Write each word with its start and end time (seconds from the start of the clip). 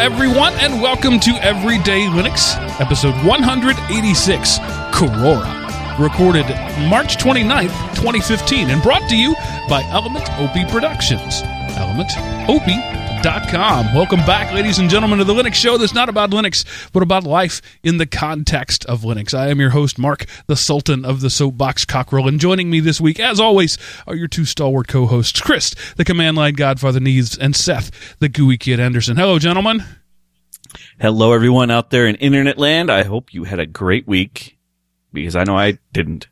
Everyone, 0.00 0.54
and 0.54 0.80
welcome 0.80 1.20
to 1.20 1.32
Everyday 1.42 2.06
Linux, 2.06 2.56
episode 2.80 3.14
186, 3.22 4.58
Korora, 4.94 5.98
recorded 5.98 6.46
March 6.88 7.18
29th, 7.18 7.96
2015, 7.96 8.70
and 8.70 8.82
brought 8.82 9.06
to 9.10 9.16
you 9.16 9.34
by 9.68 9.82
Element 9.90 10.26
OP 10.38 10.70
Productions. 10.70 11.42
Element 11.76 12.10
OP. 12.48 12.99
ElementOP.com. 13.20 13.94
Welcome 13.94 14.20
back, 14.20 14.52
ladies 14.54 14.78
and 14.78 14.88
gentlemen, 14.88 15.18
to 15.18 15.24
the 15.24 15.34
Linux 15.34 15.54
show 15.54 15.76
that's 15.76 15.94
not 15.94 16.08
about 16.08 16.30
Linux, 16.30 16.64
but 16.92 17.02
about 17.02 17.24
life 17.24 17.60
in 17.82 17.98
the 17.98 18.06
context 18.06 18.84
of 18.86 19.02
Linux. 19.02 19.34
I 19.34 19.48
am 19.48 19.60
your 19.60 19.70
host, 19.70 19.98
Mark, 19.98 20.24
the 20.46 20.56
Sultan 20.56 21.04
of 21.04 21.20
the 21.20 21.28
Soapbox 21.28 21.84
Cockrell, 21.84 22.26
and 22.26 22.40
joining 22.40 22.70
me 22.70 22.80
this 22.80 23.00
week, 23.00 23.20
as 23.20 23.38
always, 23.38 23.76
are 24.06 24.14
your 24.14 24.28
two 24.28 24.44
stalwart 24.44 24.88
co 24.88 25.06
hosts, 25.06 25.40
Chris, 25.40 25.74
the 25.96 26.04
command 26.04 26.36
line 26.36 26.54
godfather 26.54 27.00
Needs, 27.00 27.36
and 27.36 27.54
Seth, 27.54 28.18
the 28.20 28.28
GUI 28.28 28.56
kid 28.56 28.80
Anderson. 28.80 29.16
Hello, 29.16 29.38
gentlemen. 29.38 29.84
Hello, 30.98 31.32
everyone 31.32 31.70
out 31.70 31.90
there 31.90 32.06
in 32.06 32.14
internet 32.16 32.56
land. 32.56 32.90
I 32.90 33.02
hope 33.04 33.34
you 33.34 33.44
had 33.44 33.58
a 33.58 33.66
great 33.66 34.06
week 34.06 34.58
because 35.12 35.36
I 35.36 35.44
know 35.44 35.58
I 35.58 35.78
didn't. 35.92 36.28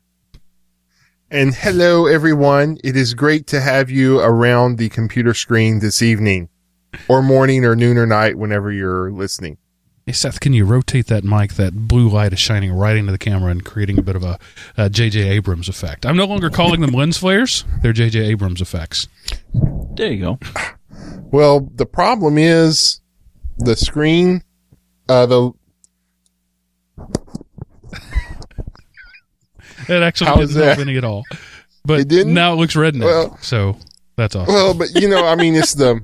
And 1.29 1.53
hello, 1.53 2.07
everyone. 2.07 2.79
It 2.83 2.95
is 2.95 3.13
great 3.13 3.45
to 3.47 3.61
have 3.61 3.91
you 3.91 4.19
around 4.19 4.77
the 4.77 4.89
computer 4.89 5.35
screen 5.35 5.79
this 5.79 6.01
evening 6.01 6.49
or 7.07 7.21
morning 7.21 7.65
or 7.65 7.75
noon 7.75 7.97
or 7.97 8.05
night 8.05 8.37
whenever 8.37 8.71
you're 8.71 9.11
listening. 9.11 9.57
Hey, 10.05 10.13
Seth, 10.13 10.39
can 10.39 10.53
you 10.53 10.65
rotate 10.65 11.05
that 11.07 11.23
mic? 11.23 11.53
That 11.53 11.87
blue 11.87 12.09
light 12.09 12.33
is 12.33 12.39
shining 12.39 12.71
right 12.73 12.95
into 12.97 13.11
the 13.11 13.17
camera 13.19 13.51
and 13.51 13.63
creating 13.63 13.99
a 13.99 14.01
bit 14.01 14.15
of 14.15 14.23
a 14.23 14.39
uh, 14.75 14.89
J.J. 14.89 15.19
Abrams 15.29 15.69
effect. 15.69 16.03
I'm 16.05 16.17
no 16.17 16.25
longer 16.25 16.49
calling 16.49 16.81
them 16.81 16.89
lens 16.93 17.17
flares. 17.19 17.63
They're 17.83 17.93
J.J. 17.93 18.19
Abrams 18.25 18.59
effects. 18.61 19.07
There 19.95 20.11
you 20.11 20.19
go. 20.19 20.39
Well, 21.31 21.69
the 21.75 21.85
problem 21.85 22.39
is 22.39 23.01
the 23.59 23.75
screen, 23.75 24.41
uh, 25.07 25.27
the, 25.27 25.51
It 29.87 30.03
actually 30.03 30.27
How 30.27 30.39
is 30.41 30.49
didn't 30.53 30.63
help 30.65 30.77
that? 30.77 30.87
any 30.87 30.97
at 30.97 31.03
all. 31.03 31.23
But 31.85 32.01
It 32.01 32.07
didn't? 32.07 32.33
now 32.33 32.53
it 32.53 32.57
looks 32.57 32.75
red 32.75 32.95
now. 32.95 33.05
Well- 33.05 33.37
so 33.41 33.77
that's 34.15 34.35
awesome. 34.35 34.53
well, 34.53 34.73
but 34.73 34.89
you 34.99 35.07
know, 35.09 35.25
I 35.25 35.35
mean, 35.35 35.55
it's 35.55 35.73
the, 35.73 36.01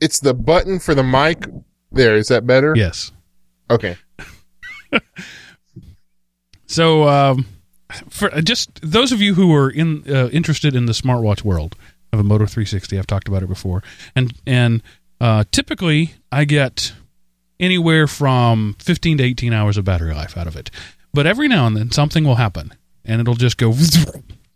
it's 0.00 0.20
the 0.20 0.34
button 0.34 0.78
for 0.78 0.94
the 0.94 1.02
mic. 1.02 1.46
There, 1.90 2.16
is 2.16 2.28
that 2.28 2.46
better? 2.46 2.74
yes. 2.76 3.12
Okay. 3.70 3.96
So, 6.68 7.08
um, 7.08 7.46
for 8.10 8.32
uh, 8.32 8.42
just 8.42 8.80
those 8.82 9.10
of 9.10 9.20
you 9.22 9.34
who 9.34 9.54
are 9.54 9.70
in 9.70 10.04
uh, 10.08 10.28
interested 10.28 10.76
in 10.76 10.86
the 10.86 10.92
smartwatch 10.92 11.42
world 11.42 11.74
of 12.12 12.20
a 12.20 12.22
Moto 12.22 12.44
360, 12.44 12.98
I've 12.98 13.06
talked 13.06 13.26
about 13.26 13.42
it 13.42 13.48
before, 13.48 13.82
and 14.14 14.34
and 14.46 14.82
uh, 15.20 15.44
typically 15.50 16.12
I 16.30 16.44
get 16.44 16.92
anywhere 17.58 18.06
from 18.06 18.76
15 18.80 19.18
to 19.18 19.24
18 19.24 19.52
hours 19.52 19.76
of 19.78 19.84
battery 19.84 20.14
life 20.14 20.36
out 20.36 20.46
of 20.46 20.56
it. 20.56 20.70
But 21.14 21.26
every 21.26 21.48
now 21.48 21.66
and 21.66 21.76
then 21.76 21.90
something 21.90 22.22
will 22.22 22.36
happen, 22.36 22.74
and 23.04 23.20
it'll 23.20 23.34
just 23.34 23.56
go. 23.56 23.74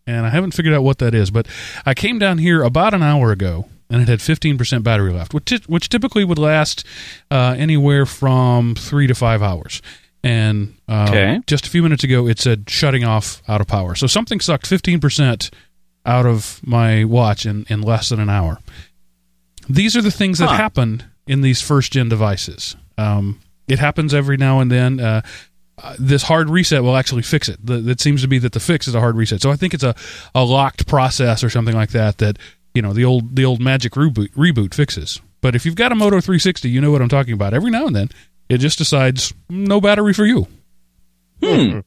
And 0.05 0.27
I 0.27 0.31
haven't 0.31 0.51
figured 0.51 0.75
out 0.75 0.83
what 0.83 0.99
that 0.99 1.15
is, 1.15 1.31
but 1.31 1.47
I 1.87 1.95
came 1.95 2.19
down 2.19 2.39
here 2.39 2.65
about 2.65 2.93
an 2.93 3.05
hour 3.05 3.31
ago, 3.31 3.67
and 3.93 4.03
it 4.03 4.09
had 4.09 4.19
15% 4.21 4.83
battery 4.83 5.13
left, 5.13 5.35
which 5.35 5.53
which 5.67 5.89
typically 5.89 6.25
would 6.25 6.39
last 6.39 6.85
uh, 7.31 7.55
anywhere 7.57 8.07
from 8.07 8.75
three 8.75 9.07
to 9.07 9.15
five 9.15 9.43
hours. 9.43 9.83
And 10.25 10.75
uh, 10.89 11.07
Okay. 11.11 11.41
just 11.47 11.67
a 11.67 11.71
few 11.71 11.83
minutes 11.83 12.03
ago, 12.05 12.27
it 12.29 12.39
said 12.39 12.71
shutting 12.71 13.05
off 13.05 13.43
out 13.49 13.61
of 13.61 13.67
power. 13.67 13.95
So 13.95 14.07
something 14.07 14.41
sucked 14.41 14.69
15% 14.71 15.51
out 16.07 16.27
of 16.27 16.61
my 16.65 17.05
watch 17.05 17.45
in, 17.45 17.67
in 17.69 17.83
less 17.83 18.09
than 18.09 18.21
an 18.21 18.31
hour. 18.31 18.59
These 19.69 19.97
are 19.97 20.03
the 20.03 20.11
things 20.11 20.39
that 20.39 20.49
happen 20.57 21.05
in 21.27 21.41
these 21.41 21.61
first 21.61 21.93
gen 21.93 22.09
devices. 22.09 22.77
Um, 22.99 23.41
it 23.69 23.79
happens 23.79 24.13
every 24.15 24.37
now 24.37 24.61
and 24.61 24.71
then. 24.71 25.01
Uh, 25.01 25.23
uh, 25.79 25.97
this 25.99 26.25
hard 26.25 26.51
reset 26.51 26.83
will 26.83 26.97
actually 26.97 27.23
fix 27.23 27.49
it. 27.49 27.65
The, 27.65 27.89
it 27.91 28.01
seems 28.01 28.23
to 28.23 28.29
be 28.29 28.39
that 28.39 28.53
the 28.53 28.61
fix 28.61 28.87
is 28.87 28.95
a 28.95 29.01
hard 29.01 29.17
reset. 29.17 29.41
So 29.41 29.51
I 29.51 29.57
think 29.57 29.75
it's 29.75 29.83
a, 29.85 29.95
a 30.35 30.45
locked 30.45 30.87
process 30.87 31.43
or 31.43 31.51
something 31.51 31.75
like 31.75 31.91
that. 31.91 32.19
That 32.19 32.39
you 32.75 32.83
know 32.83 32.93
the 32.93 33.05
old 33.05 33.37
the 33.37 33.45
old 33.45 33.61
magic 33.61 33.93
reboot 33.93 34.31
reboot 34.31 34.75
fixes. 34.75 35.21
But 35.41 35.55
if 35.57 35.67
you've 35.67 35.75
got 35.75 35.91
a 35.91 35.97
Moto 35.97 36.21
360, 36.21 36.71
you 36.71 36.81
know 36.81 36.93
what 36.93 37.03
I'm 37.03 37.09
talking 37.09 37.35
about. 37.35 37.53
Every 37.53 37.71
now 37.71 37.87
and 37.87 37.97
then, 37.97 38.09
it 38.49 38.59
just 38.59 38.79
decides 38.79 39.35
no 39.51 39.81
battery 39.81 40.13
for 40.13 40.25
you. 40.25 40.47
Hmm. 41.43 41.81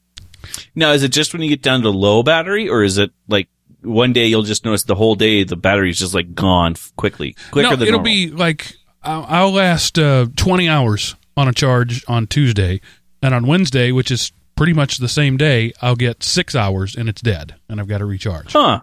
Now, 0.76 0.92
is 0.92 1.04
it 1.04 1.10
just 1.14 1.34
when 1.34 1.42
you 1.42 1.50
get 1.50 1.62
down 1.62 1.82
to 1.84 1.90
low 1.90 2.22
battery, 2.22 2.70
or 2.70 2.84
is 2.84 2.98
it 2.98 3.12
like 3.28 3.48
one 3.82 4.14
day 4.14 4.28
you'll 4.28 4.44
just 4.44 4.66
notice 4.66 4.84
the 4.84 4.96
whole 4.96 5.16
day 5.16 5.44
the 5.44 5.56
battery's 5.56 6.00
just 6.00 6.14
like 6.14 6.36
gone 6.36 6.76
quickly, 6.98 7.36
quicker 7.52 7.70
no, 7.70 7.76
than 7.76 7.88
it'll 7.88 8.00
normal? 8.00 8.04
be 8.04 8.30
like 8.30 8.76
I'll, 9.04 9.26
I'll 9.28 9.52
last 9.52 9.98
uh, 9.98 10.28
20 10.36 10.68
hours 10.68 11.16
on 11.38 11.48
a 11.48 11.54
charge 11.54 12.04
on 12.08 12.28
Tuesday, 12.28 12.82
and 13.22 13.34
on 13.34 13.48
Wednesday, 13.48 13.92
which 13.92 14.12
is 14.12 14.32
pretty 14.56 14.74
much 14.74 14.98
the 14.98 15.10
same 15.10 15.38
day, 15.38 15.72
I'll 15.82 15.96
get 15.96 16.24
six 16.24 16.56
hours 16.56 16.96
and 16.96 17.10
it's 17.10 17.22
dead, 17.22 17.56
and 17.70 17.80
I've 17.80 17.88
got 17.88 18.00
to 18.00 18.06
recharge. 18.06 18.54
Huh. 18.54 18.82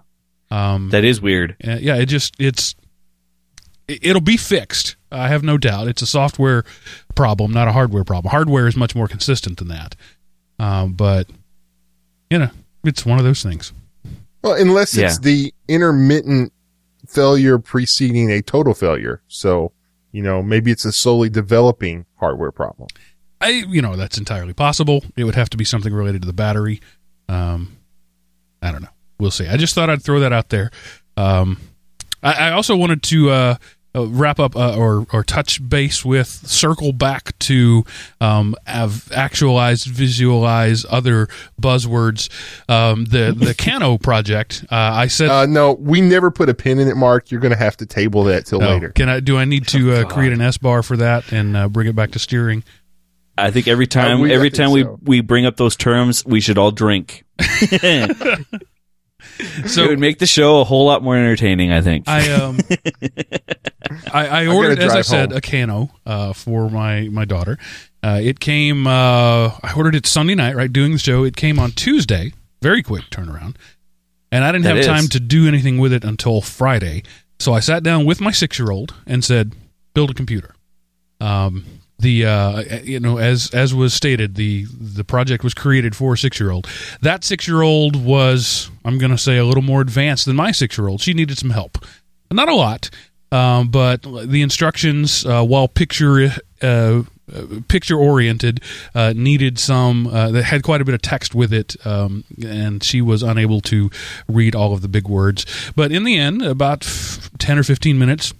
Um, 0.52 0.90
That 0.90 1.04
is 1.04 1.20
weird. 1.20 1.56
Yeah, 1.62 1.96
it 1.96 2.06
just 2.06 2.34
it's 2.38 2.74
it- 3.88 4.00
it'll 4.02 4.20
be 4.20 4.36
fixed. 4.36 4.96
I 5.10 5.28
have 5.28 5.42
no 5.42 5.58
doubt. 5.58 5.88
It's 5.88 6.02
a 6.02 6.06
software 6.06 6.64
problem, 7.14 7.52
not 7.52 7.68
a 7.68 7.72
hardware 7.72 8.04
problem. 8.04 8.30
Hardware 8.30 8.66
is 8.66 8.76
much 8.76 8.94
more 8.94 9.08
consistent 9.08 9.58
than 9.58 9.68
that. 9.68 9.94
Um, 10.58 10.92
but 10.92 11.28
you 12.30 12.38
know, 12.38 12.50
it's 12.84 13.04
one 13.06 13.18
of 13.18 13.24
those 13.24 13.42
things. 13.42 13.72
Well, 14.42 14.54
unless 14.54 14.94
it's 15.06 15.18
the 15.18 15.52
intermittent 15.68 16.52
failure 17.06 17.58
preceding 17.58 18.30
a 18.30 18.42
total 18.42 18.74
failure. 18.74 19.22
So, 19.28 19.72
you 20.12 20.22
know, 20.22 20.42
maybe 20.42 20.70
it's 20.70 20.84
a 20.84 20.92
slowly 20.92 21.28
developing 21.28 22.06
hardware 22.16 22.52
problem. 22.52 22.88
I 23.40 23.64
you 23.68 23.82
know 23.82 23.96
that's 23.96 24.18
entirely 24.18 24.52
possible. 24.52 25.04
It 25.16 25.24
would 25.24 25.34
have 25.34 25.50
to 25.50 25.56
be 25.56 25.64
something 25.64 25.92
related 25.92 26.22
to 26.22 26.26
the 26.26 26.32
battery. 26.32 26.80
Um, 27.28 27.76
I 28.62 28.70
don't 28.72 28.82
know. 28.82 28.88
We'll 29.22 29.30
see. 29.30 29.46
I 29.46 29.56
just 29.56 29.72
thought 29.76 29.88
I'd 29.88 30.02
throw 30.02 30.18
that 30.18 30.32
out 30.32 30.48
there. 30.48 30.72
Um, 31.16 31.60
I, 32.24 32.48
I 32.48 32.50
also 32.50 32.74
wanted 32.74 33.04
to 33.04 33.30
uh, 33.30 33.54
uh, 33.94 34.08
wrap 34.08 34.40
up 34.40 34.56
uh, 34.56 34.76
or 34.76 35.06
or 35.12 35.22
touch 35.22 35.66
base 35.68 36.04
with 36.04 36.26
circle 36.26 36.92
back 36.92 37.38
to 37.38 37.84
um, 38.20 38.56
have 38.66 39.12
actualized, 39.12 39.86
visualize 39.86 40.84
other 40.90 41.28
buzzwords. 41.60 42.28
Um, 42.68 43.04
the 43.04 43.32
the 43.32 43.54
Kano 43.58 43.96
project. 43.96 44.64
Uh, 44.72 44.74
I 44.74 45.06
said. 45.06 45.28
Uh, 45.30 45.46
no, 45.46 45.74
we 45.74 46.00
never 46.00 46.32
put 46.32 46.48
a 46.48 46.54
pin 46.54 46.80
in 46.80 46.88
it, 46.88 46.96
Mark. 46.96 47.30
You're 47.30 47.40
going 47.40 47.52
to 47.52 47.58
have 47.58 47.76
to 47.76 47.86
table 47.86 48.24
that 48.24 48.46
till 48.46 48.60
oh, 48.60 48.70
later. 48.70 48.88
Can 48.88 49.08
I? 49.08 49.20
Do 49.20 49.38
I 49.38 49.44
need 49.44 49.68
to 49.68 49.92
uh, 50.00 50.04
create 50.06 50.32
an 50.32 50.40
S 50.40 50.58
bar 50.58 50.82
for 50.82 50.96
that 50.96 51.30
and 51.30 51.56
uh, 51.56 51.68
bring 51.68 51.86
it 51.86 51.94
back 51.94 52.10
to 52.10 52.18
steering? 52.18 52.64
I 53.38 53.52
think 53.52 53.68
every 53.68 53.86
time, 53.86 54.20
we- 54.20 54.32
every 54.32 54.50
think 54.50 54.58
time 54.58 54.72
we 54.72 54.84
we 55.00 55.20
bring 55.20 55.46
up 55.46 55.58
those 55.58 55.76
terms, 55.76 56.26
we 56.26 56.40
should 56.40 56.58
all 56.58 56.72
drink. 56.72 57.24
it 59.38 59.88
would 59.88 59.98
make 59.98 60.18
the 60.18 60.26
show 60.26 60.60
a 60.60 60.64
whole 60.64 60.86
lot 60.86 61.02
more 61.02 61.16
entertaining. 61.16 61.72
I 61.72 61.80
think. 61.82 62.08
I 62.08 62.30
um 62.32 62.58
I, 64.12 64.26
I 64.44 64.46
ordered 64.46 64.78
as 64.78 64.92
I 64.94 65.02
said 65.02 65.30
home. 65.30 65.38
a 65.38 65.40
Kano 65.40 65.90
uh, 66.06 66.32
for 66.32 66.68
my 66.70 67.08
my 67.10 67.24
daughter. 67.24 67.58
Uh, 68.02 68.20
it 68.22 68.40
came. 68.40 68.86
Uh, 68.86 69.48
I 69.62 69.72
ordered 69.76 69.94
it 69.94 70.06
Sunday 70.06 70.34
night. 70.34 70.56
Right, 70.56 70.72
doing 70.72 70.92
the 70.92 70.98
show. 70.98 71.24
It 71.24 71.36
came 71.36 71.58
on 71.58 71.70
Tuesday. 71.72 72.32
Very 72.60 72.82
quick 72.82 73.04
turnaround, 73.10 73.56
and 74.30 74.44
I 74.44 74.52
didn't 74.52 74.64
That 74.64 74.76
have 74.76 74.86
time 74.86 75.04
is. 75.04 75.08
to 75.10 75.20
do 75.20 75.46
anything 75.48 75.78
with 75.78 75.92
it 75.92 76.04
until 76.04 76.40
Friday. 76.40 77.02
So 77.40 77.52
I 77.52 77.60
sat 77.60 77.82
down 77.82 78.04
with 78.04 78.20
my 78.20 78.30
six 78.30 78.58
year 78.58 78.70
old 78.70 78.94
and 79.06 79.24
said, 79.24 79.52
"Build 79.94 80.10
a 80.10 80.14
computer." 80.14 80.54
Um, 81.20 81.64
the 82.02 82.26
uh, 82.26 82.60
you 82.82 83.00
know 83.00 83.18
as 83.18 83.50
as 83.54 83.74
was 83.74 83.94
stated 83.94 84.34
the 84.34 84.66
the 84.78 85.04
project 85.04 85.42
was 85.42 85.54
created 85.54 85.96
for 85.96 86.14
a 86.14 86.18
six 86.18 86.38
year 86.38 86.50
old. 86.50 86.68
That 87.00 87.24
six 87.24 87.48
year 87.48 87.62
old 87.62 87.96
was 87.96 88.70
I'm 88.84 88.98
going 88.98 89.12
to 89.12 89.18
say 89.18 89.38
a 89.38 89.44
little 89.44 89.62
more 89.62 89.80
advanced 89.80 90.26
than 90.26 90.36
my 90.36 90.52
six 90.52 90.76
year 90.76 90.88
old. 90.88 91.00
She 91.00 91.14
needed 91.14 91.38
some 91.38 91.50
help, 91.50 91.78
not 92.30 92.48
a 92.48 92.54
lot, 92.54 92.90
um, 93.30 93.70
but 93.70 94.02
the 94.02 94.42
instructions 94.42 95.24
uh, 95.24 95.44
while 95.44 95.68
picture. 95.68 96.30
Uh, 96.60 97.02
picture 97.66 97.96
oriented 97.96 98.60
uh, 98.94 99.14
needed 99.16 99.58
some 99.58 100.06
uh, 100.08 100.30
that 100.30 100.42
had 100.42 100.62
quite 100.62 100.82
a 100.82 100.84
bit 100.84 100.94
of 100.94 101.00
text 101.00 101.34
with 101.34 101.50
it 101.50 101.76
um, 101.86 102.24
and 102.44 102.82
she 102.84 103.00
was 103.00 103.22
unable 103.22 103.60
to 103.60 103.90
read 104.28 104.54
all 104.54 104.74
of 104.74 104.82
the 104.82 104.88
big 104.88 105.08
words 105.08 105.46
but 105.74 105.90
in 105.90 106.04
the 106.04 106.18
end 106.18 106.42
about 106.42 106.84
f- 106.84 107.30
10 107.38 107.58
or 107.58 107.62
15 107.62 107.98
minutes 107.98 108.34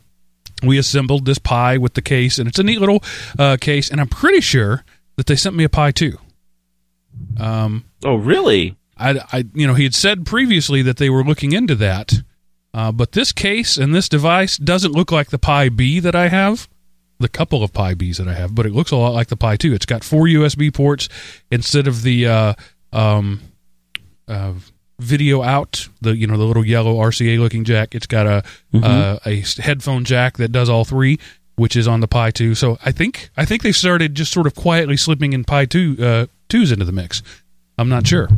we 0.63 0.79
assembled 0.79 1.25
this 1.25 1.39
pie 1.39 1.77
with 1.79 1.95
the 1.95 2.03
case, 2.03 2.39
and 2.39 2.49
it's 2.49 2.59
a 2.59 2.63
neat 2.63 2.81
little 2.81 3.03
uh, 3.39 3.57
case. 3.61 3.91
And 3.91 4.01
I'm 4.01 4.09
pretty 4.09 4.41
sure 4.41 4.85
that 5.17 5.27
they 5.27 5.37
sent 5.37 5.57
me 5.57 5.65
a 5.65 5.69
pie 5.69 5.91
too. 5.91 6.19
Um, 7.39 7.85
oh, 8.05 8.17
really? 8.17 8.77
I, 8.97 9.21
I, 9.33 9.45
you 9.55 9.67
know, 9.67 9.75
he 9.75 9.85
had 9.85 9.95
said 9.95 10.27
previously 10.27 10.83
that 10.83 10.97
they 10.97 11.11
were 11.11 11.25
looking 11.25 11.53
into 11.53 11.75
that, 11.77 12.15
uh, 12.75 12.93
but 12.93 13.13
this 13.13 13.33
case 13.33 13.77
and 13.77 13.95
this 13.95 14.09
device 14.09 14.57
doesn't 14.57 14.93
look 14.93 15.11
like 15.11 15.31
the 15.31 15.39
Pi 15.39 15.69
B 15.69 16.01
that 16.01 16.15
I 16.15 16.29
have, 16.29 16.69
the 17.19 17.29
couple 17.29 17.63
of 17.63 17.73
Pi 17.73 17.95
Bs 17.95 18.19
that 18.19 18.29
I 18.29 18.35
have, 18.35 18.55
but 18.55 18.67
it 18.67 18.73
looks 18.73 18.91
a 18.91 18.97
lot 18.97 19.13
like 19.13 19.29
the 19.29 19.37
Pi 19.37 19.57
2. 19.57 19.75
It's 19.75 19.87
got 19.87 20.05
four 20.05 20.27
USB 20.27 20.73
ports 20.73 21.09
instead 21.51 21.87
of 21.87 22.03
the 22.03 22.27
uh, 22.27 22.55
um, 22.93 23.41
uh, 24.29 24.55
video 25.03 25.43
out, 25.43 25.89
the 26.01 26.17
you 26.17 26.27
know 26.27 26.37
the 26.37 26.45
little 26.45 26.65
yellow 26.65 26.97
RCA 26.97 27.39
looking 27.39 27.65
jack. 27.65 27.95
It's 27.95 28.07
got 28.07 28.27
a 28.27 28.43
uh, 28.75 29.19
a 29.27 29.41
s- 29.41 29.57
headphone 29.59 30.05
jack 30.05 30.37
that 30.39 30.53
does 30.53 30.69
all 30.69 30.85
three 30.85 31.19
which 31.57 31.77
is 31.77 31.87
on 31.87 32.01
the 32.01 32.09
Pi 32.09 32.31
2. 32.31 32.55
So 32.55 32.79
I 32.83 32.93
think 32.93 33.29
I 33.37 33.45
think 33.45 33.63
they 33.63 33.73
started 33.73 34.15
just 34.15 34.33
sort 34.33 34.47
of 34.47 34.55
quietly 34.55 34.97
slipping 34.97 35.35
in 35.35 35.45
Pi 35.45 35.67
2 35.67 35.97
uh, 35.99 36.27
2s 36.49 36.73
into 36.73 36.87
the 36.87 36.93
mix. 36.93 37.23
I'm 37.77 37.91
not 37.91 38.07
sure. 38.07 38.29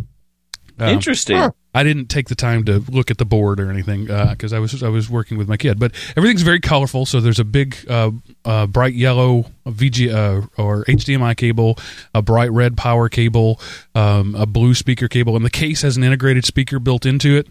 Um, 0.81 0.89
Interesting. 0.89 1.37
huh. 1.37 1.51
I 1.75 1.83
didn't 1.83 2.07
take 2.07 2.29
the 2.29 2.35
time 2.37 2.65
to 2.67 2.79
look 2.89 3.11
at 3.11 3.19
the 3.19 3.25
board 3.25 3.59
or 3.61 3.71
anything 3.71 4.05
because 4.05 4.53
I 4.53 4.61
was 4.61 4.83
I 4.83 4.89
was 4.89 5.11
working 5.11 5.37
with 5.37 5.49
my 5.49 5.57
kid. 5.57 5.79
But 5.79 5.93
everything's 6.17 6.43
very 6.43 6.61
colorful. 6.61 7.05
So 7.05 7.21
there's 7.21 7.41
a 7.41 7.45
big 7.45 7.77
uh, 7.91 8.13
uh, 8.45 8.67
bright 8.67 8.95
yellow 8.95 9.47
VG 9.67 10.13
uh, 10.13 10.47
or 10.57 10.85
HDMI 10.85 11.37
cable, 11.37 11.77
a 12.15 12.23
bright 12.23 12.53
red 12.53 12.77
power 12.77 13.09
cable, 13.09 13.61
um, 13.95 14.35
a 14.37 14.47
blue 14.47 14.75
speaker 14.75 15.09
cable, 15.09 15.35
and 15.37 15.45
the 15.45 15.51
case 15.51 15.83
has 15.83 15.97
an 15.97 16.05
integrated 16.05 16.45
speaker 16.45 16.79
built 16.79 17.05
into 17.05 17.37
it. 17.37 17.49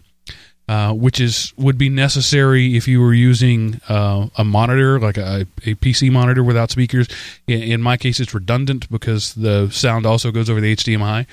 Uh, 0.66 0.94
which 0.94 1.20
is 1.20 1.52
would 1.58 1.76
be 1.76 1.90
necessary 1.90 2.74
if 2.74 2.88
you 2.88 2.98
were 2.98 3.12
using 3.12 3.78
uh, 3.90 4.26
a 4.38 4.44
monitor 4.44 4.98
like 4.98 5.18
a, 5.18 5.46
a 5.66 5.74
PC 5.74 6.10
monitor 6.10 6.42
without 6.42 6.70
speakers. 6.70 7.06
In, 7.46 7.62
in 7.62 7.82
my 7.82 7.98
case, 7.98 8.18
it's 8.18 8.32
redundant 8.32 8.90
because 8.90 9.34
the 9.34 9.68
sound 9.68 10.06
also 10.06 10.30
goes 10.30 10.48
over 10.48 10.62
the 10.62 10.74
HDMI, 10.74 11.26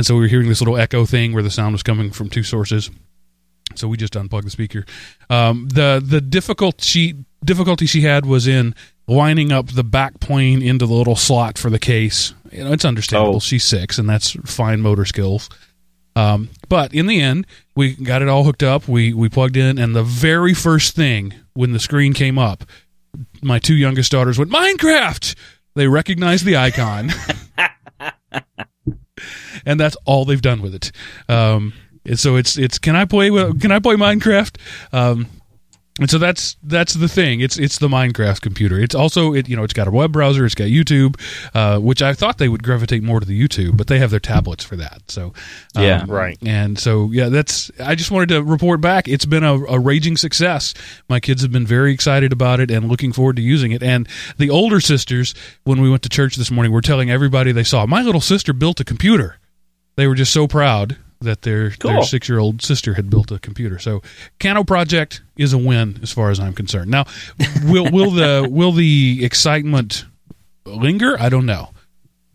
and 0.00 0.06
so 0.06 0.14
we 0.14 0.22
were 0.22 0.28
hearing 0.28 0.48
this 0.48 0.62
little 0.62 0.78
echo 0.78 1.04
thing 1.04 1.34
where 1.34 1.42
the 1.42 1.50
sound 1.50 1.74
was 1.74 1.82
coming 1.82 2.10
from 2.10 2.30
two 2.30 2.42
sources. 2.42 2.90
So 3.74 3.86
we 3.86 3.98
just 3.98 4.16
unplugged 4.16 4.46
the 4.46 4.50
speaker. 4.50 4.86
Um, 5.28 5.68
the 5.68 6.02
the 6.02 6.22
difficult 6.22 6.80
she 6.80 7.16
difficulty 7.44 7.84
she 7.84 8.00
had 8.00 8.24
was 8.24 8.48
in 8.48 8.74
lining 9.06 9.52
up 9.52 9.66
the 9.66 9.84
back 9.84 10.18
plane 10.18 10.62
into 10.62 10.86
the 10.86 10.94
little 10.94 11.16
slot 11.16 11.58
for 11.58 11.68
the 11.68 11.78
case. 11.78 12.32
You 12.50 12.64
know, 12.64 12.72
it's 12.72 12.86
understandable. 12.86 13.36
Oh. 13.36 13.40
She's 13.40 13.62
six, 13.62 13.98
and 13.98 14.08
that's 14.08 14.30
fine 14.50 14.80
motor 14.80 15.04
skills. 15.04 15.50
Um, 16.16 16.48
but 16.70 16.94
in 16.94 17.06
the 17.06 17.20
end, 17.20 17.46
we 17.76 17.92
got 17.92 18.22
it 18.22 18.28
all 18.28 18.44
hooked 18.44 18.62
up. 18.62 18.88
We 18.88 19.12
we 19.12 19.28
plugged 19.28 19.58
in, 19.58 19.76
and 19.76 19.94
the 19.94 20.02
very 20.02 20.54
first 20.54 20.96
thing 20.96 21.34
when 21.52 21.72
the 21.72 21.78
screen 21.78 22.14
came 22.14 22.38
up, 22.38 22.64
my 23.42 23.58
two 23.58 23.76
youngest 23.76 24.12
daughters 24.12 24.38
went 24.38 24.50
Minecraft. 24.50 25.34
They 25.74 25.88
recognized 25.88 26.46
the 26.46 26.56
icon, 26.56 27.10
and 29.64 29.78
that's 29.78 29.96
all 30.04 30.24
they've 30.24 30.42
done 30.42 30.62
with 30.62 30.74
it. 30.74 30.92
Um, 31.28 31.72
so 32.14 32.36
it's 32.36 32.56
it's 32.56 32.78
can 32.78 32.96
I 32.96 33.04
play 33.04 33.28
can 33.28 33.72
I 33.72 33.78
play 33.78 33.96
Minecraft? 33.96 34.56
Um, 34.92 35.26
and 36.00 36.10
so 36.10 36.18
that's 36.18 36.56
that's 36.62 36.94
the 36.94 37.08
thing. 37.08 37.40
It's 37.40 37.58
it's 37.58 37.78
the 37.78 37.88
Minecraft 37.88 38.40
computer. 38.40 38.80
It's 38.80 38.94
also 38.94 39.34
it 39.34 39.48
you 39.48 39.56
know 39.56 39.62
it's 39.62 39.74
got 39.74 39.86
a 39.86 39.90
web 39.90 40.10
browser. 40.12 40.44
It's 40.44 40.54
got 40.54 40.64
YouTube, 40.64 41.20
uh, 41.54 41.78
which 41.78 42.02
I 42.02 42.14
thought 42.14 42.38
they 42.38 42.48
would 42.48 42.62
gravitate 42.62 43.02
more 43.02 43.20
to 43.20 43.26
the 43.26 43.38
YouTube, 43.40 43.76
but 43.76 43.86
they 43.86 43.98
have 43.98 44.10
their 44.10 44.18
tablets 44.18 44.64
for 44.64 44.76
that. 44.76 45.02
So 45.08 45.34
um, 45.76 45.84
Yeah. 45.84 46.04
Right. 46.08 46.38
and 46.44 46.78
so 46.78 47.10
yeah, 47.12 47.28
that's 47.28 47.70
I 47.78 47.94
just 47.94 48.10
wanted 48.10 48.30
to 48.30 48.42
report 48.42 48.80
back. 48.80 49.06
It's 49.06 49.26
been 49.26 49.44
a, 49.44 49.54
a 49.54 49.78
raging 49.78 50.16
success. 50.16 50.74
My 51.08 51.20
kids 51.20 51.42
have 51.42 51.52
been 51.52 51.66
very 51.66 51.92
excited 51.92 52.32
about 52.32 52.60
it 52.60 52.70
and 52.70 52.88
looking 52.88 53.12
forward 53.12 53.36
to 53.36 53.42
using 53.42 53.72
it. 53.72 53.82
And 53.82 54.08
the 54.38 54.50
older 54.50 54.80
sisters, 54.80 55.34
when 55.64 55.80
we 55.80 55.90
went 55.90 56.02
to 56.04 56.08
church 56.08 56.36
this 56.36 56.50
morning, 56.50 56.72
were 56.72 56.80
telling 56.80 57.10
everybody 57.10 57.52
they 57.52 57.62
saw 57.64 57.84
my 57.86 58.02
little 58.02 58.20
sister 58.22 58.52
built 58.52 58.80
a 58.80 58.84
computer. 58.84 59.36
They 59.96 60.06
were 60.06 60.14
just 60.14 60.32
so 60.32 60.48
proud 60.48 60.96
that 61.20 61.42
their 61.42 61.70
their 61.70 62.02
six 62.02 62.28
year 62.28 62.38
old 62.38 62.62
sister 62.62 62.94
had 62.94 63.10
built 63.10 63.30
a 63.30 63.38
computer. 63.38 63.78
So 63.78 64.02
Kano 64.38 64.64
project 64.64 65.22
is 65.36 65.52
a 65.52 65.58
win 65.58 65.98
as 66.02 66.12
far 66.12 66.30
as 66.30 66.40
I'm 66.40 66.54
concerned. 66.54 66.90
Now, 66.90 67.04
will 67.64 67.90
will 67.90 68.10
the 68.10 68.48
will 68.50 68.72
the 68.72 69.24
excitement 69.24 70.06
linger? 70.64 71.16
I 71.20 71.28
don't 71.28 71.46
know, 71.46 71.70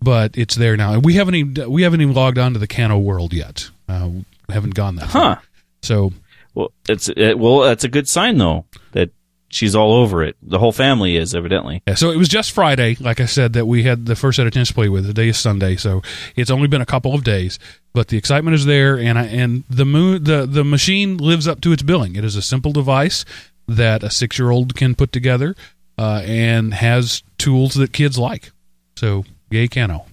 but 0.02 0.38
it's 0.38 0.56
there 0.56 0.78
now, 0.78 0.94
and 0.94 1.04
we 1.04 1.16
haven't 1.16 1.36
even 1.36 1.72
we 1.72 1.82
haven't 1.82 2.02
even 2.02 2.14
logged 2.14 2.38
on 2.38 2.54
to 2.54 2.60
the 2.60 2.68
Kano 2.68 2.98
world 3.00 3.34
yet. 3.34 3.70
Uh, 3.90 4.10
we 4.48 4.54
haven't 4.54 4.76
gone 4.76 4.96
that 4.98 5.10
far. 5.10 5.36
Huh. 5.36 5.42
So 5.82 6.14
Well, 6.54 6.72
it's 6.88 7.10
it, 7.10 7.40
well, 7.40 7.62
that's 7.62 7.84
a 7.84 7.90
good 7.90 8.08
sign 8.08 8.38
though 8.38 8.66
that 8.92 9.10
she's 9.50 9.76
all 9.76 9.94
over 9.94 10.24
it. 10.24 10.36
The 10.42 10.60
whole 10.60 10.72
family 10.72 11.18
is 11.18 11.34
evidently. 11.34 11.82
yeah, 11.88 11.96
so 11.96 12.12
it 12.12 12.18
was 12.18 12.28
just 12.28 12.52
Friday, 12.52 12.96
like 13.00 13.20
I 13.20 13.26
said, 13.26 13.54
that 13.54 13.66
we 13.66 13.84
had 13.84 14.06
the 14.06 14.16
first 14.16 14.38
set 14.38 14.48
of 14.48 14.54
tennis 14.54 14.70
to 14.70 14.74
play 14.74 14.90
with. 14.90 15.06
Today 15.06 15.30
is 15.30 15.38
Sunday, 15.38 15.76
so 15.76 16.02
it's 16.36 16.52
only 16.52 16.68
been 16.68 16.82
a 16.82 16.86
couple 16.86 17.14
of 17.14 17.24
days, 17.24 17.60
but 17.94 18.10
the 18.10 18.18
excitement 18.18 18.56
is 18.56 18.66
there, 18.66 18.98
and 18.98 19.18
I, 19.18 19.26
and 19.26 19.64
the 19.70 19.86
moon 19.86 20.24
the 20.24 20.46
the 20.46 20.64
machine 20.64 21.18
lives 21.18 21.48
up 21.48 21.62
to 21.62 21.72
its 21.72 21.84
billing. 21.84 22.16
It 22.16 22.24
is 22.26 22.36
a 22.36 22.42
simple 22.42 22.72
device 22.72 23.26
that 23.68 24.04
a 24.04 24.10
six 24.10 24.38
year 24.38 24.52
old 24.52 24.76
can 24.76 24.96
put 24.96 25.12
together, 25.12 25.56
uh, 25.98 26.22
and 26.26 26.74
has 26.74 27.24
tools 27.38 27.76
that 27.76 27.94
kids 27.94 28.18
like. 28.18 28.52
So 28.96 29.26
yay, 29.50 29.68
Kano. 29.68 30.06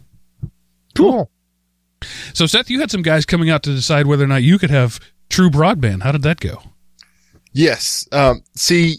Cool. 0.94 1.30
So 2.34 2.46
Seth, 2.46 2.68
you 2.70 2.80
had 2.80 2.90
some 2.90 3.02
guys 3.02 3.24
coming 3.24 3.48
out 3.50 3.62
to 3.64 3.74
decide 3.74 4.06
whether 4.06 4.24
or 4.24 4.28
not 4.28 4.42
you 4.42 4.58
could 4.58 4.70
have 4.70 4.98
true 5.28 5.50
broadband. 5.50 6.02
How 6.02 6.12
did 6.12 6.22
that 6.22 6.40
go? 6.40 6.62
Yes. 7.52 8.08
Um, 8.12 8.42
see, 8.54 8.98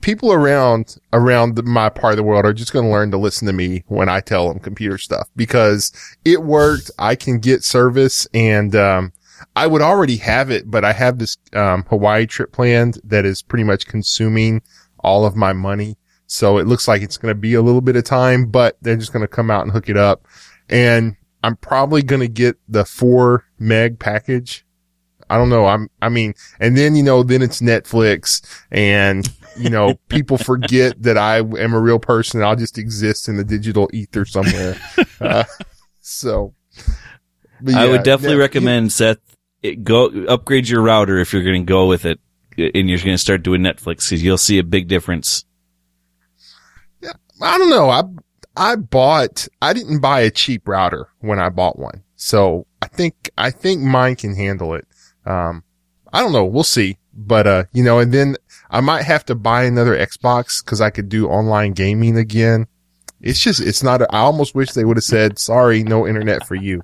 people 0.00 0.32
around 0.32 0.96
around 1.12 1.62
my 1.64 1.88
part 1.88 2.12
of 2.12 2.16
the 2.16 2.22
world 2.22 2.44
are 2.44 2.52
just 2.52 2.72
going 2.72 2.86
to 2.86 2.90
learn 2.90 3.10
to 3.10 3.18
listen 3.18 3.46
to 3.46 3.52
me 3.52 3.84
when 3.86 4.08
I 4.08 4.20
tell 4.20 4.48
them 4.48 4.58
computer 4.58 4.98
stuff 4.98 5.28
because 5.36 5.92
it 6.24 6.42
worked. 6.42 6.90
I 6.98 7.14
can 7.14 7.38
get 7.38 7.64
service 7.64 8.26
and, 8.32 8.74
um, 8.74 9.12
I 9.56 9.66
would 9.66 9.82
already 9.82 10.16
have 10.18 10.50
it, 10.50 10.70
but 10.70 10.84
I 10.84 10.92
have 10.92 11.18
this, 11.18 11.36
um, 11.52 11.84
Hawaii 11.88 12.26
trip 12.26 12.52
planned 12.52 12.98
that 13.04 13.24
is 13.24 13.42
pretty 13.42 13.64
much 13.64 13.86
consuming 13.86 14.62
all 15.00 15.26
of 15.26 15.36
my 15.36 15.52
money. 15.52 15.98
So 16.26 16.58
it 16.58 16.66
looks 16.66 16.88
like 16.88 17.02
it's 17.02 17.18
going 17.18 17.34
to 17.34 17.38
be 17.38 17.54
a 17.54 17.62
little 17.62 17.82
bit 17.82 17.96
of 17.96 18.04
time, 18.04 18.46
but 18.46 18.78
they're 18.80 18.96
just 18.96 19.12
going 19.12 19.24
to 19.24 19.28
come 19.28 19.50
out 19.50 19.62
and 19.62 19.72
hook 19.72 19.88
it 19.88 19.96
up. 19.96 20.26
And 20.68 21.16
I'm 21.42 21.56
probably 21.56 22.02
going 22.02 22.22
to 22.22 22.28
get 22.28 22.56
the 22.68 22.84
four 22.86 23.44
meg 23.58 23.98
package. 23.98 24.64
I 25.28 25.36
don't 25.36 25.50
know. 25.50 25.66
I'm, 25.66 25.90
I 26.00 26.08
mean, 26.08 26.34
and 26.58 26.76
then, 26.76 26.96
you 26.96 27.02
know, 27.02 27.22
then 27.22 27.42
it's 27.42 27.60
Netflix 27.60 28.40
and, 28.70 29.28
you 29.56 29.70
know, 29.70 29.94
people 30.08 30.38
forget 30.38 31.02
that 31.02 31.18
I 31.18 31.38
am 31.38 31.74
a 31.74 31.80
real 31.80 31.98
person. 31.98 32.42
I'll 32.42 32.56
just 32.56 32.78
exist 32.78 33.28
in 33.28 33.36
the 33.36 33.44
digital 33.44 33.88
ether 33.92 34.24
somewhere. 34.24 34.76
Uh, 35.20 35.44
so 36.00 36.52
but 37.60 37.74
I 37.74 37.86
would 37.86 38.02
definitely 38.02 38.36
Net- 38.36 38.42
recommend 38.42 38.92
Seth 38.92 39.18
it, 39.62 39.82
go 39.82 40.08
upgrade 40.28 40.68
your 40.68 40.82
router 40.82 41.18
if 41.18 41.32
you're 41.32 41.42
going 41.42 41.62
to 41.62 41.70
go 41.70 41.86
with 41.86 42.04
it, 42.04 42.20
and 42.58 42.88
you're 42.88 42.98
going 42.98 43.14
to 43.14 43.18
start 43.18 43.42
doing 43.42 43.62
Netflix 43.62 44.08
because 44.08 44.22
you'll 44.22 44.38
see 44.38 44.58
a 44.58 44.62
big 44.62 44.86
difference. 44.88 45.44
Yeah, 47.00 47.12
I 47.40 47.56
don't 47.58 47.70
know. 47.70 47.88
I, 47.88 48.02
I 48.56 48.76
bought, 48.76 49.48
I 49.62 49.72
didn't 49.72 50.00
buy 50.00 50.20
a 50.20 50.30
cheap 50.30 50.68
router 50.68 51.08
when 51.20 51.38
I 51.38 51.48
bought 51.48 51.78
one. 51.78 52.02
So 52.16 52.66
I 52.82 52.88
think, 52.88 53.30
I 53.38 53.50
think 53.50 53.80
mine 53.80 54.16
can 54.16 54.36
handle 54.36 54.74
it. 54.74 54.86
Um, 55.24 55.64
I 56.12 56.20
don't 56.20 56.32
know. 56.32 56.44
We'll 56.44 56.62
see. 56.62 56.98
But, 57.14 57.46
uh, 57.46 57.64
you 57.72 57.82
know, 57.82 58.00
and 58.00 58.12
then 58.12 58.36
I 58.74 58.80
might 58.80 59.02
have 59.02 59.24
to 59.26 59.34
buy 59.34 59.64
another 59.64 59.96
Xbox 59.96 60.64
cause 60.64 60.80
I 60.80 60.90
could 60.90 61.08
do 61.08 61.28
online 61.28 61.72
gaming 61.72 62.16
again. 62.18 62.66
It's 63.20 63.38
just, 63.38 63.60
it's 63.60 63.82
not, 63.82 64.02
I 64.02 64.18
almost 64.18 64.54
wish 64.54 64.72
they 64.72 64.84
would 64.84 64.96
have 64.98 65.04
said, 65.04 65.38
sorry, 65.38 65.82
no 65.82 66.06
internet 66.06 66.46
for 66.46 66.54
you. 66.56 66.82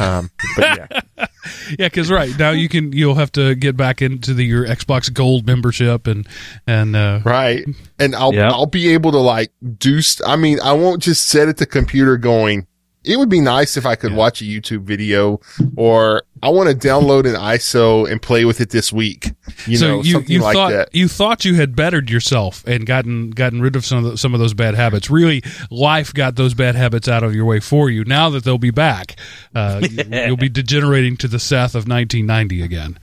Um, 0.00 0.30
but 0.56 0.78
yeah. 0.78 1.26
Yeah, 1.78 1.88
because 1.88 2.10
right 2.10 2.36
now 2.38 2.50
you 2.52 2.70
can 2.70 2.92
you'll 2.92 3.16
have 3.16 3.30
to 3.32 3.54
get 3.54 3.76
back 3.76 4.00
into 4.00 4.32
the 4.32 4.42
your 4.44 4.66
Xbox 4.66 5.12
Gold 5.12 5.46
membership 5.46 6.06
and 6.06 6.26
and 6.66 6.96
uh, 6.96 7.20
Right. 7.22 7.66
And 7.98 8.14
I'll, 8.16 8.32
Yeah. 8.34 8.50
I'll 8.50 8.64
be 8.64 8.94
able 8.94 9.12
to 9.12 9.18
like 9.18 9.52
do, 9.76 10.00
st- 10.00 10.26
I 10.26 10.36
mean, 10.36 10.58
I 10.60 10.72
won't 10.72 11.02
just 11.02 11.26
set 11.26 11.48
it 11.48 11.58
to 11.58 11.66
computer 11.66 12.16
going, 12.16 12.66
it 13.04 13.16
would 13.18 13.28
be 13.28 13.40
nice 13.40 13.76
if 13.76 13.84
I 13.86 13.94
could 13.96 14.12
Yeah. 14.12 14.16
watch 14.18 14.40
a 14.40 14.44
YouTube 14.44 14.82
video 14.82 15.40
or 15.76 16.22
I 16.42 16.48
want 16.50 16.68
to 16.70 16.88
download 16.88 17.26
an 17.26 17.34
ISO 17.36 18.10
and 18.10 18.20
play 18.20 18.44
with 18.44 18.60
it 18.60 18.70
this 18.70 18.92
week. 18.92 19.32
You 19.66 19.76
so 19.76 19.88
know, 19.88 20.02
you 20.02 20.12
something 20.12 20.32
you 20.32 20.40
like 20.40 20.54
thought 20.54 20.70
that. 20.72 20.94
you 20.94 21.08
thought 21.08 21.44
you 21.44 21.54
had 21.54 21.74
bettered 21.76 22.10
yourself 22.10 22.64
and 22.66 22.86
gotten 22.86 23.30
gotten 23.30 23.60
rid 23.60 23.76
of 23.76 23.84
some 23.84 24.04
of 24.04 24.10
the, 24.12 24.18
some 24.18 24.34
of 24.34 24.40
those 24.40 24.54
bad 24.54 24.74
habits. 24.74 25.10
Really, 25.10 25.42
life 25.70 26.12
got 26.12 26.36
those 26.36 26.54
bad 26.54 26.74
habits 26.74 27.08
out 27.08 27.22
of 27.22 27.34
your 27.34 27.44
way 27.44 27.60
for 27.60 27.88
you. 27.90 28.04
Now 28.04 28.30
that 28.30 28.44
they'll 28.44 28.58
be 28.58 28.70
back, 28.70 29.16
uh, 29.54 29.86
you'll 30.10 30.36
be 30.36 30.48
degenerating 30.48 31.16
to 31.18 31.28
the 31.28 31.38
Seth 31.38 31.74
of 31.74 31.88
1990 31.88 32.62
again. 32.62 32.98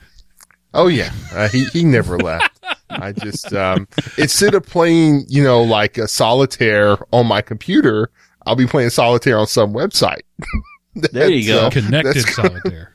Oh 0.74 0.86
yeah. 0.88 1.12
Uh, 1.32 1.48
he, 1.48 1.64
he 1.66 1.84
never 1.84 2.16
left. 2.18 2.58
I 2.88 3.12
just, 3.12 3.52
um, 3.54 3.88
instead 4.18 4.54
of 4.54 4.64
playing, 4.66 5.24
you 5.28 5.42
know, 5.42 5.62
like 5.62 5.98
a 5.98 6.08
solitaire 6.08 6.96
on 7.12 7.26
my 7.26 7.40
computer, 7.42 8.10
I'll 8.46 8.56
be 8.56 8.66
playing 8.66 8.90
solitaire 8.90 9.38
on 9.38 9.46
some 9.46 9.72
website. 9.72 10.22
There 10.94 11.30
you 11.30 11.46
go. 11.48 11.70
That's, 11.70 11.76
uh, 11.76 11.80
Connected 11.80 12.20
solitaire. 12.34 12.92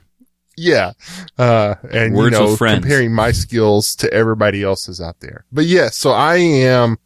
Yeah. 0.55 0.91
Uh, 1.35 1.73
and 1.91 2.13
Words 2.15 2.35
you 2.37 2.39
know, 2.43 2.49
with 2.51 2.59
friends. 2.59 2.81
comparing 2.83 3.11
my 3.11 3.31
skills 3.31 3.95
to 3.95 4.13
everybody 4.13 4.61
else's 4.61 5.01
out 5.01 5.19
there. 5.19 5.45
But 5.51 5.65
yeah, 5.65 5.89
so 5.89 6.11
I 6.11 6.35
am, 6.35 6.97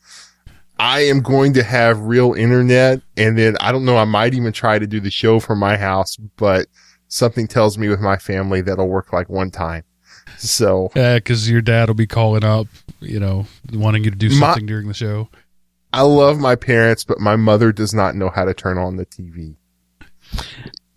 I 0.80 1.02
am 1.06 1.22
going 1.22 1.54
to 1.54 1.64
have 1.64 2.02
real 2.02 2.34
internet 2.34 3.00
and 3.16 3.38
then 3.38 3.56
I 3.62 3.72
don't 3.72 3.86
know, 3.86 3.96
I 3.96 4.04
might 4.04 4.34
even 4.34 4.52
try 4.52 4.80
to 4.80 4.86
do 4.86 5.00
the 5.00 5.10
show 5.12 5.40
from 5.40 5.60
my 5.60 5.78
house, 5.78 6.18
but 6.18 6.68
something 7.08 7.48
tells 7.48 7.78
me 7.78 7.88
with 7.88 8.02
my 8.02 8.18
family 8.18 8.60
that'll 8.60 8.90
work 8.90 9.14
like 9.14 9.30
one 9.30 9.50
time. 9.50 9.86
So 10.40 10.92
yeah, 10.94 11.16
because 11.16 11.50
your 11.50 11.62
dad 11.62 11.88
will 11.88 11.94
be 11.96 12.06
calling 12.08 12.44
up, 12.44 12.68
you 13.00 13.20
know, 13.20 13.46
wanting 13.72 14.04
you 14.04 14.12
to 14.12 14.18
do 14.18 14.28
My- 14.32 14.36
something 14.48 14.66
during 14.66 14.90
the 14.90 14.94
show. 14.94 15.30
I 15.94 16.02
love 16.02 16.40
my 16.40 16.56
parents, 16.56 17.04
but 17.04 17.20
my 17.20 17.36
mother 17.36 17.72
does 17.72 17.94
not 17.94 18.16
know 18.16 18.30
how 18.30 18.46
to 18.46 18.54
turn 18.54 18.78
on 18.78 18.96
the 18.96 19.06
TV. 19.06 19.56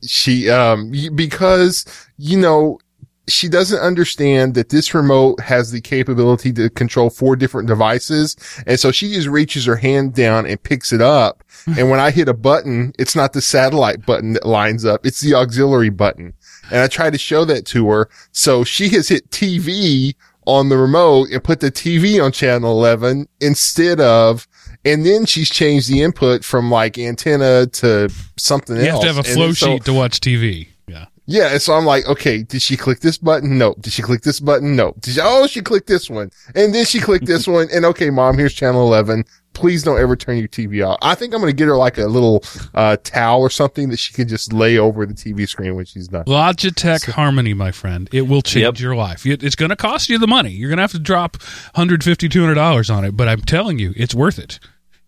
She, 0.07 0.51
um, 0.51 0.93
because, 1.15 1.85
you 2.17 2.39
know, 2.39 2.79
she 3.27 3.49
doesn't 3.49 3.81
understand 3.81 4.55
that 4.55 4.69
this 4.69 4.93
remote 4.93 5.41
has 5.41 5.71
the 5.71 5.81
capability 5.81 6.53
to 6.53 6.69
control 6.71 7.09
four 7.09 7.37
different 7.37 7.69
devices. 7.69 8.37
And 8.67 8.79
so 8.79 8.93
she 8.93 9.13
just 9.13 9.29
reaches 9.29 9.65
her 9.65 9.77
hand 9.77 10.15
down 10.15 10.47
and 10.47 10.63
picks 10.63 10.93
it 10.93 11.01
up. 11.01 11.43
and 11.79 11.91
when 11.91 12.01
I 12.01 12.11
hit 12.11 12.29
a 12.29 12.35
button, 12.35 12.93
it's 12.99 13.17
not 13.17 13.33
the 13.33 13.41
satellite 13.41 14.05
button 14.05 14.35
that 14.35 14.47
lines 14.47 14.85
up. 14.85 15.07
It's 15.07 15.21
the 15.21 15.35
auxiliary 15.35 15.91
button. 15.91 16.35
And 16.71 16.81
I 16.81 16.89
tried 16.89 17.15
to 17.15 17.19
show 17.19 17.45
that 17.47 17.65
to 17.67 17.89
her. 17.89 18.11
So 18.33 18.63
she 18.63 18.91
has 18.91 19.09
hit 19.09 19.31
TV 19.31 20.15
on 20.47 20.69
the 20.69 20.77
remote 20.77 21.31
and 21.31 21.43
put 21.43 21.61
the 21.61 21.73
TV 21.73 22.23
on 22.23 22.33
channel 22.33 22.73
11 22.73 23.29
instead 23.41 24.01
of, 24.01 24.47
and 24.85 25.05
then 25.05 25.27
she's 25.27 25.51
changed 25.51 25.89
the 25.91 26.03
input 26.03 26.45
from 26.45 26.71
like 26.71 26.99
antenna 26.99 27.67
to 27.67 28.11
something 28.37 28.77
You 28.77 28.83
else. 28.83 29.03
You 29.03 29.09
have 29.09 29.17
to 29.17 29.23
have 29.23 29.27
a 29.27 29.29
And 29.29 29.37
flow 29.37 29.53
so- 29.53 29.67
sheet 29.67 29.85
to 29.85 29.93
watch 29.95 30.21
TV. 30.21 30.69
Yeah. 30.87 31.07
yeah, 31.27 31.57
so 31.59 31.73
I'm 31.73 31.87
like, 31.87 32.07
okay, 32.07 32.43
did 32.43 32.61
she 32.61 32.77
click 32.77 33.01
this 33.01 33.17
button? 33.17 33.57
No. 33.57 33.75
Did 33.81 33.93
she 33.95 34.03
click 34.03 34.21
this 34.21 34.39
button? 34.41 34.77
No. 34.77 34.93
Did 35.01 35.15
she, 35.15 35.21
oh, 35.23 35.47
she 35.47 35.63
clicked 35.63 35.87
this 35.87 36.11
one. 36.11 36.31
And 36.55 36.75
then 36.75 36.85
she 36.85 37.01
clicked 37.01 37.25
this 37.27 37.47
one. 37.49 37.69
And 37.73 37.87
okay, 37.87 38.11
mom, 38.11 38.37
here's 38.37 38.53
channel 38.53 38.83
11. 38.87 39.25
Please 39.55 39.83
don't 39.85 39.99
ever 40.01 40.17
turn 40.17 40.37
your 40.37 40.49
TV 40.49 40.87
off. 40.87 40.99
I 41.01 41.15
think 41.15 41.33
I'm 41.33 41.41
going 41.41 41.51
to 41.51 41.57
get 41.57 41.69
her 41.69 41.77
like 41.77 41.97
a 41.97 42.07
little, 42.07 42.43
uh, 42.75 42.97
towel 43.05 43.41
or 43.41 43.49
something 43.49 43.89
that 43.91 43.99
she 43.99 44.13
can 44.13 44.27
just 44.29 44.53
lay 44.53 44.77
over 44.77 45.07
the 45.07 45.15
TV 45.15 45.49
screen 45.49 45.75
when 45.77 45.85
she's 45.87 46.09
done. 46.09 46.25
Logitech 46.25 47.09
Harmony, 47.13 47.55
my 47.55 47.71
friend. 47.73 48.11
It 48.13 48.23
will 48.23 48.43
change 48.43 48.63
Yep. 48.65 48.81
your 48.81 48.95
life. 48.97 49.25
It- 49.25 49.43
It's 49.43 49.57
going 49.57 49.71
to 49.71 49.77
cost 49.77 50.11
you 50.11 50.19
the 50.19 50.27
money. 50.27 50.51
You're 50.51 50.69
going 50.69 50.77
to 50.79 50.83
have 50.83 50.93
to 50.93 50.99
drop 50.99 51.39
$150, 51.77 52.29
$200 52.29 52.91
on 52.95 53.05
it, 53.05 53.17
but 53.17 53.29
I'm 53.29 53.41
telling 53.41 53.79
you, 53.79 53.95
it's 53.97 54.15
worth 54.15 54.39
it. 54.39 54.59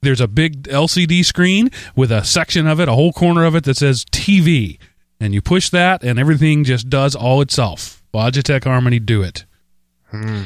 There's 0.06 0.20
a 0.20 0.28
big 0.28 0.68
LCD 0.68 1.24
screen 1.24 1.68
with 1.96 2.12
a 2.12 2.22
section 2.22 2.68
of 2.68 2.78
it, 2.78 2.88
a 2.88 2.92
whole 2.92 3.12
corner 3.12 3.44
of 3.44 3.56
it 3.56 3.64
that 3.64 3.76
says 3.76 4.04
TV. 4.04 4.78
And 5.18 5.34
you 5.34 5.42
push 5.42 5.68
that, 5.70 6.04
and 6.04 6.16
everything 6.16 6.62
just 6.62 6.88
does 6.88 7.16
all 7.16 7.40
itself. 7.40 8.04
Logitech 8.14 8.62
Harmony, 8.62 9.00
do 9.00 9.22
it. 9.22 9.44
Hmm. 10.12 10.42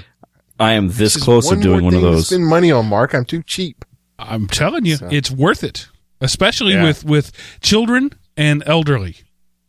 I 0.59 0.73
am 0.73 0.89
this 0.89 1.13
Just 1.13 1.25
close 1.25 1.47
to 1.49 1.57
one 1.57 1.61
doing 1.63 1.85
one 1.85 1.93
of 1.95 2.01
thing 2.01 2.09
to 2.11 2.17
those. 2.17 2.27
Spend 2.29 2.47
money 2.47 2.73
on 2.73 2.87
Mark. 2.87 3.13
I'm 3.15 3.27
too 3.27 3.43
cheap. 3.43 3.85
I'm 4.19 4.47
telling 4.47 4.87
you, 4.87 4.97
So- 4.97 5.09
it's 5.11 5.31
worth 5.31 5.63
it, 5.63 5.89
especially 6.23 6.73
Yeah. 6.73 6.85
with 6.85 7.05
with 7.05 7.31
children 7.61 8.15
and 8.39 8.63
elderly. 8.65 9.17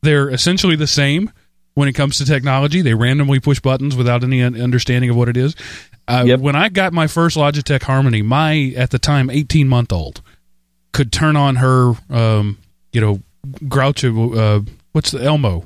They're 0.03 0.29
essentially 0.29 0.77
the 0.77 0.87
same 0.87 1.31
when 1.73 1.87
it 1.87 1.93
comes 1.93 2.17
to 2.17 2.25
technology. 2.25 2.81
They 2.81 2.93
randomly 2.93 3.39
push 3.39 3.59
buttons 3.59 3.95
without 3.95 4.23
any 4.23 4.41
understanding 4.41 5.09
of 5.09 5.15
what 5.15 5.29
it 5.29 5.37
is. 5.37 5.55
Uh, 6.07 6.23
Yep. 6.27 6.39
When 6.41 6.55
I 6.55 6.69
got 6.69 6.91
my 6.93 7.07
first 7.07 7.37
Logitech 7.37 7.83
Harmony, 7.83 8.21
my 8.21 8.73
at 8.75 8.89
the 8.89 8.99
time 8.99 9.29
18 9.29 9.67
month 9.67 9.93
old 9.93 10.21
could 10.93 11.11
turn 11.11 11.35
on 11.37 11.55
her, 11.57 11.93
um, 12.09 12.57
you 12.91 12.99
know, 12.99 13.21
Groucho, 13.65 14.37
uh, 14.37 14.61
what's 14.91 15.11
the 15.11 15.23
Elmo 15.23 15.65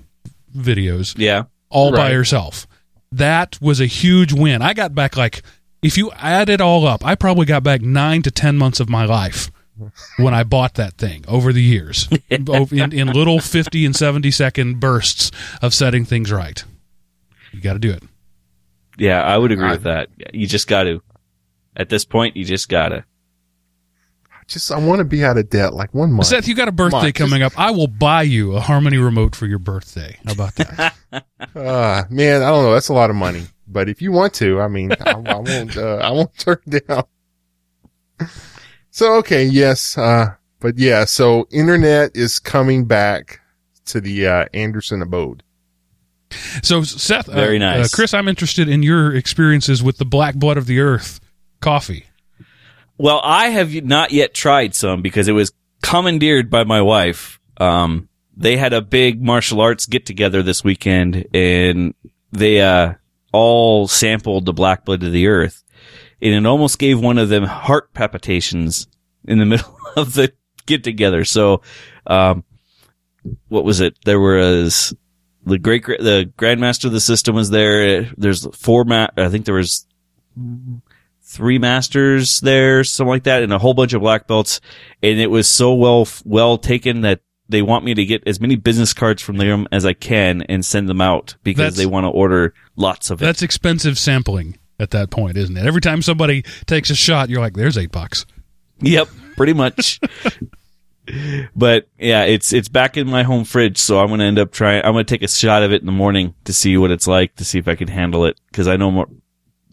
videos 0.56 1.16
Yeah. 1.18 1.44
all 1.70 1.92
by 1.92 1.98
Right. 2.08 2.14
herself. 2.14 2.68
That 3.12 3.58
was 3.62 3.80
a 3.80 3.86
huge 3.86 4.34
win. 4.34 4.62
I 4.62 4.74
got 4.74 4.94
back 4.94 5.16
like 5.18 5.42
if 5.82 5.98
you 5.98 6.12
add 6.18 6.50
it 6.50 6.62
all 6.62 6.86
up, 6.88 7.06
I 7.06 7.16
probably 7.16 7.46
got 7.46 7.64
back 7.64 7.82
nine 7.82 8.22
to 8.24 8.32
ten 8.32 8.58
months 8.58 8.80
of 8.80 8.90
my 8.90 9.06
life 9.06 9.52
when 10.18 10.34
I 10.34 10.44
bought 10.44 10.76
that 10.76 10.94
thing 10.98 11.26
over 11.28 11.52
the 11.54 11.62
years 11.62 12.08
in, 12.30 12.48
in 12.94 13.08
little 13.08 13.40
fifty 13.40 13.86
and 13.86 13.96
seventy 13.96 14.32
second 14.32 14.80
bursts 14.80 15.32
of 15.62 15.74
setting 15.74 16.06
things 16.06 16.32
right. 16.32 16.64
You 17.52 17.62
got 17.62 17.74
to 17.74 17.80
do 17.80 17.92
it. 17.92 18.04
Yeah, 18.98 19.22
I 19.22 19.38
would 19.38 19.52
agree 19.52 19.68
I- 19.68 19.72
with 19.72 19.84
that. 19.84 20.10
You 20.34 20.48
just 20.48 20.68
got 20.68 20.84
to. 20.84 21.02
At 21.78 21.90
this 21.90 22.06
point, 22.06 22.38
you 22.38 22.46
just 22.46 22.70
got 22.70 22.90
to. 22.90 23.04
Just, 24.48 24.72
I 24.72 24.78
want 24.78 25.00
to 25.00 25.06
be 25.06 25.26
out 25.26 25.38
of 25.38 25.50
debt 25.50 25.74
like 25.74 25.94
one 25.94 26.12
month. 26.12 26.28
Seth, 26.28 26.48
you 26.48 26.54
got 26.56 26.68
a 26.68 26.72
birthday 26.72 27.12
Come 27.12 27.26
on, 27.26 27.30
coming 27.32 27.42
up. 27.44 27.54
I 27.60 27.72
will 27.72 27.88
buy 27.88 28.22
you 28.22 28.56
a 28.56 28.60
Harmony 28.60 28.98
remote 28.98 29.36
for 29.36 29.48
your 29.48 29.58
birthday. 29.58 30.18
How 30.24 30.34
about 30.34 30.56
that? 30.56 30.94
Uh, 31.56 32.04
man, 32.12 32.44
I 32.44 32.50
don't 32.50 32.64
know. 32.64 32.74
That's 32.74 32.90
a 32.90 32.94
lot 32.94 33.10
of 33.10 33.16
money. 33.16 33.48
But 33.68 33.90
if 33.90 34.02
you 34.04 34.12
want 34.12 34.36
to, 34.36 34.62
I 34.62 34.68
mean, 34.68 34.92
I, 34.92 35.12
I 35.12 35.36
won't, 35.36 35.76
uh, 35.76 35.96
I 35.96 36.12
won't 36.12 36.34
turn 36.38 36.60
down. 36.88 37.06
So, 38.96 39.16
okay. 39.16 39.44
Yes. 39.44 39.98
Uh, 39.98 40.36
but 40.62 40.78
yeah, 40.78 41.04
so 41.04 41.50
internet 41.52 42.12
is 42.16 42.40
coming 42.40 42.86
back 42.86 43.42
to 43.88 44.00
the, 44.00 44.26
uh, 44.26 44.46
Anderson 44.54 45.02
abode. 45.02 45.44
so, 46.64 46.82
Seth, 46.84 47.28
uh, 47.28 47.34
Very 47.34 47.60
nice. 47.60 47.94
uh, 47.94 47.94
Chris, 47.94 48.14
I'm 48.14 48.30
interested 48.30 48.70
in 48.70 48.84
your 48.84 49.14
experiences 49.14 49.84
with 49.84 49.98
the 49.98 50.06
Black 50.06 50.36
Blood 50.36 50.56
of 50.56 50.66
the 50.66 50.80
Earth 50.80 51.20
coffee. 51.60 52.06
Well, 52.98 53.20
I 53.22 53.50
have 53.50 53.74
not 53.84 54.12
yet 54.12 54.34
tried 54.34 54.74
some 54.74 55.02
because 55.02 55.28
it 55.28 55.34
was 55.34 55.52
commandeered 55.82 56.50
by 56.50 56.64
my 56.64 56.82
wife. 56.82 57.38
Um, 57.58 58.08
they 58.38 58.56
had 58.56 58.72
a 58.72 58.82
big 58.82 59.22
martial 59.22 59.60
arts 59.60 59.88
get 59.88 60.06
together 60.06 60.42
this 60.42 60.64
weekend 60.64 61.28
and 61.34 61.96
they, 62.32 62.62
uh, 62.62 62.94
all 63.34 63.90
sampled 63.90 64.46
the 64.46 64.54
black 64.54 64.86
blood 64.86 65.04
of 65.04 65.12
the 65.12 65.28
earth 65.28 65.65
and 66.22 66.34
it 66.34 66.46
almost 66.48 66.80
gave 66.80 67.00
one 67.00 67.18
of 67.18 67.30
them 67.30 67.44
heart 67.44 67.94
palpitations 67.94 68.88
in 69.28 69.40
the 69.40 69.46
middle 69.46 69.78
of 69.96 70.14
the 70.14 70.32
get 70.66 70.84
together. 70.84 71.26
So, 71.26 71.62
um, 72.08 72.44
what 73.48 73.64
was 73.64 73.80
it? 73.82 73.98
There 74.06 74.20
was 74.20 74.94
the 75.46 75.58
great, 75.60 75.86
the 75.86 76.32
grandmaster 76.38 76.86
of 76.86 76.92
the 76.92 77.00
system 77.00 77.36
was 77.36 77.50
there. 77.50 78.04
There's 78.18 78.46
four 78.56 78.84
ma- 78.86 79.08
I 79.18 79.30
think 79.30 79.46
there 79.46 79.56
was 79.56 79.86
three 81.24 81.58
masters 81.58 82.40
there, 82.42 82.84
something 82.84 83.10
like 83.10 83.24
that, 83.24 83.44
and 83.44 83.52
a 83.54 83.60
whole 83.60 83.74
bunch 83.74 83.94
of 83.94 84.02
black 84.02 84.28
belts. 84.28 84.62
And 85.02 85.20
it 85.20 85.28
was 85.28 85.48
so 85.48 85.74
well, 85.74 86.08
well 86.24 86.58
taken 86.58 87.02
that 87.02 87.22
they 87.50 87.62
want 87.62 87.86
me 87.86 87.94
to 87.94 88.06
get 88.06 88.28
as 88.28 88.40
many 88.40 88.56
business 88.56 88.94
cards 88.94 89.22
from 89.22 89.38
them 89.38 89.68
as 89.72 89.86
I 89.86 89.94
can 89.94 90.42
and 90.44 90.66
send 90.66 90.90
them 90.90 91.02
out 91.02 91.36
because 91.44 91.58
That's- 91.58 91.78
they 91.78 91.86
want 91.86 92.06
to 92.06 92.10
order 92.10 92.54
lots 92.76 93.10
of 93.12 93.22
it. 93.22 93.26
That's 93.26 93.42
expensive 93.42 93.98
sampling 94.00 94.58
at 94.80 94.92
that 94.92 95.10
point, 95.10 95.38
isn't 95.38 95.56
it? 95.56 95.66
Every 95.66 95.82
time 95.82 96.02
somebody 96.02 96.44
takes 96.66 96.90
a 96.90 96.96
shot, 96.96 97.30
you're 97.30 97.42
like, 97.42 97.54
"There's 97.54 97.78
eight 97.78 97.92
bucks." 97.92 98.26
Yep, 98.82 99.08
pretty 99.38 99.54
much. 99.54 100.00
but 101.56 101.88
yeah, 102.00 102.24
it's 102.24 102.52
it's 102.52 102.68
back 102.68 102.98
in 102.98 103.08
my 103.10 103.24
home 103.24 103.44
fridge, 103.44 103.78
so 103.78 104.00
I'm 104.00 104.10
gonna 104.10 104.24
end 104.26 104.40
up 104.40 104.52
trying. 104.52 104.84
I'm 104.84 104.94
gonna 104.94 105.04
take 105.04 105.22
a 105.22 105.28
shot 105.28 105.64
of 105.64 105.72
it 105.72 105.82
in 105.82 105.86
the 105.86 105.92
morning 105.92 106.34
to 106.46 106.54
see 106.54 106.78
what 106.78 106.92
it's 106.92 107.08
like, 107.08 107.36
to 107.36 107.46
see 107.46 107.60
if 107.60 107.68
I 107.68 107.76
can 107.76 107.88
handle 107.88 108.26
it. 108.26 108.40
Because 108.52 108.68
I 108.68 108.76
know 108.78 108.92
more. 108.92 109.08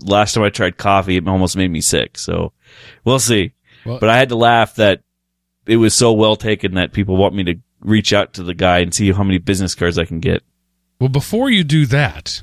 Last 0.01 0.35
time 0.35 0.45
I 0.45 0.51
tried 0.51 0.77
coffee, 0.79 1.17
it 1.17 1.29
almost 1.29 1.57
made 1.57 1.71
me 1.71 1.81
sick. 1.81 2.19
So 2.19 2.53
we'll 3.05 3.21
see. 3.21 3.53
Well- 3.85 3.99
but 3.99 4.09
I 4.09 4.17
had 4.17 4.29
to 4.31 4.37
laugh 4.37 4.75
that 4.77 5.03
it 5.67 5.77
was 5.77 5.95
so 5.95 6.13
well 6.13 6.37
taken 6.37 6.75
that 6.75 6.93
people 6.93 7.17
want 7.17 7.35
me 7.35 7.45
to 7.45 7.55
reach 7.81 8.13
out 8.13 8.35
to 8.35 8.43
the 8.43 8.55
guy 8.55 8.79
and 8.81 8.95
see 8.95 9.13
how 9.13 9.23
many 9.23 9.39
business 9.39 9.75
cards 9.75 9.99
I 9.99 10.05
can 10.05 10.21
get. 10.21 10.43
Well, 11.01 11.09
before 11.09 11.51
you 11.51 11.65
do 11.65 11.87
that, 11.87 12.43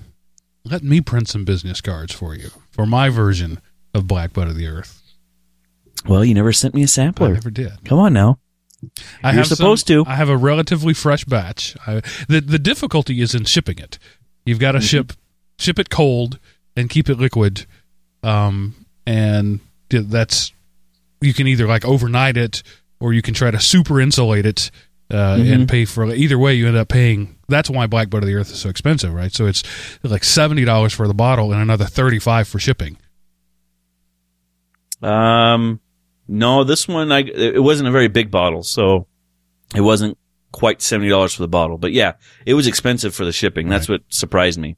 let 0.65 0.83
me 0.83 1.01
print 1.01 1.27
some 1.27 1.45
business 1.45 1.81
cards 1.81 2.13
for 2.13 2.35
you 2.35 2.49
for 2.71 2.85
my 2.85 3.09
version 3.09 3.59
of 3.93 4.07
Black 4.07 4.33
Blood 4.33 4.47
of 4.47 4.55
the 4.55 4.67
Earth. 4.67 5.01
Well, 6.07 6.23
you 6.23 6.33
never 6.33 6.53
sent 6.53 6.73
me 6.73 6.83
a 6.83 6.87
sampler. 6.87 7.29
I 7.29 7.31
never 7.33 7.49
did. 7.49 7.83
Come 7.85 7.99
on 7.99 8.13
now. 8.13 8.39
I 9.23 9.29
You're 9.29 9.39
have 9.39 9.47
some- 9.47 9.57
supposed 9.57 9.87
to. 9.87 10.05
I 10.07 10.15
have 10.15 10.29
a 10.29 10.37
relatively 10.37 10.93
fresh 10.93 11.25
batch. 11.25 11.75
I, 11.85 12.01
the 12.29 12.39
the 12.39 12.59
difficulty 12.59 13.21
is 13.21 13.35
in 13.35 13.43
shipping 13.45 13.77
it. 13.79 13.99
You've 14.45 14.59
got 14.59 14.71
to 14.73 14.81
ship 14.81 15.11
ship 15.57 15.77
it 15.79 15.89
cold 15.89 16.39
and 16.77 16.89
keep 16.89 17.09
it 17.09 17.19
liquid, 17.19 17.65
um, 18.23 18.73
and 19.05 19.59
that's 19.89 20.53
you 21.19 21.33
can 21.33 21.47
either 21.47 21.67
like 21.67 21.83
overnight 21.83 22.37
it 22.37 22.63
or 23.01 23.11
you 23.11 23.21
can 23.21 23.33
try 23.33 23.51
to 23.51 23.59
super 23.59 23.99
insulate 23.99 24.45
it 24.45 24.71
uh, 25.11 25.37
and 25.39 25.67
pay 25.67 25.85
for 25.85 26.13
either 26.13 26.37
way. 26.37 26.53
You 26.53 26.67
end 26.67 26.77
up 26.77 26.89
paying. 26.89 27.37
That's 27.47 27.69
why 27.69 27.87
Black 27.87 28.09
Blood 28.09 28.23
of 28.23 28.27
the 28.27 28.35
Earth 28.35 28.51
is 28.51 28.59
so 28.59 28.69
expensive, 28.69 29.13
right? 29.13 29.31
So 29.33 29.47
it's 29.47 29.63
like 30.03 30.23
seventy 30.23 30.65
dollars 30.65 30.93
for 30.93 31.07
the 31.07 31.13
bottle 31.13 31.51
and 31.51 31.61
another 31.61 31.85
thirty 31.85 32.19
five 32.19 32.47
for 32.47 32.59
shipping. 32.59 32.97
Um, 35.01 35.79
no, 36.27 36.63
this 36.63 36.87
one 36.87 37.11
I 37.11 37.19
it 37.21 37.63
wasn't 37.63 37.89
a 37.89 37.91
very 37.91 38.07
big 38.07 38.29
bottle, 38.31 38.63
so 38.63 39.07
it 39.75 39.81
wasn't 39.81 40.17
quite 40.51 40.81
seventy 40.81 41.09
dollars 41.09 41.33
for 41.33 41.41
the 41.41 41.47
bottle. 41.47 41.77
But 41.77 41.91
yeah, 41.93 42.13
it 42.45 42.53
was 42.53 42.67
expensive 42.67 43.15
for 43.15 43.25
the 43.25 43.31
shipping. 43.31 43.69
That's 43.69 43.87
what 43.89 44.01
surprised 44.09 44.59
me. 44.59 44.77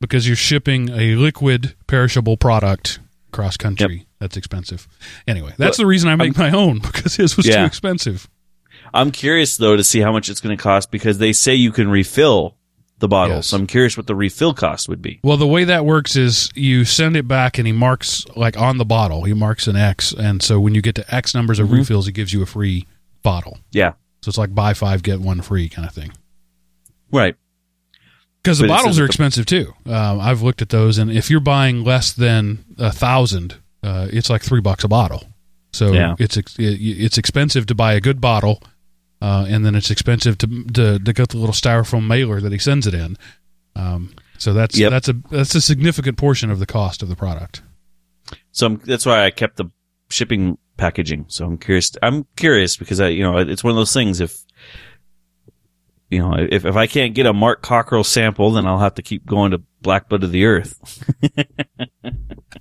because 0.00 0.26
you're 0.26 0.36
shipping 0.36 0.90
a 0.90 1.14
liquid 1.16 1.74
perishable 1.86 2.36
product 2.36 3.00
cross 3.32 3.56
country. 3.56 4.06
That's 4.18 4.36
expensive. 4.36 4.88
Anyway, 5.26 5.52
that's 5.58 5.76
But 5.76 5.82
the 5.82 5.86
reason 5.86 6.08
I 6.08 6.16
make 6.16 6.38
my 6.38 6.50
own 6.52 6.78
because 6.82 7.16
his 7.16 7.36
was 7.36 7.46
too 7.46 7.64
expensive. 7.64 8.28
I'm 8.94 9.10
curious 9.10 9.56
though 9.56 9.76
to 9.76 9.84
see 9.84 10.00
how 10.00 10.12
much 10.12 10.28
it's 10.28 10.40
going 10.40 10.56
to 10.56 10.62
cost 10.62 10.90
because 10.90 11.18
they 11.18 11.32
say 11.32 11.54
you 11.54 11.72
can 11.72 11.88
refill 11.88 12.56
the 12.98 13.08
bottle. 13.08 13.36
Yes. 13.36 13.48
So 13.48 13.56
I'm 13.58 13.66
curious 13.66 13.96
what 13.96 14.06
the 14.06 14.14
refill 14.14 14.54
cost 14.54 14.88
would 14.88 15.02
be. 15.02 15.20
Well, 15.22 15.36
the 15.36 15.46
way 15.46 15.64
that 15.64 15.84
works 15.84 16.16
is 16.16 16.50
you 16.54 16.84
send 16.86 17.14
it 17.16 17.28
back 17.28 17.58
and 17.58 17.66
he 17.66 17.72
marks 17.72 18.24
like 18.36 18.56
on 18.58 18.78
the 18.78 18.86
bottle, 18.86 19.24
he 19.24 19.34
marks 19.34 19.66
an 19.66 19.76
X, 19.76 20.12
and 20.12 20.42
so 20.42 20.58
when 20.58 20.74
you 20.74 20.80
get 20.80 20.94
to 20.94 21.14
X 21.14 21.34
numbers 21.34 21.58
of 21.58 21.68
Mhm. 21.68 21.72
refills, 21.78 22.06
he 22.06 22.12
gives 22.12 22.32
you 22.32 22.40
a 22.42 22.46
free 22.46 22.86
bottle. 23.22 23.58
Yeah, 23.72 23.92
So 24.22 24.30
it's 24.30 24.38
like 24.38 24.54
buy 24.54 24.72
five 24.72 25.02
get 25.02 25.20
one 25.20 25.42
free 25.42 25.68
kind 25.68 25.86
of 25.86 25.92
thing. 25.94 26.12
right. 27.12 27.36
Because 28.42 28.58
the 28.58 28.68
bottles 28.68 28.96
are 28.98 29.02
the- 29.02 29.06
expensive 29.06 29.44
too. 29.44 29.74
Um, 29.86 30.20
I've 30.20 30.40
looked 30.40 30.62
at 30.62 30.68
those, 30.68 30.98
and 30.98 31.10
if 31.10 31.28
you're 31.30 31.40
buying 31.40 31.82
less 31.82 32.12
than 32.12 32.64
a 32.78 32.92
thousand, 32.92 33.56
uh, 33.82 34.06
it's 34.12 34.30
like 34.30 34.42
three 34.42 34.60
bucks 34.60 34.84
a 34.84 34.88
bottle. 34.88 35.24
So 35.72 35.92
Yeah. 35.92 36.14
it's 36.20 36.36
ex- 36.38 36.54
it's 36.58 37.18
expensive 37.18 37.66
to 37.66 37.74
buy 37.74 37.94
a 37.94 38.00
good 38.00 38.20
bottle, 38.20 38.62
uh, 39.22 39.46
and 39.48 39.64
then 39.64 39.74
it's 39.74 39.90
expensive 39.90 40.38
to, 40.38 40.64
to 40.72 40.98
to 40.98 41.12
get 41.12 41.30
the 41.30 41.38
little 41.38 41.54
styrofoam 41.54 42.06
mailer 42.06 42.40
that 42.40 42.52
he 42.52 42.58
sends 42.58 42.86
it 42.86 42.94
in. 42.94 43.16
Um, 43.74 44.14
So 44.38 44.52
that's 44.52 44.76
Yep. 44.78 44.90
that's 44.90 45.08
a 45.08 45.14
that's 45.30 45.54
a 45.54 45.60
significant 45.60 46.18
portion 46.18 46.50
of 46.50 46.58
the 46.58 46.66
cost 46.66 47.02
of 47.02 47.08
the 47.08 47.16
product. 47.16 47.62
So 48.52 48.66
I'm, 48.66 48.76
that's 48.84 49.06
why 49.06 49.24
I 49.24 49.30
kept 49.30 49.56
the 49.56 49.66
shipping 50.10 50.58
packaging. 50.76 51.26
So 51.28 51.46
I'm 51.46 51.58
curious. 51.58 51.92
I'm 52.02 52.26
curious 52.36 52.76
because 52.76 53.00
I, 53.00 53.08
you 53.08 53.22
know, 53.22 53.38
it's 53.38 53.64
one 53.64 53.70
of 53.70 53.76
those 53.76 53.92
things. 53.92 54.20
If 54.20 54.38
you 56.10 56.18
know, 56.20 56.34
if 56.38 56.64
if 56.64 56.76
I 56.76 56.86
can't 56.86 57.14
get 57.14 57.26
a 57.26 57.32
Mark 57.32 57.62
Cockrell 57.62 58.04
sample, 58.04 58.52
then 58.52 58.66
I'll 58.66 58.78
have 58.78 58.94
to 58.94 59.02
keep 59.02 59.26
going 59.26 59.50
to 59.52 59.62
Black 59.82 60.08
Blood 60.08 60.22
of 60.24 60.32
the 60.32 60.44
Earth. 60.44 61.02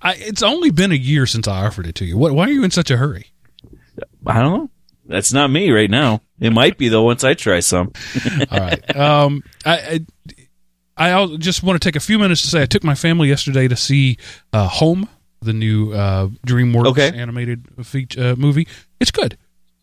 I, 0.02 0.16
it's 0.16 0.44
only 0.44 0.72
been 0.72 0.92
a 0.92 0.96
year 0.96 1.26
since 1.26 1.48
I 1.48 1.66
offered 1.66 1.88
it 1.88 1.96
to 1.96 2.06
you. 2.06 2.18
What? 2.18 2.34
Why 2.34 2.46
are 2.46 2.52
you 2.52 2.64
in 2.64 2.72
such 2.72 2.90
a 2.92 2.98
hurry? 2.98 3.28
I 4.26 4.42
don't 4.42 4.58
know. 4.58 4.70
That's 5.06 5.32
not 5.34 5.50
me 5.52 5.72
right 5.72 5.90
now. 5.90 6.22
It 6.40 6.52
might 6.52 6.78
be 6.78 6.90
though 6.90 7.04
once 7.04 7.24
I 7.24 7.34
try 7.34 7.60
some. 7.60 7.92
All 8.52 8.60
right. 8.60 8.96
Um, 8.96 9.44
I, 9.66 10.02
I 10.98 11.12
I 11.12 11.36
just 11.38 11.62
want 11.64 11.82
to 11.82 11.86
take 11.88 11.96
a 11.96 12.00
few 12.00 12.18
minutes 12.20 12.42
to 12.44 12.48
say 12.48 12.62
I 12.62 12.66
took 12.66 12.84
my 12.84 12.96
family 12.96 13.28
yesterday 13.30 13.68
to 13.68 13.76
see 13.76 14.18
uh, 14.54 14.68
Home, 14.68 15.08
the 15.42 15.54
new 15.54 15.92
uh, 15.94 16.28
DreamWorks 16.48 16.88
Okay. 16.88 17.12
animated 17.18 17.68
feature, 17.86 18.32
uh, 18.32 18.36
movie. 18.36 18.68
It's 19.00 19.12
good. 19.12 19.38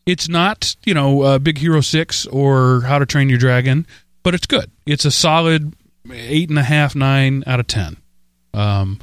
It's 0.05 0.27
not 0.27 0.75
you 0.85 0.93
know 0.93 1.21
uh, 1.21 1.39
Big 1.39 1.57
Hero 1.57 1.81
Six 1.81 2.25
or 2.27 2.81
How 2.81 2.99
to 2.99 3.05
Train 3.05 3.29
Your 3.29 3.37
Dragon, 3.39 3.87
but 4.23 4.33
it's 4.35 4.45
good. 4.47 4.69
It's 4.85 5.05
a 5.05 5.11
solid 5.11 5.73
eight 6.11 6.49
and 6.49 6.59
a 6.59 6.63
half, 6.63 6.95
nine 6.95 7.43
out 7.47 7.59
of 7.61 7.67
ten. 7.67 7.95
Um, 8.53 8.99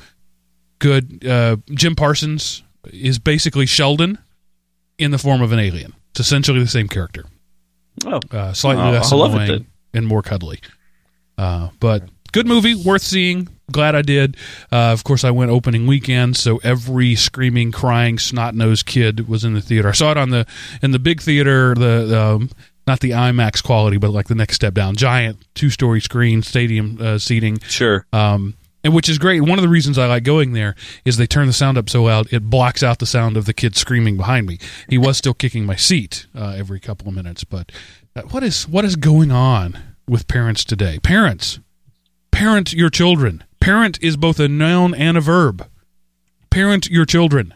good. 0.79 1.25
Uh, 1.27 1.57
Jim 1.71 1.97
Parsons 1.97 2.63
is 2.93 3.19
basically 3.19 3.67
Sheldon 3.67 4.19
in 4.99 5.11
the 5.11 5.19
form 5.19 5.41
of 5.43 5.53
an 5.53 5.59
alien. 5.59 5.95
It's 6.11 6.21
essentially 6.21 6.61
the 6.61 6.69
same 6.69 6.89
character 6.89 7.25
Oh, 8.07 8.21
uh, 8.31 8.53
slightly 8.53 8.83
Oh, 8.85 8.91
less 8.93 9.13
I'll 9.13 9.19
love 9.19 9.35
it 9.35 9.43
annoying 9.43 9.67
and 9.93 10.07
more 10.07 10.23
cuddly. 10.23 10.61
Uh, 11.37 11.69
but 11.81 12.05
good 12.33 12.47
movie, 12.47 12.75
worth 12.75 13.03
seeing. 13.03 13.49
Glad 13.73 13.95
I 13.95 14.03
did. 14.03 14.37
Uh, 14.73 14.91
of 14.93 15.05
course, 15.05 15.23
I 15.25 15.31
went 15.31 15.51
opening 15.51 15.87
weekend, 15.87 16.37
so 16.37 16.59
every 16.65 17.15
screaming, 17.15 17.71
crying, 17.73 18.19
snot 18.19 18.55
nosed 18.55 18.87
kid 18.87 19.29
was 19.29 19.45
in 19.45 19.55
the 19.55 19.61
theater. 19.61 19.89
I 19.89 19.93
saw 19.93 20.11
it 20.11 20.17
on 20.17 20.31
the 20.31 20.47
in 20.83 20.91
the 20.91 20.99
big 20.99 21.21
theater, 21.21 21.75
the 21.75 22.21
um, 22.21 22.51
not 22.87 23.01
the 23.01 23.11
IMAX 23.11 23.63
quality, 23.63 23.97
but 23.97 24.11
like 24.11 24.27
the 24.29 24.35
next 24.35 24.57
step 24.57 24.75
down, 24.75 24.97
giant 24.97 25.39
two 25.55 25.71
story 25.71 26.01
screen, 26.01 26.43
stadium 26.43 26.99
uh, 27.01 27.19
seating 27.19 27.59
sure. 27.61 28.07
um, 28.13 28.55
and 28.83 28.95
which 28.95 29.09
is 29.09 29.19
great. 29.19 29.43
One 29.43 29.59
of 29.59 29.63
the 29.63 29.69
reasons 29.69 29.99
I 29.99 30.07
like 30.07 30.25
going 30.25 30.53
there 30.53 30.75
is 31.05 31.17
they 31.17 31.27
turn 31.27 31.47
the 31.47 31.53
sound 31.53 31.79
up 31.79 31.89
so 31.91 32.05
loud 32.05 32.33
it 32.33 32.49
blocks 32.51 32.83
out 32.83 32.99
the 32.99 33.07
sound 33.07 33.37
of 33.37 33.45
the 33.45 33.53
kid 33.53 33.77
screaming 33.77 34.17
behind 34.17 34.47
me. 34.47 34.59
He 34.89 34.99
was 34.99 35.17
still 35.17 35.35
kicking 35.35 35.67
my 35.67 35.77
seat 35.77 36.27
uh, 36.35 36.55
every 36.57 36.81
couple 36.81 37.09
of 37.09 37.15
minutes, 37.15 37.45
but 37.45 37.71
uh, 38.17 38.23
what 38.23 38.43
is 38.43 38.69
what 38.69 38.85
is 38.85 38.97
going 38.97 39.31
on 39.31 39.79
with 40.09 40.29
parents 40.29 40.65
today? 40.65 40.99
Parents, 40.99 41.61
parent 42.31 42.73
your 42.73 42.91
children. 42.91 43.45
Parent 43.61 43.99
is 44.03 44.17
both 44.17 44.41
a 44.41 44.49
noun 44.49 44.95
and 44.95 45.17
a 45.17 45.21
verb. 45.21 45.69
Parent 46.51 46.89
your 46.89 47.05
children. 47.05 47.55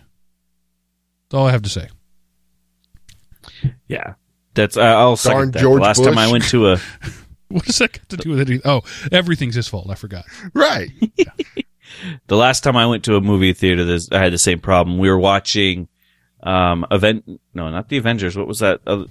That's 1.25 1.41
all 1.41 1.47
I 1.47 1.53
have 1.53 1.63
to 1.63 1.71
say. 1.71 1.89
Yeah. 3.89 4.15
That's 4.55 4.77
uh, 4.77 4.83
I'll 4.83 5.17
second 5.17 5.37
Darn 5.37 5.51
that. 5.53 5.61
George 5.61 5.83
Last 5.83 6.05
time 6.05 6.19
I 6.19 6.31
went 6.31 6.45
to 6.49 6.73
a 6.73 6.81
What 7.59 7.67
does 7.67 7.79
that 7.79 7.93
got 7.93 8.09
to 8.09 8.17
do 8.17 8.31
with 8.31 8.41
anything? 8.41 8.63
Oh, 8.65 8.83
everything's 9.13 9.55
his 9.55 9.69
fault. 9.69 9.89
I 9.89 9.95
forgot. 9.95 10.25
Right. 10.55 10.91
the 12.27 12.37
last 12.37 12.65
time 12.65 12.77
I 12.77 12.85
went 12.87 13.05
to 13.05 13.15
a 13.15 13.21
movie 13.21 13.53
theater, 13.53 13.85
there's, 13.85 14.11
I 14.11 14.19
had 14.19 14.33
the 14.33 14.39
same 14.39 14.59
problem. 14.59 14.99
We 14.99 15.09
were 15.09 15.19
watching, 15.21 15.87
um, 16.43 16.85
event, 16.91 17.41
no, 17.55 17.71
not 17.71 17.89
the 17.89 17.97
Avengers. 17.97 18.37
What 18.37 18.49
was 18.49 18.59
that? 18.59 18.81
Uh, 18.85 19.05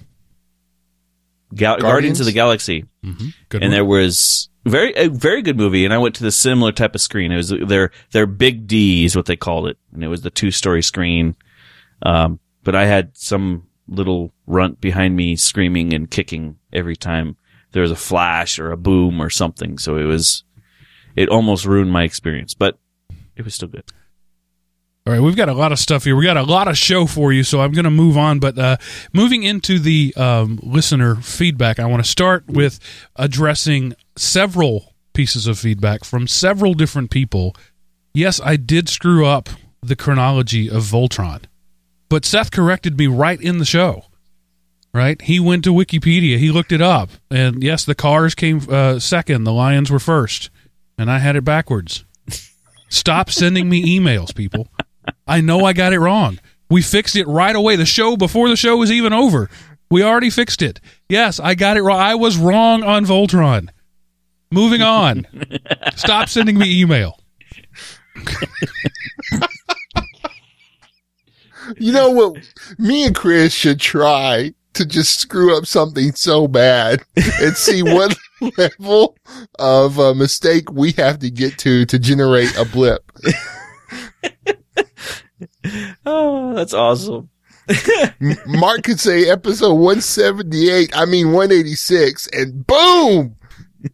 Gal- 1.56 1.78
Guardians? 1.78 1.82
Guardians? 1.82 2.20
of 2.20 2.26
the 2.26 2.32
Galaxy. 2.34 2.86
Mm-hmm. 3.06 3.28
Good 3.48 3.63
and 3.63 3.70
one. 3.70 3.72
there 3.72 3.86
was 3.86 4.50
very, 4.65 4.94
a 4.96 5.08
very 5.08 5.41
good 5.41 5.56
movie. 5.56 5.86
And 5.86 5.94
I 5.94 5.98
went 5.98 6.15
to 6.15 6.24
the 6.24 6.32
similar 6.32 6.74
type 6.74 6.96
of 6.96 7.02
screen. 7.02 7.32
It 7.32 7.38
was 7.38 7.48
their, 7.48 7.91
their 8.12 8.26
big 8.26 8.68
D 8.68 9.06
is 9.06 9.15
what 9.15 9.26
they 9.26 9.38
called 9.38 9.68
it. 9.70 9.78
And 9.94 10.04
it 10.04 10.10
was 10.10 10.22
the 10.22 10.30
two 10.30 10.52
story 10.52 10.84
screen. 10.84 11.38
Um, 12.02 12.41
but 12.63 12.76
I 12.76 12.88
had 12.88 13.15
some 13.15 13.68
little 13.88 14.34
runt 14.48 14.82
behind 14.82 15.15
me 15.15 15.38
screaming 15.38 15.94
and 15.94 16.12
kicking 16.12 16.58
every 16.74 16.98
time 16.98 17.38
there 17.74 17.82
was 17.82 17.92
a 17.92 17.96
flash 17.96 18.58
or 18.58 18.72
a 18.72 18.78
boom 18.78 19.22
or 19.22 19.30
something. 19.30 19.78
So 19.78 19.98
it 19.98 20.06
was, 20.06 20.44
it 21.16 21.30
almost 21.30 21.66
ruined 21.66 21.92
my 21.92 22.04
experience, 22.04 22.54
but 22.54 22.78
it 23.36 23.44
was 23.44 23.54
still 23.54 23.68
good. 23.68 23.84
All 25.06 25.12
right, 25.12 25.22
we've 25.22 25.36
got 25.36 25.50
a 25.50 25.54
lot 25.54 25.74
of 25.74 25.80
stuff 25.80 26.06
here. 26.06 26.16
We 26.16 26.24
got 26.24 26.38
a 26.38 26.44
lot 26.44 26.70
of 26.70 26.78
show 26.78 27.08
for 27.08 27.34
you, 27.34 27.44
so 27.44 27.60
I'm 27.60 27.74
going 27.74 27.84
to 27.84 27.92
move 27.92 28.18
on. 28.18 28.40
But 28.40 28.58
uh, 28.58 28.78
moving 29.12 29.44
into 29.44 29.78
the 29.78 30.14
um, 30.16 30.60
listener 30.64 31.16
feedback, 31.16 31.78
I 31.78 31.88
want 31.88 32.02
to 32.02 32.10
start 32.10 32.48
with 32.48 32.80
addressing 33.18 33.96
several 34.16 34.94
pieces 35.12 35.46
of 35.46 35.60
feedback 35.60 36.06
from 36.06 36.26
several 36.26 36.74
different 36.74 37.12
people. 37.12 37.54
Yes, 38.14 38.40
I 38.40 38.56
did 38.56 38.88
screw 38.88 39.26
up 39.26 39.50
the 39.82 39.98
chronology 39.98 40.70
of 40.70 40.84
Voltron, 40.84 41.44
but 42.08 42.24
Seth 42.24 42.52
corrected 42.52 42.98
me 42.98 43.08
right 43.08 43.42
in 43.42 43.58
the 43.58 43.66
show. 43.66 44.06
Right, 44.94 45.20
he 45.22 45.40
went 45.40 45.64
to 45.64 45.74
Wikipedia, 45.74 46.38
he 46.38 46.52
looked 46.52 46.72
it 46.72 46.82
up, 46.82 47.10
and 47.32 47.64
yes, 47.64 47.84
the 47.84 47.96
cars 47.96 48.36
came 48.36 48.62
uh, 48.70 49.00
second, 49.00 49.44
the 49.44 49.52
lions 49.52 49.90
were 49.90 49.98
first, 49.98 50.52
and 51.00 51.10
I 51.10 51.18
had 51.18 51.36
it 51.36 51.44
backwards. 51.44 52.06
Stop 52.90 53.32
sending 53.32 53.68
me 53.70 54.00
emails, 54.00 54.36
people. 54.36 54.68
I 55.26 55.42
know 55.42 55.66
I 55.66 55.74
got 55.74 55.94
it 55.94 56.00
wrong. 56.00 56.40
We 56.70 56.84
fixed 56.84 57.16
it 57.16 57.28
right 57.28 57.56
away. 57.56 57.76
The 57.76 57.88
show 57.88 58.16
before 58.16 58.50
the 58.50 58.56
show 58.56 58.78
was 58.78 58.92
even 58.92 59.14
over. 59.14 59.50
We 59.90 60.04
already 60.04 60.30
fixed 60.30 60.62
it. 60.62 60.80
Yes, 61.10 61.40
I 61.40 61.56
got 61.56 61.76
it 61.76 61.82
wrong. 61.82 62.00
I 62.00 62.14
was 62.14 62.38
wrong 62.38 62.84
on 62.84 63.04
Voltron. 63.06 63.70
Moving 64.52 64.84
on. 64.84 65.26
Stop 65.96 66.30
sending 66.30 66.58
me 66.58 66.82
email. 66.82 67.20
You 71.78 71.94
know 71.94 72.10
what? 72.12 72.36
Me 72.78 73.06
and 73.06 73.16
Chris 73.16 73.54
should 73.54 73.80
try 73.80 74.54
to 74.74 74.86
just 74.86 75.20
screw 75.20 75.58
up 75.58 75.66
something 75.66 76.14
so 76.14 76.48
bad 76.48 77.04
and 77.16 77.56
see 77.56 77.84
what 77.84 78.16
level 78.58 79.18
of 79.60 80.00
uh, 80.00 80.14
mistake 80.14 80.72
we 80.72 80.92
have 80.94 81.20
to 81.20 81.30
get 81.30 81.58
to 81.60 81.86
to 81.86 82.00
generate 82.00 82.56
a 82.58 82.66
blip. 82.66 83.12
Oh, 86.06 86.54
that's 86.54 86.74
awesome. 86.74 87.30
Mark 88.46 88.84
could 88.84 89.00
say 89.00 89.30
episode 89.30 89.74
178, 89.76 90.96
I 90.96 91.06
mean 91.06 91.28
186, 91.28 92.28
and 92.34 92.66
boom! 92.68 93.36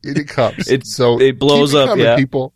It 0.03 0.27
comes. 0.27 0.67
It- 0.71 0.87
so 0.87 1.19
it 1.19 1.39
blows 1.39 1.75
up, 1.75 1.89
coming, 1.89 2.05
yeah. 2.05 2.15
people. 2.15 2.53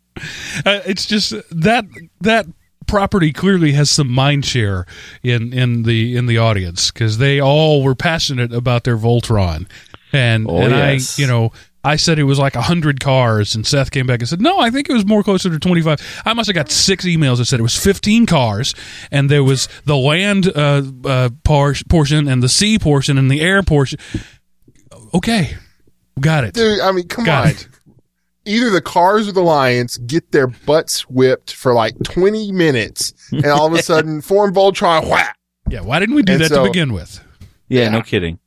Uh, 0.64 0.80
it's 0.86 1.06
just 1.06 1.32
that 1.50 1.84
that 2.20 2.46
property 2.86 3.32
clearly 3.32 3.72
has 3.72 3.90
some 3.90 4.08
mind 4.10 4.44
share 4.44 4.86
in 5.22 5.52
in 5.52 5.82
the 5.84 6.16
in 6.16 6.26
the 6.26 6.38
audience 6.38 6.90
because 6.90 7.18
they 7.18 7.40
all 7.40 7.82
were 7.82 7.94
passionate 7.94 8.52
about 8.52 8.84
their 8.84 8.96
Voltron, 8.96 9.66
and 10.12 10.46
Oh, 10.48 10.58
and 10.62 10.70
yes. 10.72 11.18
I 11.18 11.22
you 11.22 11.28
know 11.28 11.52
I 11.86 11.96
said 11.96 12.18
it 12.18 12.24
was 12.24 12.38
like 12.38 12.54
hundred 12.54 12.98
cars, 13.00 13.54
and 13.54 13.66
Seth 13.66 13.90
came 13.90 14.06
back 14.06 14.20
and 14.20 14.28
said 14.28 14.40
no, 14.40 14.58
I 14.58 14.70
think 14.70 14.88
it 14.88 14.92
was 14.94 15.04
more 15.04 15.22
closer 15.22 15.50
to 15.50 15.58
twenty 15.58 15.82
five. 15.82 16.00
I 16.24 16.32
must 16.32 16.46
have 16.48 16.54
got 16.54 16.70
six 16.70 17.04
emails 17.04 17.36
that 17.38 17.44
said 17.44 17.60
it 17.60 17.62
was 17.62 17.76
fifteen 17.76 18.24
cars, 18.24 18.74
and 19.10 19.28
there 19.30 19.44
was 19.44 19.68
the 19.84 19.96
land 19.96 20.46
uh, 20.56 20.82
uh, 21.04 21.28
par- 21.44 21.74
portion 21.88 22.26
and 22.26 22.42
the 22.42 22.48
sea 22.48 22.78
portion 22.78 23.18
and 23.18 23.30
the 23.30 23.40
air 23.42 23.62
portion. 23.62 23.98
Okay, 25.12 25.56
got 26.18 26.44
it. 26.44 26.54
Dude, 26.54 26.80
I 26.80 26.90
mean, 26.92 27.06
come 27.06 27.24
Got 27.24 27.44
on. 27.44 27.50
it. 27.52 27.68
Either 28.46 28.70
the 28.70 28.80
Cars 28.82 29.26
or 29.28 29.32
the 29.32 29.42
Lions 29.42 29.96
get 29.98 30.30
their 30.32 30.46
butts 30.46 31.08
whipped 31.08 31.52
for 31.52 31.72
like 31.72 31.94
20 32.04 32.52
minutes, 32.52 33.12
and 33.32 33.46
all 33.46 33.66
of 33.66 33.72
a 33.72 33.82
sudden, 33.82 34.20
form 34.20 34.52
Voltron, 34.54 35.08
whack! 35.08 35.36
Yeah, 35.70 35.80
why 35.80 35.98
didn't 35.98 36.14
we 36.14 36.22
do 36.22 36.34
And 36.34 36.42
that 36.42 36.48
so- 36.50 36.64
to 36.64 36.70
begin 36.70 36.92
with? 36.92 37.24
Yeah, 37.68 37.82
Yeah. 37.84 37.88
no 37.90 38.02
kidding. 38.02 38.38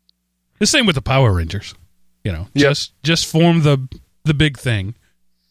The 0.60 0.68
same 0.68 0.86
with 0.86 0.96
the 0.96 1.02
Power 1.02 1.34
Rangers. 1.34 1.74
You 2.24 2.32
know, 2.32 2.48
Yep. 2.54 2.70
just 2.70 2.94
just 3.04 3.26
form 3.26 3.64
the 3.64 3.88
the 4.26 4.34
big 4.34 4.58
thing 4.58 4.96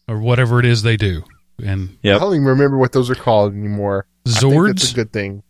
or 0.07 0.19
whatever 0.19 0.59
it 0.59 0.65
is 0.65 0.83
they 0.83 0.95
do. 0.97 1.23
And 1.63 1.97
I 2.05 2.09
don't 2.19 2.33
even 2.35 2.45
remember 2.45 2.77
what 2.77 2.91
those 2.91 3.09
are 3.09 3.15
called 3.15 3.53
anymore. 3.53 4.05
I 4.25 4.29
think 4.29 4.53
that's 4.53 4.85
Zords. 4.85 4.91
a 4.91 4.95
good 4.95 5.11
thing. 5.11 5.43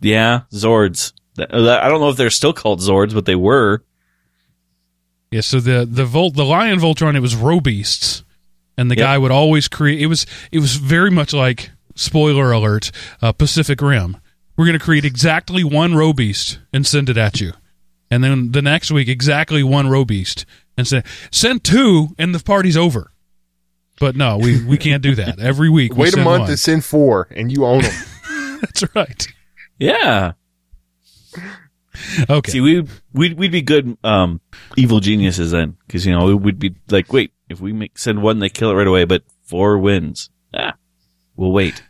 Yeah, 0.00 0.42
Zords. 0.52 1.12
That- 1.34 1.50
that- 1.50 1.82
uh, 1.82 1.84
I 1.84 1.88
don't 1.88 2.00
know 2.00 2.08
if 2.10 2.16
they're 2.16 2.30
still 2.30 2.52
called 2.52 2.80
Zords, 2.80 3.12
but 3.12 3.24
they 3.24 3.34
were. 3.34 3.82
yeah, 5.30 5.40
so 5.40 5.60
the 5.60 5.86
the 5.90 6.04
Volt 6.04 6.34
the 6.34 6.44
Lion 6.44 6.78
Voltron 6.78 7.16
it 7.16 7.20
was 7.20 7.34
Robeasts. 7.36 8.24
And 8.78 8.90
the 8.90 8.96
Yep. 8.96 9.04
guy 9.04 9.18
would 9.18 9.30
always 9.32 9.68
create 9.68 10.00
it 10.00 10.06
was 10.06 10.24
it 10.52 10.60
was 10.60 10.76
very 10.76 11.10
much 11.10 11.34
like 11.34 11.70
spoiler 11.96 12.50
alert, 12.52 12.90
uh, 13.20 13.32
Pacific 13.32 13.82
Rim. 13.82 14.16
We're 14.56 14.64
going 14.66 14.78
to 14.78 14.84
create 14.84 15.04
exactly 15.04 15.62
one 15.64 15.92
Robeast 15.92 16.58
and 16.72 16.86
send 16.86 17.08
it 17.10 17.16
at 17.18 17.40
you. 17.40 17.52
And 18.10 18.24
then 18.24 18.52
the 18.52 18.62
next 18.62 18.90
week 18.90 19.08
exactly 19.08 19.62
one 19.62 19.86
Robeast 19.88 20.44
and 20.76 20.86
say 20.86 21.02
send 21.30 21.64
two 21.64 22.08
and 22.18 22.34
the 22.34 22.38
party's 22.42 22.76
over. 22.76 23.10
But 24.00 24.14
no, 24.14 24.38
we, 24.38 24.64
we 24.64 24.78
can't 24.78 25.02
do 25.02 25.16
that. 25.16 25.40
Every 25.40 25.68
week 25.68 25.92
we 25.94 26.04
Wait 26.04 26.14
a 26.14 26.18
month 26.22 26.42
one. 26.42 26.50
to 26.50 26.56
send 26.56 26.84
four, 26.84 27.26
and 27.34 27.50
you 27.50 27.64
own 27.66 27.82
them. 27.82 27.92
That's 28.60 28.84
right. 28.94 29.26
Yeah. 29.78 30.32
Okay. 32.30 32.52
See, 32.52 32.60
we 32.60 32.86
we'd 33.12 33.36
we'd 33.36 33.50
be 33.50 33.62
good 33.62 33.96
um 34.04 34.40
evil 34.76 35.00
geniuses 35.00 35.50
then, 35.50 35.76
because 35.86 36.06
you 36.06 36.12
know 36.16 36.36
we'd 36.36 36.58
be 36.60 36.76
like, 36.90 37.12
wait, 37.12 37.32
if 37.48 37.60
we 37.60 37.72
make 37.72 37.98
send 37.98 38.22
one, 38.22 38.38
they 38.38 38.48
kill 38.48 38.70
it 38.70 38.74
right 38.74 38.86
away. 38.86 39.04
But 39.04 39.22
four 39.44 39.78
wins. 39.78 40.30
Ah, 40.54 40.74
we'll 41.36 41.52
wait. 41.52 41.82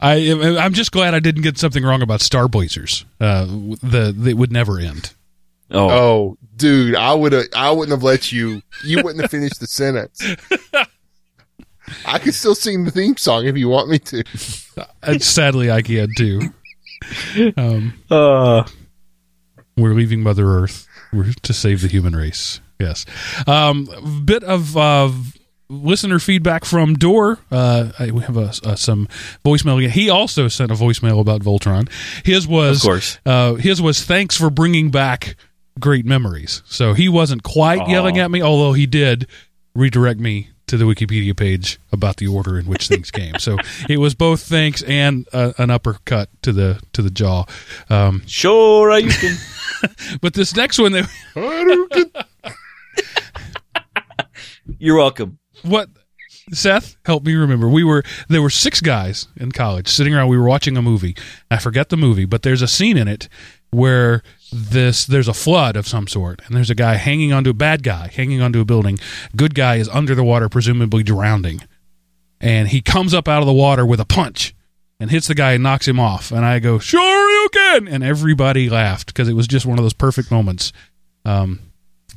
I 0.00 0.14
am- 0.16 0.58
I'm 0.58 0.72
just 0.72 0.90
glad 0.92 1.14
I 1.14 1.20
didn't 1.20 1.42
get 1.42 1.58
something 1.58 1.84
wrong 1.84 2.02
about 2.02 2.20
Star 2.20 2.48
Blazers. 2.48 3.04
Uh, 3.20 3.44
the 3.46 4.14
it 4.26 4.36
would 4.36 4.50
never 4.52 4.78
end. 4.80 5.14
Oh, 5.70 5.88
Oh, 5.90 6.38
dude, 6.56 6.96
I 6.96 7.14
would 7.14 7.32
have, 7.32 7.44
I 7.56 7.70
wouldn't 7.70 7.92
have 7.96 8.02
let 8.02 8.30
you, 8.32 8.62
you 8.84 8.96
wouldn't 9.02 9.20
have 9.22 9.30
finished 9.30 9.58
the 9.60 9.66
sentence. 9.66 10.20
I 12.06 12.18
could 12.18 12.34
still 12.34 12.54
sing 12.54 12.84
the 12.84 12.90
theme 12.90 13.16
song 13.16 13.46
if 13.46 13.56
you 13.56 13.68
want 13.68 13.88
me 13.88 13.98
to. 14.00 14.24
And 15.02 15.22
sadly, 15.22 15.70
I 15.70 15.82
can 15.82 16.08
too. 16.16 16.40
Um, 17.56 17.92
uh, 18.10 18.64
we're 19.76 19.92
leaving 19.94 20.22
Mother 20.22 20.46
Earth 20.46 20.86
we're 21.12 21.32
to 21.42 21.52
save 21.52 21.82
the 21.82 21.88
human 21.88 22.14
race. 22.16 22.60
Yes. 22.82 23.04
Um, 23.46 24.22
bit 24.24 24.42
of 24.44 24.76
uh, 24.76 25.10
listener 25.68 26.18
feedback 26.18 26.64
from 26.64 26.94
Door. 26.94 27.38
Uh, 27.50 27.90
I- 27.98 28.10
we 28.10 28.20
have 28.22 28.36
a, 28.36 28.52
uh, 28.64 28.74
some 28.76 29.08
voicemail. 29.44 29.88
He 29.88 30.10
also 30.10 30.48
sent 30.48 30.70
a 30.70 30.74
voicemail 30.74 31.20
about 31.20 31.40
Voltron. 31.42 31.88
His 32.24 32.46
was, 32.46 32.78
Of 32.78 32.82
course. 32.88 33.18
uh, 33.24 33.54
his 33.54 33.80
was 33.80 34.02
thanks 34.04 34.36
for 34.36 34.50
bringing 34.50 34.90
back 34.90 35.36
great 35.80 36.04
memories. 36.04 36.62
So 36.66 36.92
he 36.94 37.08
wasn't 37.08 37.42
quite 37.42 37.80
Aw. 37.80 37.86
yelling 37.88 38.18
at 38.18 38.30
me, 38.30 38.42
although 38.42 38.72
he 38.74 38.86
did 38.86 39.26
redirect 39.74 40.20
me 40.20 40.48
to 40.66 40.76
the 40.76 40.84
Wikipedia 40.84 41.36
page 41.36 41.78
about 41.92 42.16
the 42.16 42.26
order 42.26 42.58
in 42.58 42.66
which 42.66 42.88
things 42.88 43.10
came. 43.10 43.34
So 43.38 43.56
it 43.90 43.98
was 43.98 44.14
both 44.14 44.42
thanks 44.42 44.82
and 44.82 45.26
uh, 45.32 45.52
an 45.58 45.70
uppercut 45.70 46.28
to 46.42 46.52
the 46.52 46.80
to 46.92 47.02
the 47.02 47.10
jaw. 47.10 47.44
Um, 47.90 48.22
sure, 48.26 48.90
i 48.90 49.02
can. 49.02 49.36
but 50.22 50.32
this 50.34 50.54
next 50.56 50.78
one, 50.78 50.92
that 50.92 51.10
Hadouken. 51.34 52.24
You're 54.78 54.96
welcome. 54.96 55.38
what 55.62 55.88
Seth 56.52 56.96
help 57.04 57.24
me 57.24 57.34
remember. 57.34 57.68
We 57.68 57.84
were 57.84 58.02
there 58.28 58.42
were 58.42 58.50
six 58.50 58.80
guys 58.80 59.28
in 59.36 59.52
college 59.52 59.88
sitting 59.88 60.14
around. 60.14 60.28
We 60.28 60.36
were 60.38 60.48
watching 60.48 60.76
a 60.76 60.82
movie. 60.82 61.16
I 61.50 61.58
forget 61.58 61.88
the 61.88 61.96
movie, 61.96 62.24
but 62.24 62.42
there's 62.42 62.62
a 62.62 62.68
scene 62.68 62.96
in 62.96 63.08
it 63.08 63.28
where 63.70 64.22
this 64.52 65.06
there's 65.06 65.28
a 65.28 65.34
flood 65.34 65.76
of 65.76 65.86
some 65.88 66.06
sort, 66.06 66.42
and 66.46 66.56
there's 66.56 66.70
a 66.70 66.74
guy 66.74 66.94
hanging 66.94 67.32
onto 67.32 67.50
a 67.50 67.54
bad 67.54 67.82
guy 67.82 68.08
hanging 68.08 68.40
onto 68.42 68.60
a 68.60 68.64
building. 68.64 68.98
Good 69.36 69.54
guy 69.54 69.76
is 69.76 69.88
under 69.88 70.14
the 70.14 70.24
water, 70.24 70.48
presumably 70.48 71.02
drowning, 71.02 71.60
and 72.40 72.68
he 72.68 72.82
comes 72.82 73.14
up 73.14 73.28
out 73.28 73.40
of 73.40 73.46
the 73.46 73.52
water 73.52 73.86
with 73.86 74.00
a 74.00 74.04
punch 74.04 74.54
and 75.00 75.10
hits 75.10 75.28
the 75.28 75.34
guy 75.34 75.52
and 75.52 75.62
knocks 75.62 75.88
him 75.88 75.98
off. 76.00 76.32
And 76.32 76.44
I 76.44 76.58
go, 76.58 76.78
"Sure 76.78 77.30
you 77.30 77.48
can!" 77.52 77.88
And 77.88 78.02
everybody 78.04 78.68
laughed 78.68 79.06
because 79.06 79.28
it 79.28 79.34
was 79.34 79.46
just 79.46 79.64
one 79.64 79.78
of 79.78 79.84
those 79.84 79.94
perfect 79.94 80.30
moments. 80.30 80.72
Um, 81.24 81.60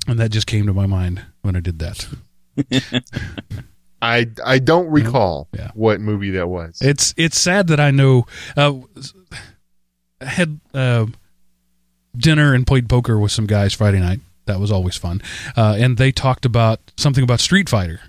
and 0.07 0.19
that 0.19 0.29
just 0.31 0.47
came 0.47 0.65
to 0.67 0.73
my 0.73 0.85
mind 0.85 1.23
when 1.41 1.55
I 1.55 1.59
did 1.59 1.79
that. 1.79 2.07
I, 4.01 4.27
I 4.45 4.59
don't 4.59 4.87
recall 4.87 5.47
Yeah. 5.53 5.71
what 5.73 5.99
movie 5.99 6.31
that 6.31 6.47
was. 6.47 6.79
It's 6.81 7.13
it's 7.17 7.39
sad 7.39 7.67
that 7.67 7.79
I 7.79 7.91
know. 7.91 8.25
Uh, 8.55 8.73
had 10.21 10.59
uh, 10.73 11.05
dinner 12.15 12.53
and 12.53 12.65
played 12.65 12.87
poker 12.89 13.19
with 13.19 13.31
some 13.31 13.45
guys 13.47 13.73
Friday 13.73 13.99
night. 13.99 14.19
That 14.45 14.59
was 14.59 14.71
always 14.71 14.95
fun. 14.95 15.21
Uh, 15.57 15.75
and 15.79 15.97
they 15.97 16.11
talked 16.11 16.45
about 16.45 16.79
something 16.97 17.23
about 17.23 17.39
Street 17.39 17.67
Fighter, 17.67 17.99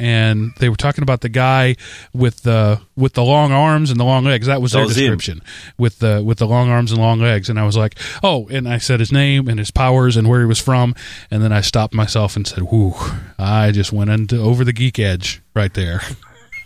and 0.00 0.52
they 0.58 0.68
were 0.68 0.76
talking 0.76 1.02
about 1.02 1.20
the 1.22 1.28
guy 1.28 1.74
with 2.12 2.42
the 2.42 2.80
with 2.96 3.14
the 3.14 3.22
long 3.24 3.50
arms 3.52 3.90
and 3.90 3.98
the 3.98 4.04
long 4.04 4.24
legs. 4.24 4.46
That 4.46 4.62
was 4.62 4.72
their 4.72 4.82
That 4.82 4.88
was 4.88 4.96
him. 4.96 5.02
description 5.04 5.42
with 5.76 5.98
the 5.98 6.22
with 6.24 6.38
the 6.38 6.46
long 6.46 6.70
arms 6.70 6.92
and 6.92 7.00
long 7.00 7.20
legs. 7.20 7.48
And 7.50 7.58
I 7.58 7.64
was 7.64 7.76
like, 7.76 7.98
oh, 8.22 8.46
and 8.50 8.68
I 8.68 8.78
said 8.78 9.00
his 9.00 9.10
name 9.12 9.48
and 9.48 9.58
his 9.58 9.70
powers 9.70 10.16
and 10.16 10.28
where 10.28 10.40
he 10.40 10.46
was 10.46 10.60
from, 10.60 10.94
and 11.30 11.42
then 11.42 11.52
I 11.52 11.60
stopped 11.60 11.94
myself 11.94 12.36
and 12.36 12.46
said, 12.46 12.64
whoo, 12.70 12.94
I 13.38 13.70
just 13.72 13.92
went 13.92 14.10
into 14.10 14.38
over 14.40 14.64
the 14.64 14.72
geek 14.72 14.98
edge 14.98 15.42
right 15.54 15.72
there. 15.74 16.00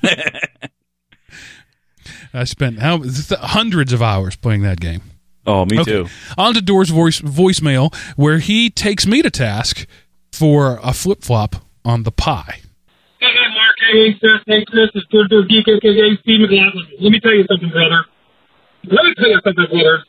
I 2.34 2.44
spent 2.44 2.78
how 2.80 2.98
th- 2.98 3.38
hundreds 3.40 3.92
of 3.92 4.02
hours 4.02 4.36
playing 4.36 4.62
that 4.62 4.80
game. 4.80 5.02
Oh, 5.46 5.64
me 5.66 5.80
Okay. 5.80 5.90
too. 5.92 6.08
On 6.38 6.54
to 6.54 6.60
Door's 6.62 6.88
voice 6.90 7.20
voicemail, 7.20 7.94
where 8.16 8.38
he 8.38 8.70
takes 8.70 9.06
me 9.06 9.22
to 9.22 9.30
task 9.30 9.86
for 10.32 10.78
a 10.82 10.92
flip 10.92 11.22
flop 11.22 11.56
on 11.84 12.04
the 12.04 12.12
pie. 12.12 12.60
Hey, 13.82 14.14
Mark. 14.22 14.42
Hey, 14.46 14.64
Chris. 14.64 14.90
It's 14.94 15.06
Good 15.10 15.26
Geek, 15.48 15.66
aka 15.66 16.06
Steve 16.22 16.40
McLaughlin. 16.40 16.86
Let 17.00 17.10
me 17.10 17.18
tell 17.18 17.34
you 17.34 17.44
something, 17.50 17.70
brother. 17.70 18.06
Let 18.86 19.04
me 19.04 19.14
tell 19.18 19.28
you 19.28 19.40
something, 19.42 19.66
brother. 19.66 20.04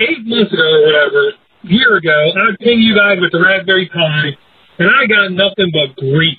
Eight 0.00 0.20
months 0.26 0.52
ago 0.52 0.60
or 0.60 0.82
whatever, 0.84 1.32
year 1.62 1.96
ago, 1.96 2.12
I 2.12 2.52
pinged 2.60 2.82
you 2.82 2.94
guys 2.94 3.16
with 3.20 3.32
the 3.32 3.40
Raspberry 3.40 3.88
Pi, 3.88 4.36
and 4.78 4.88
I 4.92 5.06
got 5.06 5.32
nothing 5.32 5.72
but 5.72 5.96
grief 5.96 6.38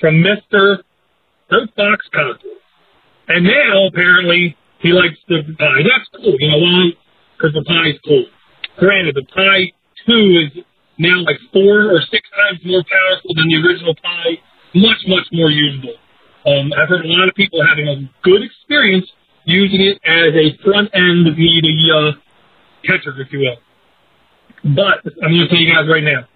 from 0.00 0.24
Mr. 0.24 0.80
Oak 1.52 1.68
Fox. 1.76 2.06
And 3.28 3.44
now, 3.44 3.86
apparently, 3.88 4.56
he 4.80 4.92
likes 4.92 5.18
the 5.28 5.42
pie. 5.58 5.82
That's 5.84 6.08
cool. 6.16 6.36
You 6.38 6.48
know 6.48 6.58
why? 6.64 6.96
Because 7.36 7.52
the 7.52 7.64
pie's 7.66 8.00
cool. 8.06 8.24
Granted, 8.78 9.16
the 9.16 9.26
Pi 9.34 9.72
2 10.06 10.48
is 10.48 10.64
now 10.98 11.20
like 11.24 11.38
four 11.52 11.92
or 11.92 12.00
six 12.10 12.24
times 12.30 12.60
more 12.64 12.84
powerful 12.88 13.34
than 13.34 13.48
the 13.48 13.56
original 13.68 13.94
Pi. 13.96 14.40
Much, 14.74 14.98
much 15.06 15.26
more 15.32 15.50
usable. 15.50 15.94
Um, 16.46 16.72
I've 16.76 16.88
heard 16.88 17.04
a 17.04 17.08
lot 17.08 17.28
of 17.28 17.34
people 17.34 17.64
having 17.66 17.88
a 17.88 17.96
good 18.22 18.42
experience 18.42 19.06
using 19.44 19.80
it 19.80 19.98
as 20.04 20.34
a 20.34 20.56
front 20.62 20.90
end 20.92 21.26
the 21.26 21.84
uh, 21.94 22.12
catcher, 22.84 23.14
if 23.20 23.32
you 23.32 23.40
will. 23.40 23.56
But 24.74 25.04
I'm 25.22 25.30
going 25.30 25.46
to 25.46 25.48
tell 25.48 25.58
you 25.58 25.72
guys 25.72 25.86
right 25.88 26.02
now, 26.02 26.26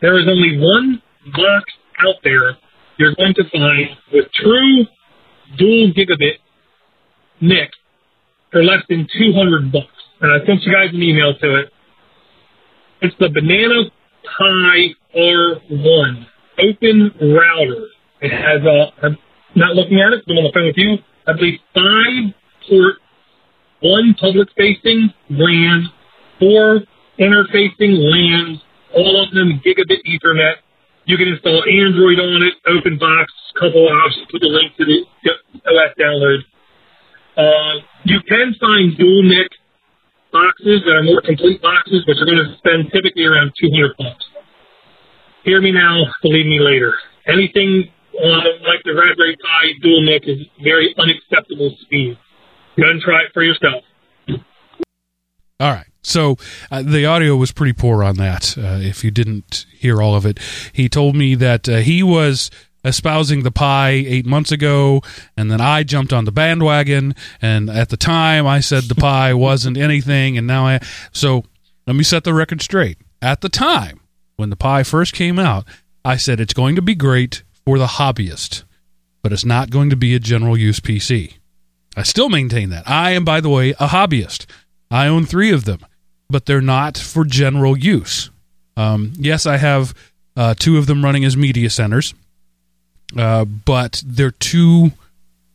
there 0.00 0.18
is 0.18 0.26
only 0.28 0.58
one 0.58 1.02
box 1.34 1.72
out 2.06 2.16
there 2.22 2.56
you're 2.98 3.14
going 3.14 3.34
to 3.34 3.44
find 3.50 3.88
with 4.12 4.26
true 4.34 4.84
dual 5.56 5.92
gigabit 5.92 6.38
NIC 7.40 7.70
for 8.52 8.62
less 8.62 8.82
than 8.88 9.06
200 9.18 9.72
bucks. 9.72 9.86
And 10.20 10.32
I 10.32 10.44
sent 10.46 10.62
you 10.62 10.72
guys 10.72 10.90
an 10.92 11.02
email 11.02 11.34
to 11.40 11.56
it. 11.60 11.72
It's 13.00 13.14
the 13.18 13.30
Banana 13.30 13.90
Pi 14.24 14.94
R1 15.16 16.26
open 16.58 17.12
router. 17.20 17.88
It 18.20 18.32
has 18.32 18.62
a, 18.64 19.06
I'm 19.06 19.16
not 19.54 19.74
looking 19.74 20.00
at 20.00 20.12
it, 20.12 20.24
but 20.26 20.32
I'm 20.32 20.38
on 20.38 20.44
the 20.44 20.52
phone 20.54 20.66
with 20.66 20.76
you. 20.76 20.98
I 21.26 21.32
believe 21.32 21.60
five 21.74 22.34
port, 22.68 22.96
one 23.80 24.14
public 24.18 24.48
facing 24.56 25.12
LAN, 25.30 25.88
four 26.38 26.80
interfacing 27.18 27.98
LANs, 27.98 28.58
all 28.94 29.22
of 29.22 29.34
them 29.34 29.60
gigabit 29.64 30.02
Ethernet. 30.06 30.62
You 31.04 31.16
can 31.16 31.28
install 31.28 31.64
Android 31.64 32.20
on 32.20 32.42
it, 32.42 32.54
open 32.68 32.98
box, 32.98 33.32
couple 33.58 33.88
options, 33.88 34.26
put 34.30 34.40
the 34.40 34.48
link 34.48 34.76
to 34.76 34.84
the 34.84 35.04
OS 35.64 35.92
download. 35.98 36.40
Uh, 37.36 37.80
you 38.04 38.20
can 38.28 38.54
find 38.60 38.96
dual 38.98 39.22
NIC 39.22 39.48
boxes 40.32 40.82
that 40.84 40.92
are 40.92 41.02
more 41.02 41.22
complete 41.22 41.62
boxes, 41.62 42.04
which 42.06 42.18
are 42.20 42.26
going 42.26 42.42
to 42.44 42.56
spend 42.58 42.90
typically 42.92 43.24
around 43.24 43.52
200 43.58 43.96
bucks. 43.96 44.24
Hear 45.48 45.62
me 45.62 45.72
now, 45.72 46.04
believe 46.20 46.44
me 46.44 46.60
later. 46.60 46.92
Anything 47.26 47.90
uh, 48.22 48.26
like 48.26 48.82
the 48.84 48.92
Raspberry 48.92 49.34
Pi 49.34 49.68
dual 49.80 50.04
NIC 50.04 50.28
is 50.28 50.46
very 50.62 50.94
unacceptable 50.98 51.74
speed. 51.80 52.18
Go 52.78 52.90
and 52.90 53.00
try 53.00 53.22
it 53.22 53.32
for 53.32 53.42
yourself. 53.42 53.82
All 55.58 55.72
right. 55.72 55.86
So 56.02 56.36
uh, 56.70 56.82
the 56.82 57.06
audio 57.06 57.34
was 57.34 57.50
pretty 57.50 57.72
poor 57.72 58.04
on 58.04 58.16
that. 58.16 58.58
Uh, 58.58 58.78
if 58.82 59.02
you 59.02 59.10
didn't 59.10 59.64
hear 59.72 60.02
all 60.02 60.14
of 60.14 60.26
it, 60.26 60.38
he 60.74 60.86
told 60.86 61.16
me 61.16 61.34
that 61.36 61.66
uh, 61.66 61.76
he 61.76 62.02
was 62.02 62.50
espousing 62.84 63.42
the 63.42 63.50
pie 63.50 64.04
eight 64.06 64.26
months 64.26 64.52
ago, 64.52 65.00
and 65.34 65.50
then 65.50 65.62
I 65.62 65.82
jumped 65.82 66.12
on 66.12 66.26
the 66.26 66.30
bandwagon. 66.30 67.14
And 67.40 67.70
at 67.70 67.88
the 67.88 67.96
time, 67.96 68.46
I 68.46 68.60
said 68.60 68.82
the 68.82 68.94
pie 68.94 69.32
wasn't 69.48 69.78
anything, 69.78 70.36
and 70.36 70.46
now 70.46 70.66
I. 70.66 70.80
So 71.10 71.44
let 71.86 71.96
me 71.96 72.04
set 72.04 72.24
the 72.24 72.34
record 72.34 72.60
straight. 72.60 72.98
At 73.22 73.40
the 73.40 73.48
time 73.48 74.00
when 74.38 74.50
the 74.50 74.56
Pi 74.56 74.84
first 74.84 75.12
came 75.12 75.38
out, 75.38 75.66
I 76.04 76.16
said 76.16 76.40
it's 76.40 76.54
going 76.54 76.76
to 76.76 76.82
be 76.82 76.94
great 76.94 77.42
for 77.66 77.76
the 77.76 77.86
hobbyist, 77.86 78.62
but 79.20 79.32
it's 79.32 79.44
not 79.44 79.68
going 79.68 79.90
to 79.90 79.96
be 79.96 80.14
a 80.14 80.20
general 80.20 80.56
use 80.56 80.78
PC. 80.80 81.34
I 81.96 82.04
still 82.04 82.28
maintain 82.28 82.70
that. 82.70 82.88
I 82.88 83.10
am, 83.10 83.24
by 83.24 83.40
the 83.40 83.48
way, 83.48 83.70
a 83.72 83.88
hobbyist. 83.88 84.46
I 84.90 85.08
own 85.08 85.26
three 85.26 85.50
of 85.50 85.64
them, 85.64 85.84
but 86.30 86.46
they're 86.46 86.60
not 86.60 86.96
for 86.96 87.24
general 87.24 87.76
use. 87.76 88.30
Um, 88.76 89.12
yes, 89.18 89.44
I 89.44 89.56
have 89.56 89.92
uh, 90.36 90.54
two 90.56 90.78
of 90.78 90.86
them 90.86 91.04
running 91.04 91.24
as 91.24 91.36
media 91.36 91.68
centers, 91.68 92.14
uh, 93.16 93.44
but 93.44 94.04
they're 94.06 94.30
too 94.30 94.92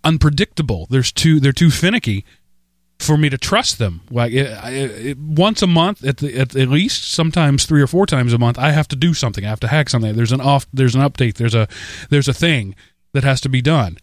unpredictable. 0.04 0.88
There's 0.90 1.14
too 1.14 1.40
they're 1.40 1.54
too 1.54 1.72
finicky 1.72 2.26
for 3.04 3.18
me 3.18 3.30
to 3.30 3.38
trust 3.38 3.78
them. 3.80 4.02
Like 4.10 4.32
it, 4.32 4.48
it, 4.66 5.06
it, 5.06 5.18
once 5.18 5.62
a 5.62 5.68
month, 5.68 6.04
at, 6.04 6.18
the, 6.18 6.38
at 6.38 6.56
at 6.56 6.70
least, 6.70 7.12
sometimes 7.12 7.66
three 7.66 7.82
or 7.82 7.88
four 7.88 8.06
times 8.06 8.34
a 8.34 8.38
month, 8.38 8.58
I 8.58 8.72
have 8.72 8.88
to 8.90 8.96
do 8.96 9.14
something. 9.14 9.46
I 9.46 9.50
have 9.50 9.60
to 9.62 9.68
hack 9.68 9.90
something. 9.90 10.16
There's 10.16 10.32
an 10.32 10.42
off. 10.42 10.68
There's 10.74 10.96
an 10.96 11.02
update. 11.02 11.36
There's 11.36 11.56
a 11.56 11.68
there's 12.10 12.28
a 12.28 12.34
thing 12.34 12.76
that 13.14 13.24
has 13.24 13.42
to 13.42 13.50
be 13.50 13.62
done. 13.62 13.98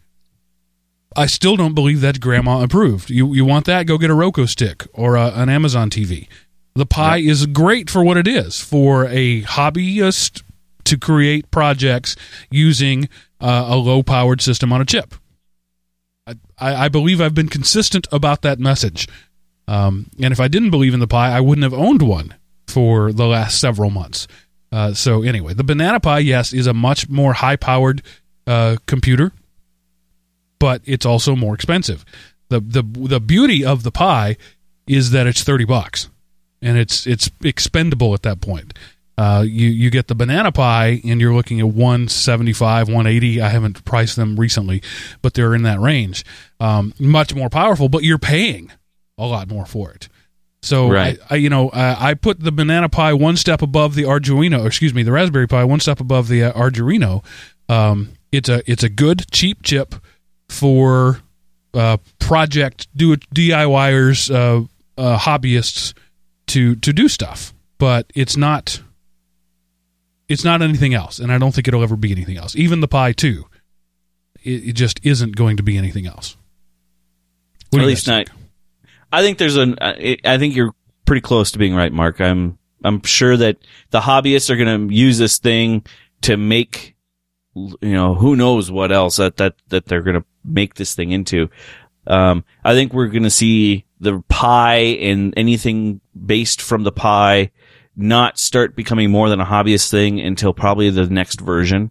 I 1.17 1.27
still 1.27 1.57
don't 1.57 1.75
believe 1.75 2.01
that 2.03 2.21
grandma 2.21 2.63
approved. 2.63 3.11
You 3.11 3.35
you 3.35 3.45
want 3.45 3.67
that? 3.67 3.87
Go 3.87 3.99
get 3.99 4.11
a 4.11 4.15
Roku 4.15 4.47
stick 4.47 4.87
or 4.93 5.17
a, 5.17 5.29
an 5.35 5.49
Amazon 5.49 5.91
TV. 5.91 6.29
The 6.75 6.87
Pi 6.87 7.19
is 7.19 7.47
great 7.47 7.91
for 7.91 8.05
what 8.05 8.17
it 8.17 8.29
is 8.29 8.61
for 8.61 9.07
a 9.07 9.43
hobbyist 9.43 10.43
to 10.85 10.97
create 10.97 11.51
projects 11.51 12.17
using 12.51 13.09
uh, 13.41 13.67
a 13.69 13.77
low 13.77 14.03
powered 14.03 14.41
system 14.41 14.73
on 14.73 14.81
a 14.81 14.85
chip. 14.85 15.15
I, 16.27 16.35
I 16.85 16.89
believe 16.89 17.21
I've 17.21 17.35
been 17.35 17.49
consistent 17.49 18.07
about 18.13 18.43
that 18.43 18.59
message. 18.59 19.09
Um, 19.67 20.11
and 20.21 20.33
if 20.33 20.41
I 20.41 20.49
didn't 20.49 20.71
believe 20.71 20.95
in 20.95 21.01
the 21.01 21.07
pie, 21.07 21.31
I 21.37 21.41
wouldn't 21.41 21.63
have 21.63 21.75
owned 21.75 22.03
one 22.03 22.35
for 22.67 23.13
the 23.13 23.27
last 23.27 23.61
several 23.61 23.91
months. 23.91 24.27
Uh, 24.73 24.95
so 24.95 25.23
anyway, 25.23 25.55
the 25.55 25.65
Banana 25.65 25.99
Pi, 26.01 26.21
yes, 26.21 26.53
is 26.53 26.67
a 26.67 26.75
much 26.75 27.09
more 27.09 27.33
high 27.33 27.57
powered 27.57 28.03
uh, 28.47 28.77
computer, 28.87 29.33
but 30.59 30.83
it's 30.85 31.07
also 31.07 31.35
more 31.35 31.55
expensive. 31.55 32.05
the 32.49 32.61
the 32.61 32.83
The 32.83 33.21
beauty 33.21 33.65
of 33.65 33.83
the 33.83 33.91
Pi 33.91 34.37
is 34.87 35.11
that 35.11 35.27
it's 35.27 35.43
thirty 35.43 35.65
bucks, 35.65 36.09
and 36.63 36.79
it's 36.79 37.07
it's 37.07 37.31
expendable 37.43 38.15
at 38.15 38.23
that 38.23 38.41
point. 38.41 38.75
Uh, 39.21 39.43
you 39.43 39.69
you 39.69 39.91
get 39.91 40.07
the 40.07 40.15
banana 40.15 40.51
Pi, 40.51 41.03
and 41.05 41.21
you're 41.21 41.35
looking 41.35 41.61
at 41.61 41.67
175 41.67 42.89
180 42.89 43.43
i 43.43 43.49
haven't 43.51 43.85
priced 43.85 44.17
them 44.17 44.41
recently 44.41 44.83
but 45.21 45.35
they're 45.35 45.55
in 45.55 45.65
that 45.65 45.79
range. 45.79 46.25
Um, 46.59 46.95
much 46.99 47.35
more 47.35 47.51
powerful 47.51 47.91
but 47.91 48.03
you're 48.03 48.17
paying 48.17 48.73
a 49.19 49.27
lot 49.27 49.47
more 49.51 49.67
for 49.67 49.91
it. 49.91 50.09
So 50.63 50.91
Right. 50.91 51.19
I, 51.29 51.35
I 51.35 51.37
you 51.37 51.51
know 51.51 51.69
I, 51.69 52.11
I 52.11 52.15
put 52.15 52.41
the 52.41 52.51
banana 52.51 52.89
Pi 52.89 53.13
one 53.13 53.37
step 53.37 53.61
above 53.61 53.95
the 53.95 54.05
arduino 54.05 54.65
excuse 54.67 54.95
me 54.95 55.03
the 55.03 55.13
raspberry 55.13 55.47
Pi 55.47 55.65
one 55.65 55.81
step 55.81 56.01
above 56.01 56.29
the 56.29 56.45
uh, 56.45 56.53
arduino. 56.55 57.23
Um, 57.69 58.13
it's 58.33 58.49
a 58.49 58.63
it's 58.71 58.85
a 58.85 58.89
good 58.89 59.31
cheap 59.31 59.63
chip 59.63 59.97
for 60.49 61.21
uh, 61.75 61.99
project 62.21 62.89
do 62.97 63.17
DIYers 63.17 64.35
uh, 64.35 64.65
uh, 64.97 65.19
hobbyists 65.19 65.93
to 66.47 66.75
to 66.77 66.95
do 66.95 67.07
stuff 67.07 67.53
but 67.77 68.11
it's 68.15 68.39
not 68.39 68.81
it's 70.31 70.45
not 70.45 70.63
anything 70.63 70.95
else, 70.95 71.19
and 71.19 71.33
I 71.33 71.39
don't 71.39 71.53
think 71.53 71.67
it'll 71.67 71.83
ever 71.83 71.97
be 71.97 72.13
anything 72.13 72.37
else. 72.37 72.55
Even 72.55 72.81
the 72.81 72.87
Pi 72.87 73.11
2, 73.13 73.45
it, 74.45 74.51
it 74.69 74.73
just 74.75 75.01
isn't 75.03 75.35
going 75.35 75.57
to 75.57 75.65
be 75.65 75.77
anything 75.77 76.07
else. 76.07 76.37
At 77.75 77.81
least 77.81 78.07
not. 78.07 78.31
I 79.13 79.23
think 79.23 79.39
there's 79.39 79.57
an. 79.57 79.77
I 79.81 80.19
I 80.25 80.39
think 80.39 80.55
you're 80.55 80.73
pretty 81.05 81.21
close 81.21 81.51
to 81.53 81.59
being 81.59 81.75
right, 81.75 81.93
Mark. 81.93 82.21
I'm. 82.21 82.59
I'm 82.83 83.03
sure 83.03 83.37
that 83.37 83.59
the 83.91 84.01
hobbyists 84.01 84.49
are 84.51 84.57
going 84.57 84.89
to 84.89 84.95
use 84.95 85.19
this 85.19 85.39
thing 85.39 85.85
to 86.23 86.37
make, 86.39 86.97
you 87.55 87.77
know, 87.83 88.15
who 88.15 88.37
knows 88.37 88.71
what 88.71 88.91
else 88.91 89.17
that 89.17 89.37
that 89.37 89.55
that 89.69 89.87
they're 89.87 90.03
going 90.03 90.21
to 90.21 90.25
make 90.45 90.75
this 90.75 90.95
thing 90.95 91.11
into. 91.11 91.51
Um, 92.07 92.45
I 92.65 92.75
think 92.75 92.93
we're 92.93 93.09
going 93.09 93.25
to 93.25 93.31
see 93.31 93.85
the 94.01 94.23
Pi 94.29 94.77
and 94.77 95.35
anything 95.37 96.01
based 96.15 96.63
from 96.63 96.85
the 96.85 96.93
Pi 96.93 97.51
not 98.01 98.39
start 98.39 98.77
becoming 98.77 99.11
more 99.11 99.29
than 99.29 99.41
a 99.41 99.47
hobbyist 99.47 99.91
thing 99.91 100.21
until 100.21 100.53
probably 100.53 100.91
the 100.91 101.07
next 101.07 101.41
version, 101.41 101.91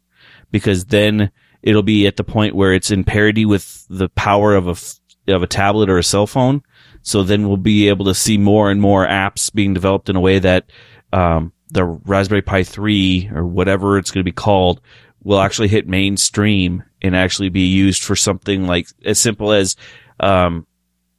because 0.51 0.85
then 0.85 1.31
it'll 1.61 1.83
be 1.83 2.07
at 2.07 2.17
the 2.17 2.23
point 2.23 2.55
where 2.55 2.73
it's 2.73 2.91
in 2.91 3.03
parity 3.03 3.45
with 3.45 3.85
the 3.89 4.09
power 4.09 4.55
of 4.55 4.67
a 4.67 5.33
of 5.33 5.43
a 5.43 5.47
tablet 5.47 5.89
or 5.89 5.97
a 5.97 6.03
cell 6.03 6.25
phone. 6.27 6.61
So 7.01 7.23
then 7.23 7.47
we'll 7.47 7.57
be 7.57 7.87
able 7.89 8.05
to 8.05 8.15
see 8.15 8.37
more 8.37 8.71
and 8.71 8.81
more 8.81 9.05
apps 9.07 9.53
being 9.53 9.73
developed 9.73 10.09
in 10.09 10.15
a 10.15 10.21
way 10.21 10.39
that 10.39 10.71
um, 11.13 11.53
the 11.69 11.85
Raspberry 11.85 12.41
Pi 12.41 12.63
3 12.63 13.31
or 13.33 13.45
whatever 13.45 13.97
it's 13.97 14.11
going 14.11 14.21
to 14.21 14.29
be 14.29 14.31
called 14.31 14.81
will 15.23 15.39
actually 15.39 15.67
hit 15.67 15.87
mainstream 15.87 16.83
and 17.01 17.15
actually 17.15 17.49
be 17.49 17.67
used 17.67 18.03
for 18.03 18.15
something 18.15 18.65
like 18.65 18.87
as 19.05 19.19
simple 19.19 19.51
as 19.51 19.75
um, 20.19 20.65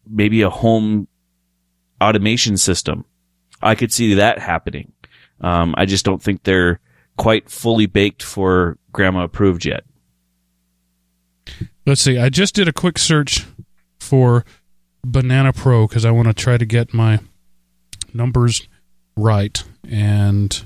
maybe 0.09 0.42
a 0.42 0.50
home 0.50 1.07
automation 2.00 2.57
system. 2.57 3.05
I 3.62 3.75
could 3.75 3.92
see 3.92 4.14
that 4.14 4.38
happening. 4.38 4.92
Um, 5.40 5.75
I 5.77 5.87
just 5.87 6.05
don't 6.05 6.23
think 6.23 6.42
they're 6.42 6.81
quite 7.16 7.51
fully 7.51 7.87
baked 7.87 8.23
for 8.23 8.79
grandma 8.92 9.25
approved 9.25 9.64
yet. 9.64 9.85
Let's 11.87 12.01
see. 12.01 12.18
I 12.18 12.29
just 12.29 12.55
did 12.55 12.68
a 12.68 12.73
quick 12.73 12.99
search 12.99 13.46
for 13.99 14.44
Banana 15.05 15.53
Pro 15.53 15.87
because 15.87 16.05
I 16.05 16.11
want 16.11 16.29
to 16.29 16.35
try 16.35 16.57
to 16.57 16.66
get 16.66 16.94
my 16.94 17.20
numbers 18.12 18.66
right. 19.16 19.62
And 19.88 20.64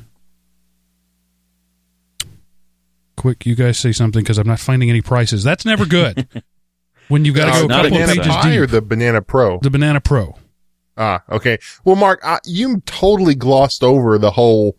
quick, 3.17 3.47
you 3.47 3.55
guys 3.55 3.79
say 3.79 3.93
something 3.93 4.23
because 4.23 4.39
I'm 4.39 4.47
not 4.47 4.61
finding 4.61 4.91
any 4.91 5.01
prices. 5.01 5.45
That's 5.45 5.65
never 5.65 5.87
good. 5.87 6.29
when 7.09 7.25
you've 7.25 7.37
got 7.37 7.47
to 7.47 7.53
go 7.53 7.63
a 7.63 7.65
a 7.65 7.69
couple 7.69 7.83
good 7.83 7.93
banana 7.93 8.13
pages 8.13 8.27
sign. 8.27 8.43
Pi 8.43 8.51
deep. 8.51 8.61
or 8.61 8.67
the 8.67 8.83
banana 8.83 9.23
pro? 9.23 9.59
the 9.61 9.71
Banana 9.71 10.01
Pro. 10.01 10.37
Ah, 10.97 11.23
okay. 11.31 11.59
Well, 11.85 11.97
Mark, 11.97 12.21
I, 12.23 12.39
you 12.45 12.81
totally 12.87 13.35
glossed 13.35 13.83
over 13.83 14.17
the 14.17 14.31
whole. 14.31 14.77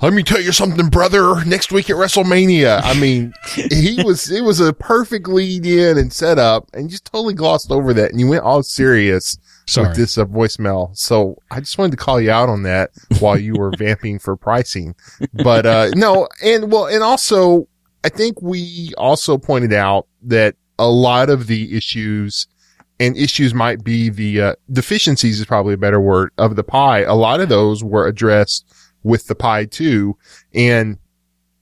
Let 0.00 0.14
me 0.14 0.22
tell 0.22 0.40
you 0.40 0.52
something, 0.52 0.88
brother. 0.88 1.44
Next 1.44 1.70
week 1.70 1.90
at 1.90 1.96
WrestleMania. 1.96 2.80
I 2.82 2.98
mean, 2.98 3.34
he 3.54 4.02
was, 4.04 4.30
it 4.30 4.42
was 4.42 4.60
a 4.60 4.72
perfect 4.72 5.28
lead 5.28 5.66
in 5.66 5.98
and 5.98 6.12
setup 6.12 6.70
and 6.72 6.84
you 6.84 6.88
just 6.90 7.04
totally 7.04 7.34
glossed 7.34 7.70
over 7.70 7.92
that 7.92 8.10
and 8.10 8.18
you 8.18 8.28
went 8.28 8.42
all 8.42 8.62
serious 8.62 9.36
Sorry. 9.66 9.88
with 9.88 9.98
this 9.98 10.16
uh, 10.16 10.24
voicemail. 10.24 10.96
So 10.96 11.36
I 11.50 11.60
just 11.60 11.76
wanted 11.76 11.92
to 11.92 11.98
call 11.98 12.20
you 12.20 12.30
out 12.30 12.48
on 12.48 12.62
that 12.62 12.92
while 13.18 13.38
you 13.38 13.54
were 13.54 13.72
vamping 13.78 14.18
for 14.18 14.36
pricing. 14.36 14.94
But, 15.34 15.66
uh, 15.66 15.90
no, 15.94 16.28
and 16.42 16.72
well, 16.72 16.86
and 16.86 17.02
also 17.02 17.68
I 18.02 18.08
think 18.08 18.40
we 18.40 18.92
also 18.96 19.36
pointed 19.36 19.72
out 19.72 20.06
that 20.22 20.56
a 20.78 20.88
lot 20.88 21.28
of 21.28 21.46
the 21.46 21.76
issues 21.76 22.46
and 23.00 23.16
issues 23.16 23.54
might 23.54 23.82
be 23.82 24.10
the 24.10 24.40
uh, 24.40 24.54
deficiencies 24.70 25.40
is 25.40 25.46
probably 25.46 25.74
a 25.74 25.78
better 25.78 26.00
word 26.00 26.30
of 26.38 26.54
the 26.54 26.62
Pi. 26.62 27.00
A 27.00 27.14
lot 27.14 27.40
of 27.40 27.48
those 27.48 27.82
were 27.82 28.06
addressed 28.06 28.66
with 29.02 29.26
the 29.26 29.34
Pi 29.34 29.64
2 29.64 30.16
and 30.54 30.98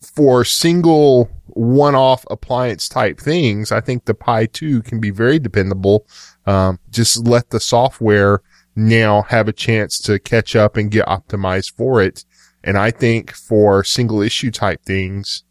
for 0.03 0.44
single 0.44 1.31
one-off 1.46 2.24
appliance 2.31 2.88
type 2.88 3.18
things, 3.18 3.72
I 3.72 3.81
think 3.81 4.05
the 4.05 4.14
Pi 4.14 4.46
2 4.46 4.83
can 4.83 5.01
be 5.01 5.11
very 5.11 5.38
dependable. 5.38 6.07
Um, 6.46 6.79
just 6.90 7.27
let 7.27 7.51
the 7.51 7.61
software 7.61 8.42
now 8.74 9.22
have 9.22 9.48
a 9.48 9.53
chance 9.53 9.98
to 10.03 10.18
catch 10.18 10.55
up 10.55 10.77
and 10.77 10.90
get 10.90 11.07
optimized 11.07 11.74
for 11.74 12.03
it. 12.03 12.24
And 12.64 12.77
I 12.77 12.90
think 12.90 13.33
for 13.33 13.85
single 13.85 14.20
issue 14.20 14.51
type 14.51 14.85
things, 14.85 15.44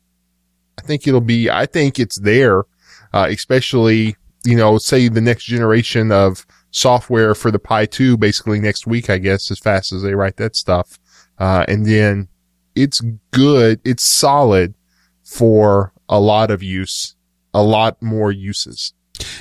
I 0.78 0.82
think 0.82 1.08
it'll 1.08 1.22
be, 1.22 1.50
I 1.50 1.66
think 1.66 2.00
it's 2.00 2.20
there, 2.20 2.64
uh, 3.14 3.28
especially, 3.30 4.16
you 4.48 4.56
know, 4.56 4.78
say 4.78 5.10
the 5.10 5.20
next 5.20 5.44
generation 5.44 6.10
of 6.10 6.46
software 6.72 7.36
for 7.36 7.52
the 7.52 7.60
Pi 7.60 7.86
2 7.86 8.16
basically 8.16 8.62
next 8.62 8.88
week, 8.88 9.10
I 9.10 9.18
guess, 9.18 9.52
as 9.52 9.60
fast 9.60 9.92
as 9.92 10.04
they 10.04 10.16
write 10.16 10.38
that 10.38 10.56
stuff. 10.56 10.98
Uh, 11.38 11.66
and 11.68 11.86
then 11.86 12.30
it's 12.74 13.02
good. 13.32 13.82
It's 13.84 14.04
solid 14.04 14.74
for 15.22 15.92
a 16.08 16.22
lot 16.22 16.50
of 16.50 16.64
use, 16.64 17.18
a 17.54 17.62
lot 17.62 18.02
more 18.02 18.32
uses. 18.32 18.94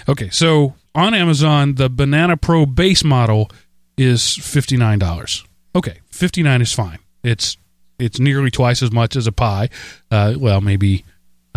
Okay, 0.09 0.29
so 0.31 0.75
on 0.93 1.15
Amazon, 1.15 1.77
the 1.77 1.89
Banana 1.89 2.37
Pro 2.37 2.67
base 2.67 3.05
model 3.05 3.49
is 3.97 4.35
fifty 4.35 4.77
nine 4.77 4.99
dollars. 4.99 5.45
Okay, 5.77 6.01
fifty 6.11 6.43
nine 6.43 6.61
is 6.61 6.73
fine. 6.73 6.99
It's 7.23 7.57
it's 8.01 8.19
nearly 8.19 8.51
twice 8.51 8.83
as 8.83 8.91
much 8.91 9.15
as 9.15 9.29
a 9.29 9.33
Pi. 9.33 9.69
Uh, 10.11 10.35
well, 10.37 10.61
maybe 10.61 11.05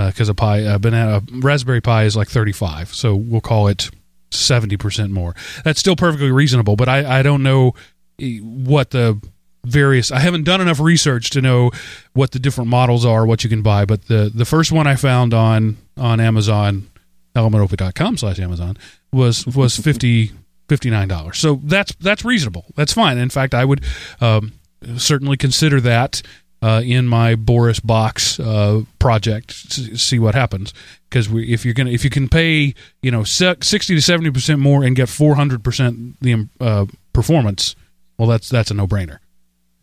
because 0.07 0.29
a 0.29 0.33
pie, 0.33 0.59
a 0.59 0.79
banana, 0.79 1.21
Raspberry 1.31 1.81
Pi 1.81 2.03
is 2.03 2.15
like 2.15 2.29
thirty 2.29 2.51
five. 2.51 2.93
So 2.93 3.15
we'll 3.15 3.41
call 3.41 3.67
it 3.67 3.89
seventy 4.31 4.77
percent 4.77 5.11
more. 5.11 5.35
That's 5.63 5.79
still 5.79 5.95
perfectly 5.95 6.31
reasonable, 6.31 6.75
but 6.75 6.89
I 6.89 7.19
I 7.19 7.21
don't 7.21 7.43
know 7.43 7.73
eh, 8.19 8.37
what 8.39 8.91
the 8.91 9.21
various 9.65 10.11
I 10.11 10.19
haven't 10.19 10.43
done 10.43 10.61
enough 10.61 10.79
research 10.79 11.31
to 11.31 11.41
know 11.41 11.71
what 12.13 12.31
the 12.31 12.39
different 12.39 12.69
models 12.69 13.05
are, 13.05 13.25
what 13.25 13.43
you 13.43 13.49
can 13.49 13.61
buy, 13.61 13.85
but 13.85 14.07
the 14.07 14.31
the 14.33 14.45
first 14.45 14.71
one 14.71 14.87
I 14.87 14.95
found 14.95 15.33
on 15.33 15.77
on 15.97 16.19
Amazon 16.19 16.87
elementopa.com 17.35 18.17
slash 18.17 18.39
Amazon 18.39 18.77
was 19.11 19.45
was 19.47 19.77
50 19.79 20.31
$59. 20.69 21.35
So 21.35 21.59
that's 21.63 21.93
that's 21.95 22.23
reasonable. 22.23 22.65
That's 22.75 22.93
fine. 22.93 23.17
In 23.17 23.29
fact, 23.29 23.53
I 23.53 23.65
would 23.65 23.83
um, 24.21 24.53
certainly 24.95 25.35
consider 25.35 25.81
that 25.81 26.21
uh, 26.61 26.81
in 26.83 27.07
my 27.07 27.35
Boris 27.35 27.79
box 27.79 28.39
uh, 28.39 28.81
project. 28.99 29.51
s- 29.51 30.01
See 30.01 30.19
what 30.19 30.35
happens 30.35 30.73
because 31.09 31.27
if 31.31 31.63
you're 31.65 31.73
gonna 31.73 31.91
if 31.91 32.03
you 32.03 32.09
can 32.09 32.27
pay 32.29 32.73
you 33.01 33.11
know 33.11 33.23
60 33.23 33.61
to 33.77 34.01
70 34.01 34.31
percent 34.31 34.59
more 34.59 34.83
and 34.83 34.95
get 34.95 35.09
400 35.09 35.63
percent 35.63 36.19
the 36.21 36.33
um, 36.33 36.49
uh, 36.59 36.85
performance, 37.13 37.75
well 38.17 38.27
that's 38.27 38.49
that's 38.49 38.71
a 38.71 38.73
no 38.73 38.87
brainer. 38.87 39.19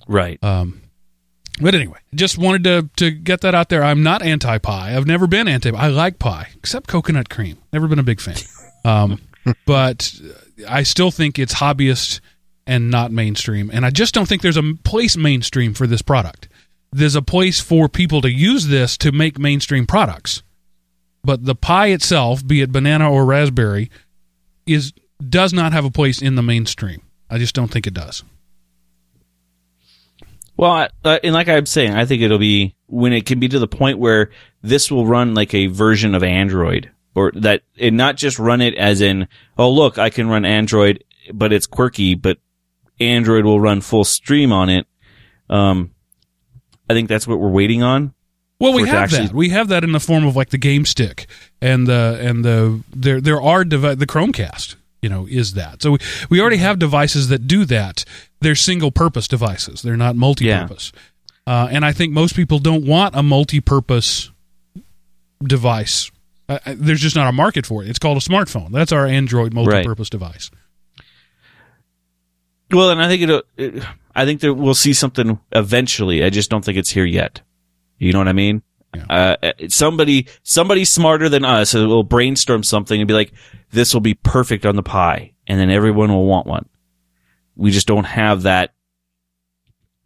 Right. 0.09 0.43
Um, 0.45 0.83
but 1.61 1.75
anyway, 1.75 1.99
just 2.15 2.37
wanted 2.37 2.65
to 2.65 2.89
to 2.97 3.11
get 3.11 3.41
that 3.41 3.55
out 3.55 3.71
there. 3.71 3.83
I'm 3.83 4.03
not 4.03 4.23
anti 4.23 4.59
pie. 4.59 4.95
I've 4.95 5.07
never 5.07 5.27
been 5.27 5.49
anti. 5.49 5.71
I 5.75 5.89
like 5.89 6.19
pie, 6.19 6.49
except 6.57 6.87
coconut 6.89 7.31
cream. 7.31 7.57
Never 7.73 7.89
been 7.89 7.99
a 7.99 8.03
big 8.05 8.21
fan. 8.21 8.37
Um, 8.85 9.21
but 9.67 10.15
I 10.69 10.85
still 10.85 11.11
think 11.11 11.41
it's 11.41 11.55
hobbyist 11.55 12.21
and 12.69 12.89
not 12.89 13.11
mainstream. 13.11 13.69
And 13.73 13.85
I 13.85 13.91
just 13.91 14.15
don't 14.15 14.29
think 14.29 14.43
there's 14.43 14.57
a 14.57 14.75
place 14.85 15.17
mainstream 15.17 15.75
for 15.75 15.89
this 15.89 16.03
product. 16.03 16.47
There's 16.93 17.15
a 17.15 17.23
place 17.23 17.61
for 17.61 17.89
people 17.89 18.21
to 18.23 18.31
use 18.31 18.69
this 18.69 18.97
to 18.99 19.13
make 19.13 19.39
mainstream 19.39 19.87
products. 19.87 20.43
But 21.25 21.45
the 21.45 21.55
pie 21.55 21.89
itself, 21.89 22.47
be 22.47 22.63
it 22.63 22.73
banana 22.73 23.11
or 23.11 23.25
raspberry, 23.25 23.91
is 24.67 24.93
does 25.29 25.53
not 25.53 25.73
have 25.73 25.85
a 25.85 25.91
place 25.91 26.23
in 26.23 26.35
the 26.37 26.43
mainstream. 26.43 27.03
I 27.29 27.39
just 27.39 27.55
don't 27.55 27.71
think 27.71 27.87
it 27.87 27.95
does. 27.95 28.23
Well, 30.57 30.71
I- 30.71 30.89
uh, 31.05 31.19
and 31.23 31.35
like 31.35 31.49
I'm 31.49 31.67
saying, 31.67 31.93
I 31.93 32.07
think 32.07 32.23
it'll 32.23 32.39
be 32.39 32.75
when 32.87 33.13
it 33.13 33.27
can 33.27 33.41
be 33.41 33.49
to 33.49 33.59
the 33.59 33.69
point 33.69 33.99
where 33.99 34.31
this 34.63 34.91
will 34.91 35.07
run 35.07 35.35
like 35.35 35.53
a 35.53 35.67
version 35.67 36.15
of 36.15 36.23
Android, 36.23 36.91
or 37.15 37.33
that 37.35 37.63
and 37.79 37.97
not 37.97 38.17
just 38.17 38.39
run 38.39 38.61
it 38.61 38.75
as 38.75 39.01
in, 39.01 39.29
oh 39.59 39.71
look, 39.71 39.99
I 39.99 40.11
can 40.11 40.29
run 40.29 40.45
Android, 40.45 41.05
but 41.33 41.53
it's 41.53 41.67
quirky, 41.67 42.15
but 42.15 42.39
Android 43.01 43.45
will 43.45 43.61
run 43.61 43.81
full 43.81 44.05
stream 44.05 44.53
on 44.53 44.71
it. 44.71 44.87
Um, 45.51 45.91
I 46.89 46.95
think 46.95 47.09
that's 47.09 47.27
what 47.27 47.39
we're 47.39 47.51
waiting 47.51 47.83
on. 47.83 48.15
Well, 48.59 48.73
we 48.73 48.85
it 48.85 48.89
have 48.89 49.03
actually- 49.05 49.27
that. 49.27 49.35
We 49.35 49.51
have 49.51 49.69
that 49.69 49.85
in 49.85 49.93
the 49.93 50.01
form 50.01 50.25
of 50.27 50.35
like 50.37 50.51
the 50.51 50.59
Game 50.59 50.85
Stick 50.87 51.27
and 51.61 51.87
the 51.87 52.19
and 52.21 52.45
the 52.45 52.83
there 52.95 53.21
there 53.21 53.41
are 53.41 53.65
devi- 53.65 53.97
the 53.97 54.07
Chromecast. 54.07 54.77
You 55.03 55.11
know, 55.11 55.27
is 55.29 55.55
that 55.55 55.83
so? 55.83 55.93
We, 55.93 55.99
we 56.31 56.41
already 56.41 56.57
have 56.57 56.79
devices 56.79 57.29
that 57.29 57.47
do 57.47 57.65
that. 57.67 58.05
They're 58.41 58.55
single 58.55 58.91
purpose 58.91 59.29
devices. 59.29 59.83
They're 59.83 59.97
not 59.97 60.17
multi 60.17 60.47
purpose. 60.67 60.91
Uh, 61.47 61.69
and 61.71 61.85
I 61.85 61.93
think 61.93 62.13
most 62.13 62.35
people 62.35 62.59
don't 62.59 62.85
want 62.87 63.15
a 63.15 63.23
multi 63.23 63.61
purpose 63.61 64.31
device. 65.43 66.11
Uh, 66.49 66.59
there's 66.67 67.01
just 67.01 67.15
not 67.15 67.29
a 67.29 67.33
market 67.33 67.67
for 67.67 67.83
it. 67.85 67.89
It's 67.89 67.99
called 67.99 68.17
a 68.17 68.21
smartphone. 68.21 68.71
That's 68.71 68.91
our 68.91 69.07
Android 69.07 69.53
multi 69.53 69.71
purpose 69.85 70.09
device. 70.09 70.51
Well, 72.73 72.91
and 72.91 73.01
I 73.01 73.09
think 73.09 73.23
it'll, 73.23 73.43
it, 73.57 73.85
I 74.17 74.25
think 74.25 74.41
that 74.41 74.55
we'll 74.55 74.75
see 74.75 74.93
something 74.93 75.39
eventually. 75.53 76.25
I 76.25 76.31
just 76.31 76.51
don't 76.51 76.65
think 76.65 76.79
it's 76.79 76.91
here 76.91 77.05
yet. 77.05 77.43
You 77.99 78.13
know 78.13 78.19
what 78.19 78.29
I 78.29 78.33
mean? 78.33 78.63
Uh, 79.11 79.37
somebody, 79.69 80.27
somebody 80.43 80.85
smarter 80.85 81.29
than 81.29 81.45
us 81.45 81.75
will 81.75 82.03
brainstorm 82.03 82.63
something 82.63 82.99
and 83.01 83.07
be 83.07 83.15
like, 83.15 83.33
this 83.71 83.93
will 83.93 84.01
be 84.01 84.15
perfect 84.15 84.65
on 84.65 84.75
the 84.75 84.83
Pi. 84.83 85.35
And 85.47 85.61
then 85.61 85.71
everyone 85.71 86.11
will 86.11 86.25
want 86.25 86.47
one. 86.47 86.67
We 87.57 87.71
just 87.71 87.87
don't 87.87 88.05
have 88.05 88.43
that. 88.43 88.73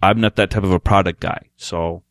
I'm 0.02 0.20
not 0.20 0.36
that 0.36 0.50
type 0.50 0.64
of 0.64 0.72
a 0.72 0.80
product 0.80 1.20
guy. 1.20 1.50
So 1.56 2.02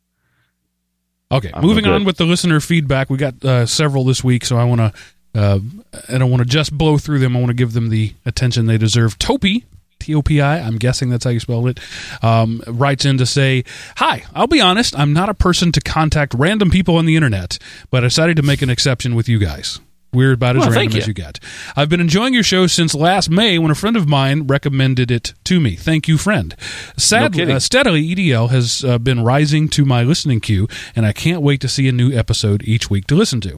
Okay, 1.32 1.50
I'm 1.54 1.62
moving 1.62 1.86
on 1.86 2.04
with 2.04 2.16
the 2.16 2.24
listener 2.24 2.58
feedback. 2.60 3.08
We 3.08 3.16
got 3.16 3.44
uh, 3.44 3.64
several 3.64 4.04
this 4.04 4.24
week, 4.24 4.44
so 4.44 4.56
I 4.56 4.64
want 4.64 4.80
to. 4.80 4.92
Uh, 5.32 5.60
I 6.08 6.18
don't 6.18 6.28
want 6.30 6.42
to 6.42 6.48
just 6.48 6.76
blow 6.76 6.98
through 6.98 7.20
them. 7.20 7.36
I 7.36 7.38
want 7.38 7.50
to 7.50 7.54
give 7.54 7.72
them 7.72 7.88
the 7.88 8.14
attention 8.26 8.66
they 8.66 8.78
deserve. 8.78 9.16
Topi, 9.16 9.64
T 10.00 10.14
O 10.14 10.22
P 10.22 10.40
I. 10.40 10.58
I'm 10.58 10.76
guessing 10.76 11.10
that's 11.10 11.24
how 11.24 11.30
you 11.30 11.38
spelled 11.40 11.68
it. 11.68 11.78
Um, 12.22 12.62
writes 12.66 13.04
in 13.04 13.18
to 13.18 13.26
say, 13.26 13.64
"Hi. 13.98 14.24
I'll 14.34 14.46
be 14.48 14.60
honest. 14.60 14.98
I'm 14.98 15.12
not 15.12 15.28
a 15.28 15.34
person 15.34 15.70
to 15.72 15.80
contact 15.80 16.34
random 16.34 16.70
people 16.70 16.96
on 16.96 17.06
the 17.06 17.14
internet, 17.16 17.58
but 17.90 18.02
I 18.02 18.08
decided 18.08 18.36
to 18.36 18.42
make 18.42 18.62
an 18.62 18.70
exception 18.70 19.14
with 19.14 19.28
you 19.28 19.38
guys." 19.38 19.78
We're 20.12 20.32
about 20.32 20.56
as 20.56 20.62
Well, 20.62 20.70
random 20.72 20.98
as 20.98 21.06
you. 21.06 21.10
you 21.10 21.14
get. 21.14 21.38
I've 21.76 21.88
been 21.88 22.00
enjoying 22.00 22.34
your 22.34 22.42
show 22.42 22.66
since 22.66 22.96
last 22.96 23.30
May 23.30 23.60
when 23.60 23.70
a 23.70 23.76
friend 23.76 23.96
of 23.96 24.08
mine 24.08 24.44
recommended 24.48 25.08
it 25.08 25.34
to 25.44 25.60
me. 25.60 25.76
Thank 25.76 26.08
you, 26.08 26.18
friend. 26.18 26.56
Sadly, 26.96 27.38
kidding. 27.38 27.54
uh, 27.54 27.60
steadily, 27.60 28.02
EDL 28.12 28.50
has 28.50 28.84
uh, 28.84 28.98
been 28.98 29.22
rising 29.22 29.68
to 29.68 29.84
my 29.84 30.02
listening 30.02 30.40
queue, 30.40 30.66
and 30.96 31.06
I 31.06 31.12
can't 31.12 31.42
wait 31.42 31.60
to 31.60 31.68
see 31.68 31.86
a 31.86 31.92
new 31.92 32.10
episode 32.12 32.64
each 32.64 32.90
week 32.90 33.06
to 33.06 33.14
listen 33.14 33.40
to. 33.42 33.56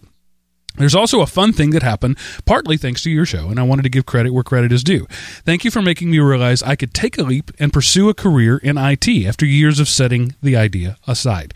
There's 0.76 0.94
also 0.94 1.20
a 1.20 1.26
fun 1.26 1.52
thing 1.52 1.70
that 1.70 1.82
happened, 1.82 2.16
partly 2.46 2.76
thanks 2.76 3.02
to 3.02 3.10
your 3.10 3.26
show, 3.26 3.48
and 3.50 3.60
I 3.60 3.62
wanted 3.62 3.82
to 3.82 3.88
give 3.90 4.06
credit 4.06 4.32
where 4.32 4.42
credit 4.42 4.72
is 4.72 4.82
due. 4.82 5.06
Thank 5.44 5.64
you 5.64 5.70
for 5.70 5.82
making 5.82 6.10
me 6.10 6.18
realize 6.18 6.62
I 6.62 6.76
could 6.76 6.94
take 6.94 7.18
a 7.18 7.22
leap 7.22 7.50
and 7.58 7.72
pursue 7.72 8.08
a 8.08 8.14
career 8.14 8.56
in 8.58 8.78
IT 8.78 9.06
after 9.26 9.44
years 9.44 9.78
of 9.80 9.88
setting 9.88 10.34
the 10.42 10.56
idea 10.56 10.96
aside. 11.06 11.52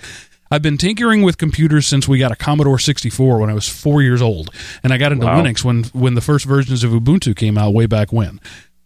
I've 0.50 0.62
been 0.62 0.79
tinkering 0.79 1.22
with 1.22 1.38
computers 1.38 1.87
since 1.87 2.07
we 2.07 2.18
got 2.18 2.31
a 2.31 2.37
Commodore 2.37 2.79
64 2.79 3.40
when 3.40 3.50
I 3.50 3.55
was 3.55 3.68
four 3.68 4.00
years 4.02 4.22
old, 4.22 4.50
and 4.85 4.92
I 4.92 4.98
got 4.98 5.11
into 5.12 5.26
Wow. 5.26 5.42
Linux 5.42 5.64
when 5.64 5.85
when 5.92 6.14
the 6.14 6.20
first 6.20 6.44
versions 6.44 6.85
of 6.85 6.92
Ubuntu 6.92 7.35
came 7.35 7.59
out 7.59 7.74
way 7.74 7.87
back 7.87 8.12
when. 8.12 8.38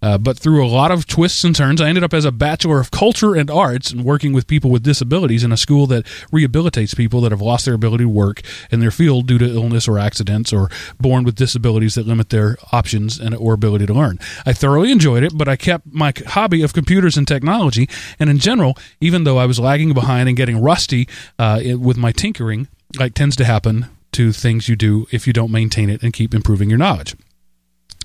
Uh, 0.03 0.19
but 0.19 0.39
through 0.39 0.65
a 0.65 0.69
lot 0.69 0.91
of 0.91 1.07
twists 1.07 1.45
and 1.45 1.55
turns, 1.55 1.81
I 1.81 1.89
ended 1.89 2.05
up 2.05 2.15
as 2.15 2.25
a 2.25 2.33
Bachelor 2.33 2.81
of 2.81 2.91
Culture 2.91 3.35
and 3.35 3.51
Arts 3.51 3.91
and 3.91 4.05
working 4.05 4.33
with 4.33 4.47
people 4.47 4.71
with 4.71 4.83
disabilities 4.83 5.45
in 5.45 5.53
a 5.53 5.57
school 5.57 5.87
that 5.89 6.07
rehabilitates 6.33 6.97
people 6.97 7.21
that 7.21 7.33
have 7.33 7.43
lost 7.43 7.65
their 7.65 7.75
ability 7.75 8.05
to 8.05 8.09
work 8.09 8.41
in 8.71 8.81
their 8.81 8.91
field 8.91 9.27
due 9.27 9.39
to 9.39 9.45
illness 9.45 9.87
or 9.87 9.99
accidents 9.99 10.53
or 10.53 10.71
born 10.99 11.25
with 11.25 11.35
disabilities 11.35 11.95
that 11.95 12.07
limit 12.07 12.31
their 12.31 12.57
options 12.73 13.19
and 13.19 13.35
or 13.35 13.53
ability 13.53 13.87
to 13.87 13.95
learn. 13.95 14.19
I 14.47 14.53
thoroughly 14.53 14.91
enjoyed 14.91 15.23
it, 15.23 15.37
but 15.37 15.49
I 15.49 15.57
kept 15.57 15.93
my 15.93 16.13
hobby 16.29 16.63
of 16.63 16.73
computers 16.73 17.17
and 17.17 17.29
technology, 17.29 17.89
and 18.19 18.31
in 18.31 18.39
general, 18.39 18.77
even 19.01 19.25
though 19.25 19.39
I 19.39 19.47
was 19.47 19.61
lagging 19.61 19.93
behind 19.93 20.29
and 20.29 20.37
getting 20.37 20.61
rusty 20.61 21.09
uh, 21.39 21.61
it, 21.63 21.77
with 21.77 21.97
my 21.97 22.13
tinkering, 22.13 22.69
like 22.99 23.15
tends 23.15 23.37
to 23.37 23.45
happen 23.45 23.87
to 24.13 24.33
things 24.33 24.69
you 24.69 24.77
do 24.77 25.07
if 25.13 25.27
you 25.27 25.33
don't 25.33 25.53
maintain 25.53 25.91
it 25.91 26.03
and 26.03 26.13
keep 26.13 26.35
improving 26.35 26.69
your 26.69 26.79
knowledge. 26.79 27.15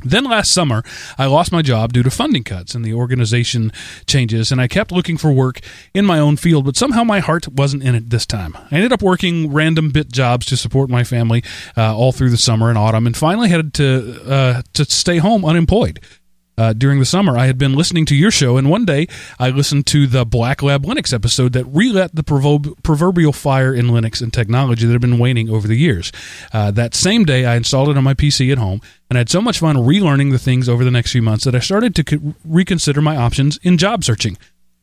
Then 0.06 0.24
last 0.24 0.52
summer, 0.52 0.84
I 1.18 1.26
lost 1.26 1.52
my 1.52 1.64
job 1.64 1.92
due 1.92 2.04
to 2.04 2.12
funding 2.12 2.44
cuts 2.44 2.76
and 2.76 2.86
the 2.86 2.94
organization 2.94 3.72
changes, 4.06 4.52
and 4.52 4.62
I 4.62 4.68
kept 4.68 4.92
looking 4.92 5.18
for 5.18 5.32
work 5.32 5.60
in 5.94 6.06
my 6.06 6.20
own 6.20 6.38
field, 6.38 6.66
but 6.66 6.78
somehow 6.78 7.04
my 7.04 7.20
heart 7.20 7.48
wasn't 7.48 7.84
in 7.84 7.96
it 7.96 8.12
this 8.12 8.26
time. 8.26 8.56
I 8.56 8.76
ended 8.76 8.94
up 8.94 9.02
working 9.02 9.52
random 9.52 9.90
bit 9.90 10.12
jobs 10.12 10.46
to 10.48 10.58
support 10.58 10.90
my 10.90 11.04
family 11.04 11.44
uh, 11.76 11.98
all 11.98 12.12
through 12.12 12.30
the 12.30 12.38
summer 12.38 12.70
and 12.70 12.78
autumn, 12.78 13.08
and 13.08 13.18
finally 13.18 13.50
had 13.50 13.74
to 13.76 14.32
uh, 14.32 14.62
to 14.74 14.86
stay 14.86 15.18
home 15.18 15.44
unemployed. 15.44 16.00
Uh, 16.58 16.74
during 16.74 17.00
the 17.00 17.06
summer, 17.06 17.38
I 17.38 17.48
had 17.48 17.58
been 17.58 17.74
listening 17.74 18.06
to 18.06 18.16
your 18.16 18.32
show, 18.32 18.58
and 18.58 18.70
one 18.70 18.86
day 18.86 19.08
I 19.40 19.50
listened 19.50 19.86
to 19.88 20.08
the 20.08 20.26
Black 20.26 20.64
Lab 20.64 20.84
Linux 20.84 21.14
episode 21.14 21.54
that 21.54 21.66
relit 21.66 22.16
the 22.16 22.24
proverbial 22.24 23.34
fire 23.34 23.74
in 23.74 23.88
Linux 23.88 24.22
and 24.22 24.32
technology 24.32 24.86
that 24.86 24.94
had 24.94 25.02
been 25.02 25.20
waning 25.20 25.50
over 25.50 25.68
the 25.68 25.76
years. 25.76 26.12
Uh, 26.54 26.72
that 26.72 26.96
same 26.96 27.26
day, 27.26 27.46
I 27.46 27.56
installed 27.56 27.90
it 27.90 27.98
on 27.98 28.04
my 28.04 28.14
PC 28.14 28.52
at 28.52 28.58
home, 28.58 28.82
and 29.10 29.18
I 29.18 29.22
had 29.22 29.30
so 29.30 29.42
much 29.42 29.60
fun 29.60 29.76
relearning 29.76 30.32
the 30.32 30.40
things 30.40 30.70
over 30.70 30.84
the 30.84 30.92
next 30.92 31.12
few 31.12 31.22
months 31.22 31.44
that 31.44 31.56
I 31.56 31.60
started 31.60 31.94
to 31.96 32.04
co- 32.04 32.36
reconsider 32.46 33.02
my 33.02 33.18
options 33.18 33.58
in 33.64 33.78
job 33.78 34.04
searching. 34.04 34.38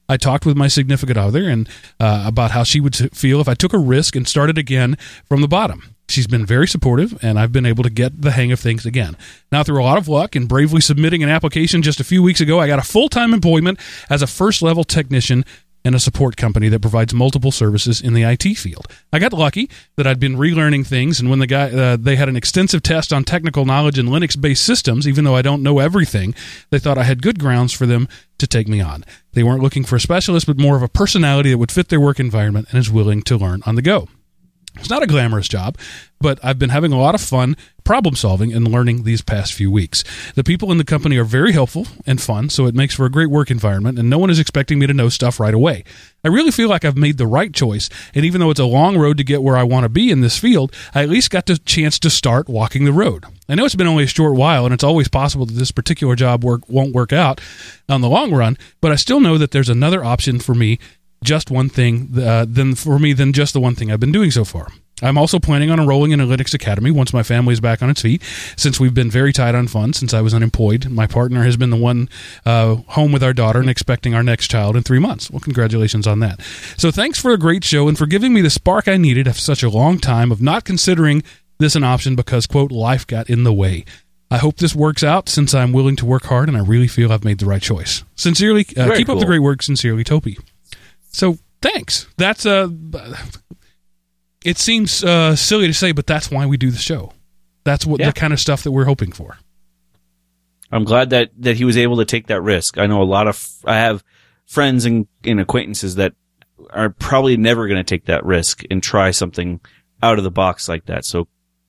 I 0.09 0.19
talked 0.19 0.45
with 0.45 0.57
my 0.57 0.69
significant 0.69 1.17
other 1.17 1.49
and 1.49 1.69
uh, 1.99 2.25
about 2.27 2.51
how 2.51 2.65
she 2.65 2.81
would 2.81 2.95
feel 3.17 3.41
if 3.41 3.49
I 3.49 3.55
took 3.55 3.73
a 3.73 3.79
risk 3.79 4.15
and 4.15 4.29
started 4.29 4.59
again 4.59 4.99
from 5.27 5.41
the 5.41 5.49
bottom. 5.49 5.92
She's 6.09 6.27
been 6.27 6.45
very 6.45 6.69
supportive, 6.69 7.19
and 7.23 7.39
I've 7.39 7.53
been 7.53 7.65
able 7.65 7.85
to 7.85 7.91
get 7.91 8.21
the 8.21 8.33
hang 8.33 8.53
of 8.53 8.61
things 8.61 8.85
again. 8.85 9.17
Now, 9.51 9.63
through 9.63 9.83
a 9.83 9.85
lot 9.85 9.99
of 9.99 10.09
luck 10.09 10.37
and 10.37 10.49
bravely 10.49 10.81
submitting 10.81 11.23
an 11.23 11.31
application 11.31 11.81
just 11.81 12.01
a 12.01 12.05
few 12.05 12.23
weeks 12.23 12.41
ago, 12.41 12.61
I 12.61 12.67
got 12.67 12.79
a 12.79 12.83
full 12.83 13.09
time 13.09 13.33
employment 13.33 13.79
as 14.11 14.21
a 14.21 14.27
first 14.27 14.63
level 14.63 14.85
technician 14.85 15.45
in 15.85 15.95
a 15.95 15.99
support 15.99 16.37
company 16.37 16.69
that 16.69 16.81
provides 16.81 17.13
multiple 17.13 17.51
services 17.51 18.01
in 18.01 18.15
the 18.15 18.23
IT 18.23 18.43
field. 18.57 18.87
I 19.13 19.19
got 19.19 19.33
lucky 19.33 19.69
that 19.97 20.07
I'd 20.07 20.21
been 20.21 20.37
relearning 20.37 20.87
things, 20.87 21.19
and 21.19 21.29
when 21.29 21.39
the 21.39 21.47
guy 21.47 21.71
uh, 21.71 21.97
they 21.97 22.17
had 22.17 22.29
an 22.29 22.37
extensive 22.37 22.83
test 22.83 23.13
on 23.13 23.25
technical 23.25 23.65
knowledge 23.65 23.99
in 23.99 24.07
Linux-based 24.07 24.65
systems, 24.65 25.09
even 25.09 25.25
though 25.25 25.35
I 25.37 25.43
don't 25.43 25.63
know 25.63 25.79
everything, 25.79 26.35
they 26.71 26.79
thought 26.79 26.99
I 26.99 27.05
had 27.05 27.23
good 27.23 27.39
grounds 27.39 27.73
for 27.73 27.87
them 27.87 28.09
to 28.39 28.47
take 28.47 28.69
me 28.69 28.81
on. 28.81 29.05
They 29.33 29.43
weren't 29.43 29.63
looking 29.63 29.85
for 29.85 29.97
a 29.97 30.01
specialist, 30.01 30.47
but 30.47 30.59
more 30.59 30.77
of 30.77 30.83
a 30.83 30.89
personality 30.89 31.51
that 31.51 31.59
would 31.59 31.73
fit 31.73 31.89
their 31.89 32.01
work 32.01 32.21
environment 32.21 32.69
and 32.71 32.79
is 32.79 32.91
willing 32.91 33.23
to 33.23 33.37
learn 33.37 33.63
on 33.67 33.75
the 33.75 33.83
go. 33.83 34.09
It's 34.77 34.91
not 34.91 35.03
a 35.03 35.07
glamorous 35.07 35.49
job, 35.49 35.77
but 36.21 36.39
I've 36.43 36.59
been 36.59 36.71
having 36.71 36.93
a 36.93 36.99
lot 36.99 37.15
of 37.15 37.21
fun 37.21 37.57
problem 37.85 38.15
solving 38.15 38.53
and 38.53 38.69
learning 38.69 39.03
these 39.03 39.21
past 39.21 39.53
few 39.53 39.71
weeks. 39.71 40.03
The 40.35 40.45
people 40.45 40.73
in 40.73 40.79
the 40.79 40.85
company 40.85 41.17
are 41.19 41.25
very 41.25 41.53
helpful 41.53 41.87
and 42.07 42.21
fun, 42.21 42.49
so 42.49 42.67
it 42.67 42.75
makes 42.75 42.95
for 42.95 43.05
a 43.05 43.11
great 43.11 43.29
work 43.29 43.51
environment, 43.51 43.99
and 43.99 44.09
no 44.09 44.19
one 44.19 44.31
is 44.31 44.39
expecting 44.39 44.79
me 44.79 44.87
to 44.87 44.95
know 44.95 45.09
stuff 45.09 45.39
right 45.39 45.53
away. 45.53 45.85
I 46.25 46.29
really 46.29 46.53
feel 46.53 46.69
like 46.69 46.85
I've 46.85 46.97
made 46.97 47.19
the 47.19 47.27
right 47.27 47.53
choice, 47.53 47.91
and 48.15 48.25
even 48.25 48.41
though 48.41 48.51
it's 48.51 48.61
a 48.61 48.65
long 48.65 48.97
road 48.97 49.19
to 49.19 49.25
get 49.25 49.43
where 49.43 49.57
I 49.57 49.65
want 49.65 49.85
to 49.85 49.89
be 49.89 50.11
in 50.11 50.21
this 50.21 50.39
field, 50.39 50.73
I 50.95 51.03
at 51.03 51.11
least 51.11 51.31
got 51.31 51.47
the 51.47 51.59
chance 51.59 51.99
to 51.99 52.11
start 52.11 52.49
walking 52.49 52.85
the 52.85 52.93
road. 52.93 53.25
I 53.49 53.57
know 53.57 53.65
it's 53.65 53.75
been 53.75 53.87
only 53.87 54.05
a 54.05 54.09
short 54.09 54.35
while, 54.37 54.65
and 54.65 54.73
it's 54.73 54.85
always 54.85 55.09
possible 55.09 55.45
that 55.45 55.55
this 55.55 55.73
particular 55.73 56.15
job 56.15 56.45
work 56.45 56.69
won't 56.69 56.95
work 56.95 57.13
out 57.13 57.41
on 57.89 58.01
the 58.01 58.09
long 58.09 58.33
run, 58.33 58.57
but 58.81 58.93
I 58.93 58.97
still 58.97 59.21
know 59.21 59.37
that 59.39 59.51
there's 59.51 59.69
another 59.69 60.05
option 60.05 60.39
for 60.39 60.55
me 60.55 60.79
just 61.23 61.51
one 61.51 61.69
thing 61.69 62.11
uh, 62.19 62.47
than 62.49 62.75
for 62.75 62.99
me 62.99 63.13
than 63.13 63.33
just 63.33 63.53
the 63.53 63.61
one 63.61 63.75
thing 63.75 63.91
I've 63.91 64.01
been 64.01 64.13
doing 64.13 64.31
so 64.31 64.45
far. 64.45 64.69
I'm 65.03 65.19
also 65.19 65.41
planning 65.41 65.71
on 65.71 65.81
enrolling 65.81 66.13
in 66.13 66.21
a 66.21 66.27
Linux 66.27 66.55
Academy 66.55 66.93
once 66.93 67.13
my 67.13 67.25
family 67.25 67.53
is 67.53 67.61
back 67.61 67.83
on 67.83 67.91
its 67.91 68.03
feet. 68.03 68.23
Since 68.57 68.79
we've 68.79 68.95
been 68.95 69.11
very 69.11 69.33
tight 69.33 69.55
on 69.55 69.67
funds 69.67 69.99
since 69.99 70.15
I 70.15 70.21
was 70.21 70.33
unemployed, 70.33 70.89
my 70.91 71.09
partner 71.09 71.43
has 71.43 71.57
been 71.57 71.71
the 71.71 71.77
one 71.77 72.09
uh, 72.47 72.77
home 72.77 73.11
with 73.11 73.23
our 73.25 73.33
daughter 73.33 73.59
and 73.59 73.69
expecting 73.69 74.15
our 74.15 74.23
next 74.23 74.49
child 74.49 74.77
in 74.77 74.85
three 74.85 75.01
months. 75.01 75.29
Well, 75.31 75.41
congratulations 75.41 76.07
on 76.07 76.21
that. 76.21 76.41
So 76.77 76.93
thanks 76.93 77.21
for 77.21 77.33
a 77.33 77.39
great 77.39 77.65
show 77.65 77.89
and 77.89 77.99
for 77.99 78.07
giving 78.07 78.33
me 78.33 78.43
the 78.43 78.51
spark 78.51 78.87
I 78.87 78.97
needed 78.97 79.27
after 79.27 79.41
such 79.41 79.65
a 79.65 79.71
long 79.71 79.99
time 79.99 80.31
of 80.31 80.41
not 80.41 80.65
considering 80.65 81.25
this 81.59 81.75
an 81.75 81.85
option 81.85 82.15
because 82.15 82.47
quote 82.47 82.71
life 82.71 83.07
got 83.07 83.29
in 83.29 83.43
the 83.43 83.53
way. 83.53 83.85
I 84.31 84.39
hope 84.39 84.57
this 84.57 84.75
works 84.75 85.05
out 85.05 85.29
since 85.29 85.53
I'm 85.53 85.73
willing 85.73 85.97
to 85.97 86.07
work 86.07 86.25
hard 86.25 86.49
and 86.49 86.57
I 86.57 86.63
really 86.63 86.89
feel 86.89 87.13
I've 87.13 87.25
made 87.25 87.39
the 87.39 87.47
right 87.47 87.61
choice. 87.61 88.03
Sincerely, 88.15 88.67
uh, 88.79 88.97
keep 88.97 89.09
up 89.09 89.19
the 89.19 89.27
great 89.27 89.41
work. 89.41 89.63
Sincerely, 89.63 90.05
Topi. 90.05 90.39
So 91.13 91.39
thanks. 91.61 92.07
That's 92.17 92.47
uh 92.47 92.69
It 94.45 94.59
seems 94.59 95.05
uh, 95.05 95.37
silly 95.37 95.69
to 95.69 95.75
say, 95.75 95.93
but 95.93 96.07
that's 96.07 96.31
why 96.31 96.47
we 96.47 96.57
do 96.57 96.71
the 96.73 96.79
show. 96.79 97.13
That's 97.65 97.87
what 97.87 98.01
Yeah. 98.01 98.07
the 98.07 98.13
kind 98.13 98.33
of 98.33 98.41
stuff 98.41 98.65
that 98.65 98.73
we're 98.73 98.87
hoping 98.87 99.13
for. 99.13 99.39
I'm 100.73 100.83
glad 100.85 101.11
that, 101.11 101.31
that 101.39 101.57
he 101.57 101.65
was 101.65 101.77
able 101.77 101.99
to 101.99 102.05
take 102.05 102.27
that 102.27 102.41
risk. 102.41 102.77
I 102.79 102.87
know 102.87 103.03
a 103.03 103.05
lot 103.05 103.29
of, 103.29 103.47
I 103.65 103.77
have 103.77 104.03
friends 104.47 104.85
and, 104.85 105.07
and 105.23 105.39
acquaintances 105.39 105.95
that 105.97 106.15
are 106.71 106.91
probably 106.91 107.37
never 107.37 107.69
going 107.69 107.79
to 107.79 107.85
take 107.85 108.07
that 108.07 108.25
risk 108.25 108.63
and 108.71 108.83
try 108.83 109.11
something 109.13 109.61
out 110.03 110.19
of 110.19 110.25
the 110.25 110.31
box 110.31 110.69
like 110.69 110.87
that. 110.87 111.05
So 111.05 111.29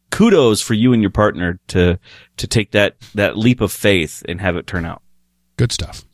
kudos 0.09 0.61
for 0.61 0.73
you 0.73 0.93
and 0.93 1.01
your 1.03 1.11
partner 1.11 1.59
to, 1.67 1.99
to 2.37 2.47
take 2.47 2.71
that, 2.71 2.95
that 3.13 3.37
leap 3.37 3.61
of 3.61 3.71
faith 3.71 4.23
and 4.27 4.41
have 4.41 4.55
it 4.55 4.65
turn 4.65 4.85
out. 4.85 5.03
Good 5.57 5.71
stuff. 5.71 6.05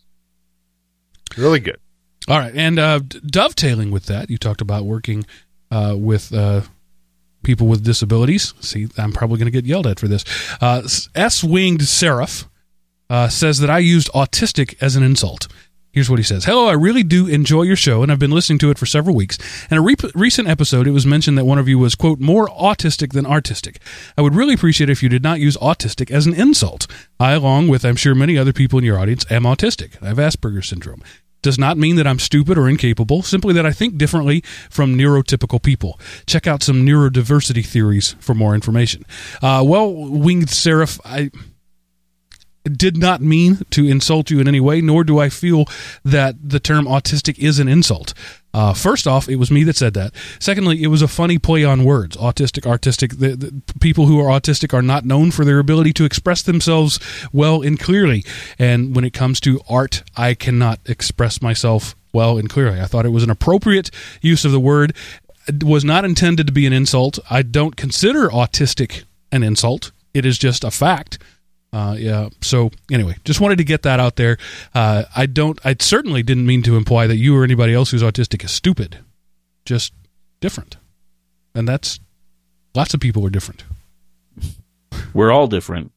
Really 1.37 1.59
good. 1.59 1.79
All 2.29 2.37
right, 2.37 2.53
and 2.53 2.77
uh, 2.77 2.99
dovetailing 3.25 3.89
with 3.89 4.05
that, 4.05 4.29
you 4.29 4.37
talked 4.37 4.61
about 4.61 4.85
working 4.85 5.25
uh, 5.71 5.95
with 5.97 6.31
uh, 6.31 6.61
people 7.41 7.65
with 7.65 7.83
disabilities. 7.83 8.53
See, 8.59 8.87
I'm 8.99 9.11
probably 9.11 9.39
going 9.39 9.47
to 9.47 9.51
get 9.51 9.65
yelled 9.65 9.87
at 9.87 9.99
for 9.99 10.07
this. 10.07 10.23
Uh, 10.61 10.87
S 11.15 11.43
winged 11.43 11.87
seraph 11.87 12.47
uh, 13.09 13.29
says 13.29 13.57
that 13.59 13.71
I 13.71 13.79
used 13.79 14.11
autistic 14.13 14.75
as 14.79 14.95
an 14.95 15.01
insult. 15.01 15.47
Here's 15.91 16.07
what 16.07 16.19
he 16.19 16.23
says 16.23 16.45
Hello, 16.45 16.67
I 16.67 16.73
really 16.73 17.01
do 17.01 17.25
enjoy 17.25 17.63
your 17.63 17.75
show, 17.75 18.03
and 18.03 18.11
I've 18.11 18.19
been 18.19 18.29
listening 18.29 18.59
to 18.59 18.69
it 18.69 18.77
for 18.77 18.85
several 18.85 19.15
weeks. 19.15 19.39
In 19.71 19.77
a 19.77 19.81
re- 19.81 19.95
recent 20.13 20.47
episode, 20.47 20.85
it 20.85 20.91
was 20.91 21.07
mentioned 21.07 21.35
that 21.39 21.45
one 21.45 21.57
of 21.57 21.67
you 21.67 21.79
was, 21.79 21.95
quote, 21.95 22.19
more 22.19 22.47
autistic 22.49 23.13
than 23.13 23.25
artistic. 23.25 23.81
I 24.15 24.21
would 24.21 24.35
really 24.35 24.53
appreciate 24.53 24.89
it 24.89 24.91
if 24.91 25.01
you 25.01 25.09
did 25.09 25.23
not 25.23 25.39
use 25.39 25.57
autistic 25.57 26.11
as 26.11 26.27
an 26.27 26.35
insult. 26.35 26.85
I, 27.19 27.31
along 27.31 27.69
with, 27.69 27.83
I'm 27.85 27.95
sure, 27.95 28.13
many 28.13 28.37
other 28.37 28.53
people 28.53 28.77
in 28.77 28.85
your 28.85 28.99
audience, 28.99 29.25
am 29.31 29.43
autistic. 29.43 30.01
I 30.03 30.09
have 30.09 30.17
Asperger's 30.17 30.67
syndrome. 30.67 31.01
Does 31.41 31.57
not 31.57 31.77
mean 31.77 31.95
that 31.95 32.07
I'm 32.07 32.19
stupid 32.19 32.57
or 32.57 32.67
incapable, 32.67 33.21
simply 33.21 33.53
that 33.53 33.65
I 33.65 33.71
think 33.71 33.97
differently 33.97 34.41
from 34.69 34.97
neurotypical 34.97 35.61
people. 35.61 35.99
Check 36.25 36.47
out 36.47 36.63
some 36.63 36.85
neurodiversity 36.85 37.65
theories 37.65 38.15
for 38.19 38.35
more 38.35 38.53
information. 38.53 39.05
Uh, 39.41 39.63
well, 39.65 39.93
Winged 39.93 40.49
Seraph, 40.49 40.99
I 41.05 41.31
did 42.63 42.97
not 42.97 43.21
mean 43.21 43.59
to 43.71 43.87
insult 43.87 44.29
you 44.29 44.39
in 44.39 44.47
any 44.47 44.59
way, 44.59 44.81
nor 44.81 45.03
do 45.03 45.19
I 45.19 45.29
feel 45.29 45.65
that 46.03 46.35
the 46.49 46.59
term 46.59 46.85
autistic 46.85 47.39
is 47.39 47.59
an 47.59 47.67
insult. 47.67 48.13
Uh, 48.53 48.73
first 48.73 49.07
off, 49.07 49.29
it 49.29 49.35
was 49.35 49.51
me 49.51 49.63
that 49.63 49.75
said 49.75 49.93
that. 49.93 50.13
Secondly, 50.39 50.81
it 50.81 50.87
was 50.87 51.01
a 51.01 51.07
funny 51.07 51.37
play 51.37 51.63
on 51.63 51.83
words. 51.83 52.17
Autistic, 52.17 52.65
artistic. 52.65 53.17
The, 53.17 53.35
the 53.35 53.61
people 53.79 54.07
who 54.07 54.19
are 54.19 54.39
autistic 54.39 54.73
are 54.73 54.81
not 54.81 55.05
known 55.05 55.31
for 55.31 55.45
their 55.45 55.59
ability 55.59 55.93
to 55.93 56.05
express 56.05 56.41
themselves 56.41 56.99
well 57.31 57.61
and 57.61 57.79
clearly. 57.79 58.25
And 58.57 58.95
when 58.95 59.05
it 59.05 59.13
comes 59.13 59.39
to 59.41 59.61
art, 59.69 60.03
I 60.17 60.33
cannot 60.33 60.79
express 60.85 61.41
myself 61.41 61.95
well 62.11 62.37
and 62.37 62.49
clearly. 62.49 62.81
I 62.81 62.85
thought 62.85 63.05
it 63.05 63.09
was 63.09 63.23
an 63.23 63.29
appropriate 63.29 63.91
use 64.21 64.45
of 64.45 64.51
the 64.51 64.59
word. 64.59 64.95
It 65.47 65.63
was 65.63 65.85
not 65.85 66.05
intended 66.05 66.47
to 66.47 66.53
be 66.53 66.65
an 66.65 66.73
insult. 66.73 67.19
I 67.29 67.43
don't 67.43 67.75
consider 67.75 68.29
autistic 68.29 69.03
an 69.31 69.43
insult. 69.43 69.91
It 70.13 70.25
is 70.25 70.39
just 70.39 70.63
a 70.63 70.71
fact. 70.71 71.19
Uh, 71.71 71.95
yeah. 71.97 72.29
So 72.41 72.71
anyway, 72.91 73.15
just 73.25 73.39
wanted 73.39 73.57
to 73.59 73.63
get 73.63 73.83
that 73.83 73.99
out 73.99 74.15
there. 74.15 74.37
Uh, 74.73 75.03
I 75.15 75.25
don't. 75.25 75.59
I 75.63 75.75
certainly 75.79 76.23
didn't 76.23 76.45
mean 76.45 76.63
to 76.63 76.75
imply 76.75 77.07
that 77.07 77.17
you 77.17 77.37
or 77.37 77.43
anybody 77.43 77.73
else 77.73 77.91
who's 77.91 78.03
autistic 78.03 78.43
is 78.43 78.51
stupid. 78.51 78.99
Just 79.65 79.93
different, 80.39 80.77
and 81.53 81.67
that's 81.67 81.99
lots 82.73 82.93
of 82.93 82.99
people 82.99 83.25
are 83.25 83.29
different. 83.29 83.63
We're 85.13 85.31
all 85.31 85.47
different. 85.47 85.91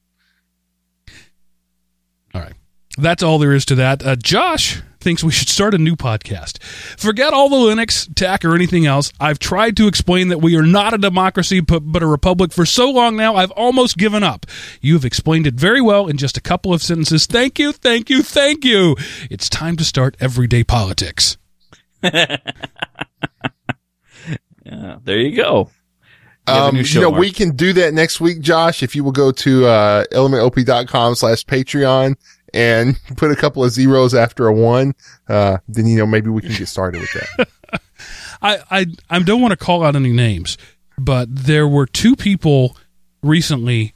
All 2.34 2.40
right. 2.40 2.54
That's 2.98 3.22
all 3.22 3.38
there 3.38 3.52
is 3.52 3.64
to 3.66 3.74
that. 3.76 4.04
Uh, 4.04 4.16
Josh 4.16 4.82
thinks 5.02 5.22
we 5.22 5.32
should 5.32 5.48
start 5.48 5.74
a 5.74 5.78
new 5.78 5.96
podcast. 5.96 6.62
Forget 6.62 7.32
all 7.34 7.48
the 7.48 7.56
Linux, 7.56 8.08
tech, 8.14 8.44
or 8.44 8.54
anything 8.54 8.86
else. 8.86 9.12
I've 9.20 9.38
tried 9.38 9.76
to 9.76 9.86
explain 9.88 10.28
that 10.28 10.38
we 10.38 10.56
are 10.56 10.62
not 10.62 10.94
a 10.94 10.98
democracy, 10.98 11.60
but, 11.60 11.80
but 11.80 12.02
a 12.02 12.06
republic 12.06 12.52
for 12.52 12.64
so 12.64 12.90
long 12.90 13.16
now, 13.16 13.34
I've 13.34 13.50
almost 13.52 13.96
given 13.98 14.22
up. 14.22 14.46
You've 14.80 15.04
explained 15.04 15.46
it 15.46 15.54
very 15.54 15.80
well 15.80 16.06
in 16.06 16.16
just 16.16 16.36
a 16.36 16.40
couple 16.40 16.72
of 16.72 16.82
sentences. 16.82 17.26
Thank 17.26 17.58
you, 17.58 17.72
thank 17.72 18.08
you, 18.08 18.22
thank 18.22 18.64
you. 18.64 18.96
It's 19.30 19.48
time 19.48 19.76
to 19.76 19.84
start 19.84 20.16
everyday 20.20 20.64
politics. 20.64 21.36
Yeah, 24.64 24.98
there 25.02 25.18
you 25.18 25.34
go. 25.36 25.70
You 26.48 26.54
Um, 26.54 26.74
new 26.76 26.82
you 26.82 27.00
know, 27.00 27.10
Mark. 27.10 27.20
we 27.20 27.32
can 27.32 27.56
do 27.56 27.72
that 27.74 27.92
next 27.94 28.20
week, 28.20 28.40
Josh, 28.40 28.82
if 28.82 28.94
you 28.94 29.02
will 29.04 29.12
go 29.12 29.32
to, 29.32 29.66
uh, 29.66 30.04
elementop.com 30.12 31.14
slash 31.16 31.44
Patreon 31.44 32.14
and 32.54 32.98
put 33.16 33.30
a 33.30 33.36
couple 33.36 33.64
of 33.64 33.70
zeros 33.70 34.14
after 34.14 34.46
a 34.46 34.52
one. 34.52 34.94
Uh, 35.28 35.58
then, 35.68 35.86
you 35.86 35.98
know, 35.98 36.06
maybe 36.06 36.30
we 36.30 36.40
can 36.42 36.52
get 36.52 36.68
started 36.68 37.00
with 37.00 37.12
that. 37.12 37.48
I, 38.42 38.58
I 38.70 38.86
I 39.08 39.18
don't 39.20 39.40
want 39.40 39.52
to 39.52 39.56
call 39.56 39.84
out 39.84 39.94
any 39.94 40.10
names, 40.12 40.58
but 40.98 41.28
there 41.34 41.68
were 41.68 41.86
two 41.86 42.16
people 42.16 42.76
recently 43.22 43.94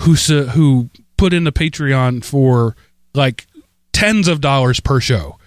who 0.00 0.12
s- 0.12 0.28
who 0.28 0.90
put 1.16 1.32
into 1.32 1.50
Patreon 1.50 2.22
for 2.22 2.76
like 3.14 3.46
tens 3.94 4.28
of 4.28 4.42
dollars 4.42 4.80
per 4.80 5.00
show, 5.00 5.38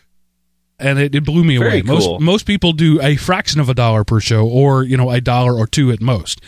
and 0.79 0.97
it, 0.97 1.13
it 1.13 1.23
blew 1.23 1.43
me 1.43 1.57
Very 1.57 1.69
away. 1.69 1.81
Most 1.83 2.05
cool. 2.05 2.19
most 2.19 2.47
people 2.47 2.73
do 2.73 2.99
a 3.01 3.15
fraction 3.17 3.59
of 3.61 3.69
a 3.69 3.75
dollar 3.75 4.03
per 4.03 4.19
show, 4.19 4.47
or 4.47 4.83
you 4.83 4.97
know 4.97 5.11
a 5.11 5.21
dollar 5.21 5.53
or 5.55 5.67
two 5.67 5.91
at 5.91 6.01
most. 6.01 6.41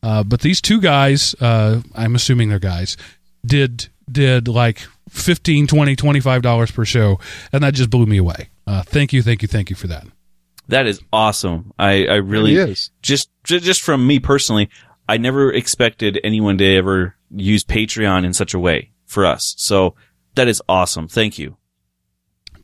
Uh, 0.00 0.22
but 0.22 0.42
these 0.42 0.60
two 0.60 0.80
guys, 0.80 1.34
uh, 1.40 1.80
I'm 1.96 2.14
assuming 2.14 2.50
they're 2.50 2.60
guys, 2.60 2.96
did 3.44 3.88
did 4.10 4.48
like 4.48 4.80
15 5.08 5.66
20 5.66 5.96
25 5.96 6.42
dollars 6.42 6.70
per 6.70 6.84
show 6.84 7.18
and 7.52 7.62
that 7.62 7.74
just 7.74 7.90
blew 7.90 8.06
me 8.06 8.16
away 8.18 8.48
uh, 8.66 8.82
thank 8.82 9.12
you 9.12 9.22
thank 9.22 9.42
you 9.42 9.48
thank 9.48 9.70
you 9.70 9.76
for 9.76 9.86
that 9.86 10.06
That 10.68 10.86
is 10.86 11.00
awesome. 11.12 11.72
I, 11.78 12.04
I 12.06 12.14
really 12.16 12.54
It 12.56 12.68
is. 12.68 12.90
just 13.00 13.30
just 13.44 13.80
from 13.80 14.06
me 14.06 14.18
personally, 14.18 14.68
I 15.08 15.16
never 15.16 15.50
expected 15.50 16.20
anyone 16.22 16.58
to 16.58 16.76
ever 16.76 17.16
use 17.30 17.64
Patreon 17.64 18.26
in 18.26 18.34
such 18.34 18.52
a 18.52 18.58
way 18.58 18.90
for 19.06 19.24
us. 19.24 19.54
So 19.56 19.94
that 20.34 20.46
is 20.48 20.60
awesome. 20.68 21.08
Thank 21.08 21.38
you. 21.38 21.56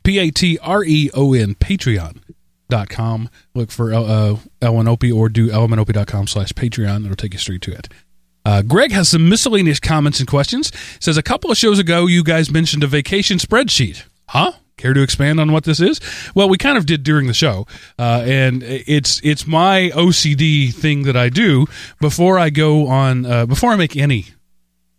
P 0.03 0.19
A 0.19 0.29
T 0.29 0.59
R 0.61 0.83
E 0.83 1.09
O 1.15 1.33
N, 1.33 1.55
patreon.com. 1.55 3.29
Look 3.55 3.71
for 3.71 3.91
uh, 3.91 4.35
Elwinopi 4.61 5.11
or 5.15 5.27
do 5.29 5.47
elwinopi.com 5.49 6.27
slash 6.27 6.51
Patreon. 6.53 7.05
It'll 7.05 7.15
take 7.15 7.33
you 7.33 7.39
straight 7.39 7.61
to 7.63 7.71
it. 7.73 7.87
Uh, 8.45 8.61
Greg 8.61 8.91
has 8.91 9.09
some 9.09 9.27
miscellaneous 9.27 9.79
comments 9.79 10.19
and 10.19 10.27
questions. 10.27 10.71
Says 10.99 11.17
a 11.17 11.23
couple 11.23 11.51
of 11.51 11.57
shows 11.57 11.79
ago, 11.79 12.05
you 12.05 12.23
guys 12.23 12.51
mentioned 12.51 12.83
a 12.83 12.87
vacation 12.87 13.37
spreadsheet. 13.37 14.03
Huh? 14.29 14.53
Care 14.77 14.93
to 14.93 15.01
expand 15.01 15.39
on 15.39 15.51
what 15.51 15.63
this 15.63 15.79
is? 15.79 15.99
Well, 16.35 16.49
we 16.49 16.57
kind 16.57 16.77
of 16.77 16.85
did 16.85 17.03
during 17.03 17.27
the 17.27 17.33
show, 17.33 17.65
uh, 17.97 18.23
and 18.25 18.61
it's 18.61 19.21
it's 19.23 19.47
my 19.47 19.89
OCD 19.95 20.73
thing 20.73 21.03
that 21.03 21.15
I 21.15 21.29
do 21.29 21.65
before 22.01 22.37
I 22.37 22.49
go 22.49 22.87
on 22.87 23.25
uh, 23.25 23.45
before 23.45 23.71
I 23.71 23.77
make 23.77 23.95
any 23.95 24.25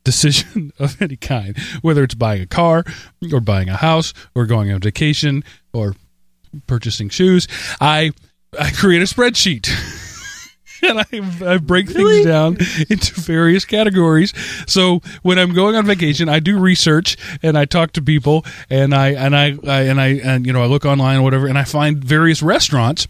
decision 0.02 0.72
of 0.78 1.00
any 1.02 1.16
kind, 1.16 1.58
whether 1.82 2.02
it's 2.02 2.14
buying 2.14 2.40
a 2.40 2.46
car 2.46 2.84
or 3.30 3.40
buying 3.40 3.68
a 3.68 3.76
house 3.76 4.14
or 4.34 4.46
going 4.46 4.72
on 4.72 4.80
vacation 4.80 5.44
or 5.74 5.94
purchasing 6.66 7.10
shoes. 7.10 7.46
I 7.78 8.12
I 8.58 8.70
create 8.70 9.02
a 9.02 9.04
spreadsheet. 9.04 9.68
And 10.86 11.00
I, 11.00 11.52
I 11.54 11.56
break 11.58 11.88
things 11.88 12.24
down 12.24 12.58
into 12.88 13.20
various 13.20 13.64
categories. 13.64 14.32
So 14.66 15.00
when 15.22 15.38
I'm 15.38 15.52
going 15.52 15.74
on 15.74 15.86
vacation, 15.86 16.28
I 16.28 16.38
do 16.38 16.58
research 16.58 17.16
and 17.42 17.56
I 17.58 17.64
talk 17.64 17.92
to 17.92 18.02
people 18.02 18.44
and 18.70 18.94
I 18.94 19.08
and 19.10 19.34
I, 19.34 19.56
I 19.66 19.82
and 19.82 20.00
I 20.00 20.06
and 20.22 20.46
you 20.46 20.52
know 20.52 20.62
I 20.62 20.66
look 20.66 20.84
online 20.84 21.18
or 21.18 21.22
whatever 21.22 21.46
and 21.46 21.58
I 21.58 21.64
find 21.64 22.02
various 22.02 22.42
restaurants 22.42 23.08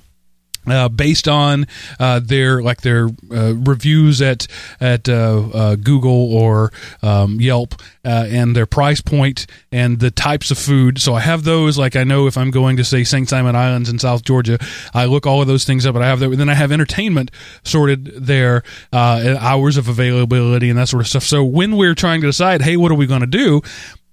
uh, 0.67 0.89
based 0.89 1.29
on 1.29 1.67
uh, 1.99 2.21
their 2.21 2.63
like 2.63 2.83
their 2.83 3.09
uh, 3.31 3.55
reviews 3.55 4.21
at 4.23 4.47
at 4.81 5.09
uh, 5.09 5.49
uh, 5.53 5.77
Google 5.77 6.35
or 6.35 6.73
um, 7.03 7.41
Yelp 7.41 7.75
uh, 8.05 8.27
and 8.29 8.55
their 8.55 8.67
price 8.67 9.01
point 9.01 9.47
and 9.73 10.01
the 10.01 10.11
types 10.11 10.51
of 10.51 10.59
food. 10.59 11.01
So 11.01 11.15
I 11.15 11.21
have 11.21 11.45
those. 11.45 11.79
Like 11.79 11.97
I 11.97 12.05
know 12.05 12.27
if 12.27 12.37
I'm 12.37 12.51
going 12.51 12.77
to 12.77 12.85
say 12.85 13.05
St. 13.05 13.29
Simon 13.29 13.57
Islands 13.57 13.89
in 13.89 13.99
South 13.99 14.25
Georgia, 14.25 14.59
I 14.95 15.07
look 15.07 15.27
all 15.27 15.41
of 15.41 15.49
those 15.49 15.65
things 15.65 15.87
up. 15.87 15.95
But 15.95 16.03
I 16.03 16.07
have 16.07 16.21
that. 16.21 16.31
Then 16.37 16.49
I 16.49 16.55
have 16.55 16.73
entertainment 16.73 17.31
sorted 17.65 18.07
there, 18.07 18.63
hours 18.93 19.77
of 19.77 19.89
availability 19.89 20.71
and 20.71 20.79
that 20.79 20.89
sort 20.89 21.03
of 21.03 21.09
stuff. 21.09 21.25
So 21.25 21.45
when 21.45 21.77
we're 21.77 21.95
trying 21.95 22.21
to 22.21 22.27
decide, 22.27 22.63
hey, 22.63 22.77
what 22.77 22.91
are 22.91 22.97
we 22.97 23.07
going 23.07 23.21
to 23.21 23.27
do? 23.27 23.63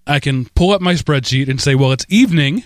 I 0.05 0.19
can 0.19 0.45
pull 0.55 0.71
up 0.71 0.81
my 0.81 0.93
spreadsheet 0.93 1.49
and 1.49 1.61
say, 1.61 1.75
well, 1.75 1.91
it's 1.91 2.05
evening. 2.09 2.63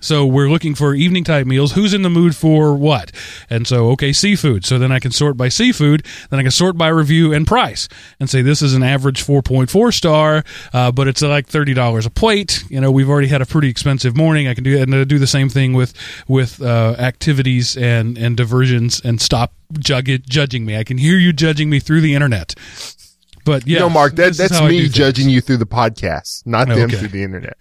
So 0.00 0.26
we're 0.26 0.48
looking 0.48 0.74
for 0.74 0.94
evening 0.94 1.24
type 1.24 1.46
meals. 1.46 1.72
Who's 1.72 1.94
in 1.94 2.02
the 2.02 2.10
mood 2.10 2.36
for 2.36 2.74
what? 2.74 3.12
And 3.50 3.66
so, 3.66 3.90
okay, 3.90 4.12
seafood. 4.12 4.64
So 4.64 4.78
then 4.78 4.92
I 4.92 4.98
can 4.98 5.10
sort 5.10 5.36
by 5.36 5.48
seafood. 5.48 6.06
Then 6.30 6.38
I 6.38 6.42
can 6.42 6.50
sort 6.50 6.76
by 6.76 6.88
review 6.88 7.32
and 7.32 7.46
price 7.46 7.88
and 8.20 8.28
say 8.28 8.42
this 8.42 8.62
is 8.62 8.74
an 8.74 8.82
average 8.82 9.24
4.4 9.24 9.92
star, 9.92 10.44
uh, 10.72 10.92
but 10.92 11.08
it's 11.08 11.22
like 11.22 11.48
$30 11.48 12.06
a 12.06 12.10
plate. 12.10 12.64
You 12.68 12.80
know, 12.80 12.90
we've 12.90 13.08
already 13.08 13.28
had 13.28 13.42
a 13.42 13.46
pretty 13.46 13.68
expensive 13.68 14.16
morning. 14.16 14.48
I 14.48 14.54
can 14.54 14.64
do 14.64 14.80
and 14.80 14.94
uh, 14.94 15.04
do 15.04 15.18
the 15.18 15.26
same 15.26 15.48
thing 15.48 15.72
with, 15.72 15.94
with, 16.26 16.62
uh, 16.62 16.94
activities 16.98 17.76
and, 17.76 18.16
and 18.18 18.36
diversions 18.36 19.00
and 19.00 19.20
stop 19.20 19.52
jug- 19.78 20.22
judging 20.28 20.64
me. 20.64 20.76
I 20.76 20.84
can 20.84 20.98
hear 20.98 21.18
you 21.18 21.32
judging 21.32 21.70
me 21.70 21.80
through 21.80 22.00
the 22.00 22.14
internet. 22.14 22.54
But 23.44 23.66
yeah, 23.66 23.74
you 23.74 23.80
know, 23.80 23.90
Mark, 23.90 24.14
that, 24.16 24.36
that's 24.36 24.58
how 24.58 24.66
I 24.66 24.70
do 24.70 24.76
me 24.76 24.88
judging 24.88 25.30
you 25.30 25.40
through 25.40 25.56
the 25.56 25.66
podcast, 25.66 26.46
not 26.46 26.68
them 26.68 26.90
through 26.90 27.08
the 27.08 27.22
internet. 27.22 27.56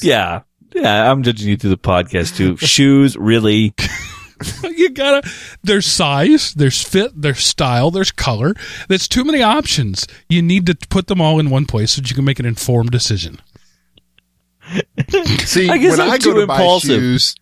Yeah. 0.00 0.42
Yeah. 0.74 1.10
I'm 1.10 1.22
judging 1.22 1.48
you 1.48 1.56
through 1.56 1.70
the 1.70 1.78
podcast 1.78 2.36
too. 2.36 2.56
Shoes, 2.66 3.16
really? 3.16 3.74
you 4.64 4.90
gotta 4.90 5.22
there's 5.62 5.86
size 5.86 6.52
there's 6.54 6.82
fit 6.82 7.12
there's 7.14 7.38
style 7.38 7.92
there's 7.92 8.10
color 8.10 8.54
there's 8.88 9.06
too 9.06 9.22
many 9.22 9.40
options 9.40 10.04
you 10.28 10.42
need 10.42 10.66
to 10.66 10.74
put 10.90 11.06
them 11.06 11.20
all 11.20 11.38
in 11.38 11.48
one 11.48 11.64
place 11.64 11.92
so 11.92 12.00
that 12.00 12.10
you 12.10 12.16
can 12.16 12.24
make 12.24 12.40
an 12.40 12.44
informed 12.46 12.90
decision 12.90 13.38
See, 15.44 15.68
I 15.68 15.78
guess 15.78 15.98
when 15.98 16.00
I'm 16.00 16.10
I 16.12 16.18
go 16.18 16.32
too 16.32 16.40
to 16.40 16.46
buy 16.46 16.56
impulsive. 16.56 16.90
shoes, 16.90 17.34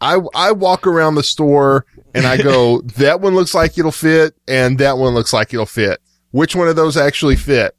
I 0.00 0.18
I 0.34 0.52
walk 0.52 0.86
around 0.86 1.14
the 1.14 1.22
store 1.22 1.84
and 2.14 2.26
I 2.26 2.36
go, 2.36 2.80
that 2.96 3.20
one 3.20 3.34
looks 3.34 3.54
like 3.54 3.78
it'll 3.78 3.92
fit, 3.92 4.34
and 4.48 4.78
that 4.78 4.98
one 4.98 5.14
looks 5.14 5.32
like 5.32 5.52
it'll 5.54 5.66
fit. 5.66 6.00
Which 6.30 6.56
one 6.56 6.68
of 6.68 6.76
those 6.76 6.96
actually 6.96 7.36
fit? 7.36 7.76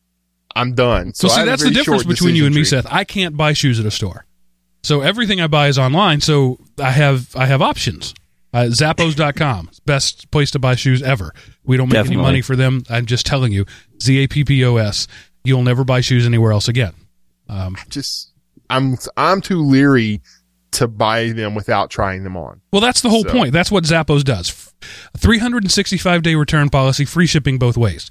I'm 0.56 0.74
done. 0.76 1.14
so, 1.14 1.28
I 1.30 1.40
see 1.40 1.46
that's 1.46 1.64
the 1.64 1.72
difference 1.72 2.04
between 2.04 2.36
you 2.36 2.46
and 2.46 2.54
me 2.54 2.64
seth 2.64 2.86
i 2.92 3.04
can't 3.04 3.36
buy 3.36 3.54
shoes 3.54 3.80
at 3.80 3.88
a 3.88 3.92
store 3.92 4.28
So 4.84 5.02
everything 5.02 5.40
I 5.42 5.48
buy 5.48 5.68
is 5.70 5.80
online. 5.80 6.22
So 6.22 6.60
I 6.80 6.92
have 6.92 7.36
I 7.36 7.46
have 7.46 7.62
options. 7.62 8.14
Uh, 8.54 8.66
Zappos.com, 8.70 9.72
best 9.86 10.30
place 10.30 10.52
to 10.52 10.60
buy 10.60 10.76
shoes 10.76 11.02
ever. 11.02 11.34
We 11.64 11.76
don't 11.78 11.88
make 11.88 11.94
Definitely. 11.96 12.16
any 12.18 12.22
money 12.24 12.42
for 12.42 12.56
them. 12.56 12.84
I'm 12.90 13.06
just 13.08 13.26
telling 13.26 13.52
you, 13.52 13.66
Z 14.02 14.24
A 14.24 14.28
P 14.28 14.44
P 14.44 14.64
O 14.66 14.78
S. 14.78 15.08
You'll 15.44 15.64
never 15.64 15.84
buy 15.84 16.02
shoes 16.02 16.26
anywhere 16.26 16.52
else 16.52 16.68
again. 16.68 16.94
Um, 17.50 17.76
Just 17.90 18.32
I'm 18.70 18.96
I'm 19.18 19.42
too 19.42 19.62
leery 19.62 20.22
to 20.72 20.88
buy 20.88 21.32
them 21.32 21.54
without 21.56 21.90
trying 21.90 22.24
them 22.24 22.36
on. 22.38 22.60
well, 22.72 22.82
that's 22.82 23.02
the 23.02 23.10
whole 23.10 23.24
So- 23.24 23.32
point. 23.32 23.54
That's 23.54 23.72
what 23.72 23.84
Zappos 23.84 24.24
does. 24.24 24.74
365 25.18 26.22
day 26.24 26.36
return 26.36 26.70
policy, 26.70 27.06
free 27.06 27.26
shipping 27.28 27.58
both 27.58 27.78
ways. 27.78 28.10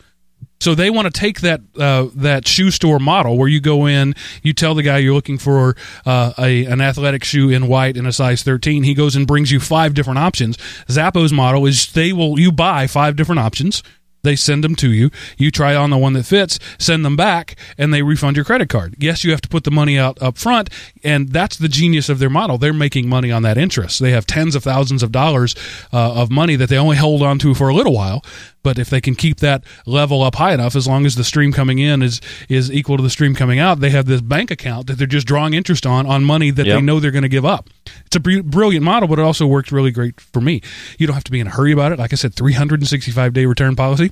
So 0.63 0.77
they 0.77 0.91
want 0.91 1.13
to 1.13 1.21
take 1.21 1.41
that 1.41 1.61
uh, 1.77 2.07
that 2.15 2.47
shoe 2.47 2.71
store 2.71 3.01
model 3.01 3.37
where 3.37 3.49
you 3.49 3.61
go 3.61 3.87
in, 3.87 4.15
you 4.45 4.53
tell 4.53 4.77
the 4.77 4.85
guy 4.85 4.99
you're 4.99 5.13
looking 5.13 5.37
for 5.37 5.75
uh, 6.07 6.35
a 6.39 6.65
an 6.67 6.81
athletic 6.81 7.25
shoe 7.25 7.51
in 7.51 7.67
white 7.67 7.97
in 7.97 8.07
a 8.07 8.13
size 8.13 8.45
13. 8.45 8.85
He 8.85 8.95
goes 8.95 9.17
and 9.17 9.27
brings 9.27 9.51
you 9.51 9.59
five 9.59 9.93
different 9.93 10.21
options. 10.21 10.57
Zappos 10.87 11.33
model 11.33 11.67
is 11.67 11.91
they 11.91 12.13
will 12.13 12.39
you 12.39 12.53
buy 12.53 12.87
five 12.87 13.17
different 13.17 13.41
options. 13.41 13.83
They 14.23 14.37
send 14.37 14.63
them 14.63 14.77
to 14.77 14.93
you. 14.93 15.11
You 15.37 15.51
try 15.51 15.75
on 15.75 15.91
the 15.91 15.99
one 15.99 16.13
that 16.13 16.27
fits, 16.27 16.61
send 16.79 17.05
them 17.05 17.17
back, 17.17 17.57
and 17.77 17.93
they 17.93 18.03
refund 18.03 18.37
your 18.37 18.45
credit 18.45 18.69
card. 18.69 18.95
Yes, 18.99 19.25
you 19.25 19.33
have 19.33 19.41
to 19.41 19.49
put 19.49 19.65
the 19.65 19.73
money 19.73 19.99
out 19.99 20.21
up 20.23 20.39
front, 20.39 20.71
and 21.03 21.31
that's 21.31 21.57
the 21.57 21.69
genius 21.69 22.09
of 22.09 22.21
their 22.21 22.31
model. 22.31 22.57
They're 22.57 22.73
making 22.73 23.09
money 23.09 23.33
on 23.33 23.43
that 23.43 23.59
interest. 23.59 24.01
They 24.01 24.13
have 24.13 24.27
tens 24.27 24.55
of 24.55 24.63
thousands 24.63 25.03
of 25.03 25.11
dollars 25.11 25.57
uh, 25.93 26.15
of 26.15 26.31
money 26.31 26.55
that 26.55 26.69
they 26.69 26.79
only 26.79 26.97
hold 26.99 27.23
on 27.23 27.41
to 27.41 27.53
for 27.53 27.69
a 27.69 27.75
little 27.75 27.95
while. 27.95 28.25
But 28.63 28.79
if 28.79 28.91
they 28.91 29.01
can 29.01 29.15
keep 29.15 29.39
that 29.39 29.65
level 29.87 30.23
up 30.23 30.37
high 30.37 30.55
enough, 30.55 30.77
as 30.77 30.87
long 30.87 31.05
as 31.07 31.17
the 31.17 31.25
stream 31.25 31.53
coming 31.53 31.79
in 31.79 32.03
is 32.03 32.21
is 32.49 32.71
equal 32.71 32.97
to 32.97 33.03
the 33.03 33.11
stream 33.11 33.35
coming 33.35 33.59
out, 33.59 33.81
they 33.81 33.91
have 33.91 34.07
this 34.07 34.21
bank 34.21 34.51
account 34.51 34.87
that 34.87 34.95
they're 34.99 35.07
just 35.07 35.27
drawing 35.27 35.55
interest 35.55 35.87
on 35.87 36.07
on 36.07 36.25
money 36.25 36.51
that 36.51 36.65
they 36.65 36.81
know 36.81 37.01
they're 37.01 37.11
going 37.11 37.23
to 37.23 37.29
give 37.29 37.45
up. 37.45 37.69
It's 38.07 38.17
a 38.17 38.21
br- 38.21 38.43
brilliant 38.43 38.85
model, 38.85 39.09
but 39.09 39.19
it 39.19 39.23
also 39.23 39.47
works 39.47 39.73
really 39.73 39.91
great 39.91 40.21
for 40.21 40.41
me. 40.41 40.63
You 40.99 41.07
don't 41.07 41.15
have 41.15 41.25
to 41.25 41.33
be 41.33 41.41
in 41.41 41.47
a 41.47 41.51
hurry 41.51 41.73
about 41.73 41.93
it. 41.93 41.99
Like 41.99 42.13
I 42.13 42.17
said, 42.17 42.35
365 42.35 43.33
day 43.33 43.47
return 43.47 43.77
policy 43.77 44.11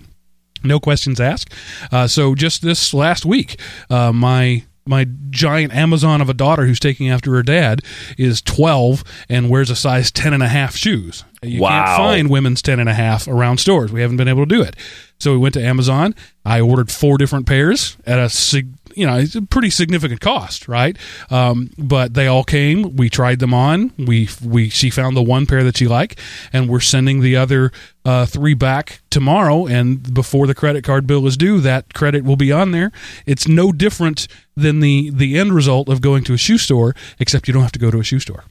no 0.62 0.80
questions 0.80 1.20
asked. 1.20 1.52
Uh, 1.90 2.06
so 2.06 2.34
just 2.34 2.62
this 2.62 2.92
last 2.92 3.24
week, 3.24 3.58
uh, 3.88 4.12
my 4.12 4.62
my 4.86 5.06
giant 5.30 5.72
Amazon 5.74 6.20
of 6.20 6.28
a 6.28 6.34
daughter 6.34 6.66
who's 6.66 6.80
taking 6.80 7.08
after 7.08 7.32
her 7.34 7.42
dad 7.42 7.82
is 8.18 8.40
12 8.42 9.04
and 9.28 9.48
wears 9.50 9.70
a 9.70 9.76
size 9.76 10.10
10 10.10 10.32
and 10.32 10.42
a 10.42 10.48
half 10.48 10.74
shoes. 10.76 11.24
You 11.42 11.60
Wow. 11.60 11.68
can't 11.70 11.96
find 11.96 12.30
women's 12.30 12.62
10 12.62 12.80
and 12.80 12.88
a 12.88 12.94
half 12.94 13.28
around 13.28 13.58
stores. 13.58 13.92
We 13.92 14.00
haven't 14.00 14.16
been 14.16 14.28
able 14.28 14.46
to 14.46 14.54
do 14.54 14.62
it. 14.62 14.76
So 15.18 15.32
we 15.32 15.38
went 15.38 15.54
to 15.54 15.62
Amazon. 15.64 16.14
I 16.44 16.60
ordered 16.60 16.90
four 16.90 17.18
different 17.18 17.46
pairs 17.46 17.96
at 18.06 18.18
a 18.18 18.28
sig- 18.28 18.74
you 18.96 19.06
know, 19.06 19.16
it's 19.18 19.34
a 19.34 19.42
pretty 19.42 19.70
significant 19.70 20.20
cost, 20.20 20.68
right? 20.68 20.96
Um, 21.30 21.70
but 21.78 22.14
they 22.14 22.26
all 22.26 22.44
came. 22.44 22.96
We 22.96 23.10
tried 23.10 23.38
them 23.38 23.54
on. 23.54 23.92
We 23.98 24.28
we 24.44 24.68
she 24.68 24.90
found 24.90 25.16
the 25.16 25.22
one 25.22 25.46
pair 25.46 25.64
that 25.64 25.76
she 25.76 25.86
liked, 25.86 26.18
and 26.52 26.68
we're 26.68 26.80
sending 26.80 27.20
the 27.20 27.36
other 27.36 27.72
uh, 28.04 28.26
three 28.26 28.54
back 28.54 29.02
tomorrow. 29.10 29.66
And 29.66 30.14
before 30.14 30.46
the 30.46 30.54
credit 30.54 30.84
card 30.84 31.06
bill 31.06 31.26
is 31.26 31.36
due, 31.36 31.60
that 31.60 31.94
credit 31.94 32.24
will 32.24 32.36
be 32.36 32.52
on 32.52 32.70
there. 32.72 32.92
It's 33.26 33.48
no 33.48 33.72
different 33.72 34.28
than 34.56 34.80
the 34.80 35.10
the 35.10 35.38
end 35.38 35.52
result 35.52 35.88
of 35.88 36.00
going 36.00 36.24
to 36.24 36.34
a 36.34 36.38
shoe 36.38 36.58
store, 36.58 36.94
except 37.18 37.48
you 37.48 37.54
don't 37.54 37.62
have 37.62 37.72
to 37.72 37.78
go 37.78 37.90
to 37.90 38.00
a 38.00 38.04
shoe 38.04 38.20
store. 38.20 38.44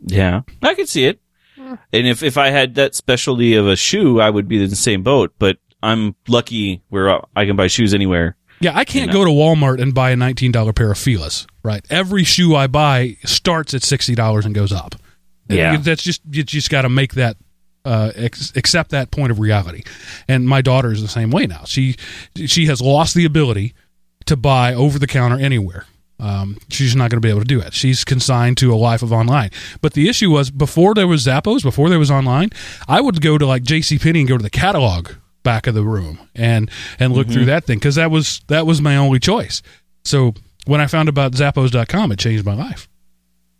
Yeah, 0.00 0.42
I 0.62 0.74
could 0.74 0.88
see 0.88 1.04
it. 1.06 1.20
And 1.92 2.06
if, 2.06 2.22
if 2.22 2.38
I 2.38 2.48
had 2.48 2.76
that 2.76 2.94
specialty 2.94 3.54
of 3.54 3.66
a 3.66 3.76
shoe, 3.76 4.20
I 4.20 4.30
would 4.30 4.48
be 4.48 4.62
in 4.62 4.70
the 4.70 4.76
same 4.76 5.02
boat. 5.02 5.34
But 5.38 5.58
I'm 5.82 6.14
lucky 6.26 6.82
where 6.88 7.20
I 7.36 7.44
can 7.44 7.56
buy 7.56 7.66
shoes 7.66 7.92
anywhere. 7.92 8.36
Yeah, 8.60 8.76
I 8.76 8.84
can't 8.84 9.12
You 9.12 9.18
know. 9.18 9.24
go 9.24 9.24
to 9.26 9.30
Walmart 9.30 9.80
and 9.80 9.94
buy 9.94 10.10
a 10.10 10.16
nineteen 10.16 10.52
dollar 10.52 10.72
pair 10.72 10.90
of 10.90 10.98
Fila's. 10.98 11.46
Right, 11.62 11.84
every 11.90 12.24
shoe 12.24 12.56
I 12.56 12.66
buy 12.66 13.16
starts 13.24 13.74
at 13.74 13.82
sixty 13.82 14.14
dollars 14.14 14.46
and 14.46 14.54
goes 14.54 14.72
up. 14.72 14.94
Yeah. 15.48 15.76
that's 15.78 16.02
just 16.02 16.20
you 16.30 16.42
just 16.42 16.68
got 16.70 16.82
to 16.82 16.88
make 16.90 17.14
that 17.14 17.36
uh, 17.84 18.12
ex- 18.14 18.52
accept 18.54 18.90
that 18.90 19.10
point 19.10 19.30
of 19.30 19.38
reality. 19.38 19.82
And 20.28 20.46
my 20.46 20.60
daughter 20.60 20.92
is 20.92 21.00
the 21.00 21.08
same 21.08 21.30
way 21.30 21.46
now. 21.46 21.62
She 21.64 21.96
she 22.46 22.66
has 22.66 22.80
lost 22.82 23.14
the 23.14 23.24
ability 23.24 23.74
to 24.26 24.36
buy 24.36 24.74
over 24.74 24.98
the 24.98 25.06
counter 25.06 25.38
anywhere. 25.38 25.86
Um, 26.20 26.58
she's 26.68 26.96
not 26.96 27.10
going 27.10 27.16
to 27.22 27.24
be 27.24 27.30
able 27.30 27.40
to 27.42 27.46
do 27.46 27.60
it. 27.60 27.72
She's 27.74 28.04
consigned 28.04 28.56
to 28.58 28.74
a 28.74 28.76
life 28.76 29.02
of 29.02 29.12
online. 29.12 29.50
But 29.80 29.92
the 29.92 30.08
issue 30.08 30.30
was 30.30 30.50
before 30.50 30.92
there 30.94 31.06
was 31.06 31.24
Zappos, 31.24 31.62
before 31.62 31.88
there 31.88 31.98
was 31.98 32.10
online, 32.10 32.50
I 32.88 33.00
would 33.00 33.20
go 33.22 33.38
to 33.38 33.46
like 33.46 33.62
J.C. 33.62 33.98
Penney 34.00 34.20
and 34.20 34.28
go 34.28 34.36
to 34.36 34.42
the 34.42 34.50
catalog 34.50 35.10
back 35.42 35.66
of 35.66 35.74
the 35.74 35.82
room 35.82 36.18
and 36.34 36.70
and 36.98 37.12
look 37.12 37.28
through 37.28 37.46
that 37.46 37.64
thing 37.64 37.78
because 37.78 37.94
that 37.94 38.10
was 38.10 38.40
that 38.48 38.66
was 38.66 38.80
my 38.80 38.96
only 38.96 39.18
choice. 39.18 39.62
So 40.04 40.34
when 40.66 40.80
I 40.80 40.86
found 40.86 41.08
about 41.08 41.32
Zappos.com, 41.32 42.12
it 42.12 42.18
changed 42.18 42.44
my 42.44 42.54
life. 42.54 42.88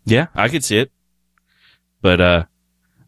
Yeah, 0.05 0.27
I 0.35 0.49
could 0.49 0.65
see 0.65 0.79
it. 0.79 0.91
But 2.03 2.21
uh 2.21 2.45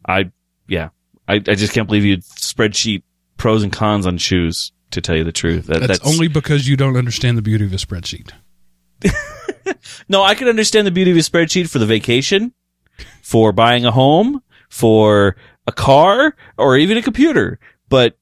I 0.07 0.31
yeah. 0.67 0.89
I, 1.27 1.35
I 1.35 1.55
just 1.55 1.73
can't 1.73 1.87
believe 1.87 2.03
you'd 2.03 2.23
spreadsheet 2.23 3.03
pros 3.37 3.63
and 3.63 3.71
cons 3.71 4.05
on 4.05 4.17
shoes, 4.17 4.71
to 4.89 5.01
tell 5.01 5.15
you 5.15 5.23
the 5.23 5.31
truth. 5.31 5.67
That, 5.67 5.87
That's, 5.87 6.05
only 6.05 6.27
because 6.27 6.67
you 6.67 6.75
don't 6.75 6.97
understand 6.97 7.37
the 7.37 7.41
beauty 7.41 7.65
of 7.65 7.73
a 7.73 7.77
spreadsheet. 7.77 8.31
No, 10.07 10.23
I 10.23 10.35
can 10.35 10.47
understand 10.47 10.85
the 10.85 10.91
beauty 10.91 11.11
of 11.11 11.17
a 11.17 11.21
spreadsheet 11.21 11.69
for 11.69 11.79
the 11.79 11.85
vacation, 11.85 12.53
for 13.21 13.51
buying 13.51 13.85
a 13.85 13.91
home, 13.91 14.41
for 14.69 15.37
a 15.67 15.71
car, 15.71 16.35
or 16.57 16.77
even 16.77 16.97
a 16.97 17.01
computer. 17.01 17.59
But 17.89 18.17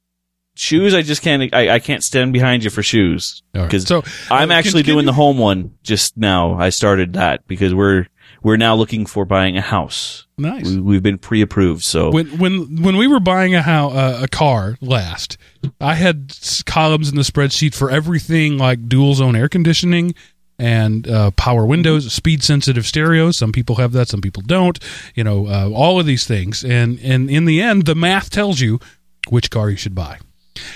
shoes, 0.60 0.94
I 0.94 1.02
just 1.02 1.22
can't. 1.22 1.54
I, 1.54 1.76
I 1.76 1.80
can't 1.80 2.04
stand 2.04 2.34
behind 2.34 2.64
you 2.64 2.70
for 2.70 2.84
shoes 2.84 3.42
All 3.56 3.62
right. 3.62 3.68
because 3.68 3.84
So 3.88 4.04
I'm 4.30 4.52
uh, 4.52 4.54
actually 4.54 4.84
can- 4.84 4.94
doing 4.94 5.06
the 5.06 5.14
home 5.14 5.38
one 5.38 5.76
just 5.84 6.18
now. 6.18 6.54
I 6.60 6.70
started 6.70 7.14
that 7.14 7.48
because 7.48 7.74
we're 7.74 8.08
we're 8.44 8.58
now 8.58 8.76
looking 8.76 9.06
for 9.06 9.26
buying 9.26 9.58
a 9.58 9.62
house. 9.62 10.26
nice. 10.38 10.66
We, 10.66 10.80
we've 10.80 11.04
been 11.04 11.18
pre-approved, 11.18 11.84
so 11.84 12.10
when 12.12 12.38
when 12.38 12.82
when 12.82 12.96
we 12.98 13.08
were 13.08 13.20
buying 13.20 13.56
a 13.56 13.62
how 13.62 13.90
uh, 13.90 14.20
a 14.24 14.28
car 14.28 14.78
last, 14.82 15.38
I 15.82 15.96
had 15.96 16.34
columns 16.66 17.10
in 17.10 17.16
the 17.16 17.24
spreadsheet 17.24 17.74
for 17.76 17.90
everything 17.92 18.58
like 18.58 18.88
dual 18.88 19.16
zone 19.16 19.36
air 19.36 19.50
conditioning 19.50 20.14
and 20.58 21.08
uh, 21.08 21.32
power 21.32 21.66
windows, 21.66 22.12
speed 22.12 22.44
sensitive 22.44 22.86
stereos. 22.86 23.38
Some 23.38 23.52
people 23.54 23.76
have 23.78 23.94
that, 23.94 24.10
some 24.10 24.20
people 24.22 24.44
don't. 24.46 24.78
You 25.16 25.24
know, 25.24 25.48
uh, 25.48 25.70
all 25.74 26.00
of 26.00 26.06
these 26.06 26.26
things, 26.28 26.64
and 26.66 27.00
and 27.00 27.30
in 27.30 27.46
the 27.46 27.62
end, 27.62 27.86
the 27.86 27.96
math 27.96 28.30
tells 28.30 28.60
you 28.62 28.80
which 29.30 29.50
car 29.50 29.70
you 29.70 29.78
should 29.78 29.96
buy. 29.96 30.20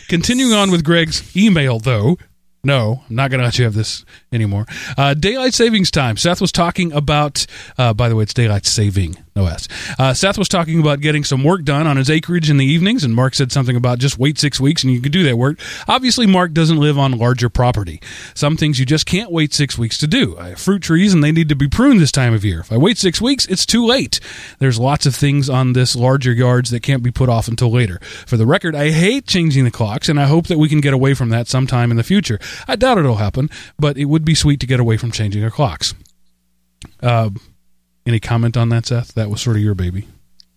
Continuing 0.07 0.53
on 0.53 0.71
with 0.71 0.84
Greg's 0.84 1.36
email, 1.36 1.79
though. 1.79 2.17
No, 2.65 3.03
I'm 3.09 3.15
not 3.17 3.29
going 3.29 3.39
to 3.39 3.45
let 3.45 3.59
you 3.59 3.65
have 3.65 3.73
this 3.73 4.05
anymore. 4.31 4.65
Uh, 4.97 5.13
daylight 5.13 5.53
savings 5.53 5.91
time. 5.91 6.15
Seth 6.15 6.39
was 6.39 6.51
talking 6.51 6.93
about, 6.93 7.45
uh, 7.77 7.93
by 7.93 8.07
the 8.07 8.15
way, 8.15 8.23
it's 8.23 8.34
daylight 8.34 8.65
saving, 8.65 9.17
no 9.36 9.45
S. 9.47 9.67
Uh, 9.97 10.13
Seth 10.13 10.38
was 10.38 10.47
talking 10.47 10.79
about 10.79 11.01
getting 11.01 11.23
some 11.23 11.43
work 11.43 11.63
done 11.63 11.88
on 11.88 11.97
his 11.97 12.09
acreage 12.09 12.49
in 12.49 12.57
the 12.57 12.65
evenings, 12.65 13.03
and 13.03 13.15
Mark 13.15 13.34
said 13.34 13.51
something 13.51 13.75
about 13.75 13.99
just 13.99 14.17
wait 14.17 14.38
six 14.38 14.59
weeks 14.59 14.84
and 14.84 14.93
you 14.93 15.01
can 15.01 15.11
do 15.11 15.23
that 15.23 15.38
work. 15.38 15.59
Obviously, 15.88 16.27
Mark 16.27 16.53
doesn't 16.53 16.77
live 16.77 16.97
on 16.99 17.17
larger 17.17 17.49
property. 17.49 18.01
Some 18.34 18.57
things 18.57 18.79
you 18.79 18.86
just 18.86 19.05
can't 19.05 19.31
wait 19.31 19.53
six 19.53 19.77
weeks 19.77 19.97
to 19.99 20.07
do. 20.07 20.38
I 20.38 20.49
have 20.49 20.59
fruit 20.59 20.84
trees 20.84 21.13
and 21.13 21.23
they 21.23 21.31
need 21.31 21.49
to 21.49 21.55
be 21.55 21.67
pruned 21.67 21.99
this 21.99 22.11
time 22.11 22.34
of 22.34 22.45
year. 22.45 22.59
If 22.59 22.71
I 22.71 22.77
wait 22.77 22.97
six 22.97 23.21
weeks, 23.21 23.45
it's 23.47 23.65
too 23.65 23.86
late. 23.86 24.19
There's 24.59 24.79
lots 24.79 25.05
of 25.05 25.15
things 25.15 25.49
on 25.49 25.73
this 25.73 25.95
larger 25.95 26.31
yards 26.31 26.69
that 26.69 26.81
can't 26.81 27.03
be 27.03 27.11
put 27.11 27.29
off 27.29 27.47
until 27.47 27.71
later. 27.71 27.99
For 28.27 28.38
the 28.38 28.45
record, 28.45 28.75
I 28.75 28.91
hate 28.91 29.25
changing 29.25 29.63
the 29.63 29.71
clocks, 29.71 30.09
and 30.09 30.19
I 30.19 30.25
hope 30.25 30.47
that 30.47 30.57
we 30.57 30.69
can 30.69 30.81
get 30.81 30.93
away 30.93 31.13
from 31.13 31.29
that 31.29 31.47
sometime 31.47 31.91
in 31.91 31.97
the 31.97 32.03
future. 32.03 32.39
I 32.67 32.75
doubt 32.75 32.97
it'll 32.97 33.15
happen, 33.15 33.49
but 33.79 33.97
it 33.97 34.05
would 34.05 34.25
be 34.25 34.36
sweet 34.36 34.59
to 34.59 34.67
get 34.67 34.79
away 34.79 34.97
from 34.97 35.11
changing 35.11 35.43
our 35.43 35.51
clocks. 35.51 35.93
Uh, 37.01 37.29
any 38.05 38.19
comment 38.19 38.57
on 38.57 38.69
that, 38.69 38.87
Seth? 38.87 39.13
That 39.13 39.29
was 39.29 39.41
sort 39.41 39.55
of 39.55 39.61
your 39.61 39.75
baby. 39.75 40.07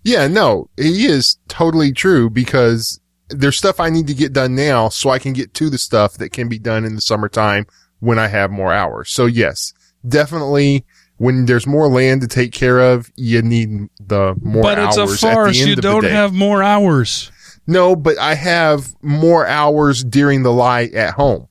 Yeah, 0.05 0.29
no, 0.29 0.71
he 0.77 1.07
is 1.07 1.39
totally 1.49 1.93
true 1.93 2.31
because 2.31 3.01
there's 3.29 3.59
stuff 3.59 3.81
I 3.81 3.91
need 3.91 4.07
to 4.07 4.15
get 4.15 4.33
done 4.33 4.55
now 4.55 4.89
so 4.89 5.11
I 5.11 5.19
can 5.19 5.33
get 5.33 5.53
to 5.55 5.69
the 5.69 5.79
stuff 5.79 6.15
that 6.19 6.31
can 6.31 6.49
be 6.49 6.59
done 6.59 6.85
in 6.85 6.95
the 6.95 7.01
summertime 7.01 7.67
when 7.99 8.19
I 8.19 8.29
have 8.29 8.51
more 8.51 8.73
hours. 8.73 9.11
So 9.11 9.27
yes, 9.27 9.73
definitely 10.07 10.85
when 11.17 11.47
there's 11.47 11.67
more 11.67 11.89
land 11.89 12.21
to 12.21 12.29
take 12.29 12.53
care 12.53 12.79
of, 12.79 13.11
you 13.17 13.43
need 13.43 13.89
the 13.99 14.37
more 14.43 14.63
but 14.63 14.79
hours 14.79 14.97
it's 14.97 15.23
a 15.23 15.27
farce. 15.27 15.59
You 15.59 15.77
don't 15.77 16.05
have 16.05 16.33
more 16.33 16.63
hours. 16.63 17.33
No, 17.67 17.97
but 17.97 18.17
I 18.19 18.35
have 18.35 18.95
more 19.03 19.47
hours 19.47 20.05
during 20.05 20.43
the 20.43 20.53
light 20.53 20.95
at 20.95 21.15
home. 21.15 21.49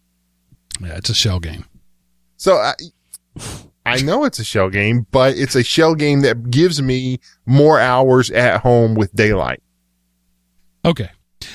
Yeah, 0.80 0.96
it's 0.96 1.10
a 1.10 1.14
shell 1.14 1.40
game. 1.40 1.66
So 2.38 2.56
I, 2.56 2.74
I 3.86 4.02
know 4.02 4.24
it's 4.24 4.40
a 4.40 4.44
shell 4.44 4.70
game, 4.70 5.06
but 5.12 5.38
it's 5.38 5.56
a 5.56 5.64
shell 5.64 5.96
game 5.96 6.22
that 6.22 6.50
gives 6.50 6.82
me 6.82 7.20
more 7.46 7.80
hours 7.80 8.32
at 8.32 8.62
home 8.62 8.96
with 8.96 9.14
daylight. 9.14 9.62
Okay. 10.84 11.10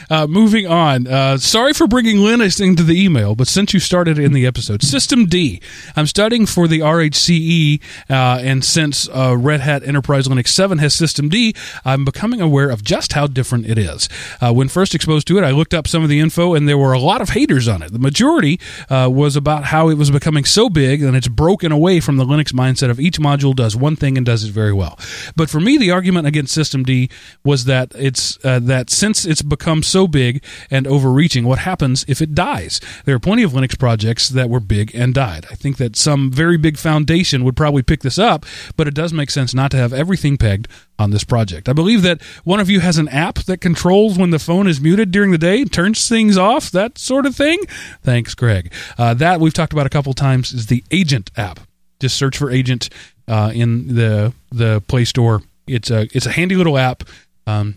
Uh, 0.09 0.27
moving 0.27 0.67
on. 0.67 1.07
Uh, 1.07 1.39
sorry 1.39 1.73
for 1.73 1.87
bringing 1.87 2.17
Linux 2.17 2.61
into 2.65 2.83
the 2.83 3.01
email, 3.03 3.35
but 3.35 3.49
since 3.49 3.73
you 3.73 3.81
started 3.81 4.19
in 4.19 4.33
the 4.33 4.47
episode, 4.47 4.83
System 4.83 5.27
D. 5.27 5.61
I'm 5.97 6.07
studying 6.07 6.47
for 6.47 6.67
the 6.67 6.81
RHCE, 6.81 7.81
uh, 8.09 8.41
and 8.43 8.65
since 8.65 9.09
uh, 9.09 9.37
Red 9.37 9.61
Hat 9.61 9.83
Enterprise 9.85 10.27
Linux 10.27 10.49
7 10.49 10.79
has 10.79 10.95
System 10.95 11.29
D, 11.29 11.55
I'm 11.85 12.05
becoming 12.05 12.41
aware 12.41 12.71
of 12.71 12.83
just 12.83 13.13
how 13.13 13.27
different 13.27 13.67
it 13.67 13.79
is. 13.79 14.09
Uh, 14.41 14.53
when 14.53 14.69
first 14.69 14.95
exposed 14.95 15.27
to 15.29 15.39
it, 15.39 15.45
I 15.45 15.51
looked 15.51 15.75
up 15.75 15.87
some 15.87 16.03
of 16.03 16.09
the 16.09 16.21
info, 16.21 16.55
and 16.55 16.69
there 16.69 16.79
were 16.79 16.93
a 16.93 16.99
lot 16.99 17.21
of 17.21 17.31
haters 17.31 17.69
on 17.69 17.83
it. 17.83 17.93
The 17.93 17.99
majority 17.99 18.59
uh, 18.89 19.09
was 19.13 19.37
about 19.37 19.65
how 19.65 19.89
it 19.89 19.95
was 19.95 20.11
becoming 20.11 20.45
so 20.45 20.69
big 20.69 21.03
and 21.03 21.17
it's 21.17 21.29
broken 21.29 21.73
away 21.73 22.01
from 22.01 22.17
the 22.17 22.25
Linux 22.25 22.53
mindset 22.53 22.91
of 22.91 23.01
each 23.01 23.19
module 23.19 23.55
does 23.55 23.77
one 23.77 23.97
thing 23.97 24.17
and 24.17 24.27
does 24.27 24.45
it 24.45 24.51
very 24.51 24.73
well. 24.73 24.99
But 25.37 25.51
for 25.51 25.61
me, 25.61 25.77
the 25.77 25.91
argument 25.91 26.27
against 26.27 26.53
System 26.55 26.83
D 26.83 27.09
was 27.45 27.65
that 27.65 27.93
it's 27.97 28.37
that 28.43 28.91
since 28.91 29.25
it's 29.25 29.43
become 29.43 29.80
so 29.83 30.07
big 30.07 30.43
and 30.71 30.87
overreaching, 30.87 31.45
what 31.45 31.61
happens 31.61 32.05
if 32.09 32.21
it 32.23 32.35
dies? 32.35 32.81
There 33.05 33.15
are 33.15 33.21
plenty 33.21 33.43
of 33.43 33.53
Linux 33.53 33.79
projects 33.79 34.29
that 34.31 34.49
were 34.51 34.61
big 34.61 34.95
and 34.95 35.13
died. 35.15 35.47
I 35.51 35.55
think 35.55 35.77
that 35.79 35.97
some 35.97 36.31
very 36.31 36.57
big 36.57 36.77
foundation 36.79 37.45
would 37.45 37.57
probably 37.57 37.83
pick 37.83 38.01
this 38.01 38.19
up, 38.19 38.45
but 38.77 38.87
it 38.89 38.95
does 38.95 39.13
make 39.13 39.31
sense 39.31 39.55
not 39.55 39.71
to 39.73 39.77
have 39.77 39.93
everything 39.93 40.37
pegged 40.37 40.69
on 40.99 41.11
this 41.11 41.25
project. 41.25 41.69
I 41.69 41.73
believe 41.73 42.03
that 42.03 42.23
one 42.45 42.61
of 42.61 42.69
you 42.69 42.81
has 42.81 42.99
an 42.99 43.09
app 43.09 43.37
that 43.41 43.59
controls 43.59 44.19
when 44.19 44.31
the 44.31 44.39
phone 44.39 44.67
is 44.67 44.81
muted 44.81 45.11
during 45.11 45.31
the 45.31 45.39
day, 45.39 45.65
turns 45.65 46.09
things 46.09 46.37
off, 46.37 46.71
that 46.73 46.99
sort 46.99 47.27
of 47.27 47.35
thing. 47.35 47.59
Thanks, 48.03 48.35
Greg. 48.35 48.73
Uh, 48.99 49.15
that 49.15 49.41
we've 49.41 49.55
talked 49.55 49.73
about 49.73 49.87
a 49.87 49.91
couple 49.91 50.13
times 50.13 50.53
is 50.53 50.67
the 50.67 50.85
Agent 50.91 51.31
app. 51.37 51.61
Just 52.01 52.17
search 52.17 52.37
for 52.39 52.51
Agent 52.51 52.89
uh, 53.29 53.51
in 53.55 53.95
the 53.97 54.33
the 54.51 54.81
Play 54.89 55.05
Store. 55.05 55.43
It's 55.67 55.91
a 55.91 56.09
it's 56.13 56.27
a 56.27 56.31
handy 56.33 56.57
little 56.57 56.77
app. 56.79 57.05
Um, 57.47 57.77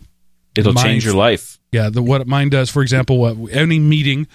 It'll 0.57 0.73
mine- 0.73 0.83
change 0.83 1.05
your 1.05 1.13
life. 1.15 1.59
Yeah, 1.73 1.89
the 1.89 2.01
what 2.01 2.25
mine 2.27 2.49
does, 2.49 2.69
for 2.69 2.81
example, 2.81 3.25
uh, 3.25 3.33
any 3.51 3.79
meeting, 3.79 4.27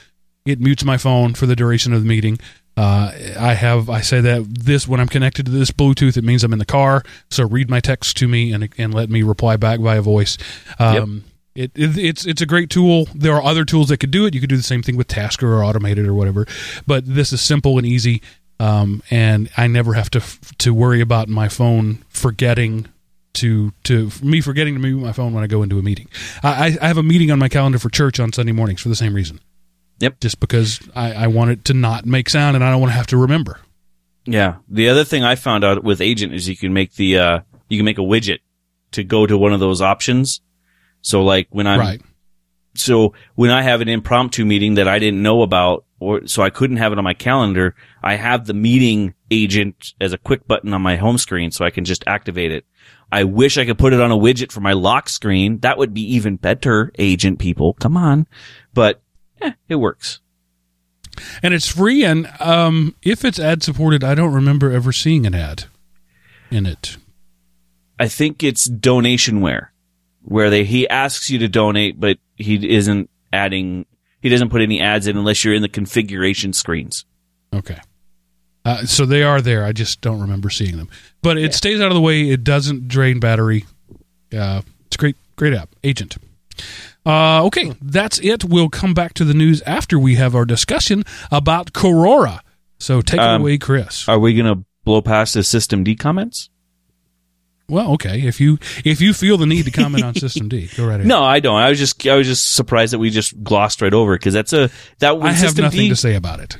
it 0.45 0.61
mutes 0.61 0.85
my 0.85 0.97
phone 0.97 1.35
for 1.35 1.47
the 1.47 1.57
duration 1.57 1.93
of 1.93 2.03
the 2.03 2.09
meeting. 2.09 2.39
Uh, 2.77 3.13
I 3.39 3.55
have 3.55 3.91
I 3.91 4.03
say 4.03 4.21
that 4.21 4.47
this 4.49 4.87
when 4.87 5.01
I'm 5.01 5.09
connected 5.09 5.47
to 5.47 5.53
this 5.53 5.71
Bluetooth, 5.71 6.17
it 6.17 6.25
means 6.25 6.45
I'm 6.45 6.53
in 6.53 6.59
the 6.59 6.65
car. 6.65 7.03
So 7.31 7.47
read 7.47 7.71
my 7.71 7.81
text 7.81 8.17
to 8.19 8.29
me 8.29 8.53
and 8.53 8.69
and 8.79 8.95
let 8.95 9.11
me 9.11 9.23
reply 9.23 9.57
back 9.57 9.81
via 9.81 10.03
voice. 10.03 10.39
Um, 10.79 11.25
it, 11.55 11.73
it, 11.75 11.99
it's 11.99 12.25
it's 12.25 12.41
a 12.41 12.47
great 12.47 12.71
tool. 12.71 13.09
There 13.15 13.35
are 13.35 13.43
other 13.43 13.65
tools 13.65 13.89
that 13.89 13.99
could 13.99 14.13
do 14.13 14.27
it. 14.27 14.35
You 14.35 14.41
could 14.41 14.51
do 14.51 14.57
the 14.57 14.63
same 14.63 14.83
thing 14.83 14.97
with 14.97 15.09
Tasker 15.09 15.53
or 15.53 15.65
Automated 15.65 16.07
or 16.07 16.15
whatever. 16.15 16.47
But 16.87 17.05
this 17.05 17.33
is 17.33 17.41
simple 17.41 17.79
and 17.79 17.87
easy, 17.87 18.23
um, 18.61 19.03
and 19.11 19.51
I 19.57 19.67
never 19.67 19.95
have 19.95 20.09
to 20.11 20.23
to 20.59 20.73
worry 20.73 21.01
about 21.01 21.29
my 21.29 21.49
phone 21.49 22.05
forgetting 22.11 22.87
to 23.35 23.73
to 23.85 24.11
me 24.23 24.41
forgetting 24.41 24.75
to 24.75 24.81
mute 24.81 24.99
my 24.99 25.13
phone 25.13 25.33
when 25.33 25.45
I 25.45 25.47
go 25.47 25.63
into 25.63 25.79
a 25.79 25.83
meeting. 25.83 26.09
I, 26.43 26.77
I 26.81 26.89
have 26.89 26.99
a 26.99 27.03
meeting 27.03 27.31
on 27.31 27.39
my 27.39 27.49
calendar 27.49 27.79
for 27.79 27.89
church 27.89 28.19
on 28.21 28.33
Sunday 28.33 28.53
mornings 28.53 28.81
for 28.81 28.89
the 28.89 28.97
same 28.97 29.15
reason. 29.15 29.41
Yep. 30.01 30.21
Just 30.21 30.41
because 30.41 30.81
I, 30.95 31.13
I 31.13 31.27
want 31.27 31.51
it 31.51 31.65
to 31.67 31.75
not 31.75 32.07
make 32.07 32.31
sound 32.31 32.57
and 32.57 32.65
I 32.65 32.71
don't 32.71 32.81
want 32.81 32.91
to 32.93 32.97
have 32.97 33.09
to 33.09 33.17
remember. 33.17 33.61
Yeah. 34.25 34.57
The 34.69 34.89
other 34.89 35.05
thing 35.05 35.25
I 35.25 35.35
found 35.35 35.65
out 35.65 35.83
with 35.83 36.01
Agent 36.01 36.35
is 36.35 36.49
you 36.49 36.57
can 36.57 36.73
make 36.73 36.95
the 36.95 37.19
uh 37.19 37.41
you 37.69 37.79
can 37.79 37.85
make 37.85 37.99
a 37.99 38.03
widget 38.03 38.39
to 38.93 39.05
go 39.05 39.27
to 39.27 39.37
one 39.37 39.53
of 39.53 39.61
those 39.61 39.83
options. 39.83 40.41
So 41.03 41.23
like 41.23 41.49
when 41.51 41.67
I'm 41.67 41.81
right. 41.81 42.03
so 42.75 43.15
when 43.35 43.51
I 43.51 43.63
have 43.63 43.81
an 43.81 43.89
impromptu 43.89 44.45
meeting 44.45 44.75
that 44.75 44.89
I 44.89 44.99
didn't 44.99 45.23
know 45.23 45.43
about 45.43 45.85
or 46.01 46.27
so 46.27 46.43
I 46.43 46.51
couldn't 46.51 46.77
have 46.77 46.93
it 46.93 46.99
on 46.99 47.05
my 47.05 47.15
calendar, 47.15 47.75
I 48.03 48.15
have 48.15 48.47
the 48.47 48.55
meeting 48.55 49.15
agent 49.31 49.95
as 50.01 50.13
a 50.13 50.19
quick 50.19 50.47
button 50.47 50.73
on 50.73 50.83
my 50.83 50.97
home 50.97 51.19
screen 51.19 51.51
so 51.51 51.65
I 51.65 51.71
can 51.71 51.85
just 51.85 52.05
activate 52.07 52.53
it. 52.53 52.65
I 53.11 53.25
wish 53.25 53.57
I 53.57 53.65
could 53.65 53.79
put 53.79 53.93
it 53.93 54.01
on 54.01 54.11
a 54.11 54.17
widget 54.17 54.53
for 54.53 54.61
my 54.61 54.73
lock 54.73 55.09
screen. 55.09 55.59
That 55.61 55.79
would 55.79 55.95
be 55.95 56.15
even 56.15 56.37
better, 56.37 56.93
agent 56.99 57.39
people. 57.39 57.73
Come 57.75 57.97
on. 57.97 58.27
But 58.75 59.01
eh, 59.41 59.53
it 59.69 59.77
works. 59.77 60.21
And 61.43 61.53
it's 61.53 61.69
free 61.69 62.05
and 62.05 62.31
um, 62.39 62.95
if 63.03 63.25
it's 63.25 63.41
ad 63.41 63.63
supported, 63.63 64.05
I 64.05 64.15
don't 64.15 64.33
remember 64.33 64.71
ever 64.71 64.93
seeing 64.93 65.27
an 65.27 65.35
ad 65.35 65.65
in 66.51 66.67
it. 66.67 66.97
I 67.99 68.09
think 68.09 68.45
it's 68.45 68.69
donationware 68.69 69.69
where 70.23 70.51
they 70.51 70.65
he 70.65 70.89
asks 70.89 71.31
you 71.31 71.39
to 71.41 71.49
donate, 71.49 71.99
but 71.99 72.19
he 72.37 72.77
isn't 72.77 73.11
adding 73.33 73.87
he 74.21 74.29
doesn't 74.29 74.51
put 74.51 74.63
any 74.63 74.81
ads 74.81 75.07
in 75.07 75.17
unless 75.17 75.45
you're 75.45 75.55
in 75.55 75.63
the 75.63 75.69
configuration 75.69 76.53
screens. 76.53 77.05
Okay. 77.53 77.79
Uh, 78.69 78.85
so 78.85 79.07
they 79.07 79.23
are 79.23 79.41
there. 79.41 79.65
I 79.65 79.73
just 79.73 80.01
don't 80.01 80.21
remember 80.21 80.51
seeing 80.51 80.77
them. 80.77 80.89
But 81.23 81.39
it 81.39 81.55
stays 81.55 81.81
out 81.81 81.89
of 81.89 81.95
the 81.95 82.01
way. 82.01 82.29
It 82.29 82.45
doesn't 82.45 82.89
drain 82.89 83.19
battery. 83.21 83.65
Uh, 84.33 84.61
it's 84.87 84.97
a 84.97 84.99
great, 84.99 85.17
great 85.37 85.55
app. 85.55 85.71
Agent. 85.83 86.17
Uh, 87.07 87.45
okay, 87.47 87.73
that's 87.81 88.19
it. 88.19 88.45
We'll 88.45 88.69
come 88.69 88.93
back 88.93 89.15
to 89.15 89.25
the 89.25 89.33
news 89.35 89.63
after 89.63 89.99
we 89.99 90.17
have 90.17 90.35
our 90.35 90.45
discussion 90.45 91.05
about 91.31 91.73
Korora. 91.73 92.41
So 92.79 93.01
take 93.01 93.19
it 93.21 93.25
Um, 93.25 93.41
away, 93.41 93.57
Chris. 93.59 94.07
Are 94.09 94.19
we 94.19 94.35
gonna 94.35 94.65
blow 94.85 95.01
past 95.01 95.35
the 95.35 95.43
system 95.43 95.83
D 95.85 95.95
comments? 95.97 96.51
well, 97.71 97.93
okay. 97.93 98.21
If 98.27 98.41
you 98.41 98.59
if 98.85 99.01
you 99.01 99.13
feel 99.15 99.37
the 99.39 99.47
need 99.47 99.65
to 99.65 99.71
comment 99.71 100.03
on 100.05 100.15
System 100.27 100.49
D, 100.49 100.69
go 100.77 100.87
right 100.87 100.95
ahead. 100.97 101.07
No, 101.07 101.23
I 101.23 101.41
don't. 101.41 101.57
I 101.57 101.69
was 101.71 101.79
just 101.79 102.07
I 102.07 102.17
was 102.17 102.27
just 102.27 102.55
surprised 102.55 102.93
that 102.93 102.99
we 102.99 103.11
just 103.11 103.43
glossed 103.43 103.81
right 103.83 103.93
over 103.95 104.15
because 104.17 104.35
that's 104.35 104.53
a 104.53 104.71
that 105.01 105.15
I 105.15 105.29
have 105.33 105.39
system 105.39 105.65
nothing 105.65 105.81
D, 105.81 105.89
to 105.91 105.97
say 105.97 106.15
about 106.15 106.41
it. 106.41 106.59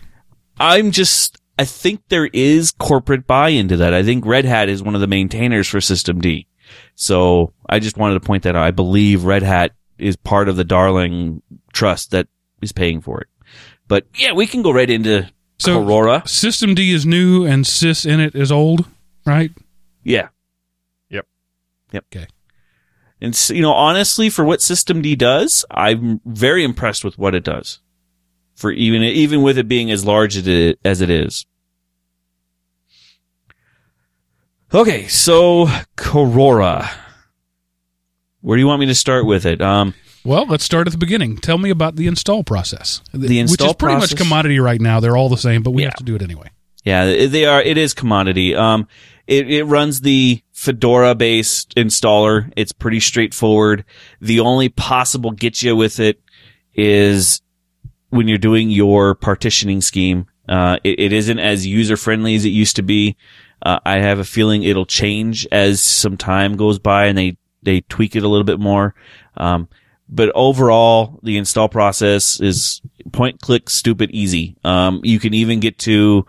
I'm 0.59 0.91
just 0.91 1.38
I 1.59 1.65
think 1.65 2.03
there 2.09 2.27
is 2.33 2.71
corporate 2.71 3.27
buy-in 3.27 3.69
to 3.69 3.77
that. 3.79 3.93
I 3.93 4.03
think 4.03 4.25
Red 4.25 4.45
Hat 4.45 4.69
is 4.69 4.83
one 4.83 4.95
of 4.95 5.01
the 5.01 5.07
maintainers 5.09 5.67
for 5.67 5.81
System 5.81 6.21
D. 6.21 6.47
So 6.95 7.53
I 7.69 7.79
just 7.81 7.97
wanted 7.97 8.15
to 8.15 8.21
point 8.21 8.45
that 8.45 8.55
out. 8.55 8.63
I 8.65 8.71
believe 8.71 9.25
Red 9.25 9.43
Hat 9.43 9.73
is 9.99 10.17
part 10.17 10.49
of 10.49 10.57
the 10.57 10.65
Darling 10.65 11.43
trust 11.73 12.13
that 12.13 12.29
is 12.63 12.73
paying 12.73 13.01
for 13.01 13.21
it. 13.21 13.29
But 13.89 14.07
yeah, 14.15 14.33
we 14.33 14.47
can 14.47 14.63
go 14.63 14.71
right 14.71 14.89
into 14.89 15.29
So- 15.59 15.83
Korora. 15.83 16.29
System 16.29 16.75
D 16.75 16.93
is 16.93 17.05
new 17.07 17.45
and 17.45 17.65
Sys 17.65 18.07
in 18.07 18.21
it 18.21 18.35
is 18.35 18.53
old, 18.53 18.85
right? 19.27 19.51
Yeah. 20.05 20.29
Yep. 21.11 21.27
Yep. 21.93 22.05
Okay. 22.15 22.27
And 23.21 23.35
s- 23.35 23.51
you 23.51 23.63
know, 23.63 23.73
honestly, 23.73 24.31
for 24.31 24.45
what 24.45 24.63
System 24.63 25.03
D 25.03 25.17
does, 25.17 25.65
I'm 25.71 26.21
very 26.25 26.63
impressed 26.63 27.05
with 27.05 27.19
what 27.19 27.35
it 27.35 27.43
does. 27.43 27.81
For 28.59 28.73
even 28.73 29.03
even 29.05 29.43
with 29.43 29.57
it 29.57 29.69
being 29.69 29.93
as 29.93 30.05
large 30.05 30.37
as 30.37 30.49
it 30.49 30.81
as 30.85 31.01
it 31.01 31.11
is. 31.11 31.47
Okay, 34.75 35.07
so 35.07 35.67
Korora. 35.97 36.91
Where 38.41 38.57
do 38.57 38.61
you 38.61 38.67
want 38.67 38.81
me 38.81 38.87
to 38.87 38.97
start 38.97 39.27
with 39.27 39.47
it? 39.47 39.61
Um, 39.63 39.95
Well, 40.25 40.45
let's 40.47 40.65
start 40.65 40.89
at 40.89 40.93
the 40.93 40.99
beginning. 40.99 41.37
Tell 41.37 41.57
me 41.57 41.71
about 41.71 41.95
the 41.95 42.09
install 42.09 42.43
process. 42.43 43.01
The 43.15 43.39
install 43.39 43.69
which 43.69 43.71
is 43.71 43.77
pretty 43.77 43.95
process- 43.95 44.11
much 44.13 44.21
commodity 44.21 44.59
right 44.59 44.81
now. 44.81 44.99
They're 44.99 45.17
all 45.17 45.29
the 45.29 45.37
same, 45.37 45.63
but 45.63 45.71
we 45.71 45.83
Yeah. 45.83 45.89
have 45.91 45.97
to 45.97 46.05
do 46.05 46.17
it 46.17 46.23
anyway. 46.23 46.51
Yeah, 46.85 47.27
they 47.27 47.45
are. 47.45 47.63
It 47.63 47.79
is 47.79 47.95
commodity. 47.95 48.57
Um, 48.57 48.89
it, 49.29 49.49
it 49.51 49.65
runs 49.65 50.01
the 50.01 50.43
Fedora 50.53 51.15
based 51.15 51.77
installer. 51.77 52.51
It's 52.57 52.73
pretty 52.73 52.99
straightforward. 53.01 53.85
The 54.21 54.41
only 54.41 54.69
possible 54.69 55.31
get 55.31 55.63
you 55.63 55.77
with 55.77 56.01
it 56.01 56.21
is 56.75 57.41
when 58.11 58.29
you're 58.29 58.39
doing 58.39 58.71
your 58.71 59.15
partitioning 59.15 59.81
scheme. 59.81 60.27
Uh, 60.49 60.79
it, 60.85 60.99
it 60.99 61.13
isn't 61.13 61.39
as 61.39 61.67
user 61.67 61.97
friendly 61.97 62.35
as 62.35 62.45
it 62.45 62.51
used 62.51 62.77
to 62.77 62.83
be. 62.83 63.17
Uh, 63.61 63.79
I 63.85 63.99
have 63.99 64.19
a 64.19 64.25
feeling 64.25 64.63
it'll 64.63 64.87
change 64.87 65.47
as 65.51 65.83
some 65.83 66.17
time 66.17 66.57
goes 66.57 66.79
by 66.79 67.07
and 67.07 67.19
they, 67.19 67.37
they 67.63 67.81
tweak 67.83 68.17
it 68.17 68.23
a 68.23 68.29
little 68.29 68.45
bit 68.45 68.61
more. 68.61 68.95
Um, 69.37 69.69
but 70.09 70.33
overall, 70.35 71.21
the 71.23 71.37
install 71.37 71.69
process 71.69 72.41
is 72.41 72.81
point 73.13 73.41
click 73.41 73.69
stupid 73.69 74.11
easy. 74.11 74.57
Um, 74.65 75.01
you 75.05 75.19
can 75.19 75.35
even 75.35 75.61
get 75.61 75.79
to 75.81 76.27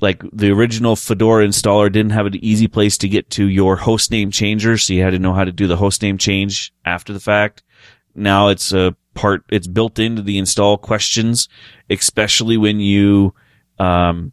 like 0.00 0.22
the 0.32 0.50
original 0.50 0.96
Fedora 0.96 1.46
installer 1.46 1.92
didn't 1.92 2.12
have 2.12 2.26
an 2.26 2.42
easy 2.42 2.66
place 2.66 2.98
to 2.98 3.08
get 3.08 3.30
to 3.30 3.46
your 3.46 3.76
host 3.76 4.10
name 4.10 4.30
changer, 4.30 4.78
so 4.78 4.92
you 4.92 5.02
had 5.02 5.10
to 5.10 5.18
know 5.18 5.34
how 5.34 5.44
to 5.44 5.52
do 5.52 5.66
the 5.66 5.76
host 5.76 6.02
name 6.02 6.18
change 6.18 6.72
after 6.84 7.12
the 7.12 7.20
fact. 7.20 7.62
Now 8.14 8.48
it's 8.48 8.72
a 8.72 8.96
part, 9.14 9.44
it's 9.50 9.66
built 9.66 9.98
into 9.98 10.22
the 10.22 10.38
install 10.38 10.78
questions, 10.78 11.48
especially 11.88 12.56
when 12.56 12.80
you, 12.80 13.34
um, 13.78 14.32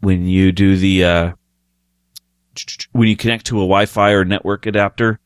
when 0.00 0.26
you 0.26 0.52
do 0.52 0.76
the, 0.76 1.04
uh, 1.04 1.32
when 2.92 3.08
you 3.08 3.16
connect 3.16 3.46
to 3.46 3.56
a 3.56 3.66
Wi-Fi 3.66 4.10
or 4.12 4.24
network 4.24 4.66
adapter, 4.66 5.18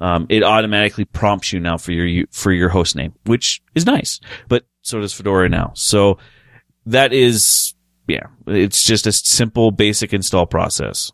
um, 0.00 0.26
it 0.28 0.42
automatically 0.42 1.04
prompts 1.04 1.52
you 1.52 1.60
now 1.60 1.76
for 1.76 1.92
your, 1.92 2.26
for 2.32 2.50
your 2.50 2.68
host 2.68 2.96
name, 2.96 3.14
which 3.24 3.62
is 3.74 3.86
nice, 3.86 4.20
but 4.48 4.64
so 4.82 5.00
does 5.00 5.12
Fedora 5.12 5.48
now. 5.48 5.72
So 5.74 6.18
that 6.86 7.12
is, 7.12 7.74
yeah, 8.08 8.26
it's 8.46 8.84
just 8.84 9.06
a 9.06 9.12
simple 9.12 9.70
basic 9.70 10.12
install 10.12 10.46
process. 10.46 11.12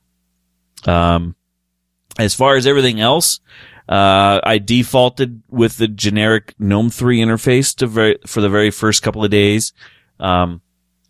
Um, 0.87 1.37
as 2.19 2.35
far 2.35 2.57
as 2.57 2.67
everything 2.67 3.01
else, 3.01 3.41
uh, 3.89 4.41
I 4.43 4.59
defaulted 4.59 5.43
with 5.49 5.79
the 5.79 5.89
generic 5.89 6.55
GNOME 6.59 6.91
3 6.91 7.21
interface 7.21 7.75
to 7.77 8.19
for 8.27 8.41
the 8.41 8.51
very 8.51 8.71
first 8.71 9.03
couple 9.03 9.25
of 9.25 9.31
days. 9.31 9.73
Um, 10.21 10.61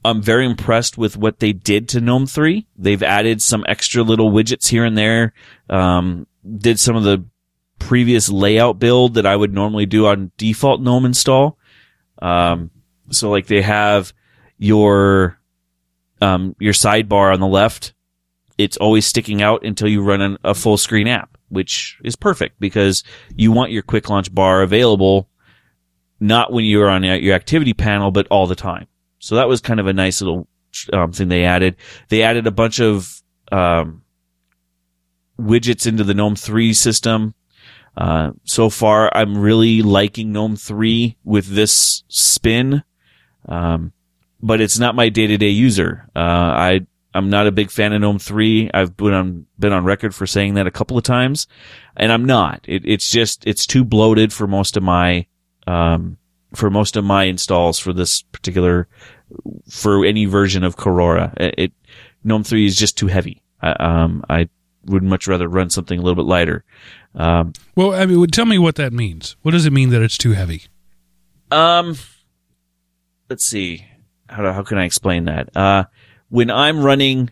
I'm 0.05 0.23
very 0.23 0.47
impressed 0.47 0.97
with 0.97 1.17
what 1.17 1.41
they 1.41 1.53
did 1.53 1.89
to 1.91 2.01
GNOME 2.01 2.27
3. 2.27 2.67
They've 2.77 3.03
added 3.03 3.43
some 3.43 3.65
extra 3.69 4.03
little 4.03 4.31
widgets 4.31 4.69
here 4.69 4.85
and 4.85 4.97
there. 4.97 5.33
Um, 5.69 6.27
did 6.57 6.79
some 6.79 6.95
of 6.95 7.03
the 7.03 7.25
previous 7.81 8.29
layout 8.29 8.79
build 8.79 9.15
that 9.15 9.27
I 9.27 9.35
would 9.35 9.53
normally 9.53 9.87
do 9.87 10.07
on 10.07 10.31
default 10.37 10.81
GNOME 10.81 11.07
install. 11.07 11.59
Um, 12.21 12.71
so 13.11 13.31
like 13.31 13.47
they 13.47 13.63
have 13.63 14.13
your, 14.57 15.39
um, 16.21 16.55
your 16.59 16.73
sidebar 16.73 17.33
on 17.33 17.41
the 17.41 17.47
left. 17.47 17.93
It's 18.57 18.77
always 18.77 19.07
sticking 19.07 19.43
out 19.43 19.65
until 19.65 19.89
you 19.89 20.03
run 20.03 20.21
an, 20.21 20.39
a 20.45 20.55
full 20.55 20.77
screen 20.77 21.07
app, 21.07 21.38
which 21.49 21.99
is 22.05 22.17
perfect 22.17 22.59
because 22.61 23.05
you 23.35 23.53
want 23.53 23.73
your 23.73 23.83
quick 23.83 24.09
launch 24.09 24.35
bar 24.35 24.63
available 24.63 25.29
not 26.21 26.53
when 26.53 26.65
you're 26.65 26.89
on 26.89 27.05
your 27.05 27.35
activity 27.35 27.75
panel, 27.75 28.11
but 28.11 28.27
all 28.29 28.47
the 28.47 28.57
time. 28.57 28.87
So 29.19 29.37
that 29.37 29.49
was 29.49 29.61
kind 29.61 29.81
of 29.81 29.87
a 29.87 29.93
nice 29.93 30.21
little 30.21 30.49
um, 30.93 31.13
thing 31.13 31.29
they 31.29 31.45
added. 31.45 31.77
They 32.09 32.23
added 32.23 32.47
a 32.47 32.53
bunch 32.53 32.81
of 32.81 33.23
um, 33.53 34.03
widgets 35.41 35.87
into 35.87 36.05
the 36.05 36.15
GNOME 36.15 36.37
3 36.37 36.73
system. 36.73 37.35
Uh, 37.97 38.33
so 38.45 38.71
far, 38.71 39.11
I'm 39.17 39.39
really 39.39 39.83
liking 39.83 40.33
GNOME 40.33 40.57
3 40.57 41.17
with 41.25 41.47
this 41.47 42.05
spin. 42.09 42.83
Um, 43.49 43.93
but 44.41 44.61
it's 44.61 44.79
not 44.79 44.95
my 44.95 45.09
day-to-day 45.09 45.49
user. 45.49 46.09
Uh, 46.15 46.19
I, 46.19 46.87
I'm 47.19 47.31
not 47.31 47.47
a 47.47 47.53
big 47.53 47.71
fan 47.71 47.93
of 47.93 48.01
GNOME 48.01 48.19
3. 48.19 48.71
I've 48.73 48.97
been 48.97 49.13
on, 49.13 49.47
been 49.59 49.73
on 49.73 49.85
record 49.85 50.15
for 50.15 50.27
saying 50.27 50.55
that 50.55 50.67
a 50.67 50.71
couple 50.71 50.97
of 50.97 51.05
times. 51.05 51.47
And 51.97 52.13
I'm 52.13 52.25
not. 52.25 52.65
It, 52.69 52.83
it's 52.85 53.11
just, 53.11 53.47
it's 53.47 53.67
too 53.67 53.85
bloated 53.85 54.33
for 54.33 54.47
most 54.47 54.77
of 54.77 54.83
my, 54.83 55.27
um, 55.67 56.17
for 56.55 56.71
most 56.71 56.97
of 56.97 57.05
my 57.05 57.25
installs 57.25 57.79
for 57.79 57.93
this 57.93 58.23
particular, 58.23 58.89
for 59.69 60.05
any 60.05 60.25
version 60.25 60.63
of 60.63 60.77
Korora. 60.77 61.35
It, 61.39 61.55
it 61.59 61.73
GNOME 62.25 62.45
3 62.45 62.67
is 62.67 62.77
just 62.77 62.97
too 62.97 63.09
heavy. 63.09 63.43
I, 63.61 63.73
um, 63.73 64.25
I 64.31 64.49
would 64.87 65.03
much 65.03 65.27
rather 65.27 65.49
run 65.49 65.71
something 65.71 65.99
a 65.99 66.03
little 66.03 66.23
bit 66.23 66.29
lighter. 66.29 66.65
Um, 67.15 67.53
Well, 67.75 67.95
I 67.95 68.07
mean, 68.07 68.25
tell 68.29 68.47
me 68.47 68.59
what 68.59 68.77
that 68.77 68.93
means. 68.93 69.37
What 69.43 69.51
does 69.51 69.67
it 69.67 69.73
mean 69.73 69.91
that 69.91 70.03
it's 70.03 70.19
too 70.19 70.33
heavy? 70.33 70.63
Um, 71.51 71.97
let's 73.29 73.45
see. 73.45 73.87
How 74.29 74.53
how 74.53 74.63
can 74.63 74.79
I 74.79 74.85
explain 74.85 75.25
that? 75.25 75.49
Uh, 75.57 75.85
when 76.29 76.51
I'm 76.51 76.83
running 76.83 77.31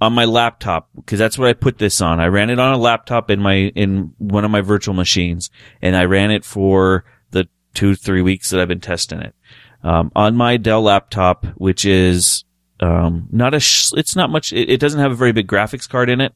on 0.00 0.12
my 0.12 0.24
laptop, 0.24 0.88
because 0.94 1.18
that's 1.18 1.38
what 1.38 1.48
I 1.48 1.52
put 1.54 1.78
this 1.78 2.00
on. 2.00 2.20
I 2.20 2.26
ran 2.26 2.50
it 2.50 2.58
on 2.58 2.72
a 2.72 2.78
laptop 2.78 3.30
in 3.30 3.40
my 3.40 3.54
in 3.54 4.12
one 4.18 4.44
of 4.44 4.50
my 4.50 4.60
virtual 4.60 4.94
machines, 4.94 5.50
and 5.82 5.96
I 5.96 6.04
ran 6.04 6.30
it 6.30 6.44
for 6.44 7.04
the 7.30 7.48
two 7.74 7.94
three 7.94 8.22
weeks 8.22 8.50
that 8.50 8.60
I've 8.60 8.68
been 8.68 8.80
testing 8.80 9.20
it. 9.20 9.34
Um, 9.82 10.10
on 10.14 10.36
my 10.36 10.56
Dell 10.56 10.82
laptop, 10.82 11.46
which 11.56 11.84
is 11.84 12.44
um, 12.80 13.28
not 13.30 13.54
a, 13.54 13.60
sh- 13.60 13.92
it's 13.96 14.16
not 14.16 14.30
much. 14.30 14.52
It, 14.52 14.70
it 14.70 14.80
doesn't 14.80 15.00
have 15.00 15.12
a 15.12 15.16
very 15.16 15.32
big 15.32 15.46
graphics 15.46 15.88
card 15.88 16.10
in 16.10 16.20
it, 16.20 16.32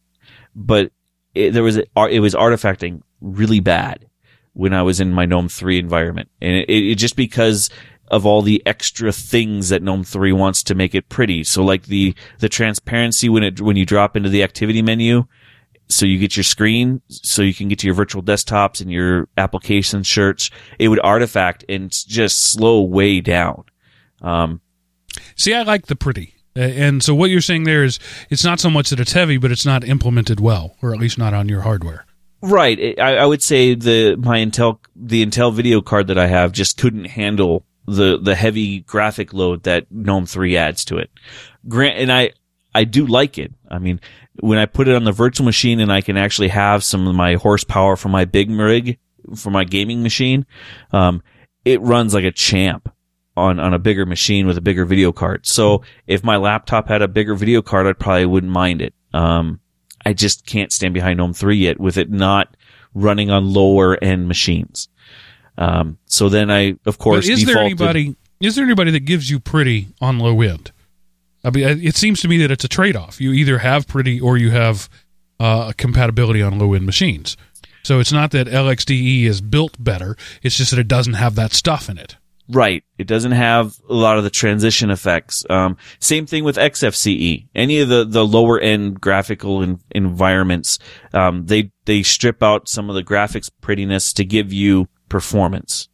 but 0.54 0.92
it, 1.34 1.52
there 1.52 1.62
was 1.62 1.78
a, 1.78 1.84
it 2.08 2.20
was 2.20 2.34
artifacting 2.34 3.02
really 3.20 3.60
bad 3.60 4.06
when 4.54 4.74
I 4.74 4.82
was 4.82 5.00
in 5.00 5.12
my 5.12 5.24
GNOME 5.24 5.48
3 5.48 5.78
environment. 5.78 6.28
And 6.40 6.56
it, 6.56 6.68
it 6.68 6.94
just 6.96 7.16
because 7.16 7.70
of 8.12 8.26
all 8.26 8.42
the 8.42 8.62
extra 8.66 9.10
things 9.10 9.70
that 9.70 9.82
GNOME 9.82 10.04
3 10.04 10.32
wants 10.32 10.62
to 10.64 10.74
make 10.74 10.94
it 10.94 11.08
pretty. 11.08 11.42
So 11.42 11.64
like 11.64 11.84
the, 11.84 12.14
the 12.38 12.48
transparency 12.48 13.28
when 13.30 13.42
it, 13.42 13.60
when 13.60 13.76
you 13.76 13.86
drop 13.86 14.16
into 14.16 14.28
the 14.28 14.42
activity 14.42 14.82
menu, 14.82 15.24
so 15.88 16.06
you 16.06 16.18
get 16.18 16.36
your 16.36 16.44
screen, 16.44 17.00
so 17.08 17.42
you 17.42 17.54
can 17.54 17.68
get 17.68 17.78
to 17.80 17.86
your 17.86 17.94
virtual 17.94 18.22
desktops 18.22 18.80
and 18.80 18.92
your 18.92 19.28
application 19.36 20.04
search, 20.04 20.50
it 20.78 20.88
would 20.88 21.00
artifact 21.00 21.64
and 21.68 21.90
just 21.90 22.52
slow 22.52 22.82
way 22.82 23.20
down. 23.20 23.64
Um, 24.20 24.60
See, 25.34 25.54
I 25.54 25.62
like 25.62 25.86
the 25.86 25.96
pretty. 25.96 26.34
And 26.54 27.02
so 27.02 27.14
what 27.14 27.30
you're 27.30 27.40
saying 27.40 27.64
there 27.64 27.82
is 27.82 27.98
it's 28.28 28.44
not 28.44 28.60
so 28.60 28.68
much 28.68 28.90
that 28.90 29.00
it's 29.00 29.12
heavy, 29.12 29.38
but 29.38 29.50
it's 29.50 29.64
not 29.64 29.84
implemented 29.84 30.38
well, 30.38 30.76
or 30.82 30.92
at 30.92 31.00
least 31.00 31.16
not 31.16 31.32
on 31.32 31.48
your 31.48 31.62
hardware. 31.62 32.04
Right. 32.42 32.98
I, 32.98 33.16
I 33.16 33.26
would 33.26 33.42
say 33.42 33.74
the 33.74 34.16
my 34.16 34.38
Intel 34.38 34.78
the 34.94 35.24
Intel 35.24 35.52
video 35.54 35.80
card 35.80 36.08
that 36.08 36.18
I 36.18 36.26
have 36.26 36.52
just 36.52 36.76
couldn't 36.76 37.06
handle 37.06 37.64
the 37.96 38.18
the 38.18 38.34
heavy 38.34 38.80
graphic 38.80 39.32
load 39.32 39.64
that 39.64 39.90
GNOME 39.90 40.26
3 40.26 40.56
adds 40.56 40.84
to 40.86 40.98
it. 40.98 41.10
Grant 41.68 41.98
and 41.98 42.12
I 42.12 42.32
I 42.74 42.84
do 42.84 43.06
like 43.06 43.38
it. 43.38 43.52
I 43.70 43.78
mean, 43.78 44.00
when 44.40 44.58
I 44.58 44.66
put 44.66 44.88
it 44.88 44.94
on 44.94 45.04
the 45.04 45.12
virtual 45.12 45.44
machine 45.44 45.80
and 45.80 45.92
I 45.92 46.00
can 46.00 46.16
actually 46.16 46.48
have 46.48 46.82
some 46.82 47.06
of 47.06 47.14
my 47.14 47.34
horsepower 47.34 47.96
from 47.96 48.12
my 48.12 48.24
big 48.24 48.50
rig 48.50 48.98
for 49.36 49.50
my 49.50 49.64
gaming 49.64 50.02
machine, 50.02 50.46
um, 50.92 51.22
it 51.64 51.80
runs 51.82 52.14
like 52.14 52.24
a 52.24 52.32
champ 52.32 52.92
on 53.36 53.60
on 53.60 53.74
a 53.74 53.78
bigger 53.78 54.06
machine 54.06 54.46
with 54.46 54.58
a 54.58 54.62
bigger 54.62 54.84
video 54.84 55.12
card. 55.12 55.46
So 55.46 55.82
if 56.06 56.24
my 56.24 56.36
laptop 56.36 56.88
had 56.88 57.02
a 57.02 57.08
bigger 57.08 57.34
video 57.34 57.62
card, 57.62 57.86
I 57.86 57.92
probably 57.92 58.26
wouldn't 58.26 58.52
mind 58.52 58.82
it. 58.82 58.94
Um, 59.12 59.60
I 60.04 60.12
just 60.12 60.46
can't 60.46 60.72
stand 60.72 60.94
behind 60.94 61.18
GNOME 61.18 61.34
3 61.34 61.56
yet 61.56 61.78
with 61.78 61.96
it 61.96 62.10
not 62.10 62.56
running 62.94 63.30
on 63.30 63.52
lower 63.52 64.02
end 64.02 64.28
machines. 64.28 64.88
Um, 65.58 65.98
so 66.06 66.28
then 66.28 66.50
I, 66.50 66.70
of 66.70 66.78
But 66.84 66.98
course, 66.98 67.28
is 67.28 67.44
there 67.44 67.58
anybody? 67.58 68.16
Is 68.40 68.56
there 68.56 68.64
anybody 68.64 68.90
that 68.92 69.00
gives 69.00 69.30
you 69.30 69.38
pretty 69.38 69.88
on 70.00 70.18
low 70.18 70.40
end? 70.40 70.72
I 71.44 71.50
mean, 71.50 71.84
it 71.84 71.96
seems 71.96 72.20
to 72.20 72.28
me 72.28 72.38
that 72.38 72.50
it's 72.50 72.64
a 72.64 72.68
trade 72.68 72.96
off. 72.96 73.20
You 73.20 73.32
either 73.32 73.58
have 73.58 73.86
pretty 73.86 74.20
or 74.20 74.36
you 74.36 74.50
have 74.50 74.88
uh, 75.40 75.72
compatibility 75.76 76.42
on 76.42 76.58
low 76.58 76.74
end 76.74 76.86
machines. 76.86 77.36
So 77.82 77.98
it's 77.98 78.12
not 78.12 78.30
that 78.30 78.46
LXDE 78.46 79.24
is 79.24 79.40
built 79.40 79.82
better. 79.82 80.16
It's 80.42 80.56
just 80.56 80.70
that 80.70 80.78
it 80.78 80.88
doesn't 80.88 81.14
have 81.14 81.34
that 81.34 81.52
stuff 81.52 81.88
in 81.88 81.98
it. 81.98 82.16
Right. 82.48 82.84
It 82.98 83.06
doesn't 83.06 83.32
have 83.32 83.76
a 83.88 83.94
lot 83.94 84.18
of 84.18 84.24
the 84.24 84.30
transition 84.30 84.90
effects. 84.90 85.44
Um, 85.48 85.76
same 85.98 86.26
thing 86.26 86.44
with 86.44 86.56
XFCE. 86.56 87.48
Any 87.54 87.80
of 87.80 87.88
the, 87.88 88.04
the 88.04 88.26
lower 88.26 88.60
end 88.60 89.00
graphical 89.00 89.62
en- 89.62 89.80
environments, 89.90 90.78
um, 91.12 91.46
they, 91.46 91.70
they 91.86 92.02
strip 92.02 92.42
out 92.42 92.68
some 92.68 92.88
of 92.88 92.94
the 92.94 93.04
graphics 93.04 93.50
prettiness 93.60 94.12
to 94.14 94.24
give 94.24 94.52
you 94.52 94.88
performance. 95.12 95.88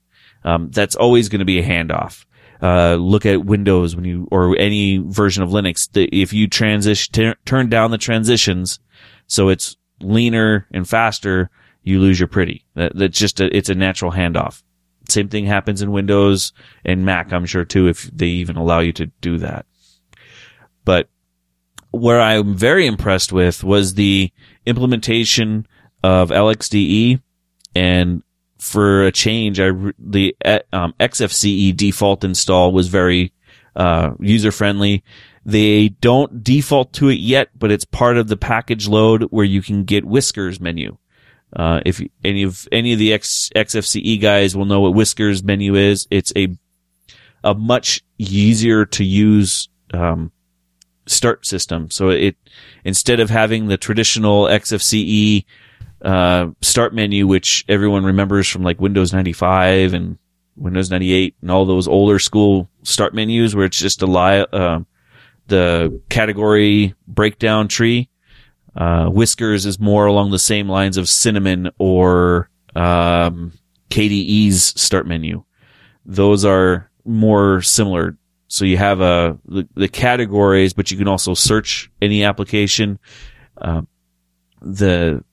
Um, 0.45 0.71
that's 0.71 0.97
always 0.97 1.29
going 1.29 1.41
to 1.41 1.45
be 1.45 1.59
a 1.59 1.66
handoff. 1.66 2.25
Uh, 2.62 2.95
look 2.95 3.27
at 3.27 3.45
Windows 3.45 3.95
when 3.95 4.05
you, 4.05 4.27
or 4.31 4.57
any 4.57 4.99
version 4.99 5.43
of 5.43 5.51
Linux. 5.51 5.91
The, 5.93 6.09
if 6.11 6.33
you 6.33 6.49
transition, 6.49 7.12
tur- 7.12 7.37
turn 7.45 7.69
down 7.69 7.91
the 7.91 7.99
transitions 7.99 8.81
so 9.27 9.49
it's 9.49 9.77
leaner 10.01 10.66
and 10.73 10.89
faster, 10.89 11.51
you 11.83 12.01
lose 12.01 12.19
your 12.19 12.29
pretty. 12.29 12.64
That, 12.75 12.97
that's 12.97 13.19
just 13.19 13.41
a, 13.41 13.55
it's 13.55 13.69
a 13.69 13.75
natural 13.75 14.12
handoff. 14.12 14.62
Same 15.09 15.29
thing 15.29 15.47
happens 15.47 15.83
in 15.83 15.93
Windows 15.93 16.53
and 16.85 17.05
Mac, 17.05 17.33
I'm 17.33 17.47
sure 17.47 17.64
too, 17.64 17.89
if 17.89 18.05
they 18.05 18.27
even 18.27 18.57
allow 18.57 18.81
you 18.81 18.93
to 18.95 19.07
do 19.21 19.39
that. 19.39 19.66
But 20.85 21.09
where 21.91 22.21
I'm 22.21 22.55
very 22.55 22.87
impressed 22.87 23.33
with 23.33 23.64
was 23.64 23.95
the 23.95 24.31
implementation 24.66 25.66
of 26.03 26.31
LXDE 26.31 27.21
and 27.75 28.23
for 28.59 29.04
a 29.04 29.12
change, 29.12 29.61
I, 29.61 29.70
the 29.98 30.36
uh, 30.44 30.61
um, 30.72 30.94
XFCE 31.00 31.76
default 31.76 32.24
install 32.24 32.72
was 32.72 32.88
very, 32.88 33.32
uh, 33.76 34.12
user 34.20 34.52
friendly. 34.52 35.04
They 35.44 35.88
don't 35.88 36.42
default 36.42 36.92
to 36.94 37.09
it 37.09 37.20
yet, 37.20 37.50
but 37.59 37.70
it's 37.70 37.84
part 37.84 38.18
of 38.18 38.28
the 38.28 38.36
package 38.36 38.88
load 38.88 39.22
where 39.30 39.44
you 39.44 39.62
can 39.62 39.84
get 39.84 40.04
Whiskers 40.04 40.61
menu. 40.61 40.98
Uh, 41.54 41.80
if 41.86 42.02
any 42.22 42.42
of 42.42 42.68
any 42.70 42.92
of 42.92 42.98
the 42.98 43.12
X, 43.12 43.50
XFCE 43.56 44.20
guys 44.20 44.54
will 44.54 44.66
know 44.66 44.80
what 44.80 44.94
Whiskers 44.94 45.42
menu 45.42 45.74
is, 45.76 46.06
it's 46.11 46.32
a 46.36 46.48
a 47.42 47.54
much 47.54 48.02
easier 48.18 48.84
to 48.84 49.04
use 49.04 49.68
um, 49.94 50.32
start 51.06 51.46
system. 51.46 51.90
So 51.90 52.11
it 52.11 52.36
instead 52.84 53.20
of 53.20 53.30
having 53.30 53.68
the 53.68 53.78
traditional 53.78 54.44
XFCE 54.44 55.44
uh, 56.03 56.49
start 56.61 56.94
menu, 56.94 57.26
which 57.26 57.64
everyone 57.68 58.05
remembers 58.05 58.49
from 58.49 58.62
like 58.62 58.80
Windows 58.80 59.12
95 59.12 59.94
and 59.94 60.18
Windows 60.57 60.90
98 60.90 61.36
and 61.40 61.51
all 61.51 61.64
those 61.64 61.88
older 61.88 62.18
school 62.18 62.68
start 62.82 63.14
menus, 63.14 63.55
where 63.55 63.64
it's 63.64 63.78
just 63.78 64.03
a 64.03 64.07
li- 64.07 64.46
uh, 64.53 64.80
the 65.46 66.01
category 66.09 66.94
breakdown 67.07 67.68
tree. 67.68 68.09
Uh, 68.76 69.09
Whiskers 69.09 69.66
is 69.66 69.80
more 69.80 70.07
along 70.07 70.30
the 70.30 70.38
same 70.38 70.68
lines 70.68 70.96
of 70.96 71.09
Cinnamon 71.09 71.70
or 71.78 72.49
um, 72.76 73.53
KDE's 73.90 74.80
start 74.80 75.07
menu. 75.07 75.42
Those 76.05 76.44
are 76.44 76.90
more 77.05 77.61
similar. 77.62 78.16
So 78.46 78.64
you 78.64 78.76
have 78.76 79.01
uh, 79.01 79.34
the, 79.46 79.68
the 79.74 79.88
categories, 79.88 80.72
but 80.72 80.90
you 80.90 80.96
can 80.96 81.09
also 81.09 81.34
search 81.34 81.90
any 82.01 82.24
application. 82.24 82.99
Um, 83.59 83.88
the 84.61 85.24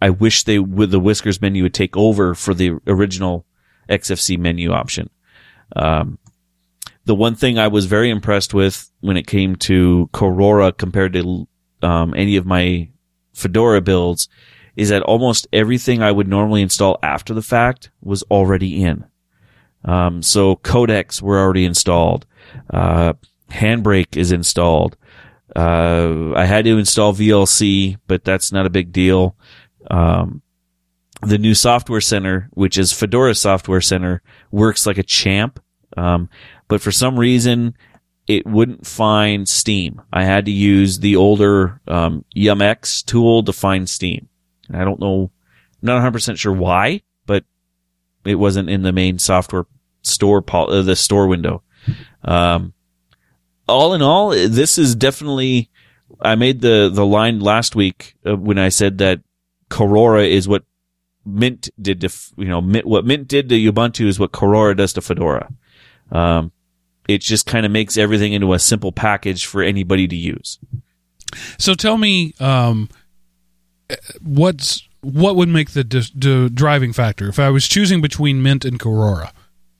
I 0.00 0.10
wish 0.10 0.44
they 0.44 0.58
would 0.58 0.90
the 0.90 1.00
Whiskers 1.00 1.40
menu 1.40 1.62
would 1.62 1.74
take 1.74 1.96
over 1.96 2.34
for 2.34 2.54
the 2.54 2.72
original 2.86 3.46
XFC 3.88 4.38
menu 4.38 4.72
option. 4.72 5.10
Um, 5.74 6.18
the 7.04 7.14
one 7.14 7.34
thing 7.34 7.58
I 7.58 7.68
was 7.68 7.86
very 7.86 8.10
impressed 8.10 8.52
with 8.52 8.90
when 9.00 9.16
it 9.16 9.26
came 9.26 9.56
to 9.56 10.10
Korora 10.12 10.76
compared 10.76 11.12
to 11.14 11.48
um, 11.82 12.14
any 12.16 12.36
of 12.36 12.44
my 12.46 12.88
Fedora 13.32 13.80
builds 13.80 14.28
is 14.74 14.90
that 14.90 15.02
almost 15.02 15.46
everything 15.52 16.02
I 16.02 16.12
would 16.12 16.28
normally 16.28 16.62
install 16.62 16.98
after 17.02 17.32
the 17.32 17.42
fact 17.42 17.90
was 18.02 18.22
already 18.24 18.82
in. 18.82 19.06
Um, 19.84 20.22
so 20.22 20.56
codecs 20.56 21.22
were 21.22 21.38
already 21.38 21.64
installed. 21.64 22.26
Uh, 22.68 23.14
Handbrake 23.50 24.16
is 24.16 24.32
installed. 24.32 24.96
Uh, 25.54 26.32
I 26.34 26.44
had 26.44 26.64
to 26.64 26.76
install 26.76 27.14
VLC, 27.14 27.96
but 28.06 28.24
that's 28.24 28.52
not 28.52 28.66
a 28.66 28.70
big 28.70 28.92
deal. 28.92 29.36
Um, 29.90 30.42
the 31.22 31.38
new 31.38 31.54
software 31.54 32.00
center, 32.00 32.48
which 32.52 32.76
is 32.76 32.92
Fedora 32.92 33.34
Software 33.34 33.80
Center, 33.80 34.22
works 34.50 34.86
like 34.86 34.98
a 34.98 35.02
champ. 35.02 35.60
Um, 35.96 36.28
but 36.68 36.80
for 36.80 36.92
some 36.92 37.18
reason, 37.18 37.74
it 38.26 38.46
wouldn't 38.46 38.86
find 38.86 39.48
Steam. 39.48 40.02
I 40.12 40.24
had 40.24 40.46
to 40.46 40.50
use 40.50 40.98
the 40.98 41.16
older 41.16 41.80
um, 41.86 42.24
Yumex 42.34 43.04
tool 43.04 43.42
to 43.44 43.52
find 43.52 43.88
Steam. 43.88 44.28
I 44.72 44.84
don't 44.84 45.00
know, 45.00 45.30
I'm 45.82 45.86
not 45.86 46.12
100% 46.12 46.36
sure 46.36 46.52
why, 46.52 47.02
but 47.24 47.44
it 48.24 48.34
wasn't 48.34 48.68
in 48.68 48.82
the 48.82 48.92
main 48.92 49.18
software 49.18 49.66
store, 50.02 50.44
uh, 50.48 50.82
the 50.82 50.96
store 50.96 51.28
window. 51.28 51.62
Um, 52.24 52.74
all 53.68 53.94
in 53.94 54.02
all, 54.02 54.30
this 54.30 54.76
is 54.76 54.96
definitely, 54.96 55.70
I 56.20 56.34
made 56.34 56.60
the, 56.60 56.90
the 56.92 57.06
line 57.06 57.38
last 57.38 57.76
week 57.76 58.16
uh, 58.26 58.36
when 58.36 58.58
I 58.58 58.70
said 58.70 58.98
that 58.98 59.20
Korora 59.70 60.28
is 60.28 60.46
what 60.46 60.64
Mint 61.24 61.68
did 61.80 62.00
to, 62.02 62.10
you 62.36 62.46
know, 62.46 62.60
Mint, 62.60 62.86
what 62.86 63.04
Mint 63.04 63.28
did 63.28 63.48
to 63.48 63.56
Ubuntu 63.56 64.06
is 64.06 64.18
what 64.18 64.32
Korora 64.32 64.76
does 64.76 64.92
to 64.94 65.00
Fedora. 65.00 65.52
Um, 66.12 66.52
it 67.08 67.20
just 67.20 67.46
kind 67.46 67.66
of 67.66 67.72
makes 67.72 67.96
everything 67.96 68.32
into 68.32 68.52
a 68.52 68.58
simple 68.58 68.92
package 68.92 69.46
for 69.46 69.62
anybody 69.62 70.06
to 70.08 70.16
use. 70.16 70.58
So 71.58 71.74
tell 71.74 71.98
me, 71.98 72.34
um, 72.40 72.88
what's 74.22 74.86
what 75.00 75.36
would 75.36 75.48
make 75.48 75.70
the, 75.70 75.84
the 75.84 76.50
driving 76.52 76.92
factor 76.92 77.28
if 77.28 77.38
I 77.38 77.50
was 77.50 77.68
choosing 77.68 78.00
between 78.00 78.42
Mint 78.42 78.64
and 78.64 78.78
Korora? 78.78 79.32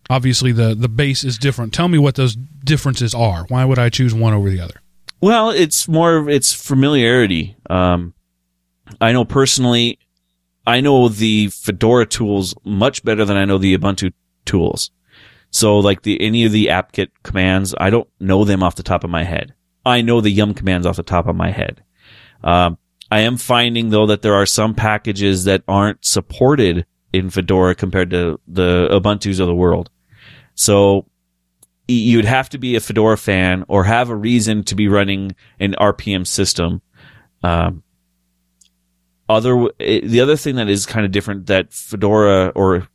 Obviously, 0.09 0.53
the 0.53 0.75
the 0.75 0.89
base 0.89 1.25
is 1.25 1.39
different. 1.39 1.73
Tell 1.73 1.89
me 1.89 1.99
what 1.99 2.15
those 2.15 2.37
differences 2.37 3.15
are. 3.15 3.45
Why 3.49 3.65
would 3.65 3.79
I 3.79 3.89
choose 3.89 4.15
one 4.15 4.35
over 4.35 4.51
the 4.51 4.61
other? 4.61 4.81
Well, 5.21 5.51
it's 5.51 5.89
more 5.89 6.17
of 6.17 6.29
its 6.29 6.53
familiarity. 6.53 7.57
Um, 7.69 8.15
I 9.01 9.13
know 9.13 9.25
personally, 9.25 9.99
I 10.67 10.81
know 10.81 11.09
the 11.09 11.49
Fedora 11.49 12.07
tools 12.07 12.55
much 12.65 13.05
better 13.05 13.25
than 13.25 13.37
I 13.37 13.45
know 13.45 13.59
the 13.59 13.77
Ubuntu 13.77 14.13
tools. 14.45 14.91
So 15.51 15.79
like 15.79 16.03
the, 16.03 16.21
any 16.21 16.45
of 16.45 16.53
the 16.53 16.71
apt-get 16.71 17.23
commands, 17.23 17.75
I 17.79 17.91
don't 17.91 18.09
know 18.21 18.45
them 18.45 18.63
off 18.63 18.77
the 18.77 18.83
top 18.83 19.05
of 19.05 19.11
my 19.11 19.25
head. 19.25 19.55
I 19.85 20.01
know 20.03 20.21
the 20.21 20.31
yum 20.31 20.55
commands 20.55 20.87
off 20.87 20.97
the 20.97 21.03
top 21.03 21.29
of 21.29 21.37
my 21.37 21.51
head. 21.51 21.83
Um, 22.43 22.79
I 23.11 23.21
am 23.21 23.37
finding 23.37 23.91
though 23.91 24.07
that 24.07 24.23
there 24.23 24.35
are 24.35 24.47
some 24.47 24.75
packages 24.75 25.45
that 25.45 25.63
aren't 25.69 26.05
supported 26.05 26.87
in 27.13 27.31
Fedora 27.31 27.75
compared 27.75 28.11
to 28.11 28.41
the 28.49 28.89
Ubuntu's 28.91 29.41
of 29.41 29.47
the 29.47 29.55
world. 29.55 29.91
So 30.55 31.07
you'd 31.89 32.25
have 32.25 32.49
to 32.51 32.59
be 32.59 32.75
a 32.75 32.81
Fedora 32.81 33.17
fan 33.17 33.65
or 33.69 33.85
have 33.85 34.11
a 34.11 34.17
reason 34.17 34.65
to 34.65 34.75
be 34.75 34.89
running 34.89 35.35
an 35.61 35.75
RPM 35.79 36.27
system. 36.27 36.83
Um, 37.43 37.85
other 39.29 39.69
the 39.79 40.21
other 40.21 40.37
thing 40.37 40.57
that 40.57 40.69
is 40.69 40.87
kind 40.87 41.05
of 41.05 41.13
different 41.13 41.47
that 41.47 41.73
Fedora 41.73 42.53
or 42.55 42.89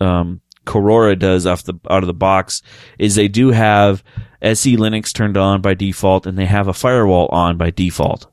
um, 0.00 0.40
Korora 0.64 1.18
does 1.18 1.46
off 1.46 1.64
the 1.64 1.74
out 1.90 2.02
of 2.02 2.06
the 2.06 2.14
box 2.14 2.62
is 2.98 3.14
they 3.14 3.28
do 3.28 3.50
have 3.50 4.02
SE 4.42 4.76
Linux 4.76 5.12
turned 5.12 5.36
on 5.36 5.60
by 5.60 5.74
default 5.74 6.26
and 6.26 6.38
they 6.38 6.46
have 6.46 6.68
a 6.68 6.74
firewall 6.74 7.28
on 7.28 7.56
by 7.56 7.70
default. 7.70 8.26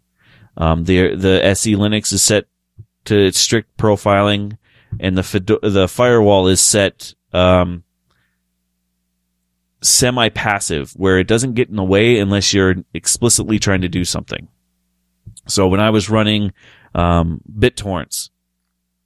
Um, 0.58 0.84
the 0.84 1.16
the 1.16 1.44
SE 1.46 1.74
Linux 1.76 2.14
is 2.14 2.22
set 2.22 2.46
to 3.06 3.32
strict 3.32 3.78
profiling, 3.78 4.58
and 5.00 5.18
the 5.18 5.60
the 5.64 5.88
firewall 5.88 6.48
is 6.48 6.62
set 6.62 7.16
um, 7.32 7.84
semi 9.82 10.30
passive, 10.30 10.92
where 10.92 11.18
it 11.18 11.28
doesn't 11.28 11.54
get 11.54 11.70
in 11.70 11.76
the 11.76 11.84
way 11.84 12.20
unless 12.20 12.54
you're 12.54 12.76
explicitly 12.94 13.58
trying 13.58 13.82
to 13.82 13.90
do 13.90 14.06
something. 14.06 14.48
So 15.48 15.68
when 15.68 15.80
I 15.80 15.90
was 15.90 16.10
running 16.10 16.54
um, 16.94 17.42
BitTorrents, 17.52 18.30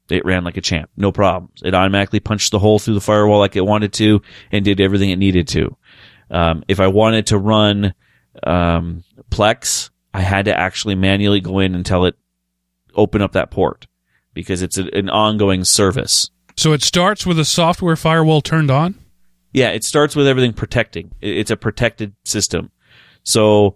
it 0.10 0.26
ran 0.26 0.44
like 0.44 0.58
a 0.58 0.62
champ, 0.62 0.90
no 0.96 1.12
problems. 1.12 1.62
It 1.64 1.74
automatically 1.74 2.20
punched 2.20 2.52
the 2.52 2.60
hole 2.60 2.80
through 2.80 2.94
the 2.94 3.02
firewall 3.02 3.40
like 3.40 3.56
it 3.56 3.66
wanted 3.66 3.94
to, 3.94 4.22
and 4.52 4.64
did 4.64 4.80
everything 4.80 5.10
it 5.10 5.18
needed 5.18 5.48
to. 5.50 5.76
Um, 6.30 6.64
if 6.68 6.80
I 6.80 6.88
wanted 6.88 7.28
to 7.28 7.38
run 7.38 7.94
um, 8.44 9.04
Plex, 9.30 9.90
I 10.14 10.22
had 10.22 10.46
to 10.46 10.58
actually 10.58 10.96
manually 10.96 11.42
go 11.42 11.60
in 11.60 11.76
and 11.76 11.86
tell 11.86 12.06
it 12.06 12.16
open 12.96 13.22
up 13.22 13.34
that 13.34 13.52
port 13.52 13.88
because 14.34 14.62
it's 14.62 14.78
a, 14.78 14.86
an 14.96 15.10
ongoing 15.10 15.64
service. 15.64 16.30
So 16.56 16.74
it 16.74 16.82
starts 16.82 17.26
with 17.26 17.40
a 17.40 17.46
software 17.46 17.96
firewall 17.96 18.42
turned 18.42 18.72
on. 18.72 18.96
Yeah, 19.54 19.70
it 19.70 19.84
starts 19.84 20.16
with 20.16 20.28
everything 20.28 20.54
protecting. 20.54 21.12
It's 21.22 21.52
a 21.52 21.58
protected 21.58 22.16
system. 22.26 22.72
So 23.24 23.76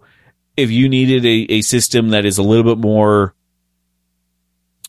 if 0.56 0.70
you 0.70 0.88
needed 0.88 1.24
a, 1.24 1.54
a 1.54 1.60
system 1.62 2.10
that 2.10 2.24
is 2.24 2.38
a 2.38 2.42
little 2.42 2.64
bit 2.64 2.80
more, 2.80 3.34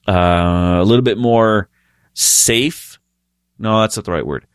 uh, 0.08 0.80
a 0.82 0.84
little 0.84 1.04
bit 1.04 1.18
more 1.18 1.70
safe, 2.14 3.00
no, 3.60 3.82
that's 3.82 3.96
not 3.96 4.06
the 4.06 4.12
right 4.12 4.26
word. 4.26 4.46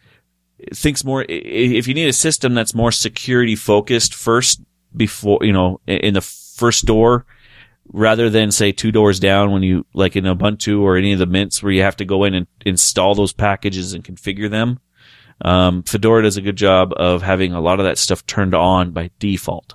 It 0.59 0.77
thinks 0.77 1.05
more, 1.05 1.25
if 1.29 1.87
you 1.87 1.95
need 1.95 2.09
a 2.09 2.13
system 2.13 2.55
that's 2.55 2.75
more 2.75 2.93
security 2.93 3.55
focused 3.57 4.15
first 4.15 4.61
before, 4.95 5.39
you 5.43 5.53
know, 5.53 5.81
in 5.87 6.15
the 6.15 6.21
first 6.21 6.85
door, 6.85 7.25
rather 7.93 8.29
than 8.29 8.51
say 8.51 8.73
two 8.73 8.93
doors 8.93 9.21
down 9.21 9.53
when 9.53 9.63
you, 9.63 9.87
like 9.95 10.17
in 10.17 10.25
Ubuntu 10.25 10.81
or 10.81 10.97
any 10.97 11.13
of 11.13 11.19
the 11.19 11.27
mints 11.27 11.63
where 11.63 11.73
you 11.73 11.83
have 11.83 11.97
to 11.97 12.05
go 12.05 12.25
in 12.25 12.35
and 12.35 12.47
install 12.67 13.15
those 13.15 13.33
packages 13.33 13.95
and 13.95 14.05
configure 14.05 14.51
them. 14.51 14.81
Um, 15.41 15.85
Fedora 15.85 16.23
does 16.25 16.37
a 16.37 16.43
good 16.43 16.57
job 16.57 16.93
of 16.97 17.23
having 17.23 17.53
a 17.53 17.61
lot 17.61 17.79
of 17.79 17.87
that 17.87 17.97
stuff 17.97 18.27
turned 18.27 18.55
on 18.55 18.91
by 18.91 19.11
default. 19.21 19.75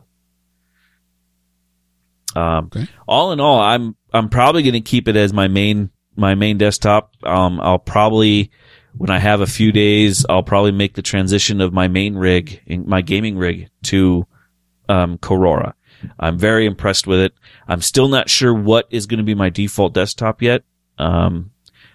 Um, 2.36 2.66
Okay. 2.66 2.88
all 3.08 3.32
in 3.32 3.40
all, 3.40 3.60
I'm, 3.62 3.96
I'm 4.14 4.30
probably 4.30 4.64
going 4.64 4.74
to 4.74 4.82
keep 4.82 5.08
it 5.08 5.16
as 5.16 5.34
my 5.34 5.48
main, 5.48 5.90
my 6.16 6.36
main 6.36 6.58
desktop. 6.58 7.14
Um, 7.24 7.60
I'll 7.60 7.80
probably, 7.80 8.52
when 8.96 9.10
I 9.10 9.20
have 9.20 9.42
a 9.42 9.48
few 9.48 9.72
days, 9.72 10.26
I'll 10.30 10.44
probably 10.44 10.72
make 10.72 10.94
the 10.94 11.02
transition 11.02 11.62
of 11.62 11.74
my 11.74 11.88
main 11.88 12.16
rig, 12.16 12.62
my 12.86 13.02
gaming 13.02 13.38
rig 13.38 13.70
to, 13.84 14.28
um, 14.88 15.18
Korora. 15.18 15.74
I'm 16.20 16.38
very 16.38 16.66
impressed 16.66 17.08
with 17.08 17.20
it. 17.20 17.34
I'm 17.68 17.82
still 17.82 18.08
not 18.08 18.30
sure 18.30 18.54
what 18.54 18.88
is 18.90 19.06
going 19.06 19.20
to 19.20 19.24
be 19.24 19.36
my 19.36 19.50
default 19.50 19.94
desktop 19.94 20.42
yet. 20.42 20.64
Um, 20.98 21.52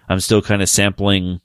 I'm 0.07 0.19
still 0.19 0.41
kind 0.41 0.61
of 0.61 0.69
sampling 0.69 1.41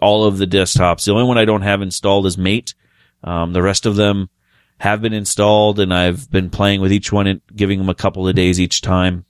all 0.00 0.24
of 0.24 0.38
the 0.38 0.46
desktops. 0.46 1.04
The 1.04 1.12
only 1.12 1.24
one 1.24 1.38
I 1.38 1.44
don't 1.44 1.62
have 1.62 1.82
installed 1.82 2.26
is 2.26 2.38
Mate. 2.38 2.74
Um, 3.22 3.52
the 3.52 3.62
rest 3.62 3.86
of 3.86 3.96
them 3.96 4.30
have 4.78 5.02
been 5.02 5.12
installed 5.12 5.80
and 5.80 5.92
I've 5.92 6.30
been 6.30 6.50
playing 6.50 6.80
with 6.80 6.92
each 6.92 7.12
one 7.12 7.26
and 7.26 7.40
giving 7.54 7.78
them 7.78 7.88
a 7.88 7.94
couple 7.94 8.26
of 8.26 8.34
days 8.34 8.60
each 8.60 8.80
time. 8.80 9.24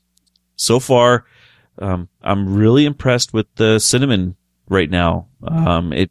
So 0.58 0.80
far, 0.80 1.24
um, 1.78 2.08
I'm 2.20 2.52
really 2.54 2.84
impressed 2.84 3.32
with 3.32 3.46
the 3.54 3.78
cinnamon 3.78 4.36
right 4.68 4.90
now. 4.90 5.28
Um, 5.46 5.92
it, 5.92 6.10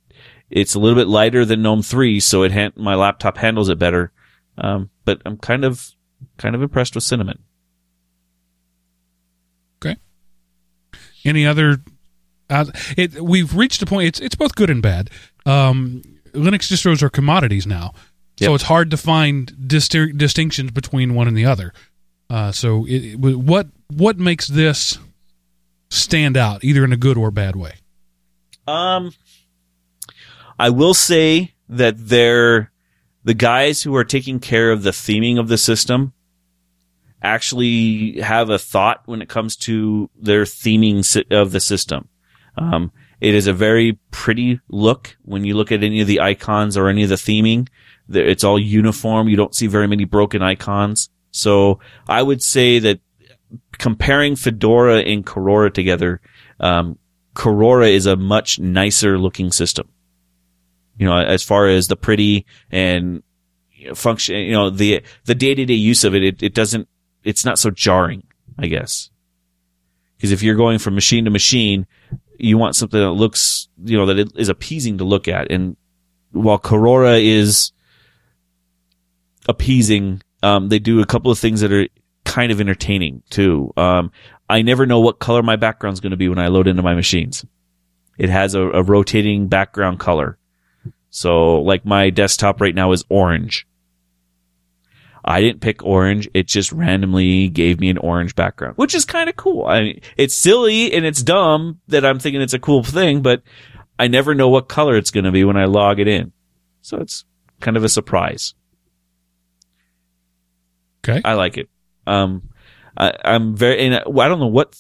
it's 0.50 0.74
a 0.74 0.80
little 0.80 0.96
bit 0.98 1.08
lighter 1.10 1.44
than 1.46 1.62
GNOME 1.62 1.82
3, 1.84 2.20
so 2.22 2.44
it 2.44 2.52
han- 2.54 2.72
my 2.78 2.96
laptop 2.96 3.38
handles 3.38 3.68
it 3.70 3.78
better. 3.78 4.12
Um, 4.58 4.90
but 5.06 5.22
I'm 5.26 5.38
kind 5.38 5.66
of, 5.66 5.92
kind 6.38 6.56
of 6.56 6.62
impressed 6.62 6.96
with 6.96 7.04
cinnamon. 7.04 7.40
Okay. 9.84 9.98
Any 11.26 11.46
other? 11.46 11.78
Uh, 12.50 12.66
it 12.96 13.22
we've 13.22 13.54
reached 13.56 13.82
a 13.82 13.86
point. 13.86 14.08
It's 14.08 14.20
it's 14.22 14.36
both 14.36 14.56
good 14.56 14.70
and 14.70 14.82
bad. 14.82 15.10
Um, 15.46 16.02
Linux 16.32 16.72
distros 16.72 17.02
are 17.02 17.10
commodities 17.10 17.68
now, 17.68 17.92
so 18.40 18.46
Yep. 18.46 18.52
it's 18.56 18.64
hard 18.64 18.90
to 18.92 18.98
find 18.98 19.52
distir- 19.68 20.18
distinctions 20.18 20.72
between 20.72 21.14
one 21.14 21.28
and 21.28 21.36
the 21.38 21.46
other. 21.46 21.74
Uh, 22.30 22.52
so 22.52 22.86
it, 22.86 23.14
it, 23.14 23.20
what 23.20 23.68
what 23.90 24.18
makes 24.18 24.48
this 24.48 25.00
stand 25.90 26.36
out, 26.36 26.64
either 26.64 26.84
in 26.84 26.92
a 26.92 26.98
good 26.98 27.18
or 27.18 27.32
bad 27.32 27.56
way? 27.56 27.76
Um, 28.68 29.14
I 30.60 30.70
will 30.70 30.94
say 30.94 31.54
that 31.70 31.96
they're 31.98 32.72
the 33.24 33.34
guys 33.34 33.84
who 33.84 33.96
are 33.96 34.04
taking 34.04 34.40
care 34.40 34.72
of 34.72 34.84
the 34.84 34.92
theming 34.92 35.40
of 35.40 35.48
the 35.48 35.58
system 35.58 36.14
actually 37.22 38.20
have 38.22 38.50
a 38.50 38.60
thought 38.60 39.02
when 39.06 39.22
it 39.22 39.30
comes 39.30 39.56
to 39.56 40.10
their 40.16 40.44
theming 40.44 41.26
of 41.32 41.52
the 41.52 41.60
system. 41.60 42.08
Um, 42.58 42.92
it 43.20 43.34
is 43.34 43.48
a 43.48 43.54
very 43.54 44.00
pretty 44.12 44.60
look 44.70 45.18
when 45.24 45.44
you 45.44 45.56
look 45.56 45.72
at 45.72 45.84
any 45.84 46.02
of 46.02 46.08
the 46.08 46.22
icons 46.22 46.78
or 46.78 46.88
any 46.88 47.04
of 47.04 47.10
the 47.10 47.16
theming. 47.16 47.68
It's 48.10 48.44
all 48.44 48.60
uniform. 48.60 49.28
You 49.28 49.36
don't 49.36 49.56
see 49.56 49.68
very 49.68 49.88
many 49.88 50.06
broken 50.06 50.42
icons. 50.42 51.10
So 51.38 51.80
I 52.08 52.22
would 52.22 52.42
say 52.42 52.80
that 52.80 53.00
comparing 53.78 54.36
Fedora 54.36 55.00
and 55.00 55.26
Korora 55.26 55.74
together, 55.74 56.20
um, 56.60 56.98
Korora 57.36 57.90
is 57.90 58.06
a 58.06 58.16
much 58.16 58.60
nicer 58.60 59.18
looking 59.18 59.52
system. 59.52 59.88
You 60.98 61.06
know, 61.06 61.18
as 61.18 61.44
far 61.44 61.68
as 61.68 61.88
the 61.88 61.96
pretty 61.96 62.46
and 62.72 63.22
function, 63.94 64.36
you 64.38 64.54
know, 64.54 64.72
the, 64.72 65.04
the 65.26 65.36
day-to-day 65.36 65.76
use 65.76 66.04
of 66.04 66.16
it, 66.16 66.24
it, 66.24 66.44
it 66.44 66.54
doesn't, 66.56 66.88
it's 67.24 67.46
not 67.46 67.60
so 67.60 67.70
jarring, 67.70 68.24
I 68.58 68.68
guess. 68.68 69.12
Cause 70.20 70.32
if 70.32 70.42
you're 70.42 70.56
going 70.56 70.80
from 70.80 70.96
machine 70.96 71.26
to 71.26 71.30
machine, 71.30 71.86
you 72.40 72.58
want 72.58 72.76
something 72.76 73.00
that 73.00 73.12
looks, 73.12 73.68
you 73.84 73.96
know, 73.96 74.08
that 74.08 74.18
it 74.18 74.32
is 74.36 74.50
appeasing 74.50 74.98
to 74.98 75.04
look 75.04 75.28
at. 75.28 75.52
And 75.52 75.78
while 76.32 76.58
Korora 76.58 77.24
is 77.24 77.72
appeasing, 79.48 80.24
um, 80.44 80.70
they 80.70 80.80
do 80.80 81.02
a 81.02 81.06
couple 81.06 81.32
of 81.32 81.40
things 81.40 81.62
that 81.62 81.72
are 81.72 81.88
kind 82.26 82.52
of 82.52 82.62
entertaining 82.62 83.24
too. 83.30 83.74
Um, 83.78 84.12
I 84.50 84.62
never 84.62 84.86
know 84.86 85.00
what 85.00 85.20
color 85.20 85.44
my 85.44 85.56
background's 85.56 86.00
going 86.00 86.12
to 86.12 86.18
be 86.18 86.30
when 86.30 86.40
I 86.40 86.48
load 86.48 86.68
into 86.68 86.84
my 86.84 86.94
machines. 86.94 87.46
it 88.18 88.30
has 88.30 88.56
a, 88.56 88.62
a 88.62 88.84
rotating 88.84 89.48
background 89.48 90.00
color. 90.00 90.38
So 91.10 91.62
like 91.62 91.86
my 91.86 92.10
desktop 92.10 92.62
right 92.62 92.76
now 92.76 92.92
is 92.92 93.04
orange. 93.10 93.68
I 95.24 95.42
didn't 95.42 95.62
pick 95.62 95.84
orange. 95.84 96.30
It 96.34 96.48
just 96.48 96.72
randomly 96.72 97.50
gave 97.50 97.80
me 97.80 97.90
an 97.90 97.98
orange 97.98 98.34
background, 98.34 98.78
which 98.78 98.96
is 98.96 99.04
kind 99.04 99.30
of 99.30 99.36
cool. 99.36 99.66
I 99.66 99.82
mean, 99.82 100.02
it's 100.16 100.36
silly 100.36 100.94
and 100.94 101.06
it's 101.06 101.22
dumb 101.22 101.82
that 101.90 102.06
I'm 102.06 102.20
thinking 102.20 102.42
it's 102.42 102.54
a 102.54 102.60
cool 102.60 102.84
thing, 102.84 103.22
but 103.22 103.42
I 104.00 104.08
never 104.08 104.34
know 104.36 104.48
what 104.48 104.70
color 104.70 104.96
it's 104.96 105.12
going 105.12 105.26
to 105.26 105.32
be 105.32 105.44
when 105.44 105.58
I 105.58 105.66
log 105.66 106.00
it 106.00 106.08
in. 106.08 106.32
So 106.82 106.98
it's 106.98 107.26
kind 107.60 107.76
of 107.76 107.84
a 107.84 107.90
surprise. 107.90 108.54
Okay. 111.08 111.22
I 111.24 111.34
like 111.34 111.58
it. 111.58 111.70
Um, 112.06 112.50
I, 112.98 113.14
I'm 113.24 113.56
very, 113.56 113.86
and 113.86 113.96
I 113.96 114.00
I 114.00 114.28
don't 114.28 114.40
know 114.40 114.48
what 114.48 114.76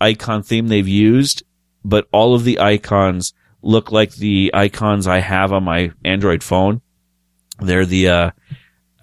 icon 0.00 0.42
theme 0.42 0.68
they've 0.68 0.88
used, 0.88 1.42
but 1.84 2.08
all 2.12 2.34
of 2.34 2.44
the 2.44 2.58
icons 2.60 3.34
look 3.62 3.92
like 3.92 4.14
the 4.14 4.50
icons 4.54 5.06
I 5.06 5.18
have 5.18 5.52
on 5.52 5.64
my 5.64 5.92
Android 6.04 6.42
phone. 6.42 6.80
They're 7.60 7.86
the, 7.86 8.08
uh, 8.08 8.30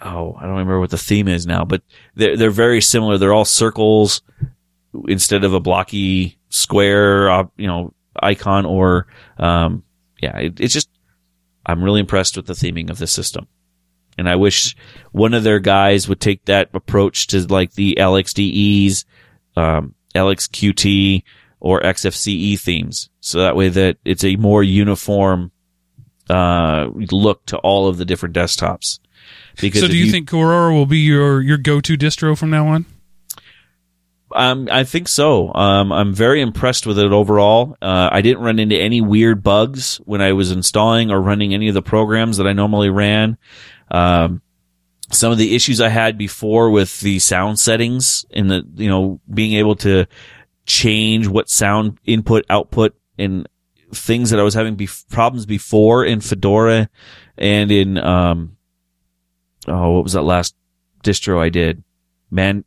oh, 0.02 0.36
I 0.36 0.42
don't 0.42 0.52
remember 0.52 0.80
what 0.80 0.90
the 0.90 0.98
theme 0.98 1.28
is 1.28 1.46
now, 1.46 1.64
but 1.64 1.82
they're, 2.16 2.36
they're 2.36 2.52
very 2.52 2.82
similar. 2.82 3.18
They're 3.18 3.34
all 3.34 3.46
circles 3.46 4.22
instead 5.08 5.44
of 5.44 5.54
a 5.54 5.60
blocky 5.60 6.38
square, 6.50 7.30
uh, 7.30 7.46
you 7.56 7.68
know, 7.68 7.94
icon 8.22 8.66
or, 8.66 9.08
um, 9.38 9.84
yeah, 10.22 10.38
it, 10.38 10.60
it's 10.60 10.74
just, 10.74 10.90
I'm 11.66 11.84
really 11.84 12.00
impressed 12.00 12.36
with 12.36 12.48
the 12.48 12.54
theming 12.54 12.90
of 12.90 12.98
the 12.98 13.08
system. 13.08 13.48
And 14.20 14.28
I 14.28 14.36
wish 14.36 14.76
one 15.14 15.34
of 15.34 15.44
their 15.44 15.60
guys 15.60 16.10
would 16.10 16.20
take 16.20 16.44
that 16.46 16.70
approach 16.74 17.28
to 17.28 17.40
like 17.48 17.74
the 17.74 17.96
LXDEs, 17.98 19.06
um, 19.56 19.96
LXQT 20.14 21.24
or 21.62 21.80
XFCE 21.80 22.60
themes. 22.60 23.10
So 23.22 23.40
that 23.40 23.56
way 23.56 23.70
that 23.70 23.98
it's 24.04 24.26
a 24.26 24.36
more 24.36 24.62
uniform, 24.62 25.52
uh, 26.30 26.90
look 26.94 27.46
to 27.48 27.58
all 27.60 27.88
of 27.88 27.98
the 27.98 28.06
different 28.06 28.36
desktops. 28.36 29.00
Because 29.60 29.82
So, 29.82 29.88
do 29.88 29.98
you, 29.98 30.12
think 30.12 30.30
Korora 30.30 30.74
will 30.74 30.86
be 30.86 31.00
your 31.00 31.42
your 31.42 31.58
go 31.58 31.80
to 31.82 31.98
distro 31.98 32.38
from 32.38 32.50
now 32.50 32.68
on? 32.68 32.86
Um, 34.32 34.68
I 34.72 34.84
think 34.84 35.08
so. 35.08 35.54
Um, 35.54 35.92
I'm 35.92 36.14
very 36.14 36.42
impressed 36.42 36.86
with 36.86 37.00
it 37.00 37.12
overall. 37.12 37.76
Uh, 37.82 38.10
I 38.12 38.22
didn't 38.22 38.44
run 38.44 38.60
into 38.60 38.76
any 38.76 39.02
weird 39.02 39.44
bugs 39.44 39.98
when 40.06 40.22
I 40.22 40.34
was 40.34 40.52
installing 40.52 41.10
or 41.10 41.20
running 41.20 41.54
any 41.54 41.68
of 41.68 41.74
the 41.74 41.82
programs 41.82 42.38
that 42.38 42.48
I 42.48 42.54
normally 42.54 42.90
ran. 42.90 43.38
Um, 43.90 44.42
some 45.12 45.32
of 45.32 45.38
the 45.38 45.56
issues 45.56 45.82
I 45.82 45.90
had 45.90 46.18
before 46.18 46.70
with 46.70 47.00
the 47.00 47.20
sound 47.20 47.60
settings 47.60 48.26
and 48.32 48.50
the, 48.50 48.64
you 48.76 48.90
know, 48.90 49.20
being 49.34 49.54
able 49.54 49.76
to 49.78 50.06
change 50.66 51.28
what 51.28 51.50
sound 51.50 51.98
input, 52.06 52.46
output 52.50 52.96
and 53.18 53.50
things 53.92 54.30
that 54.30 54.40
I 54.40 54.44
was 54.44 54.54
having 54.54 54.78
bef- 54.78 55.08
problems 55.10 55.48
before 55.48 56.06
in 56.06 56.22
Fedora 56.22 56.90
and 57.38 57.72
in, 57.72 57.98
um, 57.98 58.58
oh, 59.68 59.92
what 59.92 60.04
was 60.04 60.14
that 60.14 60.22
last 60.22 60.56
distro 61.04 61.40
I 61.40 61.50
did? 61.50 61.84
Man, 62.30 62.64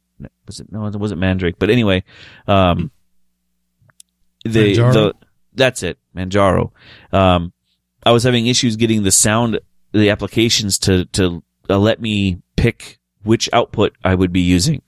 was 0.47 0.61
it 0.61 0.71
no 0.71 0.87
it 0.87 0.97
wasn't 0.97 1.21
mandrake 1.21 1.59
but 1.59 1.71
anyway 1.71 2.03
um 2.47 2.91
the 4.45 4.75
Manjaro? 4.77 4.93
the 4.93 5.15
that's 5.55 5.83
it 5.83 5.99
manjaro 6.17 6.71
um 7.13 7.53
i 8.05 8.11
was 8.11 8.25
having 8.25 8.47
issues 8.47 8.77
getting 8.77 9.03
the 9.03 9.11
sound 9.11 9.61
the 9.93 10.11
applications 10.11 10.79
to 10.79 11.05
to 11.07 11.43
uh, 11.71 11.79
let 11.79 12.01
me 12.01 12.41
pick 12.57 12.99
which 13.23 13.49
output 13.53 13.95
i 14.05 14.15
would 14.15 14.33
be 14.33 14.41
using 14.41 14.83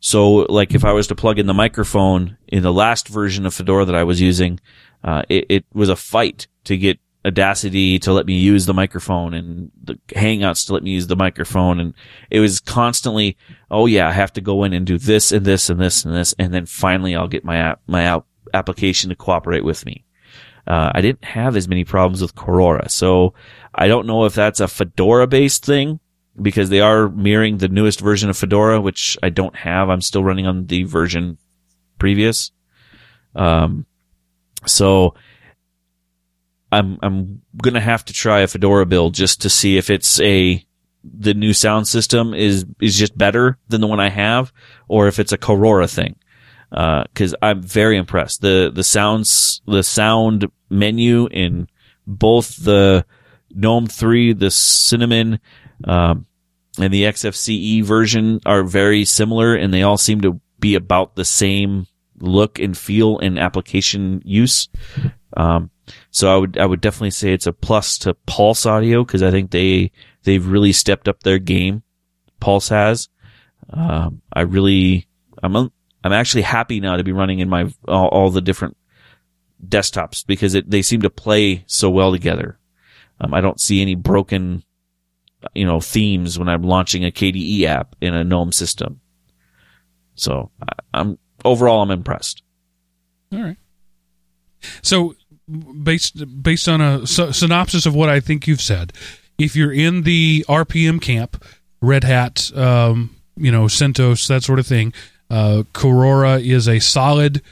so 0.00 0.30
like 0.48 0.74
if 0.74 0.84
i 0.84 0.92
was 0.92 1.06
to 1.06 1.14
plug 1.14 1.38
in 1.38 1.46
the 1.46 1.54
microphone 1.54 2.36
in 2.48 2.62
the 2.62 2.72
last 2.72 3.08
version 3.08 3.46
of 3.46 3.54
fedora 3.54 3.84
that 3.84 3.94
i 3.94 4.04
was 4.04 4.20
using 4.20 4.58
uh 5.04 5.22
it, 5.28 5.46
it 5.48 5.64
was 5.72 5.88
a 5.88 5.96
fight 5.96 6.46
to 6.64 6.76
get 6.76 6.98
Audacity 7.26 7.98
to 7.98 8.12
let 8.12 8.24
me 8.24 8.34
use 8.34 8.66
the 8.66 8.74
microphone 8.74 9.34
and 9.34 9.72
the 9.82 9.98
Hangouts 10.10 10.66
to 10.66 10.74
let 10.74 10.84
me 10.84 10.90
use 10.90 11.08
the 11.08 11.16
microphone. 11.16 11.80
And 11.80 11.92
it 12.30 12.38
was 12.38 12.60
constantly, 12.60 13.36
oh 13.68 13.86
yeah, 13.86 14.08
I 14.08 14.12
have 14.12 14.32
to 14.34 14.40
go 14.40 14.62
in 14.62 14.72
and 14.72 14.86
do 14.86 14.96
this 14.96 15.32
and 15.32 15.44
this 15.44 15.68
and 15.68 15.80
this 15.80 16.04
and 16.04 16.14
this. 16.14 16.36
And 16.38 16.54
then 16.54 16.66
finally 16.66 17.16
I'll 17.16 17.26
get 17.26 17.44
my 17.44 17.56
app, 17.56 17.80
my 17.88 18.04
app 18.04 18.26
application 18.54 19.10
to 19.10 19.16
cooperate 19.16 19.64
with 19.64 19.84
me. 19.84 20.05
Uh, 20.66 20.90
I 20.94 21.00
didn't 21.00 21.24
have 21.24 21.56
as 21.56 21.68
many 21.68 21.84
problems 21.84 22.20
with 22.20 22.34
Korora. 22.34 22.90
So 22.90 23.34
I 23.74 23.86
don't 23.86 24.06
know 24.06 24.24
if 24.24 24.34
that's 24.34 24.60
a 24.60 24.68
Fedora 24.68 25.26
based 25.26 25.64
thing 25.64 26.00
because 26.40 26.70
they 26.70 26.80
are 26.80 27.08
mirroring 27.08 27.58
the 27.58 27.68
newest 27.68 28.00
version 28.00 28.28
of 28.30 28.36
Fedora, 28.36 28.80
which 28.80 29.16
I 29.22 29.30
don't 29.30 29.56
have. 29.56 29.88
I'm 29.88 30.00
still 30.00 30.24
running 30.24 30.46
on 30.46 30.66
the 30.66 30.84
version 30.84 31.38
previous. 31.98 32.50
Um, 33.34 33.86
so 34.66 35.14
I'm 36.72 36.98
I'm 37.02 37.42
gonna 37.62 37.80
have 37.80 38.04
to 38.06 38.12
try 38.12 38.40
a 38.40 38.46
Fedora 38.48 38.86
build 38.86 39.14
just 39.14 39.42
to 39.42 39.50
see 39.50 39.76
if 39.76 39.88
it's 39.90 40.20
a 40.20 40.64
the 41.04 41.34
new 41.34 41.52
sound 41.52 41.86
system 41.86 42.34
is 42.34 42.66
is 42.80 42.98
just 42.98 43.16
better 43.16 43.58
than 43.68 43.80
the 43.80 43.86
one 43.86 44.00
I 44.00 44.08
have, 44.08 44.52
or 44.88 45.06
if 45.06 45.18
it's 45.18 45.32
a 45.32 45.38
Korora 45.38 45.92
thing. 45.92 46.16
Uh 46.72 47.04
because 47.04 47.34
I'm 47.40 47.62
very 47.62 47.96
impressed. 47.96 48.40
the 48.40 48.72
The 48.74 48.84
sounds 48.84 49.62
the 49.66 49.82
sound 49.82 50.46
menu 50.68 51.26
in 51.28 51.68
both 52.06 52.56
the 52.56 53.04
GNOME 53.54 53.86
three, 53.86 54.32
the 54.32 54.50
Cinnamon, 54.50 55.40
um, 55.84 56.26
and 56.78 56.92
the 56.92 57.04
XFCE 57.04 57.82
version 57.84 58.40
are 58.44 58.62
very 58.62 59.04
similar, 59.04 59.54
and 59.54 59.72
they 59.72 59.82
all 59.82 59.96
seem 59.96 60.20
to 60.22 60.40
be 60.58 60.74
about 60.74 61.16
the 61.16 61.24
same 61.24 61.86
look 62.18 62.58
and 62.58 62.76
feel 62.76 63.18
and 63.18 63.38
application 63.38 64.22
use. 64.24 64.68
Um, 65.36 65.70
so 66.10 66.34
I 66.34 66.36
would 66.38 66.58
I 66.58 66.66
would 66.66 66.80
definitely 66.80 67.10
say 67.10 67.32
it's 67.32 67.46
a 67.46 67.52
plus 67.52 67.98
to 67.98 68.14
Pulse 68.26 68.66
Audio 68.66 69.04
because 69.04 69.22
I 69.22 69.30
think 69.30 69.50
they 69.50 69.92
they've 70.24 70.46
really 70.46 70.72
stepped 70.72 71.08
up 71.08 71.22
their 71.22 71.38
game. 71.38 71.82
Pulse 72.40 72.68
has. 72.68 73.08
Um, 73.70 74.22
I 74.32 74.42
really 74.42 75.08
I'm 75.42 75.56
I'm 75.56 76.12
actually 76.12 76.42
happy 76.42 76.80
now 76.80 76.96
to 76.96 77.04
be 77.04 77.12
running 77.12 77.40
in 77.40 77.48
my 77.48 77.70
all, 77.86 78.08
all 78.08 78.30
the 78.30 78.40
different 78.40 78.76
desktops 79.64 80.26
because 80.26 80.54
it, 80.54 80.70
they 80.70 80.82
seem 80.82 81.02
to 81.02 81.10
play 81.10 81.64
so 81.66 81.90
well 81.90 82.12
together. 82.12 82.58
Um, 83.20 83.32
I 83.32 83.40
don't 83.40 83.60
see 83.60 83.80
any 83.80 83.94
broken 83.94 84.62
you 85.54 85.64
know 85.64 85.80
themes 85.80 86.38
when 86.38 86.48
I'm 86.48 86.62
launching 86.62 87.04
a 87.04 87.10
KDE 87.10 87.62
app 87.64 87.94
in 88.00 88.14
a 88.14 88.24
GNOME 88.24 88.52
system. 88.52 89.00
So 90.14 90.50
I, 90.62 90.72
I'm 90.94 91.18
overall 91.44 91.82
I'm 91.82 91.90
impressed. 91.90 92.42
All 93.32 93.42
right. 93.42 93.56
So, 94.82 95.14
based 95.82 96.42
based 96.42 96.68
on 96.68 96.80
a 96.80 97.06
sy- 97.06 97.30
synopsis 97.30 97.86
of 97.86 97.94
what 97.94 98.08
I 98.08 98.20
think 98.20 98.46
you've 98.46 98.60
said, 98.60 98.92
if 99.38 99.54
you're 99.54 99.72
in 99.72 100.02
the 100.02 100.44
RPM 100.48 101.00
camp, 101.00 101.42
Red 101.80 102.04
Hat, 102.04 102.50
um, 102.56 103.14
you 103.36 103.52
know, 103.52 103.64
CentOS, 103.64 104.26
that 104.28 104.42
sort 104.42 104.58
of 104.58 104.66
thing, 104.66 104.92
uh, 105.30 105.64
Korora 105.72 106.44
is 106.44 106.68
a 106.68 106.78
solid 106.78 107.42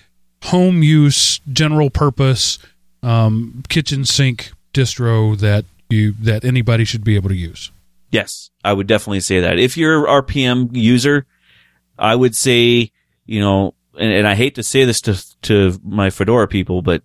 home 0.45 0.83
use, 0.83 1.41
general 1.53 1.91
purpose, 1.91 2.59
um, 3.03 3.63
kitchen 3.69 4.05
sink 4.05 4.53
distro 4.73 5.39
that 5.39 5.65
you 5.89 6.13
that 6.21 6.45
anybody 6.45 6.85
should 6.85 7.05
be 7.05 7.17
able 7.17 7.29
to 7.29 7.37
use. 7.37 7.71
Yes, 8.11 8.51
I 8.65 8.73
would 8.73 8.87
definitely 8.87 9.21
say 9.21 9.41
that. 9.41 9.59
If 9.59 9.77
you're 9.77 10.07
an 10.07 10.23
RPM 10.23 10.71
user, 10.77 11.27
I 11.99 12.15
would 12.15 12.37
say, 12.37 12.93
you 13.27 13.41
know, 13.41 13.75
and, 13.99 14.13
and 14.13 14.27
I 14.27 14.35
hate 14.35 14.55
to 14.57 14.63
say 14.63 14.85
this 14.85 15.01
to 15.03 15.37
to 15.43 15.81
my 15.85 16.11
Fedora 16.11 16.49
people, 16.49 16.83
but 16.83 17.03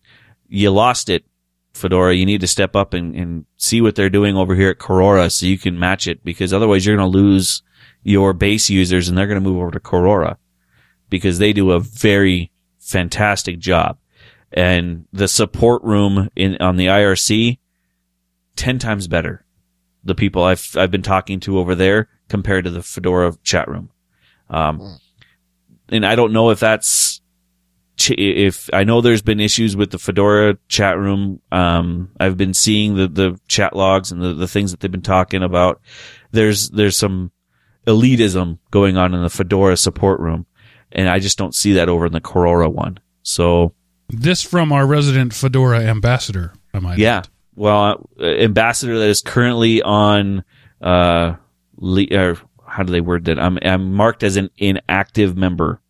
you 0.47 0.71
lost 0.71 1.09
it, 1.09 1.25
Fedora. 1.73 2.13
You 2.13 2.25
need 2.25 2.41
to 2.41 2.47
step 2.47 2.75
up 2.75 2.93
and, 2.93 3.15
and 3.15 3.45
see 3.57 3.81
what 3.81 3.95
they're 3.95 4.09
doing 4.09 4.35
over 4.35 4.55
here 4.55 4.69
at 4.69 4.79
Korora 4.79 5.31
so 5.31 5.45
you 5.45 5.57
can 5.57 5.79
match 5.79 6.07
it 6.07 6.23
because 6.23 6.53
otherwise 6.53 6.85
you're 6.85 6.97
going 6.97 7.11
to 7.11 7.17
lose 7.17 7.63
your 8.03 8.33
base 8.33 8.69
users 8.69 9.07
and 9.07 9.17
they're 9.17 9.27
going 9.27 9.41
to 9.41 9.49
move 9.49 9.61
over 9.61 9.71
to 9.71 9.79
Korora 9.79 10.37
because 11.09 11.37
they 11.37 11.53
do 11.53 11.71
a 11.71 11.79
very 11.79 12.51
fantastic 12.89 13.59
job. 13.59 13.97
And 14.51 15.05
the 15.13 15.27
support 15.27 15.83
room 15.83 16.29
in 16.35 16.57
on 16.59 16.77
the 16.77 16.87
IRC, 16.87 17.59
10 18.55 18.79
times 18.79 19.07
better. 19.07 19.45
The 20.03 20.15
people 20.15 20.43
I've, 20.43 20.75
I've 20.75 20.91
been 20.91 21.03
talking 21.03 21.39
to 21.41 21.59
over 21.59 21.75
there 21.75 22.09
compared 22.29 22.65
to 22.65 22.71
the 22.71 22.81
Fedora 22.81 23.35
chat 23.43 23.67
room. 23.67 23.91
Um, 24.49 24.99
and 25.89 26.05
I 26.05 26.15
don't 26.15 26.33
know 26.33 26.49
if 26.49 26.59
that's, 26.59 27.21
ch- 27.97 28.17
if 28.17 28.69
I 28.73 28.83
know 28.83 29.01
there's 29.01 29.21
been 29.21 29.39
issues 29.39 29.75
with 29.75 29.91
the 29.91 29.99
Fedora 29.99 30.57
chat 30.67 30.97
room. 30.97 31.41
Um, 31.51 32.11
I've 32.19 32.37
been 32.37 32.55
seeing 32.55 32.95
the, 32.95 33.07
the 33.07 33.39
chat 33.47 33.75
logs 33.75 34.11
and 34.11 34.21
the, 34.21 34.33
the 34.33 34.47
things 34.47 34.71
that 34.71 34.79
they've 34.79 34.91
been 34.91 35.01
talking 35.01 35.43
about. 35.43 35.79
There's, 36.31 36.69
there's 36.69 36.97
some 36.97 37.31
elitism 37.85 38.57
going 38.71 38.97
on 38.97 39.13
in 39.13 39.21
the 39.21 39.29
Fedora 39.29 39.77
support 39.77 40.19
room. 40.19 40.47
And 40.91 41.07
I 41.09 41.19
just 41.19 41.37
don't 41.37 41.53
see 41.53 41.73
that 41.73 41.87
over 41.89 42.05
in 42.05 42.13
the 42.13 42.21
Korora 42.21 42.71
one. 42.71 42.99
So, 43.23 43.73
This 44.09 44.41
from 44.41 44.71
our 44.71 44.87
resident 44.87 45.33
Fedora 45.33 45.81
ambassador. 45.81 46.53
I 46.73 46.79
might. 46.79 46.97
yeah. 46.97 47.17
add. 47.19 47.27
Well, 47.55 48.09
uh, 48.19 48.23
ambassador 48.25 48.97
that 48.99 49.09
is 49.09 49.21
currently 49.21 49.81
on, 49.81 50.43
uh, 50.81 51.35
le- 51.77 52.07
or 52.11 52.37
how 52.67 52.83
do 52.83 52.91
they 52.93 53.01
word 53.01 53.25
that? 53.25 53.37
I'm, 53.39 53.59
I'm 53.61 53.93
marked 53.93 54.23
as 54.23 54.37
an 54.37 54.49
inactive 54.57 55.35
member 55.37 55.81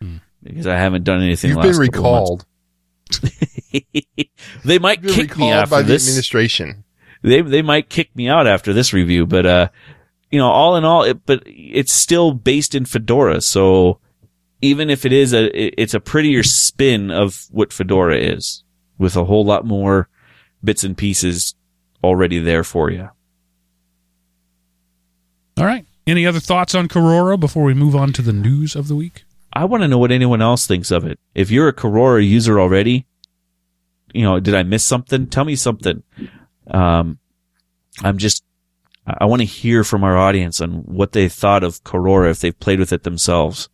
Hmm. 0.00 0.18
because 0.42 0.66
I 0.68 0.76
haven't 0.76 1.04
done 1.04 1.20
anything. 1.22 1.50
You've 1.50 1.60
the 1.62 1.66
last 1.68 1.78
been 1.80 1.90
couple 1.90 2.14
of 2.14 2.28
months. 2.30 3.20
recalled. 3.22 3.82
they 4.64 4.78
might 4.78 5.02
Been 5.02 5.12
kick 5.14 5.36
me 5.36 5.50
after 5.50 5.70
by 5.70 5.82
the 5.82 5.88
this. 5.88 6.06
administration. 6.06 6.84
they 7.22 7.40
they 7.42 7.62
might 7.62 7.88
kick 7.88 8.14
me 8.14 8.28
out 8.28 8.46
after 8.46 8.72
this 8.72 8.92
review, 8.92 9.26
but 9.26 9.46
uh, 9.46 9.68
you 10.30 10.38
know, 10.38 10.46
all 10.48 10.76
in 10.76 10.84
all, 10.84 11.02
it, 11.02 11.24
but 11.26 11.42
it's 11.46 11.92
still 11.92 12.32
based 12.32 12.74
in 12.74 12.84
Fedora, 12.84 13.40
so 13.40 13.98
even 14.62 14.90
if 14.90 15.04
it 15.04 15.12
is 15.12 15.32
a, 15.32 15.50
it's 15.80 15.94
a 15.94 16.00
prettier 16.00 16.42
spin 16.42 17.10
of 17.10 17.46
what 17.50 17.72
Fedora 17.72 18.18
is, 18.18 18.64
with 18.98 19.16
a 19.16 19.24
whole 19.24 19.44
lot 19.44 19.64
more 19.64 20.08
bits 20.62 20.84
and 20.84 20.96
pieces 20.96 21.54
already 22.04 22.38
there 22.38 22.64
for 22.64 22.90
you. 22.90 23.08
All 25.56 25.64
right. 25.64 25.86
Any 26.06 26.26
other 26.26 26.40
thoughts 26.40 26.74
on 26.74 26.88
Korora 26.88 27.38
before 27.38 27.64
we 27.64 27.74
move 27.74 27.94
on 27.94 28.12
to 28.14 28.22
the 28.22 28.32
news 28.32 28.74
of 28.74 28.88
the 28.88 28.96
week? 28.96 29.24
I 29.52 29.64
want 29.64 29.82
to 29.82 29.88
know 29.88 29.98
what 29.98 30.12
anyone 30.12 30.42
else 30.42 30.66
thinks 30.66 30.90
of 30.90 31.04
it. 31.04 31.18
If 31.34 31.50
you're 31.50 31.68
a 31.68 31.72
Korora 31.72 32.26
user 32.26 32.60
already, 32.60 33.06
you 34.12 34.22
know, 34.22 34.40
did 34.40 34.54
I 34.54 34.62
miss 34.62 34.84
something? 34.84 35.26
Tell 35.26 35.44
me 35.44 35.56
something. 35.56 36.02
Um, 36.66 37.18
I'm 38.02 38.18
just, 38.18 38.44
I 39.06 39.26
want 39.26 39.40
to 39.40 39.46
hear 39.46 39.84
from 39.84 40.04
our 40.04 40.16
audience 40.16 40.60
on 40.60 40.82
what 40.84 41.12
they 41.12 41.28
thought 41.28 41.64
of 41.64 41.82
Korora 41.84 42.30
if 42.30 42.40
they've 42.40 42.58
played 42.58 42.78
with 42.78 42.92
it 42.92 43.02
themselves, 43.02 43.68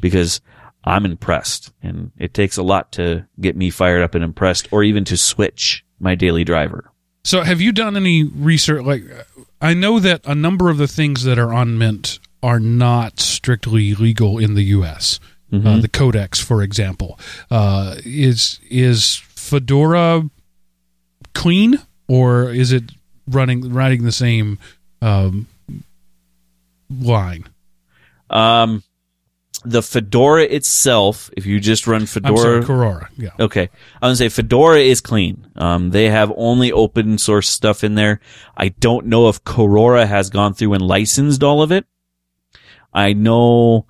because 0.00 0.40
I'm 0.84 1.04
impressed 1.04 1.72
and 1.82 2.10
it 2.18 2.34
takes 2.34 2.56
a 2.56 2.62
lot 2.62 2.92
to 2.92 3.26
get 3.40 3.56
me 3.56 3.70
fired 3.70 4.02
up 4.02 4.14
and 4.14 4.24
impressed 4.24 4.68
or 4.72 4.82
even 4.82 5.04
to 5.06 5.16
switch 5.16 5.84
my 5.98 6.14
daily 6.14 6.44
driver. 6.44 6.90
So, 7.22 7.42
have 7.42 7.60
you 7.60 7.72
done 7.72 7.96
any 7.96 8.24
research? 8.24 8.82
Like, 8.82 9.04
I 9.60 9.74
know 9.74 10.00
that 10.00 10.22
a 10.24 10.34
number 10.34 10.70
of 10.70 10.78
the 10.78 10.88
things 10.88 11.24
that 11.24 11.38
are 11.38 11.52
on 11.52 11.76
Mint 11.76 12.18
are 12.42 12.58
not 12.58 13.20
strictly 13.20 13.94
legal 13.94 14.38
in 14.38 14.54
the 14.54 14.62
U.S. 14.62 15.20
Uh, 15.52 15.80
the 15.80 15.88
codecs, 15.88 16.40
for 16.40 16.62
example, 16.62 17.18
uh, 17.50 17.96
is 18.04 18.60
is 18.70 19.16
Fedora 19.16 20.30
clean, 21.34 21.80
or 22.06 22.50
is 22.50 22.72
it 22.72 22.92
running 23.26 23.72
riding 23.72 24.04
the 24.04 24.12
same 24.12 24.58
um, 25.02 25.48
line? 26.88 27.48
Um, 28.30 28.84
the 29.64 29.82
Fedora 29.82 30.44
itself, 30.44 31.30
if 31.36 31.44
you 31.46 31.60
just 31.60 31.86
run 31.86 32.02
I'm 32.02 32.06
Fedora, 32.06 32.38
sorry, 32.38 32.62
Korora. 32.62 33.08
Yeah. 33.16 33.30
Okay. 33.38 33.68
I 34.00 34.08
was 34.08 34.18
gonna 34.18 34.30
say 34.30 34.34
Fedora 34.34 34.80
is 34.80 35.00
clean. 35.00 35.48
Um, 35.56 35.90
they 35.90 36.08
have 36.08 36.32
only 36.36 36.72
open 36.72 37.18
source 37.18 37.48
stuff 37.48 37.84
in 37.84 37.94
there. 37.94 38.20
I 38.56 38.68
don't 38.68 39.06
know 39.06 39.28
if 39.28 39.44
Korora 39.44 40.06
has 40.06 40.30
gone 40.30 40.54
through 40.54 40.74
and 40.74 40.82
licensed 40.82 41.42
all 41.42 41.62
of 41.62 41.72
it. 41.72 41.86
I 42.92 43.12
know 43.12 43.86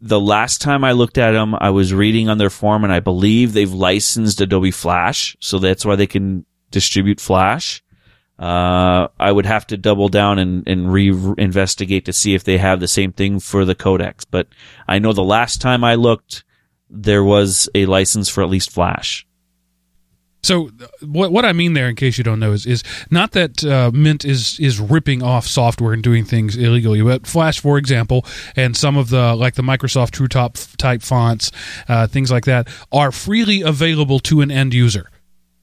the 0.00 0.20
last 0.20 0.60
time 0.60 0.84
I 0.84 0.92
looked 0.92 1.18
at 1.18 1.32
them, 1.32 1.54
I 1.58 1.70
was 1.70 1.94
reading 1.94 2.28
on 2.28 2.38
their 2.38 2.50
forum 2.50 2.84
and 2.84 2.92
I 2.92 3.00
believe 3.00 3.52
they've 3.52 3.72
licensed 3.72 4.40
Adobe 4.40 4.70
Flash. 4.70 5.36
So 5.40 5.58
that's 5.58 5.84
why 5.84 5.96
they 5.96 6.06
can 6.06 6.44
distribute 6.70 7.20
Flash. 7.20 7.82
Uh, 8.38 9.08
I 9.18 9.32
would 9.32 9.46
have 9.46 9.66
to 9.68 9.78
double 9.78 10.08
down 10.08 10.38
and, 10.38 10.66
and 10.68 10.92
re-investigate 10.92 12.04
to 12.04 12.12
see 12.12 12.34
if 12.34 12.44
they 12.44 12.58
have 12.58 12.80
the 12.80 12.88
same 12.88 13.12
thing 13.12 13.40
for 13.40 13.64
the 13.64 13.74
codecs. 13.74 14.26
But 14.30 14.48
I 14.86 14.98
know 14.98 15.12
the 15.12 15.24
last 15.24 15.62
time 15.62 15.82
I 15.82 15.94
looked, 15.94 16.44
there 16.90 17.24
was 17.24 17.68
a 17.74 17.86
license 17.86 18.28
for 18.28 18.42
at 18.42 18.50
least 18.50 18.70
Flash. 18.70 19.26
So 20.42 20.70
what 21.00 21.32
what 21.32 21.44
I 21.44 21.52
mean 21.52 21.72
there, 21.72 21.88
in 21.88 21.96
case 21.96 22.18
you 22.18 22.24
don't 22.24 22.38
know, 22.38 22.52
is 22.52 22.66
is 22.66 22.84
not 23.10 23.32
that 23.32 23.64
uh, 23.64 23.90
Mint 23.92 24.24
is 24.24 24.60
is 24.60 24.78
ripping 24.78 25.20
off 25.20 25.44
software 25.44 25.92
and 25.92 26.04
doing 26.04 26.24
things 26.24 26.56
illegally, 26.56 27.02
but 27.02 27.26
Flash, 27.26 27.58
for 27.58 27.78
example, 27.78 28.24
and 28.54 28.76
some 28.76 28.96
of 28.96 29.10
the 29.10 29.34
like 29.34 29.56
the 29.56 29.62
Microsoft 29.62 30.12
TrueType 30.12 30.76
type 30.76 31.02
fonts, 31.02 31.50
uh, 31.88 32.06
things 32.06 32.30
like 32.30 32.44
that, 32.44 32.68
are 32.92 33.10
freely 33.10 33.62
available 33.62 34.20
to 34.20 34.40
an 34.40 34.52
end 34.52 34.72
user. 34.72 35.10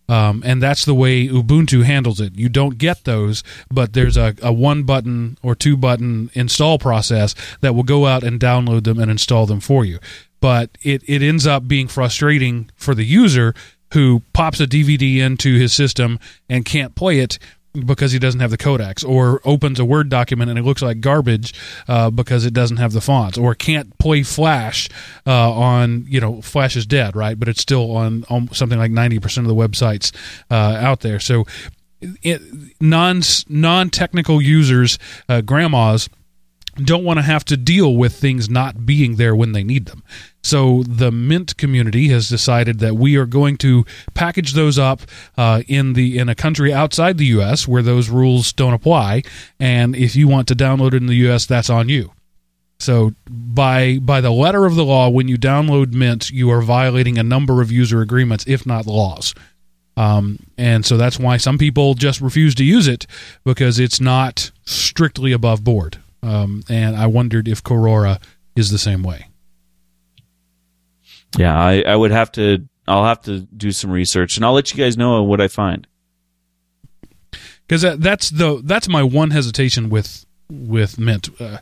Um, 0.10 0.44
and 0.46 0.62
that's 0.62 0.86
the 0.86 0.94
way 0.94 1.28
Ubuntu 1.28 1.84
handles 1.84 2.20
it. 2.20 2.36
You 2.36 2.50
don't 2.50 2.78
get 2.78 3.06
those, 3.06 3.44
but 3.72 3.94
there's 3.94 4.18
a, 4.18 4.36
a 4.42 4.52
one 4.52 4.84
button 4.84 5.38
or 5.42 5.56
two 5.56 5.78
button 5.78 6.30
install 6.34 6.78
process 6.78 7.36
that 7.62 7.74
will 7.74 7.84
go 7.84 8.06
out 8.06 8.24
and 8.24 8.40
download 8.40 8.84
them 8.84 9.00
and 9.00 9.10
install 9.10 9.46
them 9.46 9.62
for 9.62 9.86
you. 9.86 10.00
But 10.42 10.78
it, 10.82 11.04
it 11.08 11.22
ends 11.22 11.48
up 11.48 11.68
being 11.68 11.88
frustrating 11.88 12.70
for 12.76 12.94
the 12.94 13.06
user 13.06 13.56
who 13.94 14.24
pops 14.34 14.60
a 14.60 14.68
DVD 14.68 15.18
into 15.20 15.56
his 15.56 15.72
system 15.72 16.20
and 16.50 16.66
can't 16.66 16.96
play 16.96 17.20
it 17.20 17.40
because 17.74 18.12
he 18.12 18.20
doesn't 18.20 18.40
have 18.40 18.52
the 18.52 18.58
codecs, 18.58 19.08
or 19.08 19.42
opens 19.46 19.80
a 19.80 19.86
Word 19.86 20.10
document 20.10 20.50
and 20.50 20.60
it 20.60 20.64
looks 20.64 20.82
like 20.82 21.02
garbage 21.02 21.54
uh, 21.88 22.10
because 22.10 22.46
it 22.46 22.54
doesn't 22.54 22.78
have 22.78 22.94
the 22.94 23.02
fonts, 23.02 23.38
or 23.38 23.56
can't 23.56 23.98
play 23.98 24.24
Flash 24.24 24.90
uh, 25.26 25.52
on 25.52 26.06
you 26.08 26.20
know 26.20 26.42
Flash 26.42 26.76
is 26.76 26.86
dead, 26.86 27.16
right? 27.16 27.40
But 27.40 27.48
it's 27.48 27.62
still 27.62 27.96
on, 27.96 28.26
on 28.30 28.54
something 28.54 28.78
like 28.78 28.92
ninety 28.92 29.20
percent 29.20 29.48
of 29.48 29.56
the 29.56 29.62
websites 29.62 30.14
uh, 30.52 30.78
out 30.80 31.02
there. 31.02 31.20
So 31.20 31.46
it, 32.02 32.42
non 32.80 33.22
non 33.50 33.90
technical 33.90 34.42
users, 34.42 35.00
uh, 35.28 35.42
grandmas 35.42 36.10
don't 36.76 37.04
want 37.04 37.18
to 37.18 37.24
have 37.24 37.46
to 37.46 37.58
deal 37.58 37.96
with 37.96 38.14
things 38.14 38.50
not 38.50 38.86
being 38.86 39.16
there 39.16 39.36
when 39.36 39.52
they 39.52 39.64
need 39.64 39.86
them. 39.86 40.04
So 40.42 40.84
the 40.84 41.12
Mint 41.12 41.56
community 41.58 42.10
has 42.10 42.28
decided 42.28 42.80
that 42.80 42.96
we 42.96 43.16
are 43.16 43.26
going 43.26 43.58
to 43.58 43.86
package 44.14 44.54
those 44.54 44.78
up 44.78 45.02
uh, 45.38 45.64
in 45.68 45.94
the 45.94 46.18
in 46.18 46.30
a 46.30 46.36
country 46.36 46.74
outside 46.74 47.18
the 47.18 47.28
U.S. 47.28 47.68
where 47.68 47.82
those 47.82 48.10
rules 48.10 48.52
don't 48.52 48.74
apply, 48.74 49.24
and 49.60 49.96
if 49.96 50.16
you 50.16 50.28
want 50.28 50.48
to 50.50 50.56
download 50.56 50.94
it 50.94 50.96
in 50.96 51.08
the 51.08 51.16
U.S., 51.16 51.46
that's 51.46 51.70
on 51.70 51.90
you. 51.90 52.12
So 52.80 53.14
by 53.30 54.00
by 54.00 54.20
the 54.20 54.32
letter 54.32 54.66
of 54.66 54.76
the 54.76 54.84
law, 54.84 55.10
when 55.10 55.28
you 55.28 55.38
download 55.38 55.94
Mint, 55.94 56.30
you 56.30 56.52
are 56.52 56.62
violating 56.62 57.18
a 57.18 57.24
number 57.24 57.62
of 57.62 57.72
user 57.72 58.02
agreements, 58.02 58.46
if 58.48 58.66
not 58.66 58.86
laws. 58.86 59.34
Um, 59.96 60.40
and 60.58 60.86
so 60.86 60.98
that's 60.98 61.20
why 61.20 61.38
some 61.38 61.58
people 61.58 61.94
just 61.94 62.20
refuse 62.20 62.56
to 62.56 62.64
use 62.64 62.88
it 62.88 63.06
because 63.44 63.80
it's 63.80 64.02
not 64.02 64.52
strictly 64.66 65.32
above 65.32 65.64
board. 65.64 66.00
Um, 66.24 66.64
and 66.70 66.96
I 66.96 67.06
wondered 67.08 67.48
if 67.48 67.62
Korora 67.62 68.20
is 68.56 68.72
the 68.72 68.78
same 68.80 69.04
way. 69.04 69.28
Yeah, 71.38 71.56
I, 71.60 71.82
I 71.82 71.96
would 71.96 72.12
have 72.12 72.32
to. 72.34 72.68
I'll 72.88 73.06
have 73.06 73.22
to 73.24 73.42
do 73.42 73.72
some 73.72 73.92
research, 73.92 74.38
and 74.38 74.46
I'll 74.46 74.54
let 74.54 74.72
you 74.74 74.84
guys 74.84 74.98
know 74.98 75.24
what 75.24 75.40
I 75.42 75.48
find. 75.48 75.88
because 77.68 77.82
that, 77.82 78.02
that's 78.02 78.30
the 78.30 78.62
that's 78.64 78.88
my 78.90 79.04
one 79.04 79.32
hesitation 79.32 79.90
with 79.90 80.26
with 80.50 81.00
Mint. 81.00 81.30
Uh, 81.40 81.58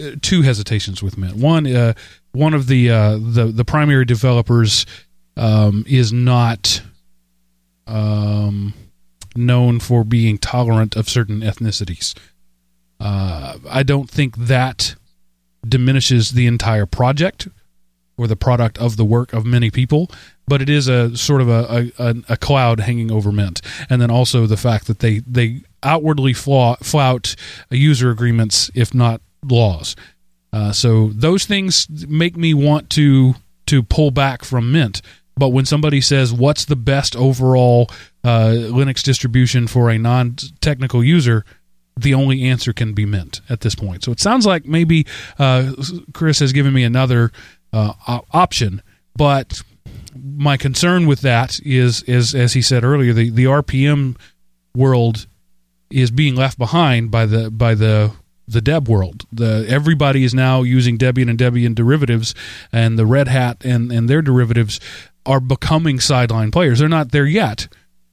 uh, 0.00 0.10
two 0.22 0.42
hesitations 0.42 1.02
with 1.02 1.18
Mint. 1.18 1.36
One, 1.36 1.66
uh, 1.66 1.92
one 2.32 2.54
of 2.54 2.66
the 2.68 2.90
uh, 2.90 3.18
the 3.20 3.52
the 3.54 3.64
primary 3.64 4.04
developers 4.04 4.86
um, 5.36 5.84
is 5.86 6.12
not 6.12 6.82
um, 7.86 8.72
known 9.36 9.80
for 9.80 10.04
being 10.04 10.38
tolerant 10.38 10.96
of 10.96 11.08
certain 11.08 11.40
ethnicities. 11.40 12.14
Uh, 13.02 13.58
I 13.68 13.82
don't 13.82 14.08
think 14.08 14.36
that 14.36 14.94
diminishes 15.66 16.30
the 16.30 16.46
entire 16.46 16.86
project 16.86 17.48
or 18.16 18.28
the 18.28 18.36
product 18.36 18.78
of 18.78 18.96
the 18.96 19.04
work 19.04 19.32
of 19.32 19.44
many 19.44 19.70
people, 19.70 20.08
but 20.46 20.62
it 20.62 20.68
is 20.68 20.86
a 20.86 21.16
sort 21.16 21.40
of 21.40 21.48
a, 21.48 21.90
a, 21.98 22.14
a 22.28 22.36
cloud 22.36 22.78
hanging 22.78 23.10
over 23.10 23.32
Mint. 23.32 23.60
And 23.90 24.00
then 24.00 24.10
also 24.10 24.46
the 24.46 24.56
fact 24.56 24.86
that 24.86 25.00
they, 25.00 25.18
they 25.20 25.62
outwardly 25.82 26.32
flaw, 26.32 26.76
flout 26.76 27.34
user 27.70 28.10
agreements, 28.10 28.70
if 28.74 28.94
not 28.94 29.20
laws. 29.44 29.96
Uh, 30.52 30.70
so 30.70 31.08
those 31.08 31.44
things 31.44 31.88
make 32.06 32.36
me 32.36 32.54
want 32.54 32.88
to 32.90 33.34
to 33.66 33.82
pull 33.82 34.10
back 34.10 34.44
from 34.44 34.70
Mint. 34.70 35.00
But 35.34 35.48
when 35.48 35.64
somebody 35.64 36.02
says, 36.02 36.32
"What's 36.32 36.66
the 36.66 36.76
best 36.76 37.16
overall 37.16 37.90
uh, 38.22 38.52
Linux 38.68 39.02
distribution 39.02 39.66
for 39.66 39.90
a 39.90 39.98
non-technical 39.98 41.02
user?" 41.02 41.44
The 41.96 42.14
only 42.14 42.44
answer 42.44 42.72
can 42.72 42.94
be 42.94 43.04
Mint 43.06 43.40
at 43.48 43.60
this 43.60 43.74
point. 43.74 44.04
So 44.04 44.12
it 44.12 44.20
sounds 44.20 44.46
like 44.46 44.64
maybe 44.64 45.06
uh, 45.38 45.72
Chris 46.12 46.38
has 46.38 46.52
given 46.52 46.72
me 46.72 46.84
another 46.84 47.30
uh, 47.72 47.92
option, 48.32 48.82
but 49.16 49.62
my 50.14 50.56
concern 50.56 51.06
with 51.06 51.20
that 51.20 51.60
is, 51.64 52.02
is 52.04 52.34
as 52.34 52.52
he 52.52 52.62
said 52.62 52.84
earlier, 52.84 53.12
the, 53.12 53.30
the 53.30 53.44
RPM 53.44 54.16
world 54.74 55.26
is 55.90 56.10
being 56.10 56.34
left 56.34 56.58
behind 56.58 57.10
by 57.10 57.26
the 57.26 57.50
by 57.50 57.74
the 57.74 58.12
the 58.48 58.60
Deb 58.60 58.88
world. 58.88 59.24
The 59.32 59.66
everybody 59.68 60.24
is 60.24 60.34
now 60.34 60.62
using 60.62 60.98
Debian 60.98 61.28
and 61.28 61.38
Debian 61.38 61.74
derivatives, 61.74 62.34
and 62.72 62.98
the 62.98 63.06
Red 63.06 63.28
Hat 63.28 63.58
and 63.64 63.92
and 63.92 64.08
their 64.08 64.22
derivatives 64.22 64.80
are 65.24 65.40
becoming 65.40 66.00
sideline 66.00 66.50
players. 66.50 66.78
They're 66.78 66.88
not 66.88 67.12
there 67.12 67.26
yet, 67.26 67.68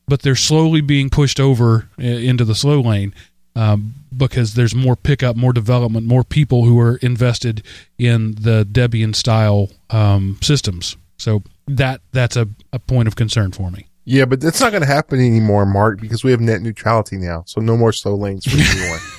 but 0.08 0.22
they're 0.22 0.36
slowly 0.36 0.82
being 0.82 1.10
pushed 1.10 1.40
over 1.40 1.90
uh, 1.98 2.04
into 2.04 2.46
the 2.46 2.56
slow 2.56 2.82
lane 2.82 3.14
um, 3.60 3.94
because 4.16 4.54
there's 4.54 4.74
more 4.74 4.96
pickup, 4.96 5.36
more 5.36 5.52
development, 5.52 6.08
more 6.08 6.24
people 6.24 6.64
who 6.64 6.80
are 6.80 6.96
invested 6.98 7.62
in 7.98 8.32
the 8.36 8.66
Debian 8.66 9.14
style 9.14 9.70
um, 9.90 10.38
systems. 10.42 10.96
So 11.18 11.44
that 11.68 12.00
that's 12.14 12.38
a, 12.38 12.48
a 12.72 12.80
point 12.80 13.10
of 13.10 13.18
concern 13.18 13.52
for 13.52 13.70
me. 13.70 13.88
Yeah, 14.06 14.24
but 14.26 14.40
that's 14.40 14.62
not 14.62 14.72
going 14.72 14.82
to 14.82 14.88
happen 14.88 15.20
anymore, 15.20 15.66
Mark, 15.66 16.00
because 16.00 16.24
we 16.24 16.32
have 16.32 16.40
net 16.40 16.62
neutrality 16.62 17.18
now. 17.18 17.44
So 17.46 17.60
no 17.60 17.76
more 17.76 17.92
slow 17.92 18.16
lanes 18.16 18.46
for 18.46 18.58
anyone. 18.58 19.00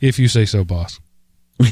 If 0.00 0.18
you 0.18 0.26
say 0.26 0.46
so, 0.46 0.64
boss. 0.64 1.00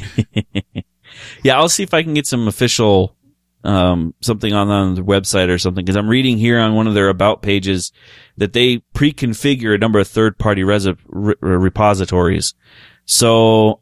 Yeah, 1.43 1.57
I'll 1.57 1.69
see 1.69 1.83
if 1.83 1.93
I 1.93 2.03
can 2.03 2.13
get 2.13 2.27
some 2.27 2.47
official 2.47 3.15
um, 3.63 4.13
something 4.21 4.53
on, 4.53 4.69
on 4.69 4.95
the 4.95 5.01
website 5.01 5.49
or 5.49 5.57
something 5.57 5.83
because 5.83 5.97
I'm 5.97 6.09
reading 6.09 6.37
here 6.37 6.59
on 6.59 6.75
one 6.75 6.87
of 6.87 6.93
their 6.93 7.09
about 7.09 7.41
pages 7.41 7.91
that 8.37 8.53
they 8.53 8.79
pre-configure 8.93 9.75
a 9.75 9.77
number 9.77 9.99
of 9.99 10.07
third-party 10.07 10.61
resi- 10.61 10.97
re- 11.07 11.35
repositories. 11.39 12.53
So, 13.05 13.81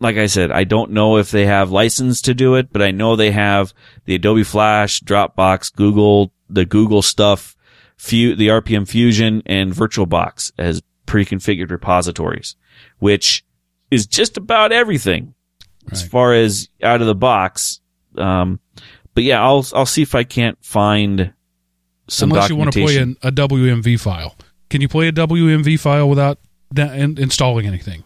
like 0.00 0.16
I 0.16 0.26
said, 0.26 0.50
I 0.50 0.64
don't 0.64 0.90
know 0.90 1.16
if 1.16 1.30
they 1.30 1.46
have 1.46 1.70
license 1.70 2.20
to 2.22 2.34
do 2.34 2.56
it, 2.56 2.72
but 2.72 2.82
I 2.82 2.90
know 2.90 3.16
they 3.16 3.30
have 3.30 3.72
the 4.04 4.14
Adobe 4.14 4.44
Flash, 4.44 5.00
Dropbox, 5.00 5.74
Google, 5.74 6.32
the 6.50 6.66
Google 6.66 7.02
stuff, 7.02 7.56
Fu- 7.96 8.36
the 8.36 8.48
RPM 8.48 8.86
Fusion, 8.86 9.42
and 9.46 9.72
VirtualBox 9.72 10.52
as 10.58 10.82
pre-configured 11.06 11.70
repositories, 11.70 12.56
which 12.98 13.44
is 13.90 14.06
just 14.06 14.36
about 14.36 14.72
everything 14.72 15.34
as 15.90 16.02
far 16.06 16.34
as 16.34 16.68
out 16.82 17.00
of 17.00 17.06
the 17.06 17.14
box. 17.14 17.80
Um, 18.18 18.60
but 19.16 19.24
yeah, 19.24 19.42
I'll 19.42 19.66
I'll 19.74 19.86
see 19.86 20.02
if 20.02 20.14
I 20.14 20.22
can't 20.22 20.56
find 20.64 21.32
some 22.08 22.30
Unless 22.30 22.50
you 22.50 22.54
want 22.56 22.72
to 22.72 22.80
play 22.84 22.98
an, 22.98 23.16
a 23.22 23.32
WMV 23.32 23.98
file. 23.98 24.36
Can 24.70 24.80
you 24.80 24.88
play 24.88 25.08
a 25.08 25.12
WMV 25.12 25.80
file 25.80 26.08
without 26.08 26.38
da- 26.72 26.92
in, 26.92 27.18
installing 27.18 27.66
anything? 27.66 28.04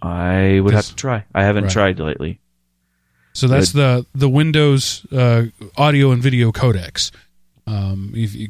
I 0.00 0.60
would 0.60 0.74
have 0.74 0.86
to 0.86 0.94
try. 0.94 1.24
I 1.34 1.42
haven't 1.42 1.64
Right. 1.64 1.72
tried 1.72 1.98
lately. 1.98 2.40
So 3.32 3.48
that's 3.48 3.72
the 3.72 4.06
the 4.14 4.28
Windows 4.28 5.04
uh, 5.10 5.46
audio 5.76 6.12
and 6.12 6.22
video 6.22 6.52
codecs. 6.52 7.10
Um, 7.66 8.12
if 8.14 8.34
you, 8.34 8.48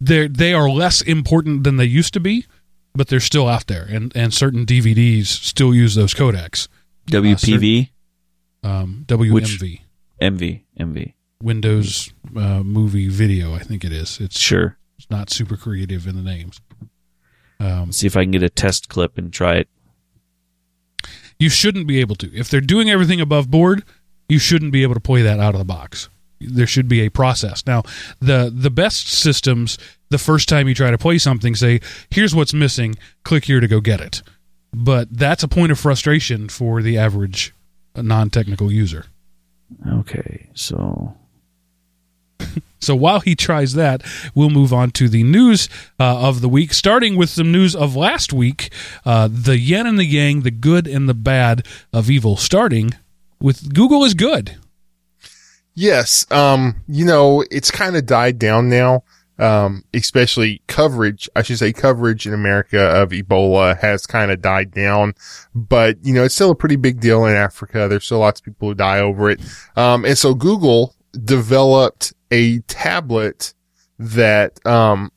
they 0.00 0.28
they 0.28 0.54
are 0.54 0.68
less 0.70 1.00
important 1.02 1.64
than 1.64 1.76
they 1.76 1.84
used 1.84 2.12
to 2.14 2.20
be, 2.20 2.46
but 2.94 3.08
they're 3.08 3.20
still 3.20 3.48
out 3.48 3.66
there, 3.66 3.84
and 3.88 4.14
and 4.16 4.32
certain 4.34 4.64
DVDs 4.66 5.26
still 5.26 5.74
use 5.74 5.94
those 5.94 6.14
codecs. 6.14 6.68
WPV, 7.10 7.90
Um, 8.62 9.04
WMV, 9.06 9.80
MV, 10.20 10.62
MV. 10.78 11.12
Windows 11.42 12.12
uh, 12.36 12.62
Movie 12.62 13.08
Video, 13.08 13.54
I 13.54 13.58
think 13.60 13.84
it 13.84 13.92
is. 13.92 14.18
It's, 14.20 14.38
Sure. 14.38 14.76
it's 14.98 15.10
not 15.10 15.30
super 15.30 15.56
creative 15.56 16.06
in 16.06 16.16
the 16.16 16.22
names. 16.22 16.60
Um, 17.60 17.92
See 17.92 18.06
if 18.06 18.16
I 18.16 18.24
can 18.24 18.30
get 18.32 18.42
a 18.42 18.48
test 18.50 18.88
clip 18.88 19.18
and 19.18 19.32
try 19.32 19.56
it. 19.56 19.68
you 21.38 21.48
shouldn't 21.50 21.86
be 21.86 22.00
able 22.00 22.16
to. 22.16 22.34
If 22.34 22.48
they're 22.50 22.60
doing 22.60 22.90
everything 22.90 23.20
above 23.20 23.50
board, 23.50 23.84
you 24.28 24.38
shouldn't 24.38 24.72
be 24.72 24.82
able 24.82 24.94
to 24.94 25.00
play 25.00 25.22
that 25.22 25.38
out 25.38 25.54
of 25.54 25.58
the 25.58 25.64
box. 25.64 26.08
There 26.40 26.66
should 26.66 26.88
be 26.88 27.00
a 27.00 27.10
process. 27.10 27.64
Now, 27.66 27.82
the 28.20 28.52
the 28.54 28.70
best 28.70 29.08
systems, 29.08 29.78
the 30.10 30.18
first 30.18 30.48
time 30.50 30.68
you 30.68 30.74
try 30.74 30.90
to 30.90 30.98
play 30.98 31.16
something, 31.16 31.54
say, 31.54 31.80
"Here's 32.10 32.34
what's 32.34 32.52
missing. 32.52 32.96
Click 33.24 33.46
here 33.46 33.60
to 33.60 33.68
go 33.68 33.80
get 33.80 34.00
it." 34.02 34.22
But 34.74 35.08
that's 35.16 35.42
a 35.42 35.48
point 35.48 35.72
of 35.72 35.78
frustration 35.78 36.50
for 36.50 36.82
the 36.82 36.98
average 36.98 37.54
uh, 37.94 38.02
non-technical 38.02 38.70
user. 38.70 39.06
Okay, 39.86 40.50
so 40.54 41.16
So 42.86 42.94
while 42.94 43.20
he 43.20 43.34
tries 43.34 43.74
that, 43.74 44.02
we'll 44.34 44.50
move 44.50 44.72
on 44.72 44.92
to 44.92 45.08
the 45.08 45.24
news 45.24 45.68
uh, 45.98 46.28
of 46.28 46.40
the 46.40 46.48
week, 46.48 46.72
starting 46.72 47.16
with 47.16 47.30
some 47.30 47.50
news 47.50 47.74
of 47.74 47.96
last 47.96 48.32
week 48.32 48.72
uh, 49.04 49.28
the 49.30 49.58
yin 49.58 49.86
and 49.86 49.98
the 49.98 50.04
yang, 50.04 50.42
the 50.42 50.52
good 50.52 50.86
and 50.86 51.08
the 51.08 51.14
bad 51.14 51.66
of 51.92 52.08
evil, 52.08 52.36
starting 52.36 52.92
with 53.40 53.74
Google 53.74 54.04
is 54.04 54.14
good. 54.14 54.56
Yes. 55.74 56.30
Um, 56.30 56.76
you 56.86 57.04
know, 57.04 57.44
it's 57.50 57.70
kind 57.70 57.96
of 57.96 58.06
died 58.06 58.38
down 58.38 58.68
now. 58.68 59.02
Um, 59.38 59.84
especially 59.92 60.62
coverage, 60.66 61.28
I 61.36 61.42
should 61.42 61.58
say 61.58 61.72
coverage 61.72 62.26
in 62.26 62.32
America 62.32 62.80
of 62.80 63.10
Ebola 63.10 63.78
has 63.78 64.06
kind 64.06 64.30
of 64.30 64.40
died 64.40 64.70
down, 64.70 65.14
but 65.54 65.98
you 66.02 66.14
know, 66.14 66.24
it's 66.24 66.34
still 66.34 66.50
a 66.50 66.56
pretty 66.56 66.76
big 66.76 67.00
deal 67.00 67.26
in 67.26 67.36
Africa. 67.36 67.86
There's 67.86 68.06
still 68.06 68.20
lots 68.20 68.40
of 68.40 68.46
people 68.46 68.68
who 68.68 68.74
die 68.74 69.00
over 69.00 69.28
it. 69.28 69.40
Um, 69.76 70.06
and 70.06 70.16
so 70.16 70.32
Google 70.32 70.94
developed 71.22 72.14
a 72.30 72.60
tablet 72.60 73.52
that, 73.98 74.64
um, 74.66 75.12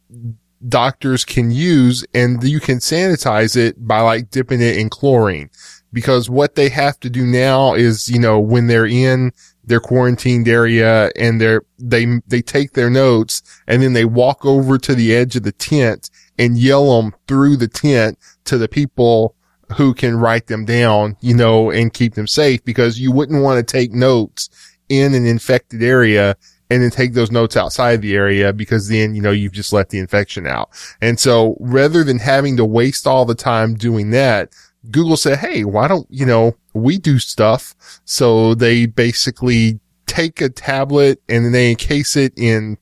doctors 0.67 1.23
can 1.23 1.51
use 1.51 2.05
and 2.13 2.43
you 2.43 2.59
can 2.59 2.79
sanitize 2.79 3.55
it 3.55 3.87
by 3.87 4.01
like 4.01 4.29
dipping 4.29 4.61
it 4.61 4.77
in 4.77 4.89
chlorine 4.89 5.49
because 5.93 6.29
what 6.29 6.55
they 6.55 6.69
have 6.69 6.99
to 6.99 7.09
do 7.09 7.25
now 7.25 7.73
is, 7.73 8.09
you 8.09 8.19
know, 8.19 8.39
when 8.39 8.67
they're 8.67 8.85
in 8.85 9.31
their 9.69 9.79
quarantined 9.79 10.47
area 10.47 11.11
and 11.15 11.39
they're, 11.39 11.61
they, 11.77 12.05
they 12.27 12.41
take 12.41 12.73
their 12.73 12.89
notes 12.89 13.41
and 13.67 13.81
then 13.81 13.93
they 13.93 14.03
walk 14.03 14.45
over 14.45 14.77
to 14.77 14.95
the 14.95 15.15
edge 15.15 15.35
of 15.35 15.43
the 15.43 15.51
tent 15.51 16.09
and 16.37 16.57
yell 16.57 16.99
them 16.99 17.13
through 17.27 17.55
the 17.55 17.67
tent 17.67 18.17
to 18.45 18.57
the 18.57 18.67
people 18.67 19.35
who 19.77 19.93
can 19.93 20.17
write 20.17 20.47
them 20.47 20.65
down, 20.65 21.15
you 21.21 21.35
know, 21.35 21.69
and 21.69 21.93
keep 21.93 22.15
them 22.15 22.27
safe 22.27 22.63
because 22.65 22.99
you 22.99 23.11
wouldn't 23.11 23.43
want 23.43 23.57
to 23.65 23.71
take 23.71 23.93
notes 23.93 24.49
in 24.89 25.13
an 25.13 25.25
infected 25.25 25.83
area 25.83 26.35
and 26.71 26.81
then 26.81 26.89
take 26.89 27.13
those 27.13 27.31
notes 27.31 27.55
outside 27.55 28.01
the 28.01 28.15
area 28.15 28.51
because 28.51 28.87
then, 28.87 29.13
you 29.13 29.21
know, 29.21 29.31
you've 29.31 29.53
just 29.53 29.73
let 29.73 29.89
the 29.89 29.99
infection 29.99 30.47
out. 30.47 30.69
And 31.01 31.19
so 31.19 31.57
rather 31.59 32.03
than 32.03 32.19
having 32.19 32.57
to 32.57 32.65
waste 32.65 33.05
all 33.05 33.25
the 33.25 33.35
time 33.35 33.75
doing 33.75 34.09
that, 34.11 34.51
Google 34.91 35.17
said, 35.17 35.39
Hey, 35.39 35.63
why 35.65 35.87
don't, 35.87 36.07
you 36.09 36.25
know, 36.25 36.55
we 36.73 36.97
do 36.97 37.19
stuff. 37.19 37.75
So 38.05 38.55
they 38.55 38.85
basically 38.85 39.79
take 40.07 40.41
a 40.41 40.49
tablet 40.49 41.21
and 41.29 41.45
then 41.45 41.51
they 41.51 41.71
encase 41.71 42.15
it 42.15 42.33
in, 42.37 42.77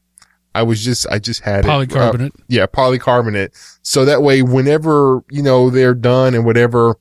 I 0.56 0.64
was 0.64 0.84
just, 0.84 1.08
I 1.10 1.20
just 1.20 1.42
had 1.42 1.66
it. 1.66 1.70
uh, 1.70 1.80
Polycarbonate. 1.86 2.32
yeah, 2.48 2.66
polycarbonate. 2.66 3.78
So 3.84 4.06
that 4.06 4.22
way, 4.24 4.42
whenever, 4.42 5.24
you 5.30 5.44
know, 5.44 5.70
they're 5.70 5.94
done 5.94 6.34
and 6.34 6.46
whatever, 6.46 6.98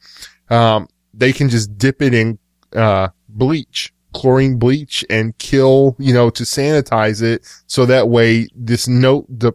um, 0.50 0.88
they 1.14 1.32
can 1.32 1.48
just 1.48 1.78
dip 1.78 2.02
it 2.02 2.12
in, 2.12 2.38
uh, 2.74 3.08
bleach, 3.28 3.92
chlorine 4.14 4.58
bleach 4.58 5.04
and 5.10 5.36
kill, 5.38 5.94
you 5.98 6.12
know, 6.12 6.30
to 6.30 6.42
sanitize 6.42 7.22
it. 7.22 7.46
So 7.66 7.86
that 7.86 8.08
way, 8.08 8.48
this 8.54 8.88
note, 8.88 9.26
the 9.28 9.52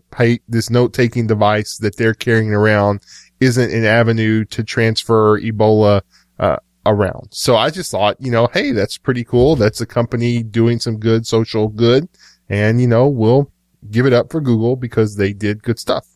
this 0.48 0.70
note 0.70 0.94
taking 0.94 1.28
device 1.28 1.78
that 1.78 1.98
they're 1.98 2.14
carrying 2.14 2.54
around 2.54 3.02
isn't 3.42 3.74
an 3.74 3.84
avenue 3.84 4.46
to 4.46 4.64
transfer 4.64 5.38
Ebola, 5.42 6.02
uh, 6.40 6.56
around. 6.86 7.28
So 7.32 7.56
I 7.58 7.70
just 7.70 7.92
thought, 7.92 8.16
you 8.20 8.32
know, 8.32 8.48
hey, 8.54 8.72
that's 8.72 8.98
pretty 8.98 9.24
cool. 9.24 9.56
That's 9.56 9.82
a 9.82 9.86
company 9.86 10.42
doing 10.42 10.80
some 10.80 10.98
good 10.98 11.28
social 11.28 11.68
good. 11.68 12.08
And, 12.50 12.80
you 12.82 12.88
know, 12.88 13.08
we'll 13.08 13.52
give 13.92 14.06
it 14.06 14.14
up 14.14 14.32
for 14.32 14.42
Google 14.42 14.76
because 14.76 15.16
they 15.18 15.34
did 15.34 15.62
good 15.64 15.78
stuff. 15.80 16.08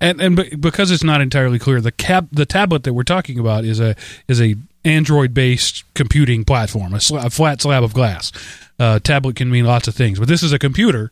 and 0.00 0.20
and 0.20 0.60
because 0.60 0.90
it's 0.90 1.02
not 1.04 1.20
entirely 1.20 1.58
clear, 1.58 1.80
the 1.80 1.92
cab 1.92 2.28
the 2.32 2.46
tablet 2.46 2.84
that 2.84 2.94
we're 2.94 3.02
talking 3.02 3.38
about 3.38 3.64
is 3.64 3.80
a 3.80 3.94
is 4.28 4.40
a 4.40 4.54
Android 4.84 5.34
based 5.34 5.82
computing 5.94 6.44
platform, 6.44 6.94
a, 6.94 6.98
sla- 6.98 7.24
a 7.26 7.30
flat 7.30 7.60
slab 7.60 7.82
of 7.82 7.92
glass. 7.92 8.30
Uh, 8.78 8.98
tablet 9.00 9.34
can 9.36 9.50
mean 9.50 9.64
lots 9.64 9.88
of 9.88 9.94
things, 9.94 10.18
but 10.20 10.28
this 10.28 10.42
is 10.42 10.52
a 10.52 10.58
computer 10.58 11.10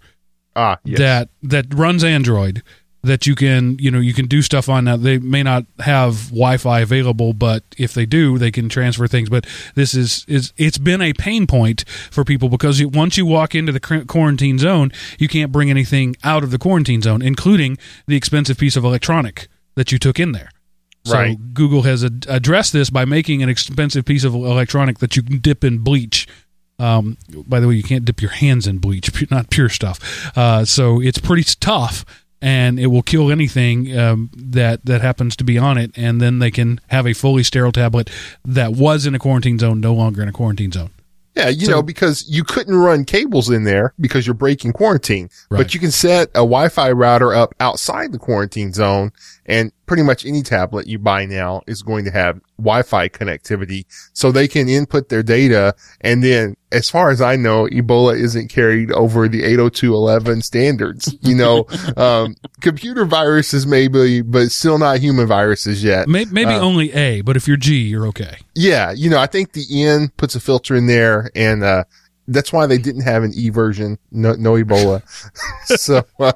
Ah, 0.56 0.78
yes. 0.85 0.98
that 0.98 1.28
that 1.43 1.66
runs 1.74 2.05
Android 2.05 2.62
that 3.05 3.26
you 3.26 3.35
can 3.35 3.76
you 3.78 3.90
know 3.90 4.01
you 4.01 4.14
can 4.14 4.26
do 4.26 4.43
stuff 4.43 4.68
on 4.68 4.85
now 4.85 4.97
they 4.97 5.18
may 5.18 5.43
not 5.43 5.64
have 5.81 6.28
wi-fi 6.31 6.81
available 6.81 7.32
but 7.32 7.62
if 7.78 7.94
they 7.94 8.06
do 8.06 8.39
they 8.39 8.51
can 8.51 8.68
transfer 8.68 9.06
things 9.06 9.28
but 9.28 9.47
this 9.74 9.94
is 9.94 10.24
is 10.26 10.52
it's 10.56 10.78
been 10.78 11.01
a 11.02 11.12
pain 11.12 11.47
point 11.47 11.85
for 12.10 12.24
people 12.24 12.48
because 12.48 12.81
you, 12.81 12.89
once 12.89 13.16
you 13.16 13.26
walk 13.26 13.55
into 13.55 13.70
the 13.72 14.05
quarantine 14.09 14.59
zone 14.59 14.90
you 15.18 15.28
can't 15.28 15.52
bring 15.52 15.70
anything 15.70 16.16
out 16.24 16.43
of 16.43 16.51
the 16.51 16.59
quarantine 16.59 17.02
zone 17.02 17.22
including 17.22 17.76
the 18.06 18.16
expensive 18.16 18.59
piece 18.59 18.76
of 18.76 18.85
electronic 18.85 19.48
that 19.76 19.93
you 19.93 19.98
took 19.98 20.18
in 20.18 20.32
there 20.32 20.51
so 21.05 21.14
Right. 21.14 21.55
google 21.55 21.82
has 21.82 22.02
ad- 22.02 22.26
addressed 22.28 22.72
this 22.72 22.89
by 22.90 23.05
making 23.05 23.43
an 23.43 23.48
expensive 23.48 24.05
piece 24.05 24.24
of 24.24 24.35
electronic 24.35 24.98
that 24.98 25.16
you 25.16 25.22
can 25.22 25.39
dip 25.39 25.62
in 25.62 25.78
bleach 25.78 26.26
um, 26.76 27.16
by 27.47 27.60
the 27.60 27.68
way, 27.68 27.74
you 27.76 27.85
can't 27.85 28.05
dip 28.05 28.20
your 28.20 28.32
hands 28.32 28.66
in 28.66 28.78
bleach 28.78 29.09
not 29.31 29.48
pure 29.48 29.68
stuff. 29.68 30.36
Uh, 30.36 30.64
so 30.64 31.01
it's 31.01 31.18
pretty 31.18 31.44
tough, 31.60 32.05
and 32.44 32.78
it 32.78 32.88
will 32.88 33.02
kill 33.02 33.30
anything 33.30 33.96
um, 33.98 34.30
that 34.36 34.84
that 34.84 35.00
happens 35.00 35.34
to 35.36 35.44
be 35.44 35.56
on 35.56 35.78
it. 35.78 35.90
And 35.96 36.20
then 36.20 36.40
they 36.40 36.50
can 36.50 36.78
have 36.88 37.06
a 37.06 37.14
fully 37.14 37.42
sterile 37.42 37.72
tablet 37.72 38.10
that 38.44 38.72
was 38.72 39.06
in 39.06 39.14
a 39.14 39.18
quarantine 39.18 39.58
zone, 39.58 39.80
no 39.80 39.94
longer 39.94 40.22
in 40.22 40.28
a 40.28 40.32
quarantine 40.32 40.70
zone. 40.70 40.90
Yeah, 41.34 41.48
you 41.48 41.66
So- 41.66 41.72
know, 41.72 41.82
because 41.82 42.24
you 42.28 42.44
couldn't 42.44 42.76
run 42.76 43.04
cables 43.04 43.48
in 43.50 43.64
there 43.64 43.92
because 43.98 44.24
you're 44.26 44.34
breaking 44.34 44.72
quarantine, 44.72 45.30
Right. 45.50 45.58
but 45.58 45.74
you 45.74 45.80
can 45.80 45.90
set 45.90 46.28
a 46.28 46.44
Wi-Fi 46.46 46.92
router 46.92 47.34
up 47.34 47.54
outside 47.58 48.12
the 48.12 48.18
quarantine 48.18 48.72
zone 48.72 49.10
and 49.46 49.72
pretty 49.86 50.02
much 50.02 50.24
any 50.24 50.42
tablet 50.42 50.86
you 50.86 50.98
buy 50.98 51.26
now 51.26 51.62
is 51.66 51.82
going 51.82 52.04
to 52.06 52.10
have 52.10 52.40
Wi-Fi 52.58 53.08
connectivity 53.10 53.84
so 54.12 54.32
they 54.32 54.48
can 54.48 54.68
input 54.68 55.08
their 55.08 55.22
data. 55.22 55.74
And 56.00 56.22
then 56.24 56.56
as 56.72 56.88
far 56.88 57.10
as 57.10 57.20
I 57.20 57.36
know, 57.36 57.66
Ebola 57.66 58.18
isn't 58.18 58.48
carried 58.48 58.90
over 58.92 59.28
the 59.28 59.42
802.11 59.42 60.42
standards, 60.42 61.14
you 61.20 61.34
know, 61.34 61.66
um, 61.96 62.36
computer 62.60 63.04
viruses 63.04 63.66
maybe, 63.66 64.22
but 64.22 64.50
still 64.50 64.78
not 64.78 64.98
human 65.00 65.26
viruses 65.26 65.84
yet. 65.84 66.08
May- 66.08 66.24
Maybe 66.26 66.52
Uh, 66.52 66.60
only 66.60 66.92
A, 66.92 67.20
but 67.20 67.36
if 67.36 67.46
you're 67.46 67.56
G, 67.56 67.74
you're 67.82 68.06
okay. 68.08 68.38
Yeah, 68.54 68.92
you 68.92 69.10
know, 69.10 69.18
I 69.18 69.26
think 69.26 69.52
the 69.52 69.64
N 69.84 70.10
puts 70.16 70.34
a 70.34 70.40
filter 70.40 70.74
in 70.74 70.86
there, 70.86 71.30
and 71.34 71.62
uh, 71.62 71.84
that's 72.26 72.52
why 72.52 72.66
they 72.66 72.78
didn't 72.78 73.02
have 73.02 73.22
an 73.22 73.32
E 73.34 73.50
version, 73.50 73.98
no, 74.10 74.32
no 74.32 74.54
Ebola. 74.54 75.02
so, 75.78 76.02
uh, 76.18 76.32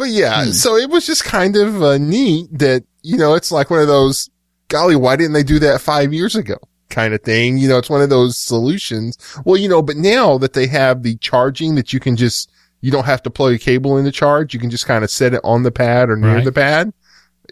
but 0.00 0.08
yeah, 0.08 0.46
Hmm. 0.46 0.50
so 0.52 0.76
it 0.76 0.90
was 0.90 1.06
just 1.06 1.22
kind 1.24 1.54
of 1.56 1.82
uh, 1.82 1.98
neat 1.98 2.48
that 2.58 2.82
you 3.02 3.16
know 3.16 3.34
it's 3.34 3.52
like 3.52 3.70
one 3.70 3.80
of 3.80 3.86
those. 3.88 4.28
Golly, 4.68 4.96
why 4.96 5.16
didn't 5.16 5.32
they 5.32 5.42
do 5.42 5.58
that 5.60 5.80
five 5.80 6.12
years 6.12 6.34
ago? 6.34 6.56
kind 6.90 7.14
of 7.14 7.22
thing. 7.22 7.56
You 7.58 7.68
know, 7.68 7.78
it's 7.78 7.88
one 7.90 8.02
of 8.02 8.10
those 8.10 8.36
solutions. 8.36 9.16
Well, 9.44 9.56
you 9.56 9.68
know, 9.68 9.80
but 9.80 9.96
now 9.96 10.38
that 10.38 10.54
they 10.54 10.66
have 10.66 11.04
the 11.04 11.16
charging 11.18 11.76
that 11.76 11.92
you 11.92 12.00
can 12.00 12.16
just, 12.16 12.50
you 12.80 12.90
don't 12.90 13.04
have 13.06 13.22
to 13.22 13.30
plug 13.30 13.52
a 13.54 13.58
cable 13.58 13.96
in 13.96 14.04
the 14.04 14.10
charge. 14.10 14.52
You 14.54 14.58
can 14.58 14.70
just 14.70 14.86
kind 14.86 15.04
of 15.04 15.10
set 15.10 15.32
it 15.34 15.40
on 15.44 15.62
the 15.62 15.70
pad 15.70 16.10
or 16.10 16.16
near 16.16 16.34
Right. 16.36 16.44
the 16.44 16.50
pad. 16.50 16.92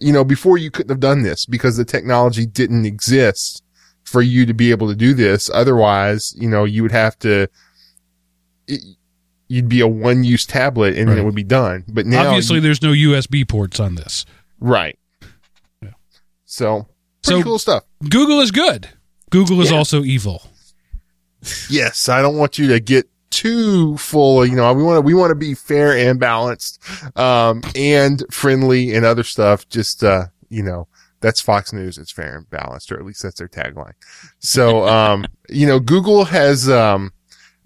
You 0.00 0.12
know, 0.12 0.24
before 0.24 0.58
you 0.58 0.72
couldn't 0.72 0.90
have 0.90 0.98
done 0.98 1.22
this 1.22 1.46
because 1.46 1.76
the 1.76 1.84
technology 1.84 2.46
didn't 2.46 2.84
exist 2.84 3.62
for 4.02 4.22
you 4.22 4.44
to 4.46 4.54
be 4.54 4.72
able 4.72 4.88
to 4.88 4.96
do 4.96 5.14
this. 5.14 5.48
Otherwise, 5.54 6.34
you 6.36 6.48
know, 6.48 6.64
you 6.64 6.82
would 6.82 6.90
have 6.92 7.16
to, 7.20 7.46
it, 8.66 8.80
you'd 9.48 9.68
be 9.68 9.80
a 9.80 9.88
one 9.88 10.24
use 10.24 10.44
tablet 10.46 10.96
and 10.96 11.08
Right. 11.08 11.18
it 11.18 11.24
would 11.24 11.34
be 11.34 11.42
done. 11.42 11.84
But 11.88 12.06
now, 12.06 12.26
Obviously, 12.28 12.56
you- 12.56 12.60
there's 12.62 12.82
no 12.82 12.92
USB 12.92 13.44
ports 13.44 13.80
on 13.80 13.94
this. 13.96 14.24
right. 14.60 14.98
Yeah. 15.82 15.90
So 16.44 16.86
pretty 17.24 17.40
So- 17.40 17.44
cool 17.44 17.58
stuff. 17.58 17.84
Google 18.08 18.40
is 18.40 18.50
good. 18.50 18.88
Google 19.30 19.60
is 19.60 19.70
Yeah. 19.70 19.76
also 19.78 20.02
evil. 20.04 20.42
Yes, 21.70 22.08
I 22.08 22.20
don't 22.22 22.36
want 22.36 22.58
you 22.58 22.68
to 22.68 22.80
get 22.80 23.08
too 23.30 23.96
full. 23.98 24.44
You 24.44 24.56
know, 24.56 24.72
we 24.72 24.82
want 24.82 24.96
to 24.96 25.00
we 25.02 25.14
want 25.14 25.30
to 25.30 25.34
be 25.36 25.54
fair 25.54 25.96
and 25.96 26.18
balanced, 26.18 26.80
um, 27.16 27.62
and 27.76 28.24
friendly 28.30 28.94
and 28.94 29.04
other 29.04 29.22
stuff. 29.22 29.68
Just 29.68 30.02
uh, 30.02 30.26
you 30.48 30.62
know, 30.62 30.88
that's 31.20 31.40
Fox 31.40 31.72
News. 31.72 31.96
It's 31.98 32.10
fair 32.10 32.36
and 32.36 32.50
balanced, 32.50 32.90
or 32.90 32.98
at 32.98 33.04
least 33.04 33.22
that's 33.22 33.38
their 33.38 33.48
tagline. 33.48 33.92
So, 34.40 34.88
um, 34.88 35.26
you 35.48 35.66
know, 35.66 35.78
Google 35.78 36.24
has 36.24 36.68
um, 36.68 37.12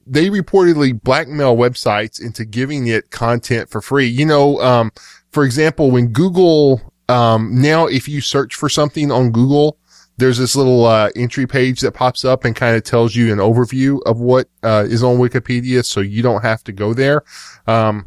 they 0.06 0.28
reportedly 0.28 1.00
blackmail 1.00 1.56
websites 1.56 2.20
into 2.20 2.44
giving 2.44 2.86
it 2.86 3.10
content 3.10 3.68
for 3.70 3.80
free. 3.80 4.06
You 4.06 4.26
know, 4.26 4.60
um, 4.60 4.92
for 5.30 5.44
example, 5.44 5.90
when 5.90 6.08
Google 6.08 6.80
um, 7.08 7.60
now 7.60 7.86
if 7.86 8.08
you 8.08 8.20
search 8.20 8.54
for 8.54 8.68
something 8.68 9.10
on 9.10 9.32
Google 9.32 9.78
there's 10.18 10.38
this 10.38 10.54
little 10.54 10.84
uh, 10.84 11.10
entry 11.16 11.46
page 11.46 11.80
that 11.80 11.92
pops 11.92 12.24
up 12.24 12.44
and 12.44 12.54
kind 12.54 12.76
of 12.76 12.84
tells 12.84 13.16
you 13.16 13.32
an 13.32 13.38
overview 13.38 14.00
of 14.04 14.20
what 14.20 14.48
uh, 14.62 14.84
is 14.86 15.02
on 15.02 15.18
Wikipedia, 15.18 15.84
so 15.84 16.00
you 16.00 16.22
don't 16.22 16.42
have 16.42 16.62
to 16.64 16.72
go 16.72 16.94
there. 16.94 17.24
Um, 17.66 18.06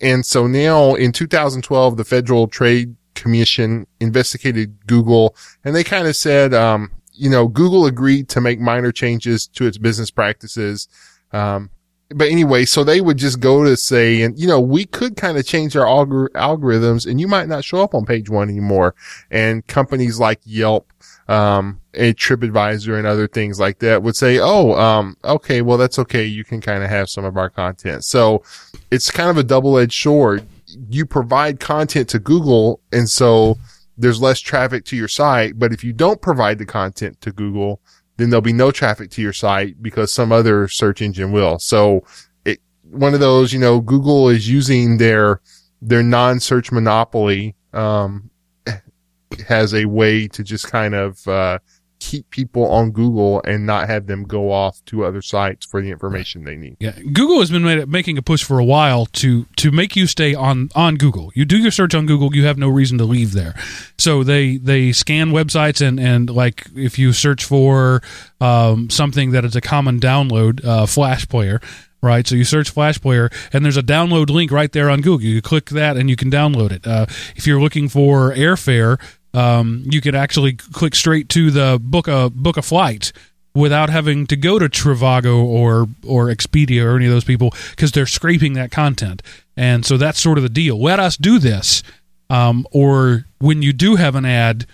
and 0.00 0.26
so 0.26 0.46
now 0.46 0.94
in 0.94 1.12
2012, 1.12 1.96
the 1.96 2.04
Federal 2.04 2.48
Trade 2.48 2.96
Commission 3.14 3.86
investigated 4.00 4.86
Google, 4.86 5.34
and 5.64 5.74
they 5.74 5.84
kind 5.84 6.06
of 6.06 6.16
said, 6.16 6.52
um, 6.52 6.90
you 7.12 7.30
know, 7.30 7.48
Google 7.48 7.86
agreed 7.86 8.28
to 8.30 8.40
make 8.40 8.60
minor 8.60 8.92
changes 8.92 9.46
to 9.48 9.66
its 9.66 9.78
business 9.78 10.10
practices. 10.10 10.88
Um, 11.36 11.70
but 12.10 12.28
anyway, 12.28 12.64
so 12.64 12.84
they 12.84 13.00
would 13.00 13.16
just 13.16 13.40
go 13.40 13.64
to 13.64 13.76
say, 13.76 14.22
and 14.22 14.38
you 14.38 14.46
know, 14.46 14.60
we 14.60 14.84
could 14.84 15.16
kind 15.16 15.36
of 15.36 15.44
change 15.44 15.76
our 15.76 15.84
algor- 15.84 16.30
algorithms, 16.30 17.06
and 17.08 17.20
you 17.20 17.26
might 17.26 17.48
not 17.48 17.64
show 17.64 17.82
up 17.82 17.94
on 17.94 18.06
page 18.06 18.30
one 18.30 18.48
anymore. 18.48 18.94
And 19.30 19.66
companies 19.66 20.20
like 20.20 20.40
Yelp 20.44 20.92
um, 21.28 21.80
and 21.94 22.16
TripAdvisor 22.16 22.96
and 22.96 23.06
other 23.06 23.26
things 23.26 23.58
like 23.58 23.80
that 23.80 24.02
would 24.04 24.14
say, 24.14 24.38
Oh, 24.38 24.74
um, 24.74 25.16
okay, 25.24 25.62
well, 25.62 25.78
that's 25.78 25.98
okay. 25.98 26.24
You 26.24 26.44
can 26.44 26.60
kind 26.60 26.84
of 26.84 26.90
have 26.90 27.10
some 27.10 27.24
of 27.24 27.36
our 27.36 27.50
content. 27.50 28.04
So 28.04 28.44
it's 28.90 29.10
kind 29.10 29.30
of 29.30 29.36
a 29.36 29.42
double-edged 29.42 30.00
sword. 30.00 30.46
You 30.88 31.06
provide 31.06 31.58
content 31.58 32.08
to 32.10 32.20
Google. 32.20 32.80
And 32.92 33.10
so 33.10 33.58
there's 33.98 34.20
less 34.20 34.38
traffic 34.38 34.84
to 34.86 34.96
your 34.96 35.08
site. 35.08 35.58
But 35.58 35.72
if 35.72 35.82
you 35.82 35.92
don't 35.92 36.22
provide 36.22 36.58
the 36.58 36.66
content 36.66 37.20
to 37.22 37.32
Google, 37.32 37.80
then 38.16 38.30
there'll 38.30 38.42
be 38.42 38.52
no 38.52 38.70
traffic 38.70 39.10
to 39.10 39.22
your 39.22 39.32
site 39.32 39.82
because 39.82 40.12
some 40.12 40.32
other 40.32 40.68
search 40.68 41.02
engine 41.02 41.32
will. 41.32 41.58
So 41.58 42.04
it, 42.44 42.60
one 42.82 43.14
of 43.14 43.20
those, 43.20 43.52
you 43.52 43.58
know, 43.58 43.80
Google 43.80 44.28
is 44.28 44.48
using 44.48 44.98
their, 44.98 45.40
their 45.82 46.02
non-search 46.02 46.72
monopoly, 46.72 47.54
um, 47.72 48.30
has 49.48 49.74
a 49.74 49.84
way 49.84 50.28
to 50.28 50.42
just 50.42 50.70
kind 50.70 50.94
of 50.94 51.26
uh, 51.28 51.58
keep 51.98 52.30
people 52.30 52.66
on 52.70 52.90
Google 52.90 53.42
and 53.44 53.66
not 53.66 53.88
have 53.88 54.06
them 54.06 54.24
go 54.24 54.52
off 54.52 54.84
to 54.86 55.04
other 55.04 55.22
sites 55.22 55.64
for 55.66 55.80
the 55.80 55.90
information 55.90 56.44
they 56.44 56.56
need. 56.56 56.76
Yeah, 56.80 56.98
Google 57.12 57.40
has 57.40 57.50
been 57.50 57.64
made, 57.64 57.88
making 57.88 58.18
a 58.18 58.22
push 58.22 58.42
for 58.42 58.58
a 58.58 58.64
while 58.64 59.06
to 59.06 59.46
to 59.56 59.70
make 59.70 59.96
you 59.96 60.06
stay 60.06 60.34
on 60.34 60.68
on 60.74 60.96
Google. 60.96 61.32
You 61.34 61.44
do 61.44 61.58
your 61.58 61.70
search 61.70 61.94
on 61.94 62.06
Google, 62.06 62.34
you 62.34 62.44
have 62.44 62.58
no 62.58 62.68
reason 62.68 62.98
to 62.98 63.04
leave 63.04 63.32
there. 63.32 63.54
So 63.98 64.22
they 64.22 64.56
they 64.56 64.92
scan 64.92 65.30
websites 65.30 65.86
and 65.86 65.98
and 65.98 66.30
like 66.30 66.66
if 66.74 66.98
you 66.98 67.12
search 67.12 67.44
for 67.44 68.02
um, 68.40 68.90
something 68.90 69.32
that 69.32 69.44
is 69.44 69.56
a 69.56 69.60
common 69.60 69.98
download, 70.00 70.64
uh, 70.64 70.86
Flash 70.86 71.28
Player. 71.28 71.60
Right, 72.02 72.26
so 72.26 72.36
you 72.36 72.44
search 72.44 72.70
Flash 72.70 73.00
Player, 73.00 73.30
and 73.52 73.64
there's 73.64 73.78
a 73.78 73.82
download 73.82 74.28
link 74.28 74.52
right 74.52 74.70
there 74.70 74.90
on 74.90 75.00
Google. 75.00 75.26
You 75.26 75.42
click 75.42 75.70
that, 75.70 75.96
and 75.96 76.08
you 76.08 76.14
can 76.14 76.30
download 76.30 76.70
it. 76.70 76.86
Uh, 76.86 77.06
if 77.34 77.46
you're 77.48 77.60
looking 77.60 77.88
for 77.88 78.32
airfare, 78.32 79.00
um, 79.36 79.84
you 79.84 80.00
could 80.00 80.14
actually 80.14 80.54
click 80.54 80.94
straight 80.94 81.28
to 81.30 81.50
the 81.50 81.78
book 81.80 82.08
a 82.08 82.30
book 82.30 82.56
a 82.56 82.62
flight 82.62 83.12
without 83.54 83.88
having 83.88 84.26
to 84.26 84.36
go 84.36 84.58
to 84.58 84.68
Trivago 84.68 85.44
or 85.44 85.86
or 86.06 86.26
Expedia 86.26 86.84
or 86.84 86.96
any 86.96 87.06
of 87.06 87.12
those 87.12 87.24
people 87.24 87.52
because 87.70 87.92
they're 87.92 88.06
scraping 88.06 88.54
that 88.54 88.70
content. 88.70 89.22
And 89.56 89.84
so 89.84 89.96
that's 89.96 90.20
sort 90.20 90.38
of 90.38 90.42
the 90.42 90.50
deal. 90.50 90.80
Let 90.80 91.00
us 91.00 91.16
do 91.16 91.38
this, 91.38 91.82
um, 92.28 92.66
or 92.70 93.24
when 93.38 93.62
you 93.62 93.72
do 93.72 93.96
have 93.96 94.14
an 94.14 94.24
ad, 94.24 94.66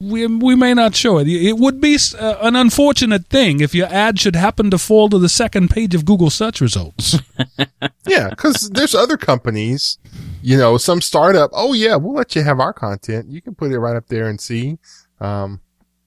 we 0.00 0.26
we 0.26 0.54
may 0.54 0.74
not 0.74 0.94
show 0.94 1.18
it. 1.18 1.28
It 1.28 1.58
would 1.58 1.80
be 1.80 1.96
uh, 2.18 2.36
an 2.40 2.56
unfortunate 2.56 3.26
thing 3.26 3.60
if 3.60 3.74
your 3.74 3.88
ad 3.88 4.18
should 4.20 4.36
happen 4.36 4.70
to 4.70 4.78
fall 4.78 5.08
to 5.08 5.18
the 5.18 5.28
second 5.28 5.70
page 5.70 5.94
of 5.94 6.04
Google 6.04 6.30
search 6.30 6.60
results. 6.60 7.18
Yeah, 8.06 8.30
because 8.30 8.70
there's 8.70 8.94
other 8.94 9.18
companies, 9.18 9.98
you 10.42 10.56
know, 10.56 10.76
some 10.78 11.00
startup. 11.00 11.50
Oh 11.52 11.72
yeah, 11.72 11.96
we'll 11.96 12.14
let 12.14 12.34
you 12.36 12.42
have 12.42 12.60
our 12.60 12.72
content. 12.72 13.28
You 13.28 13.40
can 13.42 13.54
put 13.54 13.70
it 13.72 13.78
right 13.78 13.96
up 13.96 14.06
there 14.08 14.28
and 14.28 14.40
see. 14.40 14.78
Um, 15.20 15.60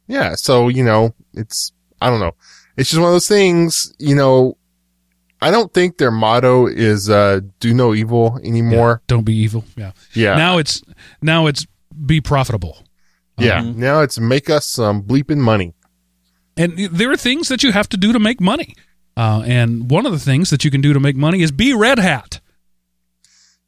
yeah, 0.08 0.36
so 0.36 0.68
you 0.68 0.84
know, 0.84 1.14
it's 1.34 1.72
I 2.02 2.10
don't 2.10 2.20
know. 2.20 2.34
It's 2.78 2.90
just 2.90 3.00
one 3.00 3.10
of 3.10 3.14
those 3.14 3.28
things. 3.28 3.94
You 4.00 4.16
know, 4.16 4.58
I 5.42 5.52
don't 5.52 5.74
think 5.74 5.98
their 5.98 6.12
motto 6.12 6.68
is 6.68 7.10
uh, 7.10 7.42
"Do 7.60 7.74
no 7.74 7.94
evil" 7.94 8.40
anymore. 8.44 9.02
Don't 9.08 9.24
be 9.26 9.36
evil. 9.36 9.64
Yeah. 9.76 9.92
Yeah, 10.14 10.36
Now 10.36 10.58
it's 10.58 10.82
now 11.22 11.48
it's 11.48 11.66
be 12.06 12.22
profitable. 12.22 12.84
yeah. 13.38 13.62
Mhm. 13.62 13.76
Now 13.76 14.02
it's 14.02 14.20
make 14.20 14.50
us 14.50 14.66
some 14.68 15.04
bleeping 15.04 15.38
money. 15.38 15.74
And 16.58 16.78
there 16.78 17.12
are 17.12 17.18
things 17.18 17.48
that 17.50 17.64
you 17.64 17.72
have 17.72 17.88
to 17.90 17.98
do 17.98 18.12
to 18.14 18.20
make 18.20 18.40
money. 18.42 18.76
Uh, 19.18 19.44
and 19.46 19.90
one 19.90 20.06
of 20.06 20.12
the 20.12 20.20
things 20.20 20.50
that 20.52 20.64
you 20.64 20.72
can 20.72 20.82
do 20.82 20.94
to 20.94 21.00
make 21.00 21.16
money 21.16 21.42
is 21.42 21.52
be 21.52 21.74
Red 21.74 21.98
Hat. 22.00 22.40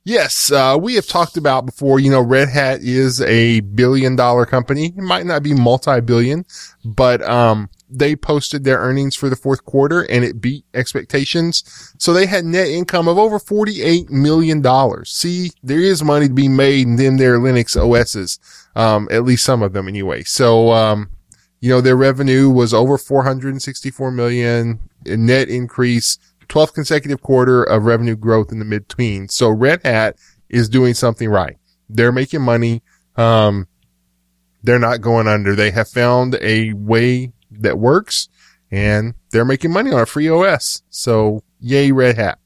Yes, 0.06 0.52
uh, 0.52 0.78
we 0.80 0.96
have 0.96 1.08
talked 1.08 1.38
about 1.38 1.66
before, 1.66 1.98
you 2.00 2.12
know, 2.12 2.22
Red 2.22 2.50
Hat 2.50 2.82
is 2.82 3.22
a 3.22 3.62
billion 3.62 4.18
dollar 4.18 4.46
company. 4.46 4.88
It 4.88 4.98
might 4.98 5.26
not 5.26 5.44
be 5.44 5.54
multi-billion, 5.54 6.46
but, 6.84 7.22
um, 7.22 7.70
they 7.90 8.16
posted 8.16 8.64
their 8.64 8.80
earnings 8.80 9.16
for 9.16 9.30
the 9.30 9.36
fourth 9.36 9.64
quarter 9.66 10.02
and 10.02 10.26
it 10.26 10.42
beat 10.42 10.66
expectations. 10.74 11.94
So 12.00 12.12
they 12.12 12.26
had 12.26 12.44
net 12.44 12.68
income 12.68 13.08
of 13.08 13.18
over 13.18 13.40
$48 13.40 14.10
million. 14.10 14.64
See, 15.06 15.52
there 15.62 15.80
is 15.80 16.04
money 16.04 16.28
to 16.28 16.34
be 16.34 16.50
made 16.50 16.88
in 16.88 16.96
them 16.96 17.18
their 17.18 17.38
Linux 17.38 17.78
OSs. 17.78 18.40
Um, 18.76 19.08
at 19.12 19.24
least 19.24 19.44
some 19.44 19.62
of 19.62 19.74
them 19.74 19.88
anyway. 19.88 20.24
So, 20.24 20.72
um, 20.72 21.12
you 21.62 21.70
know, 21.70 21.82
their 21.82 21.96
revenue 21.96 22.50
was 22.50 22.74
over 22.74 22.98
464 22.98 24.12
million, 24.12 24.80
a 25.06 25.16
net 25.16 25.50
increase, 25.50 26.18
12th 26.50 26.74
consecutive 26.74 27.22
quarter 27.22 27.64
of 27.64 27.86
revenue 27.86 28.16
growth 28.16 28.52
in 28.52 28.60
the 28.60 28.66
mid 28.66 28.90
teens. 28.90 29.34
So 29.34 29.50
Red 29.50 29.82
Hat 29.84 30.18
is 30.50 30.70
doing 30.70 30.94
something 30.94 31.30
right. 31.30 31.58
They're 31.90 32.12
making 32.12 32.42
money. 32.42 32.82
Um, 33.16 33.68
they're 34.64 34.80
not 34.80 35.02
going 35.02 35.28
under. 35.28 35.56
They 35.56 35.72
have 35.72 35.90
found 35.90 36.36
a 36.42 36.74
way 36.74 37.34
that 37.52 37.78
works 37.78 38.30
and 38.72 39.14
they're 39.32 39.46
making 39.46 39.72
money 39.72 39.92
on 39.92 40.02
a 40.02 40.06
free 40.06 40.30
OS. 40.30 40.82
So 40.90 41.44
yay, 41.60 41.92
Red 41.92 42.16
Hat. 42.16 42.40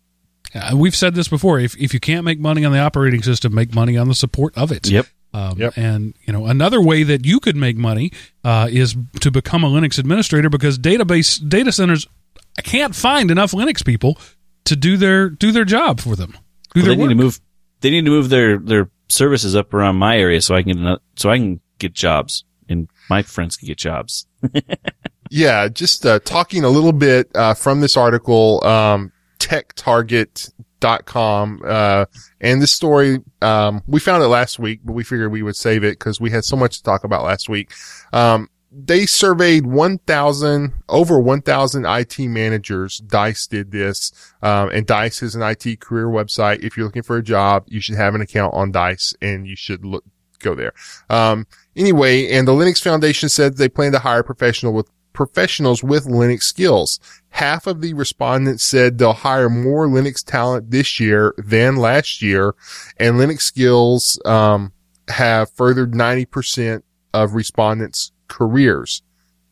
Uh, 0.53 0.75
we've 0.75 0.95
said 0.95 1.15
this 1.15 1.27
before. 1.27 1.59
If, 1.59 1.77
if 1.77 1.93
you 1.93 1.99
can't 1.99 2.25
make 2.25 2.39
money 2.39 2.65
on 2.65 2.71
the 2.71 2.79
operating 2.79 3.21
system, 3.21 3.53
make 3.53 3.73
money 3.73 3.97
on 3.97 4.07
the 4.07 4.15
support 4.15 4.57
of 4.57 4.71
it. 4.71 4.89
Yep. 4.89 5.05
Um, 5.33 5.57
Yep. 5.57 5.77
And 5.77 6.15
you 6.25 6.33
know 6.33 6.45
another 6.45 6.81
way 6.81 7.03
that 7.03 7.25
you 7.25 7.39
could 7.39 7.55
make 7.55 7.77
money 7.77 8.11
uh, 8.43 8.67
is 8.71 8.95
to 9.19 9.29
become 9.29 9.63
a 9.63 9.67
Linux 9.67 9.99
administrator 9.99 10.49
because 10.49 10.79
database 10.79 11.47
data 11.47 11.71
centers 11.71 12.07
can't 12.61 12.95
find 12.95 13.31
enough 13.31 13.51
Linux 13.51 13.85
people 13.85 14.17
to 14.65 14.75
do 14.75 14.97
their 14.97 15.29
do 15.29 15.51
their 15.51 15.65
job 15.65 15.99
for 15.99 16.15
them. 16.15 16.31
Do 16.73 16.81
Well, 16.81 16.85
their 16.85 16.95
they 16.95 17.01
need 17.01 17.09
to 17.09 17.15
move. 17.15 17.39
They 17.81 17.91
need 17.91 18.05
to 18.05 18.11
move 18.11 18.29
their 18.29 18.57
their 18.57 18.89
services 19.09 19.55
up 19.55 19.73
around 19.73 19.97
my 19.97 20.17
area 20.17 20.41
so 20.41 20.55
I 20.55 20.63
can 20.63 20.83
get 20.83 20.99
so 21.15 21.29
I 21.29 21.37
can 21.37 21.61
get 21.79 21.93
jobs 21.93 22.43
and 22.67 22.89
my 23.09 23.21
friends 23.21 23.55
can 23.55 23.67
get 23.67 23.77
jobs. 23.77 24.25
Yeah, 25.29 25.67
just 25.67 26.05
uh, 26.05 26.19
talking 26.19 26.63
a 26.63 26.69
little 26.69 26.93
bit 26.93 27.29
uh, 27.35 27.53
from 27.53 27.81
this 27.81 27.97
article, 27.97 28.65
um, 28.65 29.11
techtarget.com, 29.39 31.61
uh, 31.65 32.05
and 32.39 32.61
this 32.61 32.71
story, 32.71 33.19
um, 33.41 33.81
we 33.87 33.99
found 33.99 34.23
it 34.23 34.27
last 34.27 34.59
week, 34.59 34.81
but 34.83 34.93
we 34.93 35.03
figured 35.03 35.31
we 35.31 35.43
would 35.43 35.55
save 35.55 35.83
it 35.83 35.99
because 35.99 36.21
we 36.21 36.31
had 36.31 36.45
so 36.45 36.55
much 36.55 36.77
to 36.77 36.83
talk 36.83 37.03
about 37.03 37.23
last 37.23 37.49
week. 37.49 37.71
Um, 38.13 38.49
they 38.79 39.07
surveyed 39.07 39.65
1,000, 39.65 40.73
over 40.87 41.19
1,000 41.19 41.85
IT 41.85 42.19
managers. 42.19 42.99
Dice 42.99 43.47
did 43.47 43.71
this. 43.71 44.11
Um, 44.43 44.69
and 44.69 44.85
Dice 44.85 45.23
is 45.23 45.33
an 45.33 45.41
IT 45.41 45.79
career 45.79 46.07
website. 46.07 46.63
If 46.63 46.77
you're 46.77 46.85
looking 46.85 47.01
for 47.01 47.17
a 47.17 47.23
job, 47.23 47.65
you 47.67 47.81
should 47.81 47.95
have 47.95 48.13
an 48.13 48.21
account 48.21 48.53
on 48.53 48.71
Dice 48.71 49.15
and 49.21 49.47
you 49.47 49.55
should 49.55 49.83
look, 49.83 50.03
go 50.39 50.53
there. 50.53 50.73
Um, 51.09 51.47
anyway, 51.75 52.31
and 52.31 52.47
the 52.47 52.51
Linux 52.51 52.81
Foundation 52.81 53.29
said 53.29 53.57
they 53.57 53.69
plan 53.69 53.93
to 53.93 53.99
hire 53.99 54.21
professional 54.21 54.73
with 54.73 54.89
professionals 55.11 55.83
with 55.83 56.05
Linux 56.05 56.43
skills. 56.43 56.99
Half 57.29 57.65
of 57.65 57.81
the 57.81 57.95
respondents 57.95 58.63
said 58.63 58.99
they'll 58.99 59.13
hire 59.13 59.49
more 59.49 59.87
Linux 59.87 60.23
talent 60.23 60.69
this 60.69 60.99
year 60.99 61.33
than 61.39 61.77
last 61.77 62.21
year, 62.21 62.53
and 62.97 63.15
Linux 63.15 63.41
skills 63.41 64.21
um, 64.25 64.71
have 65.07 65.49
furthered 65.49 65.93
90% 65.93 66.83
of 67.15 67.33
respondents' 67.33 68.11
careers. 68.27 69.01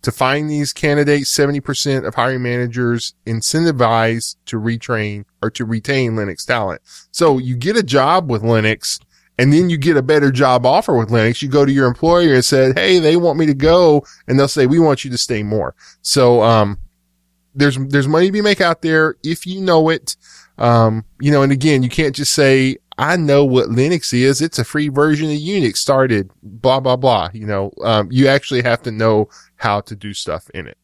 To 0.03 0.11
find 0.11 0.47
these 0.47 0.71
candidates, 0.71 1.35
70% 1.35 2.05
of 2.05 2.13
hiring 2.13 2.43
managers 2.43 3.15
incentivize 3.25 4.35
to 4.45 4.59
retrain 4.59 5.25
or 5.41 5.49
to 5.49 5.65
retain 5.65 6.11
Linux 6.11 6.45
talent. 6.45 6.81
So 7.09 7.39
you 7.39 7.55
get 7.55 7.75
a 7.75 7.81
job 7.81 8.29
with 8.29 8.43
Linux 8.43 8.99
and 9.37 9.51
then 9.51 9.69
you 9.69 9.77
get 9.77 9.97
a 9.97 10.03
better 10.03 10.31
job 10.31 10.65
offer 10.65 10.95
with 10.95 11.09
Linux. 11.09 11.41
You 11.41 11.49
go 11.49 11.65
to 11.65 11.71
your 11.71 11.87
employer 11.87 12.35
and 12.35 12.45
say, 12.45 12.71
Hey, 12.75 12.99
they 12.99 13.17
want 13.17 13.39
me 13.39 13.45
to 13.47 13.53
go. 13.53 14.05
And 14.27 14.39
they'll 14.39 14.47
say, 14.47 14.67
we 14.67 14.79
want 14.79 15.03
you 15.03 15.11
to 15.11 15.17
stay 15.17 15.43
more. 15.43 15.75
So, 16.01 16.41
um, 16.43 16.77
there's, 17.55 17.77
there's 17.77 18.07
money 18.07 18.27
to 18.27 18.31
be 18.31 18.41
made 18.41 18.61
out 18.61 18.81
there 18.81 19.15
if 19.23 19.47
you 19.47 19.61
know 19.61 19.89
it. 19.89 20.17
Um, 20.57 21.03
you 21.19 21.31
know, 21.31 21.41
and 21.41 21.51
again, 21.51 21.83
you 21.83 21.89
can't 21.89 22.15
just 22.15 22.33
say, 22.33 22.77
I 22.97 23.17
know 23.17 23.43
what 23.43 23.67
Linux 23.67 24.13
is. 24.13 24.41
It's 24.41 24.59
a 24.59 24.63
free 24.63 24.87
version 24.87 25.29
of 25.29 25.37
Unix 25.37 25.77
started, 25.77 26.29
blah, 26.41 26.79
blah, 26.79 26.95
blah. 26.95 27.29
You 27.33 27.45
know, 27.45 27.71
um, 27.83 28.09
you 28.11 28.27
actually 28.27 28.63
have 28.63 28.81
to 28.83 28.91
know 28.91 29.29
how 29.57 29.81
to 29.81 29.95
do 29.95 30.13
stuff 30.13 30.49
in 30.53 30.67
it. 30.67 30.77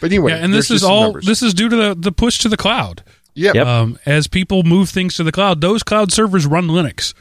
But 0.00 0.10
anyway, 0.12 0.32
yeah, 0.32 0.38
and 0.38 0.54
this 0.54 0.70
is 0.70 0.84
all 0.84 1.04
numbers. 1.04 1.26
this 1.26 1.42
is 1.42 1.54
due 1.54 1.68
to 1.68 1.76
the, 1.76 1.94
the 1.98 2.12
push 2.12 2.38
to 2.38 2.48
the 2.48 2.56
cloud. 2.56 3.02
Yep. 3.34 3.54
Yep. 3.54 3.66
Um, 3.66 3.98
as 4.06 4.28
people 4.28 4.62
move 4.62 4.90
things 4.90 5.16
to 5.16 5.24
the 5.24 5.32
cloud, 5.32 5.60
those 5.60 5.82
cloud 5.82 6.12
servers 6.12 6.46
run 6.46 6.68
Linux, 6.68 7.14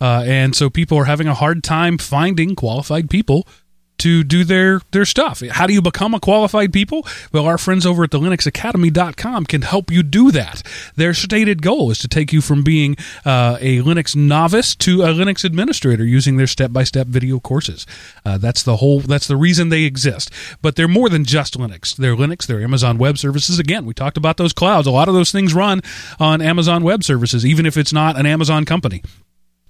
uh, 0.00 0.22
and 0.26 0.54
so 0.54 0.68
people 0.70 0.98
are 0.98 1.06
having 1.06 1.26
a 1.26 1.34
hard 1.34 1.64
time 1.64 1.98
finding 1.98 2.54
qualified 2.54 3.08
people 3.10 3.46
to 3.98 4.24
do 4.24 4.44
their 4.44 4.80
their 4.90 5.04
stuff. 5.04 5.42
How 5.50 5.66
do 5.66 5.72
you 5.72 5.82
become 5.82 6.14
a 6.14 6.20
qualified 6.20 6.72
people? 6.72 7.06
Well, 7.32 7.46
our 7.46 7.58
friends 7.58 7.86
over 7.86 8.04
at 8.04 8.10
the 8.10 8.18
linuxacademy.com 8.18 9.46
can 9.46 9.62
help 9.62 9.90
you 9.90 10.02
do 10.02 10.30
that. 10.32 10.62
Their 10.96 11.14
stated 11.14 11.62
goal 11.62 11.90
is 11.90 11.98
to 12.00 12.08
take 12.08 12.32
you 12.32 12.40
from 12.40 12.62
being 12.62 12.96
uh, 13.24 13.58
a 13.60 13.78
Linux 13.80 14.14
novice 14.14 14.74
to 14.76 15.02
a 15.02 15.08
Linux 15.08 15.44
administrator 15.44 16.04
using 16.04 16.36
their 16.36 16.46
step-by-step 16.46 17.06
video 17.06 17.40
courses. 17.40 17.86
Uh, 18.24 18.38
that's 18.38 18.62
the 18.62 18.76
whole 18.76 19.00
that's 19.00 19.26
the 19.26 19.36
reason 19.36 19.68
they 19.68 19.84
exist. 19.84 20.30
But 20.62 20.76
they're 20.76 20.88
more 20.88 21.08
than 21.08 21.24
just 21.24 21.58
Linux. 21.58 21.96
They're 21.96 22.16
Linux, 22.16 22.46
they're 22.46 22.62
Amazon 22.62 22.98
Web 22.98 23.18
Services. 23.18 23.58
Again, 23.58 23.86
we 23.86 23.94
talked 23.94 24.16
about 24.16 24.36
those 24.36 24.52
clouds. 24.52 24.86
A 24.86 24.90
lot 24.90 25.08
of 25.08 25.14
those 25.14 25.32
things 25.32 25.54
run 25.54 25.80
on 26.18 26.42
Amazon 26.42 26.82
Web 26.82 27.04
Services 27.04 27.44
even 27.44 27.66
if 27.66 27.76
it's 27.76 27.92
not 27.92 28.18
an 28.18 28.26
Amazon 28.26 28.64
company 28.64 29.02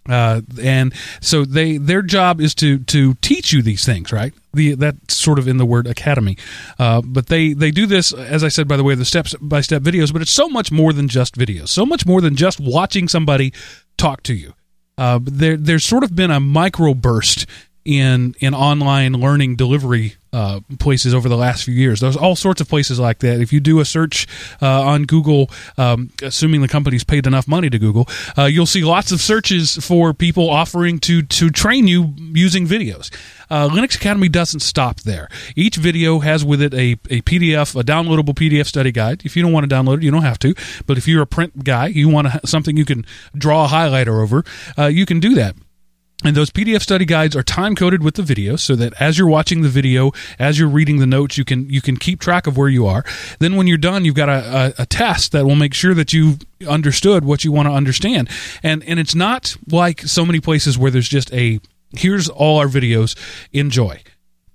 uh, 0.08 0.42
and 0.60 0.92
so 1.20 1.44
they 1.44 1.78
their 1.78 2.02
job 2.02 2.40
is 2.40 2.54
to 2.56 2.78
to 2.80 3.14
teach 3.14 3.52
you 3.52 3.62
these 3.62 3.84
things 3.84 4.12
right? 4.12 4.34
The 4.52 4.74
that's 4.74 5.16
sort 5.16 5.38
of 5.38 5.48
in 5.48 5.56
the 5.56 5.66
word 5.66 5.86
academy. 5.86 6.36
Uh, 6.78 7.00
but 7.02 7.28
they 7.28 7.54
they 7.54 7.70
do 7.70 7.86
this 7.86 8.12
as 8.12 8.44
i 8.44 8.48
said 8.48 8.68
by 8.68 8.76
the 8.76 8.84
way 8.84 8.94
the 8.94 9.04
steps 9.04 9.34
by 9.40 9.60
step 9.60 9.82
videos 9.82 10.12
but 10.12 10.22
it's 10.22 10.30
so 10.30 10.48
much 10.48 10.70
more 10.70 10.92
than 10.92 11.08
just 11.08 11.36
videos. 11.36 11.68
So 11.68 11.86
much 11.86 12.06
more 12.06 12.20
than 12.20 12.36
just 12.36 12.60
watching 12.60 13.08
somebody 13.08 13.52
talk 13.96 14.22
to 14.24 14.34
you. 14.34 14.54
Uh, 14.96 15.18
there 15.22 15.56
there's 15.56 15.84
sort 15.84 16.04
of 16.04 16.14
been 16.14 16.30
a 16.30 16.40
microburst 16.40 17.46
in 17.84 18.34
in 18.40 18.54
online 18.54 19.12
learning 19.12 19.56
delivery 19.56 20.14
uh, 20.32 20.60
places 20.80 21.14
over 21.14 21.28
the 21.28 21.36
last 21.36 21.64
few 21.64 21.74
years. 21.74 22.00
There's 22.00 22.16
all 22.16 22.34
sorts 22.34 22.60
of 22.60 22.68
places 22.68 22.98
like 22.98 23.20
that. 23.20 23.40
If 23.40 23.52
you 23.52 23.60
do 23.60 23.78
a 23.78 23.84
search 23.84 24.26
uh, 24.60 24.82
on 24.82 25.04
Google, 25.04 25.48
um, 25.78 26.10
assuming 26.22 26.60
the 26.60 26.68
company's 26.68 27.04
paid 27.04 27.26
enough 27.26 27.46
money 27.46 27.70
to 27.70 27.78
Google, 27.78 28.08
uh, 28.36 28.44
you'll 28.46 28.66
see 28.66 28.82
lots 28.82 29.12
of 29.12 29.20
searches 29.20 29.76
for 29.76 30.12
people 30.12 30.50
offering 30.50 30.98
to 31.00 31.22
to 31.22 31.50
train 31.50 31.86
you 31.86 32.14
using 32.16 32.66
videos. 32.66 33.14
Uh, 33.50 33.68
Linux 33.68 33.94
Academy 33.94 34.28
doesn't 34.28 34.60
stop 34.60 35.00
there. 35.00 35.28
Each 35.54 35.76
video 35.76 36.18
has 36.20 36.44
with 36.44 36.62
it 36.62 36.72
a, 36.74 36.92
a 37.10 37.20
PDF, 37.22 37.78
a 37.78 37.84
downloadable 37.84 38.34
PDF 38.34 38.66
study 38.66 38.90
guide. 38.90 39.22
If 39.24 39.36
you 39.36 39.42
don't 39.42 39.52
want 39.52 39.68
to 39.68 39.74
download 39.74 39.98
it, 39.98 40.02
you 40.02 40.10
don't 40.10 40.22
have 40.22 40.38
to. 40.40 40.54
But 40.86 40.98
if 40.98 41.06
you're 41.06 41.22
a 41.22 41.26
print 41.26 41.62
guy, 41.62 41.88
you 41.88 42.08
want 42.08 42.28
to, 42.32 42.40
something 42.46 42.76
you 42.76 42.84
can 42.84 43.04
draw 43.36 43.66
a 43.66 43.68
highlighter 43.68 44.22
over, 44.22 44.44
uh, 44.78 44.86
you 44.86 45.06
can 45.06 45.20
do 45.20 45.34
that. 45.34 45.54
And 46.22 46.34
those 46.34 46.48
PDF 46.48 46.80
study 46.80 47.04
guides 47.04 47.34
are 47.36 47.42
time 47.42 47.74
coded 47.74 48.02
with 48.02 48.14
the 48.14 48.22
video 48.22 48.56
so 48.56 48.76
that 48.76 48.94
as 49.00 49.18
you're 49.18 49.28
watching 49.28 49.62
the 49.62 49.68
video, 49.68 50.12
as 50.38 50.58
you're 50.58 50.68
reading 50.68 50.98
the 50.98 51.06
notes, 51.06 51.36
you 51.36 51.44
can 51.44 51.68
you 51.68 51.82
can 51.82 51.96
keep 51.96 52.20
track 52.20 52.46
of 52.46 52.56
where 52.56 52.68
you 52.68 52.86
are. 52.86 53.04
Then 53.40 53.56
when 53.56 53.66
you're 53.66 53.76
done, 53.76 54.04
you've 54.04 54.14
got 54.14 54.28
a, 54.28 54.74
a, 54.78 54.82
a 54.82 54.86
test 54.86 55.32
that 55.32 55.44
will 55.44 55.56
make 55.56 55.74
sure 55.74 55.92
that 55.92 56.12
you 56.12 56.38
understood 56.68 57.24
what 57.24 57.44
you 57.44 57.52
want 57.52 57.68
to 57.68 57.72
understand. 57.72 58.30
And 58.62 58.82
and 58.84 58.98
it's 58.98 59.14
not 59.14 59.56
like 59.70 60.00
so 60.02 60.24
many 60.24 60.40
places 60.40 60.78
where 60.78 60.90
there's 60.90 61.08
just 61.08 61.32
a 61.34 61.60
here's 61.92 62.28
all 62.28 62.58
our 62.58 62.68
videos, 62.68 63.16
enjoy 63.52 64.02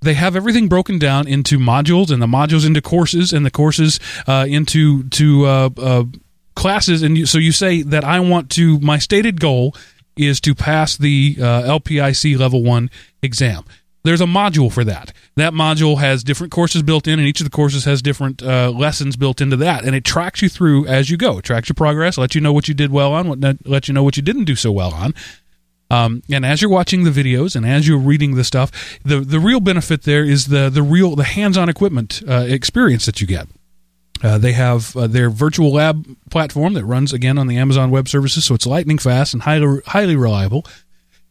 they 0.01 0.13
have 0.13 0.35
everything 0.35 0.69
broken 0.69 0.97
down 0.97 1.27
into 1.27 1.57
modules 1.57 2.09
and 2.09 2.21
the 2.21 2.27
modules 2.27 2.65
into 2.65 2.81
courses 2.81 3.33
and 3.33 3.45
the 3.45 3.51
courses 3.51 3.99
uh, 4.27 4.45
into 4.47 5.03
to 5.09 5.45
uh, 5.45 5.69
uh, 5.77 6.03
classes 6.55 7.03
and 7.03 7.17
you, 7.17 7.25
so 7.25 7.37
you 7.37 7.51
say 7.51 7.81
that 7.81 8.03
i 8.03 8.19
want 8.19 8.49
to 8.49 8.79
my 8.79 8.97
stated 8.97 9.39
goal 9.39 9.73
is 10.19 10.41
to 10.41 10.53
pass 10.53 10.97
the 10.97 11.37
uh, 11.39 11.79
lpic 11.79 12.37
level 12.37 12.63
1 12.63 12.89
exam. 13.21 13.63
There's 14.03 14.21
a 14.21 14.25
module 14.25 14.71
for 14.71 14.83
that. 14.85 15.11
That 15.35 15.53
module 15.53 15.97
has 15.97 16.23
different 16.23 16.51
courses 16.53 16.83
built 16.83 17.07
in 17.07 17.19
and 17.19 17.27
each 17.27 17.41
of 17.41 17.45
the 17.45 17.51
courses 17.51 17.85
has 17.85 18.01
different 18.01 18.41
uh, 18.41 18.71
lessons 18.71 19.17
built 19.17 19.41
into 19.41 19.57
that. 19.57 19.83
And 19.83 19.95
it 19.95 20.05
tracks 20.05 20.41
you 20.41 20.49
through 20.49 20.87
as 20.87 21.09
you 21.09 21.17
go. 21.17 21.39
It 21.39 21.45
tracks 21.45 21.67
your 21.67 21.75
progress 21.75 22.17
lets 22.17 22.33
you 22.33 22.41
know 22.41 22.53
what 22.53 22.67
you 22.67 22.73
did 22.73 22.91
well 22.91 23.13
on 23.13 23.27
what 23.27 23.67
lets 23.67 23.87
you 23.87 23.93
know 23.93 24.03
what 24.03 24.15
you 24.15 24.23
didn't 24.23 24.45
do 24.45 24.55
so 24.55 24.71
well 24.71 24.93
on. 24.93 25.13
Um, 25.91 26.21
and 26.31 26.45
as 26.45 26.61
you're 26.61 26.71
watching 26.71 27.03
the 27.03 27.09
videos 27.09 27.55
and 27.55 27.65
as 27.65 27.87
you're 27.87 27.97
reading 27.97 28.35
the 28.35 28.43
stuff, 28.43 28.99
the 29.03 29.21
the 29.21 29.39
real 29.39 29.59
benefit 29.59 30.03
there 30.03 30.23
is 30.23 30.47
the 30.47 30.69
the 30.69 30.83
real 30.83 31.15
the 31.15 31.23
hands-on 31.23 31.67
equipment 31.67 32.21
uh, 32.27 32.45
experience 32.47 33.05
that 33.05 33.19
you 33.19 33.27
get. 33.27 33.47
Uh, 34.21 34.37
they 34.37 34.51
have 34.51 34.95
uh, 34.95 35.07
their 35.07 35.29
virtual 35.29 35.73
lab 35.73 36.05
platform 36.29 36.73
that 36.73 36.85
runs 36.85 37.13
again 37.13 37.37
on 37.37 37.47
the 37.47 37.57
Amazon 37.57 37.89
Web 37.89 38.07
Services, 38.07 38.45
so 38.45 38.55
it's 38.55 38.65
lightning 38.65 38.97
fast 38.97 39.33
and 39.33 39.43
highly 39.43 39.81
highly 39.85 40.15
reliable. 40.15 40.65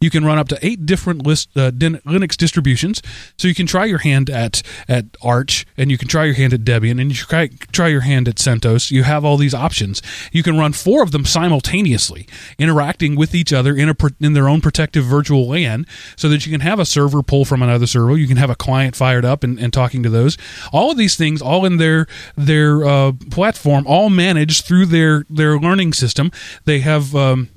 You 0.01 0.11
can 0.11 0.25
run 0.25 0.39
up 0.39 0.49
to 0.49 0.59
eight 0.65 0.87
different 0.87 1.27
list, 1.27 1.51
uh, 1.57 1.71
Linux 1.71 2.37
distributions, 2.37 3.03
so 3.37 3.49
you 3.49 3.55
can 3.55 3.67
try 3.67 3.85
your 3.85 3.99
hand 3.99 4.31
at 4.31 4.63
at 4.89 5.07
Arch, 5.23 5.67
and 5.77 5.91
you 5.91 5.99
can 5.99 6.09
try 6.09 6.25
your 6.25 6.35
hand 6.35 6.53
at 6.53 6.61
Debian, 6.61 7.01
and 7.01 7.11
you 7.11 7.17
try 7.17 7.49
try 7.73 7.89
your 7.89 8.03
hand 8.03 8.29
at 8.29 8.37
CentOS. 8.37 8.91
You 8.91 9.03
have 9.03 9.25
all 9.25 9.37
these 9.37 9.55
options. 9.55 10.03
You 10.33 10.43
can 10.43 10.57
run 10.57 10.73
four 10.73 11.03
of 11.03 11.11
them 11.11 11.25
simultaneously, 11.25 12.29
interacting 12.59 13.17
with 13.17 13.35
each 13.35 13.53
other 13.53 13.75
in 13.75 13.89
a 13.89 13.97
in 14.21 14.35
their 14.35 14.49
own 14.49 14.61
protective 14.61 15.05
virtual 15.05 15.49
LAN, 15.49 15.87
so 16.17 16.29
that 16.29 16.47
you 16.47 16.53
can 16.53 16.61
have 16.61 16.79
a 16.79 16.87
server 16.87 17.23
pull 17.23 17.45
from 17.45 17.63
another 17.63 17.87
server. 17.87 18.17
You 18.17 18.29
can 18.29 18.37
have 18.37 18.51
a 18.51 18.57
client 18.57 18.95
fired 18.95 19.25
up 19.25 19.43
and, 19.43 19.59
and 19.59 19.73
talking 19.73 20.03
to 20.03 20.11
those. 20.11 20.39
All 20.73 20.91
of 20.91 20.97
these 20.97 21.17
things, 21.17 21.43
all 21.43 21.65
in 21.65 21.79
their 21.79 22.07
their 22.37 22.85
uh, 22.85 23.13
platform, 23.31 23.87
all 23.87 24.11
managed 24.11 24.65
through 24.65 24.87
their 24.87 25.25
their 25.29 25.59
learning 25.59 25.93
system. 25.93 26.31
They 26.65 26.81
have. 26.81 27.15
Um, 27.15 27.49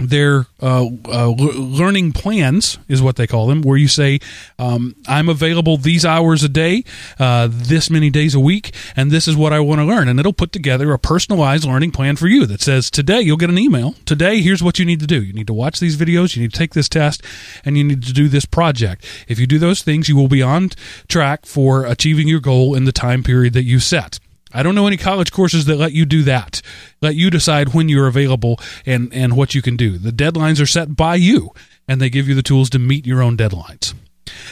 their 0.00 0.46
uh, 0.62 0.86
uh, 1.06 1.28
learning 1.28 2.12
plans 2.12 2.78
is 2.88 3.02
what 3.02 3.16
they 3.16 3.26
call 3.26 3.46
them, 3.46 3.62
where 3.62 3.76
you 3.76 3.88
say, 3.88 4.20
um, 4.58 4.96
"I'm 5.06 5.28
available 5.28 5.76
these 5.76 6.04
hours 6.04 6.42
a 6.42 6.48
day, 6.48 6.84
uh, 7.18 7.48
this 7.50 7.90
many 7.90 8.10
days 8.10 8.34
a 8.34 8.40
week, 8.40 8.74
and 8.96 9.10
this 9.10 9.28
is 9.28 9.36
what 9.36 9.52
I 9.52 9.60
want 9.60 9.80
to 9.80 9.84
learn." 9.84 10.08
And 10.08 10.18
it'll 10.18 10.32
put 10.32 10.52
together 10.52 10.92
a 10.92 10.98
personalized 10.98 11.64
learning 11.64 11.92
plan 11.92 12.16
for 12.16 12.28
you 12.28 12.46
that 12.46 12.62
says, 12.62 12.90
"Today 12.90 13.20
you'll 13.20 13.36
get 13.36 13.50
an 13.50 13.58
email. 13.58 13.94
Today 14.04 14.40
here's 14.40 14.62
what 14.62 14.78
you 14.78 14.84
need 14.84 15.00
to 15.00 15.06
do. 15.06 15.22
You 15.22 15.32
need 15.32 15.46
to 15.46 15.54
watch 15.54 15.80
these 15.80 15.96
videos, 15.96 16.36
you 16.36 16.42
need 16.42 16.52
to 16.52 16.58
take 16.58 16.74
this 16.74 16.88
test, 16.88 17.22
and 17.64 17.76
you 17.76 17.84
need 17.84 18.02
to 18.04 18.12
do 18.12 18.28
this 18.28 18.46
project. 18.46 19.04
If 19.28 19.38
you 19.38 19.46
do 19.46 19.58
those 19.58 19.82
things, 19.82 20.08
you 20.08 20.16
will 20.16 20.28
be 20.28 20.42
on 20.42 20.70
track 21.08 21.46
for 21.46 21.84
achieving 21.84 22.28
your 22.28 22.40
goal 22.40 22.74
in 22.74 22.84
the 22.84 22.92
time 22.92 23.22
period 23.22 23.52
that 23.54 23.64
you 23.64 23.78
set." 23.78 24.18
I 24.52 24.62
don't 24.62 24.74
know 24.74 24.86
any 24.86 24.96
college 24.96 25.32
courses 25.32 25.64
that 25.66 25.76
let 25.76 25.92
you 25.92 26.04
do 26.04 26.22
that. 26.24 26.62
Let 27.00 27.14
you 27.14 27.30
decide 27.30 27.74
when 27.74 27.88
you're 27.88 28.06
available 28.06 28.58
and, 28.84 29.12
and 29.12 29.36
what 29.36 29.54
you 29.54 29.62
can 29.62 29.76
do. 29.76 29.98
The 29.98 30.12
deadlines 30.12 30.60
are 30.60 30.66
set 30.66 30.96
by 30.96 31.14
you, 31.14 31.50
and 31.86 32.00
they 32.00 32.10
give 32.10 32.28
you 32.28 32.34
the 32.34 32.42
tools 32.42 32.70
to 32.70 32.78
meet 32.78 33.06
your 33.06 33.22
own 33.22 33.36
deadlines. 33.36 33.94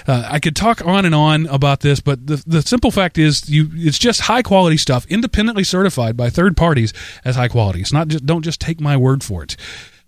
Uh, 0.06 0.26
I 0.28 0.38
could 0.38 0.56
talk 0.56 0.84
on 0.84 1.04
and 1.04 1.14
on 1.14 1.46
about 1.46 1.80
this, 1.80 2.00
but 2.00 2.26
the, 2.26 2.42
the 2.46 2.62
simple 2.62 2.90
fact 2.90 3.18
is, 3.18 3.48
you 3.48 3.68
it's 3.74 3.98
just 3.98 4.22
high 4.22 4.42
quality 4.42 4.76
stuff, 4.76 5.06
independently 5.06 5.64
certified 5.64 6.16
by 6.16 6.30
third 6.30 6.56
parties 6.56 6.92
as 7.24 7.36
high 7.36 7.48
quality. 7.48 7.80
It's 7.80 7.92
not 7.92 8.08
just 8.08 8.26
don't 8.26 8.42
just 8.42 8.60
take 8.60 8.80
my 8.80 8.96
word 8.96 9.22
for 9.22 9.42
it. 9.42 9.56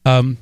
Um, 0.05 0.39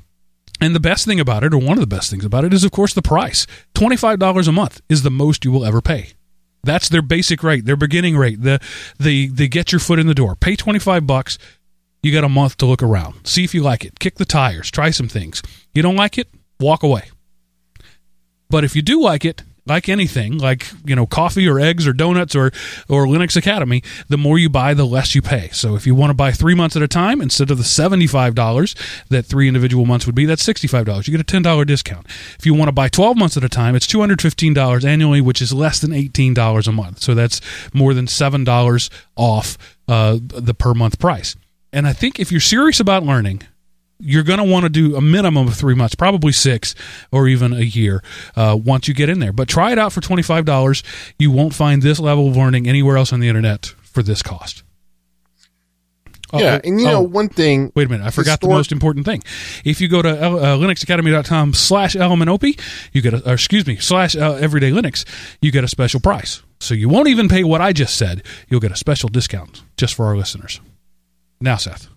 and 0.60 0.74
the 0.74 0.80
best 0.80 1.04
thing 1.04 1.20
about 1.20 1.44
it, 1.44 1.54
or 1.54 1.58
one 1.58 1.76
of 1.76 1.80
the 1.80 1.86
best 1.86 2.10
things 2.10 2.24
about 2.24 2.44
it, 2.44 2.52
is 2.52 2.64
of 2.64 2.72
course 2.72 2.94
the 2.94 3.02
price. 3.02 3.46
Twenty 3.74 3.96
five 3.96 4.18
dollars 4.18 4.48
a 4.48 4.52
month 4.52 4.80
is 4.88 5.02
the 5.02 5.10
most 5.10 5.44
you 5.44 5.52
will 5.52 5.64
ever 5.64 5.80
pay. 5.80 6.12
That's 6.62 6.88
their 6.88 7.02
basic 7.02 7.42
rate, 7.42 7.64
their 7.64 7.76
beginning 7.76 8.16
rate, 8.16 8.42
the 8.42 8.60
the 8.98 9.28
the 9.28 9.48
get 9.48 9.72
your 9.72 9.78
foot 9.78 9.98
in 9.98 10.06
the 10.06 10.14
door. 10.14 10.34
Pay 10.34 10.56
25 10.56 11.06
bucks. 11.06 11.38
You 12.02 12.12
got 12.12 12.24
a 12.24 12.28
month 12.28 12.56
to 12.58 12.66
look 12.66 12.82
around. 12.82 13.26
See 13.26 13.44
if 13.44 13.54
you 13.54 13.62
like 13.62 13.84
it. 13.84 13.98
Kick 13.98 14.16
the 14.16 14.24
tires, 14.24 14.70
try 14.70 14.90
some 14.90 15.08
things. 15.08 15.42
You 15.74 15.82
don't 15.82 15.96
like 15.96 16.18
it? 16.18 16.28
Walk 16.60 16.82
away. 16.82 17.10
But 18.50 18.64
if 18.64 18.76
you 18.76 18.82
do 18.82 19.00
like 19.00 19.24
it, 19.24 19.42
like 19.68 19.88
anything, 19.88 20.38
like 20.38 20.66
you 20.84 20.96
know, 20.96 21.06
coffee 21.06 21.46
or 21.48 21.60
eggs 21.60 21.86
or 21.86 21.92
donuts 21.92 22.34
or 22.34 22.46
or 22.88 23.06
Linux 23.06 23.36
Academy, 23.36 23.82
the 24.08 24.18
more 24.18 24.38
you 24.38 24.48
buy, 24.48 24.74
the 24.74 24.86
less 24.86 25.14
you 25.14 25.22
pay. 25.22 25.48
So 25.52 25.76
if 25.76 25.86
you 25.86 25.94
want 25.94 26.10
to 26.10 26.14
buy 26.14 26.32
three 26.32 26.54
months 26.54 26.76
at 26.76 26.82
a 26.82 26.88
time 26.88 27.20
instead 27.20 27.50
of 27.50 27.58
the 27.58 27.64
seventy 27.64 28.06
five 28.06 28.34
dollars 28.34 28.74
that 29.10 29.26
three 29.26 29.48
individual 29.48 29.86
months 29.86 30.06
would 30.06 30.14
be, 30.14 30.24
that's 30.24 30.42
sixty 30.42 30.66
five 30.66 30.86
dollars. 30.86 31.06
You 31.06 31.12
get 31.12 31.20
a 31.20 31.24
ten 31.24 31.42
dollar 31.42 31.64
discount. 31.64 32.06
If 32.38 32.46
you 32.46 32.54
want 32.54 32.68
to 32.68 32.72
buy 32.72 32.88
twelve 32.88 33.16
months 33.16 33.36
at 33.36 33.44
a 33.44 33.48
time, 33.48 33.76
it's 33.76 33.86
two 33.86 34.00
hundred 34.00 34.22
fifteen 34.22 34.54
dollars 34.54 34.84
annually, 34.84 35.20
which 35.20 35.42
is 35.42 35.52
less 35.52 35.80
than 35.80 35.92
eighteen 35.92 36.34
dollars 36.34 36.66
a 36.66 36.72
month. 36.72 37.00
So 37.00 37.14
that's 37.14 37.40
more 37.74 37.94
than 37.94 38.06
seven 38.06 38.44
dollars 38.44 38.90
off 39.16 39.58
uh, 39.86 40.18
the 40.20 40.54
per 40.54 40.74
month 40.74 40.98
price. 40.98 41.36
And 41.72 41.86
I 41.86 41.92
think 41.92 42.18
if 42.18 42.32
you're 42.32 42.40
serious 42.40 42.80
about 42.80 43.02
learning, 43.02 43.42
you're 43.98 44.22
going 44.22 44.38
to 44.38 44.44
want 44.44 44.64
to 44.64 44.68
do 44.68 44.96
a 44.96 45.00
minimum 45.00 45.48
of 45.48 45.54
three 45.54 45.74
months, 45.74 45.94
probably 45.94 46.32
six 46.32 46.74
or 47.10 47.26
even 47.28 47.52
a 47.52 47.62
year 47.62 48.02
uh, 48.36 48.56
once 48.60 48.88
you 48.88 48.94
get 48.94 49.08
in 49.08 49.18
there. 49.18 49.32
But 49.32 49.48
try 49.48 49.72
it 49.72 49.78
out 49.78 49.92
for 49.92 50.00
$25. 50.00 50.82
You 51.18 51.30
won't 51.30 51.54
find 51.54 51.82
this 51.82 51.98
level 51.98 52.28
of 52.28 52.36
learning 52.36 52.68
anywhere 52.68 52.96
else 52.96 53.12
on 53.12 53.20
the 53.20 53.28
internet 53.28 53.66
for 53.82 54.02
this 54.02 54.22
cost. 54.22 54.62
Oh, 56.30 56.38
yeah, 56.38 56.60
and 56.62 56.78
you 56.78 56.86
know 56.86 56.98
oh, 56.98 57.02
one 57.02 57.30
thing. 57.30 57.72
Wait 57.74 57.86
a 57.86 57.90
minute, 57.90 58.06
I 58.06 58.10
forgot 58.10 58.42
the 58.42 58.48
most 58.48 58.70
important 58.70 59.06
thing. 59.06 59.22
If 59.64 59.80
you 59.80 59.88
go 59.88 60.02
to 60.02 60.10
uh, 60.10 60.56
linuxacademy.com 60.58 61.54
slash 61.54 61.94
LMNOP, 61.96 62.60
you 62.92 63.00
get 63.00 63.14
a, 63.14 63.30
or 63.30 63.32
excuse 63.32 63.66
me, 63.66 63.76
slash 63.76 64.14
uh, 64.14 64.34
everyday 64.34 64.70
Linux, 64.70 65.06
you 65.40 65.50
get 65.50 65.64
a 65.64 65.68
special 65.68 66.00
price. 66.00 66.42
So 66.60 66.74
you 66.74 66.90
won't 66.90 67.08
even 67.08 67.30
pay 67.30 67.44
what 67.44 67.62
I 67.62 67.72
just 67.72 67.96
said. 67.96 68.22
You'll 68.48 68.60
get 68.60 68.72
a 68.72 68.76
special 68.76 69.08
discount 69.08 69.62
just 69.78 69.94
for 69.94 70.04
our 70.04 70.16
listeners. 70.18 70.60
Now, 71.40 71.56
Seth. 71.56 71.88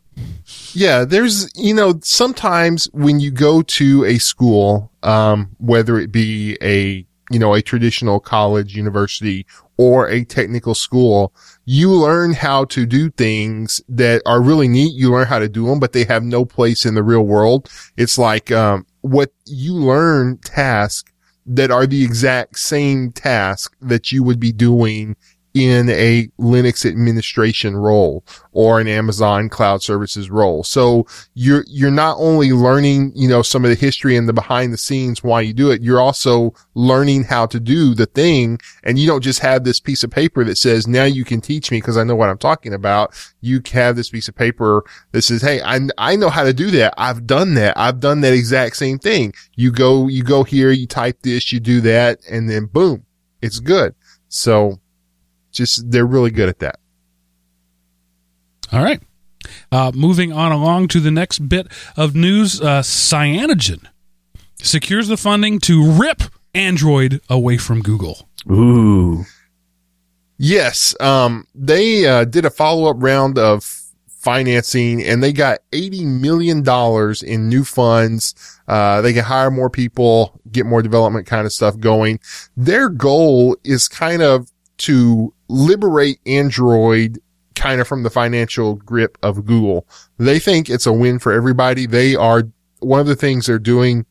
Yeah, 0.74 1.06
there's, 1.06 1.50
you 1.56 1.74
know, 1.74 2.00
sometimes 2.04 2.86
when 2.94 3.20
you 3.20 3.32
go 3.32 3.62
to 3.62 4.06
a 4.06 4.18
school, 4.18 4.92
um, 5.04 5.56
whether 5.60 5.98
it 6.00 6.12
be 6.12 6.58
a, 6.62 7.06
you 7.30 7.40
know, 7.40 7.54
a 7.54 7.62
traditional 7.62 8.20
college, 8.20 8.76
university, 8.76 9.46
or 9.78 10.08
a 10.10 10.24
technical 10.24 10.76
school, 10.76 11.34
you 11.66 11.92
learn 11.92 12.34
how 12.34 12.66
to 12.66 12.86
do 12.86 13.10
things 13.12 13.82
that 13.90 14.22
are 14.26 14.42
really 14.42 14.68
neat. 14.68 14.94
You 14.94 15.12
learn 15.12 15.28
how 15.28 15.40
to 15.40 15.50
do 15.50 15.66
them, 15.66 15.80
but 15.80 15.94
they 15.94 16.04
have 16.06 16.24
no 16.24 16.46
place 16.46 16.86
in 16.86 16.96
the 16.96 17.04
real 17.04 17.26
world. 17.26 17.70
It's 17.98 18.18
like, 18.18 18.52
um, 18.52 18.86
what 19.02 19.32
you 19.46 19.74
learn 19.74 20.38
tasks 20.38 21.12
that 21.46 21.72
are 21.72 21.88
the 21.88 22.04
exact 22.04 22.60
same 22.60 23.12
task 23.12 23.76
that 23.82 24.12
you 24.12 24.24
would 24.24 24.40
be 24.40 24.52
doing 24.52 25.16
in 25.54 25.90
a 25.90 26.28
Linux 26.40 26.86
administration 26.86 27.76
role 27.76 28.24
or 28.54 28.80
an 28.80 28.88
Amazon 28.88 29.50
cloud 29.50 29.84
services 29.84 30.30
role. 30.30 30.64
So 30.64 31.06
you're, 31.34 31.66
you're 31.68 31.92
not 31.92 32.18
only 32.20 32.52
learning, 32.52 33.12
you 33.16 33.28
know, 33.28 33.42
some 33.42 33.66
of 33.66 33.70
the 33.70 33.76
history 33.76 34.16
and 34.16 34.30
the 34.30 34.34
behind 34.34 34.72
the 34.72 34.78
scenes 34.78 35.24
why 35.24 35.42
you 35.42 35.54
do 35.54 35.72
it, 35.72 35.82
you're 35.82 36.00
also 36.00 36.54
learning 36.74 37.26
how 37.26 37.46
to 37.48 37.60
do 37.60 37.94
the 37.94 38.06
thing. 38.06 38.60
And 38.84 38.98
you 38.98 39.08
don't 39.08 39.24
just 39.24 39.40
have 39.40 39.64
this 39.64 39.80
piece 39.80 40.04
of 40.04 40.12
paper 40.12 40.44
that 40.46 40.58
says, 40.58 40.88
now 40.88 41.04
you 41.04 41.26
can 41.26 41.42
teach 41.42 41.72
me 41.72 41.78
because 41.78 41.98
I 41.98 42.04
know 42.04 42.16
what 42.16 42.30
I'm 42.30 42.38
talking 42.38 42.74
about. 42.74 43.14
You 43.42 43.62
have 43.72 43.96
this 43.96 44.10
piece 44.10 44.28
of 44.28 44.36
paper 44.36 44.84
that 45.12 45.24
says, 45.24 45.42
Hey, 45.42 45.62
I, 45.62 45.80
I 45.98 46.16
know 46.16 46.30
how 46.30 46.44
to 46.44 46.54
do 46.54 46.72
that. 46.72 46.94
I've 46.98 47.28
done 47.28 47.56
that. 47.56 47.78
I've 47.78 48.00
done 48.00 48.22
that 48.22 48.34
exact 48.34 48.78
same 48.78 49.00
thing. 49.00 49.34
You 49.56 49.72
go, 49.72 50.08
you 50.08 50.24
go 50.24 50.44
here, 50.44 50.72
you 50.72 50.88
type 50.88 51.22
this, 51.22 51.52
you 51.52 51.60
do 51.60 51.82
that, 51.82 52.20
and 52.30 52.50
then 52.50 52.66
boom, 52.66 53.06
it's 53.42 53.60
good. 53.60 53.96
So 54.30 54.80
just, 55.52 55.92
they're 55.92 56.06
really 56.06 56.32
good 56.32 56.50
at 56.50 56.60
that. 56.60 56.80
All 58.72 58.84
right. 58.84 59.02
Uh, 59.72 59.92
moving 59.94 60.32
on 60.32 60.52
along 60.52 60.88
to 60.90 61.00
the 61.00 61.12
next 61.12 61.40
bit 61.50 61.68
of 61.98 62.16
news, 62.16 62.62
uh, 62.62 62.82
Cyanogen 62.82 63.86
secures 64.62 65.08
the 65.08 65.18
funding 65.18 65.60
to 65.60 65.92
rip 65.92 66.24
Android 66.54 67.22
away 67.30 67.58
from 67.58 67.82
Google. 67.82 68.30
Ooh. 68.50 69.26
Yes. 70.38 70.96
Um, 71.00 71.48
they, 71.54 72.06
uh, 72.06 72.26
did 72.26 72.46
a 72.46 72.50
follow 72.50 72.90
up 72.90 72.98
round 73.00 73.38
of 73.38 73.82
financing 74.22 75.04
and 75.04 75.24
they 75.24 75.34
got 75.34 75.60
$80 75.72 76.06
million 76.06 76.64
in 77.26 77.50
new 77.50 77.64
funds. 77.64 78.36
Uh, 78.68 79.02
they 79.02 79.14
can 79.14 79.24
hire 79.24 79.50
more 79.50 79.70
people, 79.70 80.40
get 80.52 80.66
more 80.66 80.82
development 80.84 81.26
kind 81.26 81.46
of 81.46 81.52
stuff 81.52 81.78
going. 81.80 82.20
Their 82.56 82.90
goal 82.90 83.58
is 83.64 83.88
kind 83.88 84.22
of 84.22 84.52
to 84.80 85.34
liberate 85.52 86.20
Android 86.26 87.20
kind 87.56 87.82
of 87.82 87.88
from 87.88 88.04
the 88.04 88.10
financial 88.10 88.76
grip 88.76 89.18
of 89.22 89.46
Google. 89.46 89.86
They 90.18 90.40
think 90.40 90.70
it's 90.70 90.86
a 90.86 90.94
win 90.94 91.20
for 91.20 91.32
everybody. 91.32 91.86
They 91.86 92.16
are, 92.16 92.44
one 92.80 93.00
of 93.00 93.08
the 93.08 93.16
things 93.16 93.46
they're 93.46 93.60
doing 93.60 94.06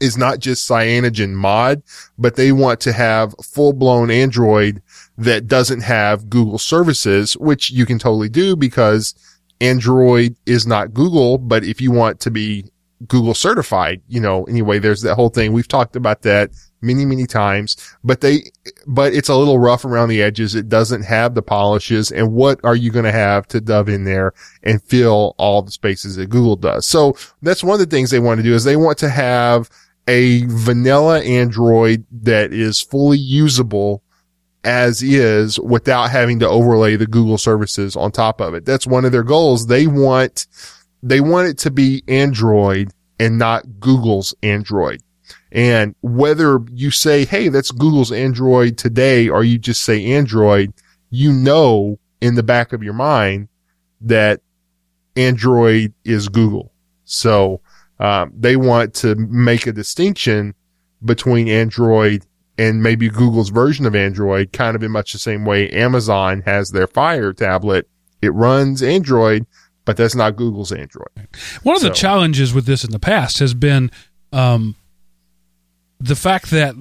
is 0.00 0.16
not 0.16 0.38
just 0.38 0.68
cyanogen 0.68 1.32
mod, 1.32 1.82
but 2.16 2.36
they 2.36 2.52
want 2.52 2.80
to 2.80 2.92
have 2.92 3.34
full 3.42 3.72
blown 3.72 4.10
Android 4.10 4.80
that 5.18 5.46
doesn't 5.46 5.82
have 5.82 6.30
Google 6.30 6.58
services, 6.58 7.36
which 7.36 7.70
you 7.70 7.84
can 7.84 7.98
totally 7.98 8.30
do 8.30 8.56
because 8.56 9.14
Android 9.60 10.36
is 10.46 10.66
not 10.66 10.94
Google. 10.94 11.36
But 11.36 11.64
if 11.64 11.80
you 11.80 11.90
want 11.90 12.20
to 12.20 12.30
be 12.30 12.64
Google 13.06 13.34
certified, 13.34 14.00
you 14.08 14.20
know, 14.20 14.44
anyway, 14.44 14.78
there's 14.78 15.02
that 15.02 15.16
whole 15.16 15.28
thing. 15.28 15.52
We've 15.52 15.68
talked 15.68 15.96
about 15.96 16.22
that 16.22 16.50
many, 16.82 17.04
many 17.06 17.26
times, 17.26 17.76
but 18.04 18.20
they, 18.20 18.50
but 18.86 19.14
it's 19.14 19.28
a 19.28 19.36
little 19.36 19.58
rough 19.58 19.84
around 19.84 20.08
the 20.08 20.22
edges. 20.22 20.54
It 20.54 20.68
doesn't 20.68 21.02
have 21.02 21.34
the 21.34 21.42
polishes. 21.42 22.10
And 22.10 22.32
what 22.32 22.60
are 22.64 22.76
you 22.76 22.90
going 22.90 23.04
to 23.04 23.12
have 23.12 23.46
to 23.48 23.60
dove 23.60 23.88
in 23.88 24.04
there 24.04 24.34
and 24.62 24.82
fill 24.82 25.34
all 25.38 25.62
the 25.62 25.70
spaces 25.70 26.16
that 26.16 26.26
Google 26.26 26.56
does? 26.56 26.86
So 26.86 27.16
that's 27.40 27.64
one 27.64 27.74
of 27.74 27.80
the 27.80 27.86
things 27.86 28.10
they 28.10 28.20
want 28.20 28.38
to 28.38 28.44
do 28.44 28.54
is 28.54 28.64
they 28.64 28.76
want 28.76 28.98
to 28.98 29.08
have 29.08 29.70
a 30.08 30.44
vanilla 30.46 31.20
Android 31.20 32.04
that 32.10 32.52
is 32.52 32.80
fully 32.80 33.18
usable 33.18 34.02
as 34.64 35.02
is 35.02 35.58
without 35.60 36.10
having 36.10 36.38
to 36.40 36.48
overlay 36.48 36.96
the 36.96 37.06
Google 37.06 37.38
services 37.38 37.96
on 37.96 38.12
top 38.12 38.40
of 38.40 38.54
it. 38.54 38.64
That's 38.64 38.86
one 38.86 39.04
of 39.04 39.12
their 39.12 39.22
goals. 39.22 39.66
They 39.66 39.86
want, 39.86 40.46
they 41.02 41.20
want 41.20 41.48
it 41.48 41.58
to 41.58 41.70
be 41.70 42.02
Android 42.08 42.92
and 43.18 43.38
not 43.38 43.80
Google's 43.80 44.34
Android. 44.42 45.02
And 45.52 45.94
whether 46.00 46.60
you 46.72 46.90
say, 46.90 47.24
Hey, 47.24 47.48
that's 47.48 47.70
Google's 47.70 48.10
Android 48.10 48.78
today, 48.78 49.28
or 49.28 49.44
you 49.44 49.58
just 49.58 49.82
say 49.82 50.04
Android, 50.12 50.72
you 51.10 51.32
know, 51.32 51.98
in 52.20 52.34
the 52.34 52.42
back 52.42 52.72
of 52.72 52.82
your 52.82 52.94
mind 52.94 53.48
that 54.00 54.40
Android 55.14 55.92
is 56.04 56.28
Google. 56.28 56.72
So, 57.04 57.60
um, 58.00 58.32
they 58.36 58.56
want 58.56 58.94
to 58.94 59.14
make 59.14 59.66
a 59.66 59.72
distinction 59.72 60.54
between 61.04 61.48
Android 61.48 62.26
and 62.58 62.82
maybe 62.82 63.08
Google's 63.08 63.50
version 63.50 63.86
of 63.86 63.94
Android, 63.94 64.52
kind 64.52 64.76
of 64.76 64.82
in 64.82 64.90
much 64.90 65.12
the 65.12 65.18
same 65.18 65.44
way 65.44 65.68
Amazon 65.70 66.42
has 66.46 66.70
their 66.70 66.86
Fire 66.86 67.32
tablet. 67.32 67.88
It 68.20 68.30
runs 68.30 68.82
Android, 68.82 69.46
but 69.84 69.96
that's 69.96 70.14
not 70.14 70.36
Google's 70.36 70.72
Android. 70.72 71.08
One 71.62 71.76
of 71.76 71.82
the 71.82 71.90
challenges 71.90 72.52
with 72.54 72.66
this 72.66 72.84
in 72.84 72.90
the 72.90 72.98
past 72.98 73.38
has 73.38 73.54
been 73.54 73.90
um, 74.32 74.76
the 76.02 76.16
fact 76.16 76.50
that 76.50 76.74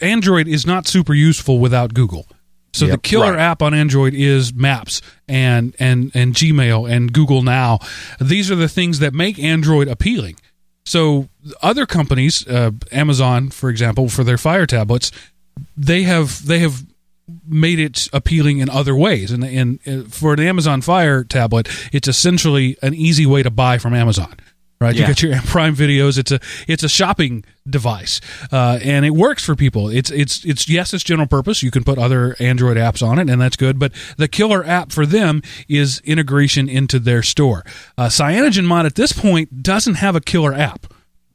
Android 0.00 0.48
is 0.48 0.66
not 0.66 0.86
super 0.86 1.14
useful 1.14 1.58
without 1.58 1.94
Google. 1.94 2.26
So 2.72 2.86
the 2.86 2.98
killer 2.98 3.32
Right. 3.32 3.40
app 3.40 3.62
on 3.62 3.72
Android 3.72 4.12
is 4.12 4.52
Maps 4.52 5.00
and 5.26 5.74
and 5.78 6.10
and 6.14 6.34
Gmail 6.34 6.90
and 6.90 7.10
Google 7.10 7.40
Now. 7.42 7.78
These 8.20 8.50
are 8.50 8.54
the 8.56 8.68
things 8.68 8.98
that 8.98 9.14
make 9.14 9.38
Android 9.38 9.88
appealing. 9.88 10.36
So 10.84 11.28
other 11.62 11.86
companies, 11.86 12.46
uh, 12.46 12.72
Amazon, 12.92 13.48
for 13.48 13.70
example, 13.70 14.08
for 14.10 14.24
their 14.24 14.36
Fire 14.38 14.66
tablets, 14.66 15.10
they 15.74 16.02
have 16.02 16.44
they 16.46 16.58
have 16.58 16.84
made 17.48 17.78
it 17.80 18.08
appealing 18.12 18.58
in 18.58 18.68
other 18.68 18.94
ways. 18.94 19.30
And, 19.30 19.42
and 19.42 19.78
uh, 19.86 20.08
for 20.10 20.34
an 20.34 20.40
Amazon 20.40 20.82
Fire 20.82 21.24
tablet, 21.24 21.68
it's 21.92 22.08
essentially 22.08 22.76
an 22.82 22.92
easy 22.94 23.24
way 23.24 23.42
to 23.42 23.50
buy 23.50 23.78
from 23.78 23.94
Amazon. 23.94 24.34
Right, 24.78 24.94
you 24.94 25.00
Yeah. 25.02 25.06
get 25.08 25.22
your 25.22 25.40
Prime 25.46 25.74
videos. 25.74 26.18
It's 26.18 26.30
a 26.30 26.38
it's 26.68 26.82
a 26.82 26.88
shopping 26.88 27.44
device, 27.68 28.20
uh, 28.52 28.78
and 28.84 29.06
it 29.06 29.10
works 29.14 29.42
for 29.42 29.56
people. 29.56 29.88
It's 29.88 30.10
it's 30.10 30.44
it's 30.44 30.68
yes, 30.68 30.92
it's 30.92 31.02
general 31.02 31.26
purpose. 31.26 31.62
You 31.62 31.70
can 31.70 31.82
put 31.82 31.98
other 31.98 32.36
Android 32.38 32.76
apps 32.76 33.06
on 33.06 33.18
it, 33.18 33.30
and 33.30 33.40
that's 33.40 33.56
good. 33.56 33.78
But 33.78 33.92
the 34.18 34.28
killer 34.28 34.64
app 34.64 34.92
for 34.92 35.06
them 35.06 35.42
is 35.68 36.00
integration 36.04 36.68
into 36.68 36.98
their 36.98 37.22
store. 37.22 37.64
Uh, 37.96 38.06
Cyanogen 38.08 38.64
Mod 38.64 38.84
at 38.84 38.96
this 38.96 39.12
point 39.12 39.62
doesn't 39.62 39.94
have 39.94 40.14
a 40.14 40.20
killer 40.20 40.52
app 40.52 40.86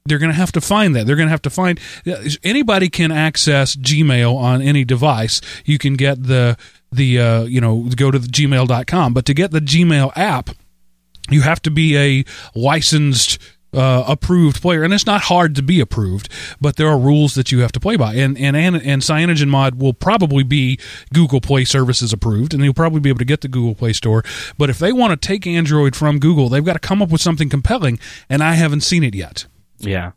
they're 0.05 0.17
going 0.17 0.31
to 0.31 0.35
have 0.35 0.51
to 0.51 0.61
find 0.61 0.95
that. 0.95 1.05
They're 1.05 1.15
going 1.15 1.27
to 1.27 1.31
have 1.31 1.43
to 1.43 1.51
find 1.51 1.79
anybody 2.43 2.89
can 2.89 3.11
access 3.11 3.75
Gmail 3.75 4.35
on 4.35 4.59
any 4.59 4.83
device. 4.83 5.41
You 5.63 5.77
can 5.77 5.93
get 5.93 6.23
the 6.23 6.57
the 6.91 7.19
uh, 7.19 7.43
you 7.43 7.61
know 7.61 7.87
go 7.95 8.09
to 8.09 8.17
the 8.17 8.27
gmail.com, 8.27 9.13
but 9.13 9.25
to 9.25 9.33
get 9.35 9.51
the 9.51 9.59
Gmail 9.61 10.11
app, 10.15 10.49
you 11.31 11.41
have 11.41 11.61
to 11.63 11.71
be 11.71 11.97
a 11.97 12.25
licensed 12.53 13.39
uh, 13.73 14.03
approved 14.07 14.61
player, 14.61 14.83
and 14.83 14.93
it's 14.93 15.05
not 15.05 15.21
hard 15.21 15.55
to 15.55 15.61
be 15.61 15.79
approved, 15.79 16.27
but 16.59 16.75
there 16.75 16.87
are 16.89 16.99
rules 16.99 17.35
that 17.35 17.51
you 17.53 17.59
have 17.59 17.71
to 17.71 17.79
play 17.79 17.95
by. 17.95 18.15
And 18.15 18.37
and 18.37 18.55
and, 18.55 18.75
and 18.75 19.01
Cyanogen 19.01 19.47
Mod 19.47 19.75
will 19.75 19.93
probably 19.93 20.43
be 20.43 20.77
Google 21.13 21.39
Play 21.39 21.63
Services 21.63 22.11
approved, 22.11 22.53
and 22.53 22.63
you'll 22.63 22.73
probably 22.73 22.99
be 22.99 23.09
able 23.09 23.19
to 23.19 23.25
get 23.25 23.41
the 23.41 23.47
Google 23.47 23.75
Play 23.75 23.93
Store. 23.93 24.23
But 24.57 24.69
if 24.69 24.77
they 24.77 24.91
want 24.91 25.19
to 25.19 25.27
take 25.27 25.47
Android 25.47 25.95
from 25.95 26.19
Google, 26.19 26.49
they've 26.49 26.65
got 26.65 26.73
to 26.73 26.79
come 26.79 27.01
up 27.01 27.09
with 27.09 27.21
something 27.21 27.47
compelling, 27.49 27.97
and 28.29 28.43
I 28.43 28.53
haven't 28.55 28.81
seen 28.81 29.03
it 29.03 29.15
yet. 29.15 29.45
Yeah. 29.79 30.11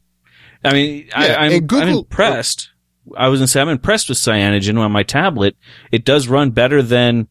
I 0.64 0.72
mean, 0.72 1.06
Yeah, 1.08 1.14
I, 1.38 1.46
I'm, 1.46 1.66
Google- 1.66 1.82
I'm 1.82 1.88
impressed. 1.98 2.70
I 3.16 3.28
was 3.28 3.38
gonna 3.38 3.48
say 3.48 3.60
I'm 3.60 3.68
impressed 3.68 4.08
with 4.08 4.18
Cyanogen 4.18 4.78
on 4.78 4.90
my 4.90 5.02
tablet. 5.02 5.56
It 5.92 6.04
does 6.04 6.26
run 6.26 6.50
better 6.50 6.82
than 6.82 7.28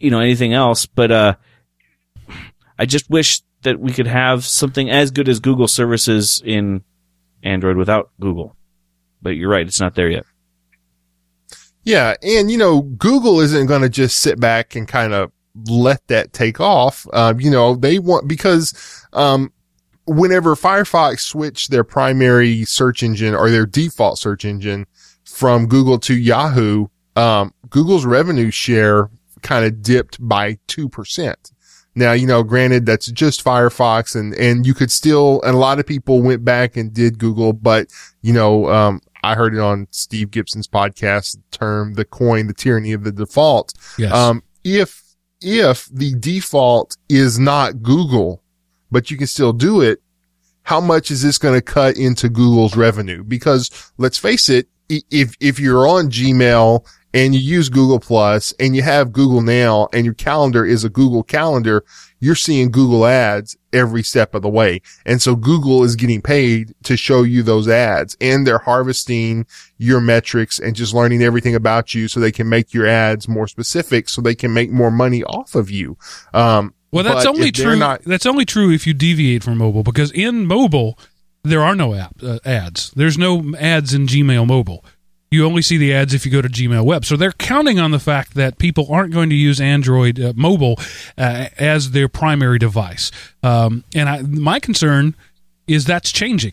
you 0.00 0.10
know 0.10 0.18
anything 0.20 0.52
else, 0.52 0.84
but 0.84 1.10
uh, 1.12 1.34
I 2.78 2.86
just 2.86 3.08
wish 3.10 3.42
that 3.62 3.80
we 3.80 3.92
could 3.92 4.06
have 4.06 4.44
something 4.44 4.90
as 4.90 5.10
good 5.10 5.28
as 5.28 5.40
Google 5.40 5.68
services 5.68 6.42
in 6.44 6.84
Android 7.42 7.76
without 7.76 8.10
Google. 8.20 8.54
But 9.22 9.30
you're 9.30 9.50
right, 9.50 9.66
it's 9.66 9.80
not 9.80 9.94
there 9.94 10.10
yet. 10.10 10.24
Yeah. 11.82 12.14
And, 12.22 12.50
you 12.50 12.58
know, 12.58 12.82
Google 12.82 13.40
isn't 13.40 13.66
going 13.66 13.82
to 13.82 13.88
just 13.88 14.18
sit 14.18 14.40
back 14.40 14.74
and 14.74 14.88
kind 14.88 15.14
of 15.14 15.30
let 15.68 16.06
that 16.08 16.32
take 16.32 16.60
off. 16.60 17.06
Um, 17.12 17.40
you 17.40 17.50
know, 17.50 17.76
they 17.76 17.98
want, 17.98 18.28
because, 18.28 18.74
um, 19.12 19.52
whenever 20.04 20.54
Firefox 20.54 21.20
switched 21.20 21.70
their 21.70 21.84
primary 21.84 22.64
search 22.64 23.02
engine 23.02 23.34
or 23.34 23.50
their 23.50 23.66
default 23.66 24.18
search 24.18 24.44
engine 24.44 24.86
from 25.24 25.66
Google 25.66 25.98
to 26.00 26.14
Yahoo, 26.14 26.88
um, 27.14 27.54
Google's 27.70 28.04
revenue 28.04 28.50
share 28.50 29.10
kind 29.42 29.64
of 29.64 29.82
dipped 29.82 30.18
by 30.20 30.58
2%. 30.68 31.34
Now, 31.98 32.12
you 32.12 32.26
know, 32.26 32.42
granted, 32.42 32.84
that's 32.84 33.10
just 33.10 33.42
Firefox 33.42 34.14
and, 34.14 34.34
and 34.34 34.66
you 34.66 34.74
could 34.74 34.92
still, 34.92 35.40
and 35.42 35.54
a 35.54 35.58
lot 35.58 35.80
of 35.80 35.86
people 35.86 36.20
went 36.20 36.44
back 36.44 36.76
and 36.76 36.92
did 36.92 37.18
Google, 37.18 37.54
but, 37.54 37.88
you 38.20 38.34
know, 38.34 38.68
um, 38.68 39.00
I 39.22 39.34
heard 39.34 39.54
it 39.54 39.60
on 39.60 39.88
Steve 39.92 40.30
Gibson's 40.30 40.68
podcast 40.68 41.38
term, 41.50 41.94
the 41.94 42.04
coin, 42.04 42.48
the 42.48 42.52
tyranny 42.52 42.92
of 42.92 43.02
the 43.02 43.12
default. 43.12 43.72
Yes. 43.96 44.12
Um, 44.12 44.42
if, 44.62 45.02
if 45.40 45.86
the 45.86 46.14
default 46.16 46.98
is 47.08 47.38
not 47.38 47.82
Google, 47.82 48.42
but 48.90 49.10
you 49.10 49.16
can 49.16 49.26
still 49.26 49.54
do 49.54 49.80
it, 49.80 50.02
how 50.64 50.82
much 50.82 51.10
is 51.10 51.22
this 51.22 51.38
going 51.38 51.54
to 51.54 51.62
cut 51.62 51.96
into 51.96 52.28
Google's 52.28 52.76
revenue? 52.76 53.24
Because 53.24 53.70
let's 53.96 54.18
face 54.18 54.50
it, 54.50 54.68
if, 54.90 55.34
if 55.40 55.58
you're 55.58 55.88
on 55.88 56.10
Gmail 56.10 56.86
and 57.16 57.34
you 57.34 57.40
use 57.40 57.68
Google 57.70 57.98
Plus 57.98 58.52
and 58.60 58.76
you 58.76 58.82
have 58.82 59.10
Google 59.12 59.40
Now 59.40 59.88
and 59.92 60.04
your 60.04 60.14
calendar 60.14 60.64
is 60.64 60.84
a 60.84 60.90
Google 60.90 61.22
calendar, 61.22 61.82
you're 62.20 62.34
seeing 62.34 62.70
Google 62.70 63.06
ads 63.06 63.56
every 63.72 64.02
step 64.02 64.34
of 64.34 64.42
the 64.42 64.48
way. 64.48 64.80
And 65.06 65.20
so 65.22 65.34
Google 65.34 65.82
is 65.82 65.96
getting 65.96 66.20
paid 66.20 66.74
to 66.84 66.96
show 66.96 67.22
you 67.22 67.42
those 67.42 67.68
ads 67.68 68.16
and 68.20 68.46
they're 68.46 68.58
harvesting 68.58 69.46
your 69.78 70.00
metrics 70.00 70.58
and 70.58 70.76
just 70.76 70.92
learning 70.94 71.22
everything 71.22 71.54
about 71.54 71.94
you 71.94 72.06
so 72.08 72.20
they 72.20 72.32
can 72.32 72.48
make 72.48 72.74
your 72.74 72.86
ads 72.86 73.28
more 73.28 73.48
specific 73.48 74.08
so 74.08 74.20
they 74.20 74.34
can 74.34 74.52
make 74.52 74.70
more 74.70 74.90
money 74.90 75.24
off 75.24 75.54
of 75.54 75.70
you. 75.70 75.96
Um, 76.34 76.74
Well, 76.92 77.04
that's 77.04 77.26
only 77.26 77.50
true. 77.50 77.76
not- 77.76 78.02
that's 78.04 78.26
only 78.26 78.44
true 78.44 78.70
if 78.72 78.86
you 78.86 78.94
deviate 78.94 79.42
from 79.42 79.58
mobile, 79.58 79.82
because 79.82 80.10
in 80.12 80.46
mobile 80.46 80.98
there 81.44 81.62
are 81.62 81.74
no 81.76 81.94
app 81.94 82.16
uh, 82.22 82.38
ads. 82.44 82.90
There's 82.96 83.16
no 83.16 83.54
ads 83.58 83.94
in 83.94 84.06
Gmail 84.06 84.46
mobile. 84.46 84.84
You 85.36 85.44
only 85.44 85.62
see 85.62 85.76
the 85.76 85.92
ads 85.92 86.14
if 86.14 86.24
you 86.24 86.32
go 86.32 86.40
to 86.40 86.48
Gmail 86.48 86.84
web. 86.84 87.04
So 87.04 87.16
they're 87.16 87.32
counting 87.32 87.78
on 87.78 87.90
the 87.90 87.98
fact 87.98 88.34
that 88.34 88.58
people 88.58 88.86
aren't 88.90 89.12
going 89.12 89.28
to 89.30 89.36
use 89.36 89.60
Android 89.60 90.18
uh, 90.18 90.32
mobile 90.34 90.78
uh, 91.18 91.48
as 91.58 91.90
their 91.90 92.08
primary 92.08 92.58
device. 92.58 93.10
Um, 93.42 93.84
and 93.94 94.08
I, 94.08 94.22
my 94.22 94.60
concern 94.60 95.14
is 95.66 95.84
that's 95.84 96.10
changing 96.10 96.52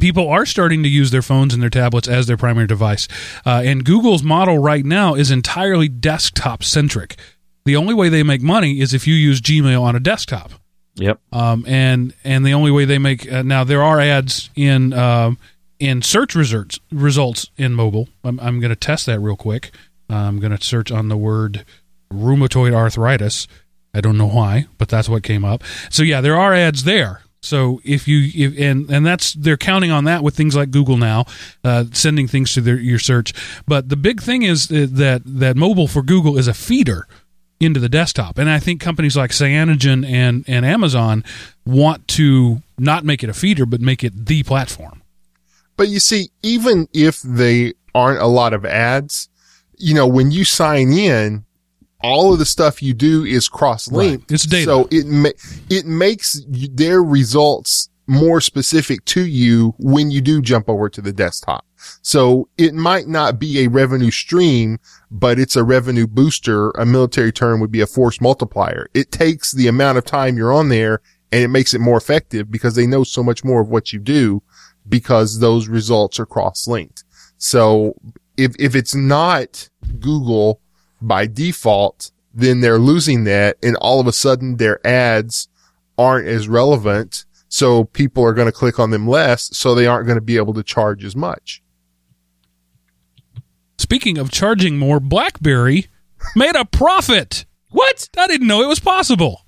people 0.00 0.28
are 0.28 0.44
starting 0.44 0.82
to 0.82 0.88
use 0.88 1.10
their 1.10 1.22
phones 1.22 1.54
and 1.54 1.62
their 1.62 1.70
tablets 1.70 2.08
as 2.08 2.26
their 2.26 2.36
primary 2.36 2.66
device. 2.66 3.08
Uh, 3.46 3.62
and 3.64 3.84
Google's 3.84 4.22
model 4.22 4.58
right 4.58 4.84
now 4.84 5.14
is 5.14 5.30
entirely 5.30 5.88
desktop 5.88 6.62
centric. 6.62 7.16
The 7.64 7.76
only 7.76 7.94
way 7.94 8.08
they 8.08 8.22
make 8.22 8.42
money 8.42 8.80
is 8.80 8.94
if 8.94 9.06
you 9.06 9.14
use 9.14 9.40
Gmail 9.40 9.80
on 9.80 9.96
a 9.96 10.00
desktop. 10.00 10.52
Yep. 10.96 11.20
Um, 11.32 11.64
and 11.66 12.12
and 12.24 12.44
the 12.44 12.54
only 12.54 12.70
way 12.70 12.84
they 12.84 12.98
make 12.98 13.30
uh, 13.30 13.42
now 13.42 13.62
there 13.62 13.82
are 13.82 14.00
ads 14.00 14.50
in 14.56 14.92
um, 14.92 15.38
in 15.78 16.02
search 16.02 16.34
results 16.34 16.78
results 16.90 17.50
in 17.56 17.74
mobile. 17.74 18.08
I'm, 18.24 18.38
I'm 18.40 18.60
going 18.60 18.70
to 18.70 18.76
test 18.76 19.06
that 19.06 19.20
real 19.20 19.36
quick. 19.36 19.70
I'm 20.10 20.40
going 20.40 20.56
to 20.56 20.64
search 20.64 20.90
on 20.90 21.08
the 21.08 21.16
word 21.16 21.64
rheumatoid 22.12 22.74
arthritis. 22.74 23.46
I 23.94 24.00
don't 24.00 24.18
know 24.18 24.28
why, 24.28 24.66
but 24.78 24.88
that's 24.88 25.08
what 25.08 25.22
came 25.22 25.44
up. 25.44 25.62
So 25.90 26.02
yeah, 26.02 26.20
there 26.20 26.36
are 26.36 26.54
ads 26.54 26.84
there. 26.84 27.22
So 27.40 27.80
if 27.84 28.08
you 28.08 28.30
if, 28.34 28.58
and 28.58 28.90
and 28.90 29.06
that's 29.06 29.32
they're 29.34 29.56
counting 29.56 29.90
on 29.90 30.04
that 30.04 30.22
with 30.22 30.34
things 30.34 30.56
like 30.56 30.70
Google 30.70 30.96
now, 30.96 31.24
uh, 31.62 31.84
sending 31.92 32.26
things 32.26 32.52
to 32.54 32.60
their 32.60 32.78
your 32.78 32.98
search. 32.98 33.32
But 33.66 33.88
the 33.88 33.96
big 33.96 34.20
thing 34.20 34.42
is 34.42 34.70
uh, 34.70 34.86
that 34.90 35.22
that 35.24 35.56
mobile 35.56 35.86
for 35.86 36.02
Google 36.02 36.36
is 36.36 36.48
a 36.48 36.54
feeder 36.54 37.06
into 37.60 37.80
the 37.80 37.88
desktop, 37.88 38.38
and 38.38 38.50
I 38.50 38.58
think 38.58 38.80
companies 38.80 39.16
like 39.16 39.30
Cyanogen 39.30 40.04
and 40.08 40.44
and 40.48 40.66
Amazon 40.66 41.22
want 41.64 42.08
to 42.08 42.62
not 42.76 43.04
make 43.04 43.22
it 43.22 43.30
a 43.30 43.34
feeder, 43.34 43.66
but 43.66 43.80
make 43.80 44.02
it 44.02 44.26
the 44.26 44.42
platform. 44.42 45.02
But 45.78 45.88
you 45.88 46.00
see, 46.00 46.30
even 46.42 46.88
if 46.92 47.22
they 47.22 47.72
aren't 47.94 48.20
a 48.20 48.26
lot 48.26 48.52
of 48.52 48.66
ads, 48.66 49.28
you 49.78 49.94
know, 49.94 50.08
when 50.08 50.32
you 50.32 50.44
sign 50.44 50.92
in, 50.92 51.44
all 52.02 52.32
of 52.32 52.40
the 52.40 52.44
stuff 52.44 52.82
you 52.82 52.94
do 52.94 53.24
is 53.24 53.48
cross-linked. 53.48 54.24
Right. 54.24 54.34
It's 54.34 54.44
data. 54.44 54.64
So 54.64 54.88
it 54.90 55.06
ma- 55.06 55.30
it 55.70 55.86
makes 55.86 56.42
their 56.48 57.02
results 57.02 57.88
more 58.08 58.40
specific 58.40 59.04
to 59.04 59.24
you 59.24 59.74
when 59.78 60.10
you 60.10 60.20
do 60.20 60.42
jump 60.42 60.68
over 60.68 60.88
to 60.88 61.00
the 61.00 61.12
desktop. 61.12 61.64
So 62.02 62.48
it 62.58 62.74
might 62.74 63.06
not 63.06 63.38
be 63.38 63.60
a 63.60 63.68
revenue 63.68 64.10
stream, 64.10 64.78
but 65.10 65.38
it's 65.38 65.56
a 65.56 65.62
revenue 65.62 66.06
booster. 66.06 66.70
A 66.70 66.84
military 66.86 67.32
term 67.32 67.60
would 67.60 67.70
be 67.70 67.82
a 67.82 67.86
force 67.86 68.20
multiplier. 68.20 68.88
It 68.94 69.12
takes 69.12 69.52
the 69.52 69.68
amount 69.68 69.98
of 69.98 70.04
time 70.04 70.36
you're 70.36 70.52
on 70.52 70.70
there 70.70 71.02
and 71.30 71.42
it 71.42 71.48
makes 71.48 71.74
it 71.74 71.80
more 71.80 71.98
effective 71.98 72.50
because 72.50 72.74
they 72.74 72.86
know 72.86 73.04
so 73.04 73.22
much 73.22 73.44
more 73.44 73.60
of 73.60 73.68
what 73.68 73.92
you 73.92 73.98
do 73.98 74.42
because 74.88 75.40
those 75.40 75.68
results 75.68 76.18
are 76.18 76.26
cross-linked. 76.26 77.04
So 77.36 77.94
if, 78.36 78.54
if 78.58 78.74
it's 78.74 78.94
not 78.94 79.68
Google 79.98 80.60
by 81.00 81.26
default, 81.26 82.10
then 82.34 82.60
they're 82.60 82.78
losing 82.78 83.24
that 83.24 83.56
and 83.62 83.76
all 83.76 84.00
of 84.00 84.06
a 84.06 84.12
sudden 84.12 84.56
their 84.56 84.84
ads 84.86 85.48
aren't 85.96 86.28
as 86.28 86.48
relevant. 86.48 87.24
So 87.48 87.84
people 87.84 88.24
are 88.24 88.34
going 88.34 88.46
to 88.46 88.52
click 88.52 88.78
on 88.78 88.90
them 88.90 89.08
less. 89.08 89.56
So 89.56 89.74
they 89.74 89.86
aren't 89.86 90.06
going 90.06 90.18
to 90.18 90.22
be 90.24 90.36
able 90.36 90.54
to 90.54 90.62
charge 90.62 91.04
as 91.04 91.16
much. 91.16 91.62
Speaking 93.78 94.18
of 94.18 94.30
charging 94.30 94.78
more, 94.78 95.00
BlackBerry 95.00 95.86
made 96.36 96.56
a 96.56 96.64
profit. 96.64 97.46
What? 97.70 98.08
I 98.16 98.26
didn't 98.26 98.46
know 98.46 98.62
it 98.62 98.68
was 98.68 98.80
possible. 98.80 99.44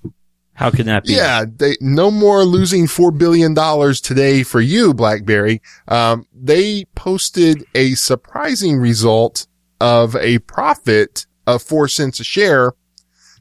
How 0.53 0.69
can 0.69 0.85
that 0.87 1.05
be? 1.05 1.13
Yeah, 1.13 1.45
they 1.47 1.75
no 1.81 2.11
more 2.11 2.43
losing 2.43 2.87
four 2.87 3.11
billion 3.11 3.53
dollars 3.53 3.99
today 4.01 4.43
for 4.43 4.61
you, 4.61 4.93
BlackBerry. 4.93 5.61
Um, 5.87 6.27
they 6.33 6.85
posted 6.95 7.65
a 7.73 7.93
surprising 7.95 8.77
result 8.77 9.47
of 9.79 10.15
a 10.17 10.39
profit 10.39 11.25
of 11.47 11.61
four 11.63 11.87
cents 11.87 12.19
a 12.19 12.23
share. 12.23 12.73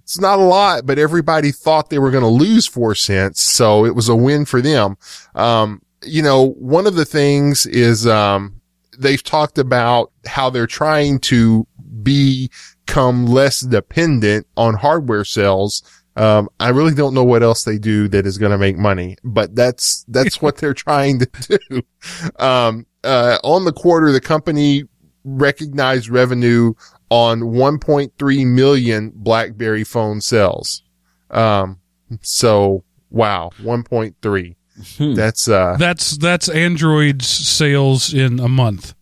It's 0.02 0.18
not 0.18 0.38
a 0.38 0.42
lot, 0.42 0.86
but 0.86 0.98
everybody 0.98 1.52
thought 1.52 1.90
they 1.90 1.98
were 1.98 2.10
going 2.10 2.24
to 2.24 2.28
lose 2.28 2.66
four 2.66 2.94
cents, 2.94 3.40
so 3.40 3.84
it 3.84 3.94
was 3.94 4.08
a 4.08 4.16
win 4.16 4.44
for 4.44 4.60
them. 4.60 4.96
Um, 5.34 5.82
you 6.04 6.22
know, 6.22 6.50
one 6.52 6.86
of 6.86 6.94
the 6.94 7.04
things 7.04 7.66
is 7.66 8.06
um, 8.06 8.60
they've 8.98 9.22
talked 9.22 9.58
about 9.58 10.10
how 10.26 10.50
they're 10.50 10.66
trying 10.66 11.18
to 11.20 11.66
become 12.02 13.26
less 13.26 13.60
dependent 13.60 14.46
on 14.56 14.74
hardware 14.74 15.24
sales. 15.24 15.82
Um, 16.16 16.48
I 16.58 16.70
really 16.70 16.94
don't 16.94 17.14
know 17.14 17.24
what 17.24 17.42
else 17.42 17.64
they 17.64 17.78
do 17.78 18.08
that 18.08 18.26
is 18.26 18.36
going 18.36 18.52
to 18.52 18.58
make 18.58 18.76
money, 18.76 19.16
but 19.24 19.54
that's, 19.54 20.04
that's 20.08 20.42
what 20.42 20.56
they're 20.56 20.74
trying 20.74 21.20
to 21.20 21.58
do. 21.70 21.82
Um, 22.38 22.86
uh, 23.04 23.38
on 23.44 23.64
the 23.64 23.72
quarter, 23.72 24.12
the 24.12 24.20
company 24.20 24.84
recognized 25.24 26.08
revenue 26.08 26.74
on 27.10 27.40
1.3 27.40 28.46
million 28.46 29.12
BlackBerry 29.14 29.84
phone 29.84 30.20
sales. 30.20 30.82
Um, 31.30 31.78
so 32.22 32.84
wow, 33.10 33.50
1.3. 33.62 34.56
Hmm. 34.96 35.14
That's, 35.14 35.46
uh, 35.48 35.76
That's 35.78 36.16
that's 36.16 36.48
Android's 36.48 37.26
sales 37.28 38.14
in 38.14 38.40
a 38.40 38.48
month, 38.48 38.94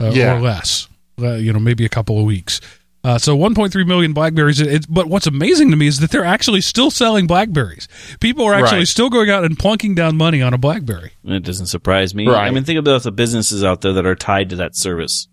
uh, 0.00 0.10
Yeah. 0.14 0.36
or 0.36 0.40
less. 0.40 0.88
Uh, 1.20 1.34
you 1.34 1.52
know, 1.52 1.58
maybe 1.60 1.84
a 1.86 1.88
couple 1.88 2.18
of 2.18 2.24
weeks. 2.26 2.60
Uh, 3.06 3.16
so 3.18 3.36
1.3 3.38 3.86
million 3.86 4.12
Blackberries. 4.12 4.60
It, 4.60 4.84
but 4.88 5.06
what's 5.06 5.28
amazing 5.28 5.70
to 5.70 5.76
me 5.76 5.86
is 5.86 6.00
that 6.00 6.10
they're 6.10 6.24
actually 6.24 6.60
still 6.60 6.90
selling 6.90 7.28
Blackberries. 7.28 7.86
People 8.18 8.44
are 8.46 8.52
actually 8.52 8.78
Right. 8.78 8.88
still 8.88 9.10
going 9.10 9.30
out 9.30 9.44
and 9.44 9.56
plunking 9.56 9.94
down 9.94 10.16
money 10.16 10.42
on 10.42 10.52
a 10.52 10.58
BlackBerry. 10.58 11.12
It 11.22 11.44
doesn't 11.44 11.66
surprise 11.66 12.16
me. 12.16 12.26
Right. 12.26 12.48
I 12.48 12.50
mean, 12.50 12.64
think 12.64 12.80
about 12.80 13.04
the 13.04 13.12
businesses 13.12 13.62
out 13.62 13.80
there 13.82 13.92
that 13.92 14.06
are 14.06 14.16
tied 14.16 14.50
to 14.50 14.56
that 14.56 14.74
service. 14.74 15.28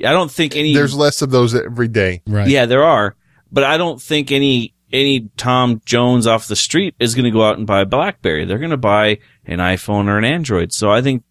I 0.00 0.10
don't 0.10 0.30
think 0.30 0.56
any. 0.56 0.74
there's 0.74 0.96
less 0.96 1.22
of 1.22 1.30
those 1.30 1.54
every 1.54 1.86
day. 1.86 2.22
Right. 2.26 2.48
Yeah, 2.48 2.66
there 2.66 2.82
are, 2.82 3.14
but 3.52 3.62
I 3.62 3.76
don't 3.76 4.02
think 4.02 4.32
any 4.32 4.74
any 4.92 5.28
Tom 5.36 5.80
Jones 5.84 6.26
off 6.26 6.48
the 6.48 6.56
street 6.56 6.96
is 6.98 7.14
going 7.14 7.26
to 7.26 7.30
go 7.30 7.44
out 7.44 7.58
and 7.58 7.66
buy 7.66 7.82
a 7.82 7.86
BlackBerry. 7.86 8.44
They're 8.44 8.58
going 8.58 8.70
to 8.72 8.76
buy 8.76 9.18
an 9.44 9.60
iPhone 9.60 10.08
or 10.08 10.18
an 10.18 10.24
Android. 10.24 10.72
So 10.72 10.90
I 10.90 11.00
think 11.00 11.22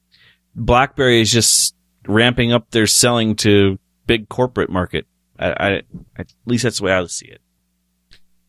BlackBerry 0.55 1.19
is 1.19 1.29
just 1.29 1.75
ramping 2.07 2.53
up 2.53 2.71
their 2.71 2.87
selling 2.87 3.35
to 3.37 3.77
big 4.07 4.29
corporate 4.29 4.69
market. 4.69 5.07
I, 5.39 5.49
I 5.49 5.81
at 6.17 6.33
least 6.45 6.63
that's 6.63 6.79
the 6.79 6.85
way 6.85 6.91
I 6.91 7.05
see 7.05 7.27
it. 7.27 7.41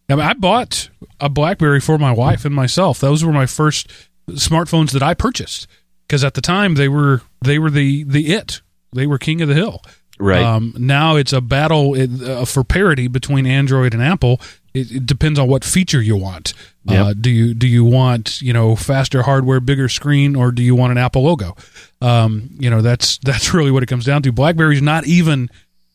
I, 0.08 0.16
mean, 0.16 0.26
I 0.26 0.34
bought 0.34 0.90
a 1.20 1.28
BlackBerry 1.28 1.80
for 1.80 1.96
my 1.96 2.12
wife 2.12 2.44
and 2.44 2.54
myself. 2.54 2.98
Those 2.98 3.24
were 3.24 3.32
my 3.32 3.46
first 3.46 3.88
smartphones 4.28 4.90
that 4.92 5.02
I 5.02 5.14
purchased. 5.14 5.66
because 6.06 6.24
at 6.24 6.34
the 6.34 6.40
time 6.40 6.74
they 6.74 6.88
were 6.88 7.22
they 7.44 7.58
were 7.58 7.70
the 7.70 8.02
the 8.02 8.32
it 8.32 8.62
they 8.92 9.06
were 9.06 9.18
king 9.18 9.40
of 9.40 9.48
the 9.48 9.54
hill. 9.54 9.80
Right. 10.18 10.42
Um, 10.42 10.74
now 10.76 11.16
it's 11.16 11.32
a 11.32 11.40
battle 11.40 11.94
uh, 11.96 12.44
for 12.44 12.62
parity 12.62 13.08
between 13.08 13.46
Android 13.46 13.94
and 13.94 14.02
Apple. 14.02 14.40
It, 14.74 14.90
it 14.90 15.06
depends 15.06 15.38
on 15.38 15.48
what 15.48 15.64
feature 15.64 16.02
you 16.02 16.16
want. 16.16 16.52
Uh, 16.88 17.14
do 17.18 17.30
you 17.30 17.54
do 17.54 17.68
you 17.68 17.84
want 17.84 18.42
you 18.42 18.52
know 18.52 18.74
faster 18.74 19.22
hardware, 19.22 19.60
bigger 19.60 19.88
screen, 19.88 20.34
or 20.34 20.50
do 20.50 20.62
you 20.62 20.74
want 20.74 20.90
an 20.90 20.98
Apple 20.98 21.22
logo? 21.22 21.56
Um, 22.00 22.50
you 22.58 22.68
know 22.68 22.82
that's 22.82 23.18
that's 23.22 23.54
really 23.54 23.70
what 23.70 23.82
it 23.82 23.86
comes 23.86 24.04
down 24.04 24.22
to. 24.22 24.32
BlackBerry's 24.32 24.82
not 24.82 25.06
even 25.06 25.48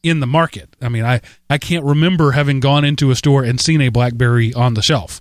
in 0.06 0.19
the 0.19 0.27
market. 0.27 0.69
I 0.82 0.90
mean, 0.90 1.03
I 1.03 1.22
I 1.49 1.57
can't 1.57 1.84
remember 1.84 2.32
having 2.32 2.60
gone 2.60 2.86
into 2.86 3.11
a 3.11 3.15
store 3.15 3.44
and 3.44 3.60
seen 3.60 3.82
a 3.82 3.90
BlackBerry 3.90 4.53
on 4.53 4.76
the 4.76 4.82
shelf. 4.82 5.19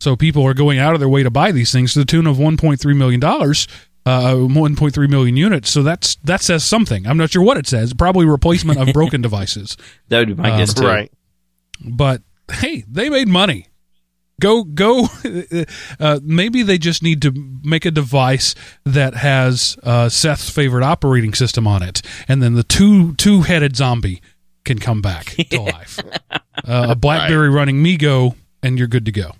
So 0.00 0.16
people 0.16 0.44
are 0.46 0.54
going 0.54 0.78
out 0.78 0.94
of 0.94 1.00
their 1.00 1.08
way 1.08 1.22
to 1.22 1.30
buy 1.30 1.52
these 1.52 1.72
things 1.72 1.92
to 1.92 2.00
the 2.00 2.04
tune 2.04 2.26
of 2.26 2.36
1.3 2.36 2.96
million 2.96 3.20
dollars, 3.20 3.66
uh, 4.06 4.34
1.3 4.34 5.10
million 5.10 5.36
units. 5.36 5.70
So 5.70 5.82
that's 5.82 6.16
that 6.16 6.40
says 6.40 6.64
something. 6.64 7.06
I'm 7.06 7.16
not 7.16 7.30
sure 7.30 7.42
what 7.42 7.56
it 7.56 7.66
says. 7.66 7.94
Probably 7.94 8.26
replacement 8.26 8.80
of 8.80 8.92
broken 8.92 9.20
devices. 9.22 9.76
that 10.08 10.18
would 10.18 10.28
be 10.28 10.34
my 10.42 10.50
um, 10.50 10.58
guess 10.58 10.74
too. 10.74 10.86
Right. 10.86 11.12
But 11.80 12.22
hey, 12.50 12.84
they 12.88 13.08
made 13.08 13.28
money. 13.28 13.67
Go 14.40 14.64
go. 14.64 15.08
Uh, 16.00 16.20
maybe 16.22 16.62
they 16.62 16.78
just 16.78 17.02
need 17.02 17.20
to 17.22 17.32
make 17.62 17.84
a 17.84 17.90
device 17.90 18.54
that 18.84 19.14
has 19.14 19.76
uh, 19.82 20.08
Seth's 20.08 20.48
favorite 20.48 20.84
operating 20.84 21.34
system 21.34 21.66
on 21.66 21.82
it, 21.82 22.02
and 22.28 22.42
then 22.42 22.54
the 22.54 22.62
two 22.62 23.14
two 23.14 23.42
headed 23.42 23.76
zombie 23.76 24.20
can 24.64 24.78
come 24.78 25.02
back 25.02 25.34
to 25.50 25.60
life. 25.60 25.98
Uh, 26.30 26.88
a 26.90 26.94
BlackBerry 26.94 27.50
running 27.50 27.82
MeeGo, 27.82 28.36
and 28.62 28.78
you're 28.78 28.86
good 28.86 29.06
to 29.06 29.12
go. 29.12 29.32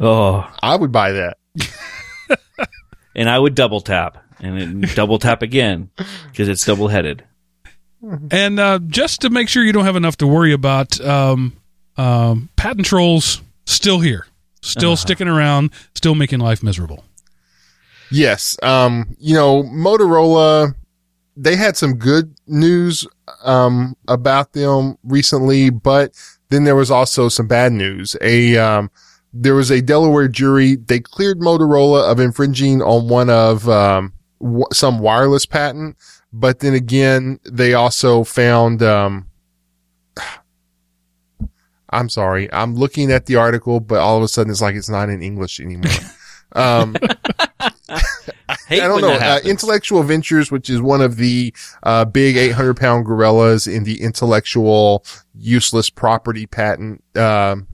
Oh, 0.00 0.48
I 0.62 0.76
would 0.76 0.92
buy 0.92 1.12
that. 1.12 1.38
and 3.14 3.28
I 3.28 3.38
would 3.38 3.54
double 3.54 3.80
tap 3.80 4.18
and 4.40 4.60
then 4.60 4.80
double 4.94 5.18
tap 5.18 5.42
again 5.42 5.90
because 6.30 6.48
it's 6.48 6.64
double 6.64 6.88
headed. 6.88 7.24
And 8.30 8.58
uh, 8.58 8.80
just 8.86 9.22
to 9.22 9.30
make 9.30 9.48
sure 9.48 9.62
you 9.64 9.72
don't 9.72 9.84
have 9.84 9.96
enough 9.96 10.16
to 10.18 10.26
worry 10.26 10.52
about, 10.52 11.00
um, 11.00 11.56
um, 11.96 12.48
patent 12.56 12.86
trolls 12.86 13.42
still 13.64 14.00
here, 14.00 14.26
still 14.60 14.96
sticking 14.96 15.28
around, 15.28 15.70
still 15.94 16.14
making 16.14 16.40
life 16.40 16.62
miserable. 16.62 17.04
Yes. 18.10 18.56
Um, 18.62 19.16
you 19.18 19.34
know, 19.34 19.62
Motorola, 19.62 20.74
they 21.36 21.56
had 21.56 21.76
some 21.76 21.94
good 21.94 22.34
news, 22.46 23.06
um, 23.42 23.96
about 24.06 24.52
them 24.52 24.98
recently, 25.02 25.70
but 25.70 26.12
then 26.50 26.64
there 26.64 26.76
was 26.76 26.90
also 26.90 27.30
some 27.30 27.46
bad 27.48 27.72
news. 27.72 28.14
A, 28.20 28.56
um, 28.58 28.90
there 29.32 29.54
was 29.54 29.70
a 29.70 29.80
Delaware 29.80 30.28
jury. 30.28 30.76
They 30.76 31.00
cleared 31.00 31.40
Motorola 31.40 32.02
of 32.10 32.20
infringing 32.20 32.82
on 32.82 33.08
one 33.08 33.30
of, 33.30 33.66
um, 33.68 34.12
w- 34.40 34.66
some 34.74 34.98
wireless 34.98 35.46
patent, 35.46 35.96
but 36.34 36.58
then 36.60 36.74
again, 36.74 37.40
they 37.50 37.72
also 37.72 38.24
found, 38.24 38.82
um, 38.82 39.26
I'm 41.92 42.08
sorry. 42.08 42.52
I'm 42.52 42.74
looking 42.74 43.12
at 43.12 43.26
the 43.26 43.36
article, 43.36 43.80
but 43.80 44.00
all 44.00 44.16
of 44.16 44.22
a 44.22 44.28
sudden 44.28 44.50
it's 44.50 44.62
like 44.62 44.74
it's 44.74 44.88
not 44.88 45.08
in 45.08 45.22
English 45.22 45.60
anymore. 45.60 45.92
Um, 46.54 46.94
Hate 48.68 48.82
I 48.82 48.88
don't 48.88 49.00
know. 49.00 49.14
Uh. 49.14 49.40
Intellectual 49.44 50.02
Ventures, 50.02 50.50
which 50.50 50.68
is 50.68 50.80
one 50.80 51.00
of 51.00 51.16
the 51.16 51.54
uh, 51.82 52.04
big 52.04 52.36
800 52.36 52.76
pound 52.76 53.06
gorillas 53.06 53.66
in 53.66 53.84
the 53.84 54.02
intellectual 54.02 55.04
useless 55.34 55.90
property 55.90 56.46
patent 56.46 57.02
um, 57.16 57.68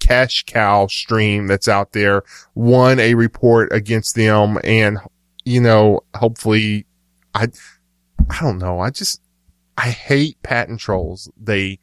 cash 0.00 0.44
cow 0.46 0.86
stream 0.86 1.46
that's 1.46 1.68
out 1.68 1.92
there, 1.92 2.22
won 2.54 2.98
a 3.00 3.14
report 3.14 3.72
against 3.72 4.14
them, 4.14 4.58
and 4.64 4.98
you 5.44 5.60
know, 5.60 6.00
hopefully, 6.14 6.86
I, 7.34 7.48
I 8.30 8.40
don't 8.40 8.58
know. 8.58 8.80
I 8.80 8.90
just, 8.90 9.20
I 9.78 9.90
hate 9.90 10.42
patent 10.42 10.80
trolls. 10.80 11.30
They. 11.40 11.78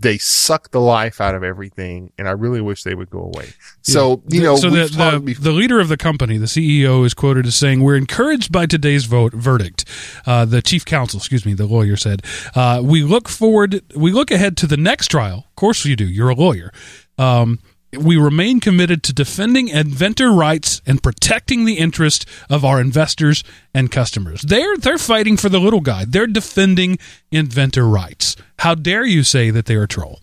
They 0.00 0.18
suck 0.18 0.70
the 0.70 0.80
life 0.80 1.20
out 1.20 1.34
of 1.34 1.44
everything, 1.44 2.12
and 2.18 2.26
I 2.26 2.32
really 2.32 2.60
wish 2.60 2.82
they 2.82 2.94
would 2.94 3.10
go 3.10 3.20
away. 3.20 3.50
So, 3.82 4.22
you 4.28 4.42
know, 4.42 4.56
so 4.56 4.70
the, 4.70 4.86
the, 4.86 5.34
the 5.34 5.52
leader 5.52 5.78
of 5.78 5.88
the 5.88 5.96
company, 5.96 6.38
the 6.38 6.46
CEO, 6.46 7.04
is 7.04 7.14
quoted 7.14 7.46
as 7.46 7.54
saying, 7.54 7.82
"We're 7.82 7.96
encouraged 7.96 8.50
by 8.50 8.66
today's 8.66 9.04
vote 9.04 9.32
verdict." 9.34 9.84
Uh, 10.26 10.44
the 10.44 10.62
chief 10.62 10.84
counsel, 10.84 11.18
excuse 11.18 11.44
me, 11.44 11.54
the 11.54 11.66
lawyer 11.66 11.96
said, 11.96 12.22
uh, 12.54 12.80
"We 12.84 13.02
look 13.02 13.28
forward, 13.28 13.82
we 13.94 14.12
look 14.12 14.30
ahead 14.30 14.56
to 14.58 14.66
the 14.66 14.76
next 14.76 15.08
trial. 15.08 15.46
Of 15.48 15.56
course, 15.56 15.84
you 15.84 15.96
do. 15.96 16.06
You're 16.06 16.30
a 16.30 16.34
lawyer." 16.34 16.72
Um, 17.18 17.58
we 17.98 18.16
remain 18.16 18.60
committed 18.60 19.02
to 19.04 19.12
defending 19.12 19.68
inventor 19.68 20.32
rights 20.32 20.80
and 20.86 21.02
protecting 21.02 21.64
the 21.64 21.74
interest 21.78 22.24
of 22.48 22.64
our 22.64 22.80
investors 22.80 23.42
and 23.74 23.90
customers. 23.90 24.42
They're 24.42 24.76
they're 24.76 24.98
fighting 24.98 25.36
for 25.36 25.48
the 25.48 25.60
little 25.60 25.80
guy. 25.80 26.04
They're 26.04 26.26
defending 26.26 26.98
inventor 27.30 27.86
rights. 27.86 28.36
How 28.60 28.74
dare 28.74 29.04
you 29.04 29.22
say 29.22 29.50
that 29.50 29.66
they're 29.66 29.84
a 29.84 29.88
troll? 29.88 30.20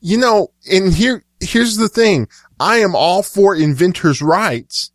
you 0.00 0.16
know, 0.16 0.48
and 0.70 0.92
here, 0.92 1.24
here's 1.40 1.76
the 1.76 1.88
thing. 1.88 2.28
I 2.60 2.76
am 2.78 2.94
all 2.94 3.22
for 3.22 3.54
inventors' 3.54 4.22
rights. 4.22 4.90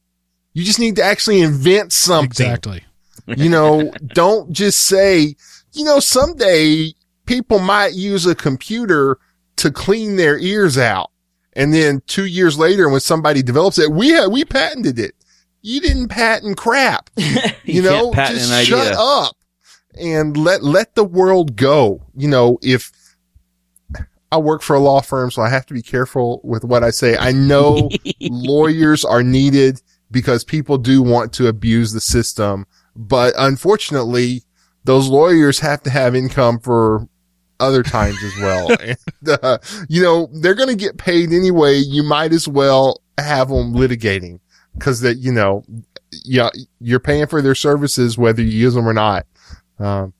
You 0.53 0.63
just 0.63 0.79
need 0.79 0.95
to 0.97 1.03
actually 1.03 1.41
invent 1.41 1.93
something. 1.93 2.45
Exactly. 2.45 2.83
You 3.27 3.49
know, 3.49 3.91
don't 4.07 4.51
just 4.51 4.83
say, 4.83 5.35
you 5.73 5.83
know, 5.83 5.99
someday 5.99 6.93
people 7.25 7.59
might 7.59 7.93
use 7.93 8.25
a 8.25 8.35
computer 8.35 9.17
to 9.57 9.71
clean 9.71 10.15
their 10.15 10.37
ears 10.37 10.77
out. 10.77 11.09
And 11.55 11.73
then 11.73 12.01
two 12.07 12.25
years 12.25 12.57
later, 12.57 12.89
when 12.89 12.99
somebody 12.99 13.43
develops 13.43 13.77
it, 13.79 13.91
we 13.91 14.09
have, 14.09 14.31
we 14.31 14.43
patented 14.45 14.97
it. 14.99 15.13
You 15.61 15.79
didn't 15.81 16.09
patent 16.09 16.57
crap. 16.57 17.09
You, 17.65 17.75
You 17.75 17.81
know, 17.83 18.13
just 18.13 18.67
shut 18.67 18.87
idea. 18.87 18.99
up 18.99 19.37
and 19.97 20.35
let, 20.35 20.63
let 20.63 20.95
the 20.95 21.03
world 21.05 21.55
go. 21.55 22.01
You 22.15 22.27
know, 22.27 22.57
if 22.61 22.91
I 24.31 24.37
work 24.37 24.61
for 24.63 24.75
a 24.75 24.79
law 24.79 24.99
firm, 25.01 25.31
so 25.31 25.41
I 25.41 25.49
have 25.49 25.65
to 25.67 25.73
be 25.73 25.81
careful 25.81 26.41
with 26.43 26.63
what 26.65 26.83
I 26.83 26.89
say. 26.89 27.15
I 27.17 27.31
know 27.31 27.89
lawyers 28.21 29.05
are 29.05 29.23
needed 29.23 29.81
because 30.11 30.43
people 30.43 30.77
do 30.77 31.01
want 31.01 31.31
to 31.33 31.47
abuse 31.47 31.93
the 31.93 32.01
system, 32.01 32.65
but 32.95 33.33
unfortunately, 33.37 34.41
those 34.83 35.07
lawyers 35.07 35.59
have 35.59 35.81
to 35.83 35.89
have 35.89 36.15
income 36.15 36.59
for 36.59 37.07
other 37.63 37.83
times 37.83 38.21
as 38.23 38.35
well. 38.37 38.69
and, 38.79 38.97
uh, 39.41 39.57
you 39.89 40.01
know, 40.01 40.29
they're 40.33 40.55
going 40.55 40.69
to 40.69 40.75
get 40.75 40.97
paid 40.97 41.31
anyway. 41.31 41.77
You 41.77 42.03
might 42.03 42.33
as 42.33 42.47
well 42.47 43.01
have 43.17 43.49
them 43.49 43.73
litigating 43.73 44.39
because 44.73 45.01
that, 45.01 45.17
you 45.17 45.31
know, 45.31 45.63
yeah, 46.23 46.49
you're 46.79 46.99
paying 46.99 47.27
for 47.27 47.41
their 47.41 47.55
services 47.55 48.17
whether 48.17 48.41
you 48.41 48.49
use 48.49 48.73
them 48.73 48.87
or 48.87 48.93
not. 48.93 49.25
Um, 49.79 50.13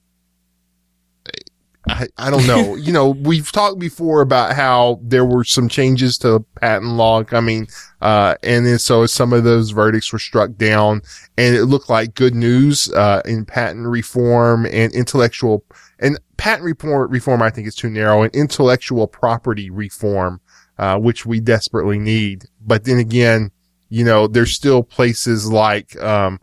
I, 1.88 2.08
I 2.18 2.30
don't 2.30 2.48
know. 2.48 2.76
you 2.78 2.94
know, 2.94 3.10
we've 3.10 3.52
talked 3.52 3.80
before 3.80 4.22
about 4.22 4.56
how 4.56 5.00
there 5.02 5.26
were 5.26 5.44
some 5.44 5.68
changes 5.68 6.18
to 6.20 6.46
patent 6.62 6.92
law 6.92 7.24
coming, 7.24 7.68
uh, 8.02 8.36
and 8.44 8.66
then 8.66 8.80
so 8.80 9.06
some 9.06 9.34
of 9.34 9.44
those 9.44 9.72
verdicts 9.72 10.12
were 10.14 10.20
struck 10.20 10.56
down 10.56 11.02
and 11.38 11.56
it 11.56 11.66
looked 11.66 11.90
like 11.90 12.16
good 12.16 12.36
news, 12.36 12.92
uh, 12.94 13.22
in 13.26 13.46
patent 13.46 13.88
reform 13.88 14.66
and 14.66 14.94
intellectual 14.94 15.64
and 16.04 16.20
patent 16.38 16.64
reform, 16.66 17.10
reform, 17.10 17.42
I 17.42 17.50
think 17.50 17.68
is 17.68 17.76
too 17.76 17.90
narrow 17.90 18.22
and 18.22 18.36
intellectual 18.36 19.08
property 19.08 19.70
reform, 19.72 20.42
uh, 20.78 20.98
which 21.00 21.26
we 21.26 21.40
desperately 21.40 21.98
need. 21.98 22.46
But 22.62 22.84
then 22.84 23.00
again, 23.00 23.50
you 23.90 24.04
know, 24.04 24.28
there's 24.28 24.52
still 24.54 24.84
places 24.84 25.50
like, 25.52 26.00
um, 26.02 26.40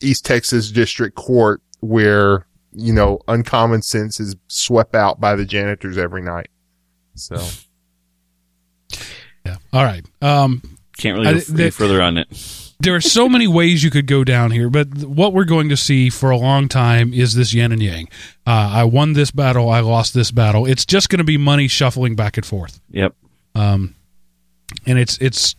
East 0.00 0.24
Texas 0.26 0.70
District 0.70 1.14
Court 1.16 1.62
where, 1.80 2.46
you 2.72 2.92
know, 2.92 3.20
uncommon 3.28 3.82
sense 3.82 4.20
is 4.20 4.36
swept 4.48 4.94
out 4.94 5.20
by 5.20 5.34
the 5.36 5.44
janitors 5.44 5.96
every 5.96 6.22
night. 6.22 6.48
So 7.14 7.36
Yeah. 9.44 9.56
All 9.72 9.84
right. 9.84 10.04
Um, 10.20 10.60
Can't 10.98 11.14
really 11.16 11.28
I- 11.28 11.32
go 11.34 11.38
f- 11.38 11.48
any 11.50 11.56
that- 11.64 11.74
further 11.74 12.02
on 12.02 12.18
it. 12.18 12.65
There 12.78 12.94
are 12.94 13.00
so 13.00 13.28
many 13.28 13.46
ways 13.46 13.82
you 13.82 13.90
could 13.90 14.06
go 14.06 14.22
down 14.24 14.50
here, 14.50 14.68
but 14.68 14.88
what 15.04 15.32
we're 15.32 15.44
going 15.44 15.68
to 15.70 15.76
see 15.76 16.10
for 16.10 16.30
a 16.30 16.36
long 16.36 16.68
time 16.68 17.12
is 17.14 17.34
this 17.34 17.54
yin 17.54 17.72
and 17.72 17.82
yang. 17.82 18.08
Uh, 18.46 18.70
I 18.74 18.84
won 18.84 19.14
this 19.14 19.30
battle, 19.30 19.70
I 19.70 19.80
lost 19.80 20.12
this 20.14 20.30
battle. 20.30 20.66
It's 20.66 20.84
just 20.84 21.08
going 21.08 21.18
to 21.18 21.24
be 21.24 21.36
money 21.38 21.68
shuffling 21.68 22.16
back 22.16 22.36
and 22.36 22.44
forth, 22.46 22.80
Yep. 22.90 23.14
um, 23.54 23.94
and 24.86 24.98
it's 24.98 25.16
it's 25.18 25.54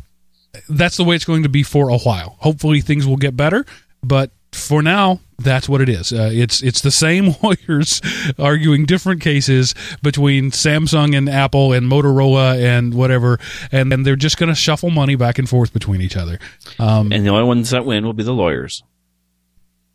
that's 0.69 0.97
the 0.97 1.03
way 1.03 1.15
it's 1.15 1.25
going 1.25 1.43
to 1.43 1.49
be 1.49 1.63
for 1.63 1.89
a 1.89 1.97
while. 1.97 2.37
Hopefully, 2.39 2.81
things 2.81 3.05
will 3.07 3.17
get 3.17 3.35
better, 3.35 3.65
but 4.03 4.31
for 4.57 4.81
now, 4.81 5.19
that's 5.39 5.69
what 5.69 5.81
it 5.81 5.89
is. 5.89 6.11
Uh, 6.11 6.29
it's 6.33 6.61
it's 6.63 6.81
the 6.81 6.91
same 6.91 7.35
lawyers 7.43 8.01
arguing 8.39 8.85
different 8.85 9.21
cases 9.21 9.75
between 10.01 10.51
Samsung 10.51 11.15
and 11.15 11.29
Apple 11.29 11.73
and 11.73 11.89
Motorola 11.89 12.61
and 12.61 12.93
whatever, 12.93 13.39
and 13.71 13.91
then 13.91 14.03
they're 14.03 14.15
just 14.15 14.37
going 14.37 14.49
to 14.49 14.55
shuffle 14.55 14.89
money 14.89 15.15
back 15.15 15.37
and 15.39 15.47
forth 15.47 15.73
between 15.73 16.01
each 16.01 16.17
other. 16.17 16.39
Um, 16.79 17.11
And 17.11 17.25
the 17.25 17.29
only 17.29 17.43
ones 17.43 17.69
that 17.69 17.85
win 17.85 18.05
will 18.05 18.13
be 18.13 18.23
the 18.23 18.33
lawyers. 18.33 18.83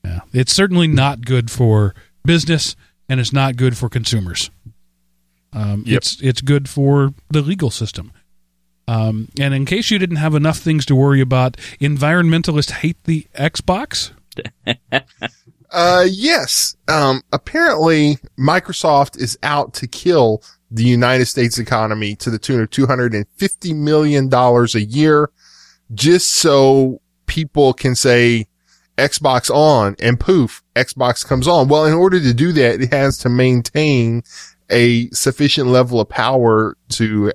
Yeah. 0.05 0.21
It's 0.33 0.53
certainly 0.53 0.89
not 0.89 1.25
good 1.25 1.51
for 1.51 1.95
business 2.25 2.77
and 3.09 3.21
it's 3.21 3.33
not 3.33 3.57
good 3.57 3.77
for 3.77 3.89
consumers. 3.89 4.51
Um, 5.53 5.85
Yep. 5.87 5.97
It's 5.97 6.21
it's 6.23 6.41
good 6.41 6.69
for 6.69 7.15
the 7.31 7.43
legal 7.43 7.71
system. 7.71 8.13
Um, 8.89 9.29
and 9.39 9.55
in 9.55 9.65
case 9.65 9.91
you 9.91 9.99
didn't 9.99 10.17
have 10.17 10.35
enough 10.35 10.59
things 10.59 10.85
to 10.87 10.95
worry 10.97 11.21
about, 11.21 11.57
environmentalists 11.81 12.71
hate 12.73 12.97
the 13.05 13.27
Xbox. 13.39 14.11
Uh, 15.73 16.07
yes. 16.09 16.77
Um, 16.87 17.23
apparently 17.33 18.19
Microsoft 18.39 19.19
is 19.19 19.39
out 19.43 19.73
to 19.75 19.89
kill 19.89 20.43
the 20.71 20.85
United 20.85 21.27
States 21.27 21.59
economy 21.59 22.15
to 22.17 22.31
the 22.31 22.39
tune 22.39 22.61
of 22.61 22.71
$250 22.71 23.75
million 23.75 24.33
a 24.33 24.79
year 24.79 25.31
just 25.95 26.33
so 26.33 27.01
people 27.27 27.73
can 27.73 27.95
say 27.95 28.47
Xbox 28.99 29.51
on 29.51 29.97
and 29.99 30.21
poof, 30.21 30.63
Xbox 30.77 31.27
comes 31.27 31.49
on. 31.49 31.69
Well, 31.69 31.87
in 31.87 31.95
order 31.95 32.21
to 32.21 32.35
do 32.35 32.53
that, 32.53 32.83
it 32.83 32.93
has 32.93 33.19
to 33.19 33.29
maintain 33.29 34.23
a 34.71 35.09
sufficient 35.11 35.69
level 35.69 36.01
of 36.01 36.09
power 36.09 36.77
to 36.91 37.33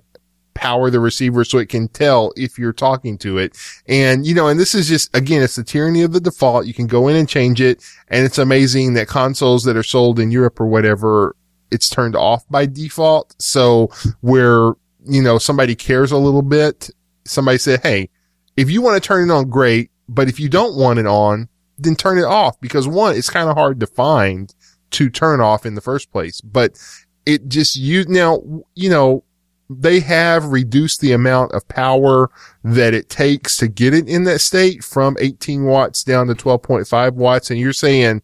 power 0.57 0.89
the 0.89 0.99
receiver 0.99 1.45
so 1.45 1.57
it 1.57 1.69
can 1.69 1.87
tell 1.87 2.33
if 2.35 2.57
you're 2.57 2.73
talking 2.73 3.17
to 3.19 3.37
it. 3.37 3.57
And, 3.87 4.25
you 4.25 4.33
know, 4.33 4.47
and 4.47 4.59
this 4.59 4.75
is 4.75 4.87
just, 4.87 5.15
again, 5.15 5.41
it's 5.41 5.55
the 5.55 5.63
tyranny 5.63 6.01
of 6.01 6.13
the 6.13 6.19
default. 6.19 6.65
You 6.65 6.73
can 6.73 6.87
go 6.87 7.07
in 7.07 7.15
and 7.15 7.29
change 7.29 7.61
it. 7.61 7.83
And 8.09 8.25
it's 8.25 8.37
amazing 8.37 8.93
that 8.93 9.07
consoles 9.07 9.63
that 9.65 9.77
are 9.77 9.83
sold 9.83 10.19
in 10.19 10.31
Europe 10.31 10.59
or 10.59 10.65
whatever, 10.65 11.35
it's 11.71 11.89
turned 11.89 12.15
off 12.15 12.47
by 12.49 12.65
default. 12.65 13.35
So 13.39 13.89
where, 14.21 14.73
you 15.05 15.21
know, 15.21 15.37
somebody 15.37 15.75
cares 15.75 16.11
a 16.11 16.17
little 16.17 16.41
bit, 16.41 16.89
somebody 17.25 17.57
said, 17.57 17.81
Hey, 17.83 18.09
if 18.55 18.71
you 18.71 18.81
want 18.81 19.01
to 19.01 19.07
turn 19.07 19.29
it 19.29 19.33
on, 19.33 19.49
great. 19.49 19.91
But 20.09 20.29
if 20.29 20.39
you 20.39 20.49
don't 20.49 20.75
want 20.75 20.99
it 20.99 21.05
on, 21.05 21.49
then 21.77 21.95
turn 21.95 22.17
it 22.17 22.23
off 22.23 22.59
because 22.59 22.87
one, 22.87 23.15
it's 23.15 23.29
kind 23.29 23.49
of 23.49 23.55
hard 23.55 23.79
to 23.81 23.87
find 23.87 24.53
to 24.91 25.09
turn 25.09 25.41
off 25.41 25.65
in 25.65 25.75
the 25.75 25.81
first 25.81 26.11
place, 26.11 26.41
but 26.41 26.79
it 27.25 27.47
just 27.49 27.75
you 27.75 28.05
now, 28.07 28.41
you 28.73 28.89
know, 28.89 29.23
they 29.69 29.99
have 29.99 30.45
reduced 30.45 31.01
the 31.01 31.11
amount 31.11 31.51
of 31.51 31.67
power 31.67 32.29
that 32.63 32.93
it 32.93 33.09
takes 33.09 33.57
to 33.57 33.67
get 33.67 33.93
it 33.93 34.07
in 34.07 34.23
that 34.23 34.39
state 34.39 34.83
from 34.83 35.17
18 35.19 35.65
watts 35.65 36.03
down 36.03 36.27
to 36.27 36.35
12.5 36.35 37.13
watts. 37.13 37.51
And 37.51 37.59
you're 37.59 37.73
saying 37.73 38.21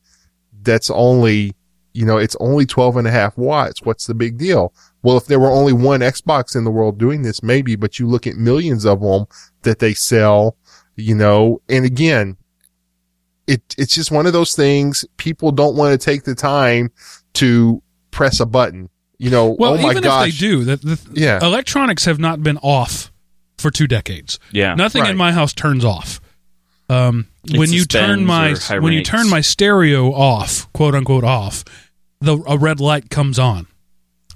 that's 0.62 0.90
only, 0.90 1.54
you 1.94 2.06
know, 2.06 2.18
it's 2.18 2.38
only 2.40 2.66
12 2.66 2.98
and 2.98 3.08
a 3.08 3.12
half 3.12 3.38
watts. 3.38 3.82
What's 3.82 4.08
the 4.08 4.14
big 4.14 4.38
deal? 4.38 4.74
Well, 5.02 5.18
if 5.18 5.26
there 5.26 5.40
were 5.40 5.52
only 5.52 5.74
one 5.74 6.00
Xbox 6.00 6.56
in 6.56 6.64
the 6.64 6.72
world 6.72 6.98
doing 6.98 7.24
this, 7.24 7.44
maybe, 7.44 7.76
but 7.76 8.00
you 8.00 8.08
look 8.08 8.26
at 8.26 8.36
millions 8.36 8.86
of 8.86 9.02
them 9.02 9.26
that 9.64 9.80
they 9.80 9.94
sell, 9.94 10.56
you 10.96 11.14
know, 11.14 11.62
and 11.68 11.84
again, 11.84 12.38
it, 13.48 13.62
it's 13.78 13.94
just 13.94 14.12
one 14.12 14.26
of 14.26 14.32
those 14.32 14.56
things. 14.56 15.04
People 15.18 15.52
don't 15.52 15.76
want 15.76 15.92
to 15.92 16.04
take 16.04 16.24
the 16.24 16.36
time 16.36 16.90
to 17.34 17.84
press 18.12 18.40
a 18.40 18.46
button. 18.46 18.90
You 19.20 19.30
know, 19.30 19.56
Well, 19.58 19.74
oh 19.76 19.82
my 19.82 19.92
even 19.92 20.04
gosh. 20.04 20.28
if 20.30 20.34
they 20.34 20.38
do, 20.40 20.64
the, 20.64 20.76
the, 20.78 21.00
Yeah. 21.14 21.40
electronics 21.42 22.06
have 22.06 22.20
not 22.20 22.44
been 22.44 22.58
off 22.58 23.12
for 23.58 23.72
two 23.72 23.88
decades. 23.88 24.40
Yeah. 24.52 24.76
Nothing 24.76 25.04
Right. 25.04 25.12
in 25.12 25.18
my 25.18 25.32
house 25.32 25.54
turns 25.54 25.86
off. 25.86 26.20
Um, 26.90 27.28
when 27.56 27.72
you 27.72 27.86
turn 27.86 28.26
my 28.26 28.56
when 28.80 28.94
you 28.94 29.04
turn 29.04 29.30
my 29.30 29.42
stereo 29.42 30.12
off, 30.14 30.72
quote 30.74 30.96
unquote 30.96 31.24
off, 31.24 31.64
the 32.20 32.38
a 32.48 32.58
red 32.58 32.80
light 32.80 33.10
comes 33.10 33.40
on. 33.40 33.68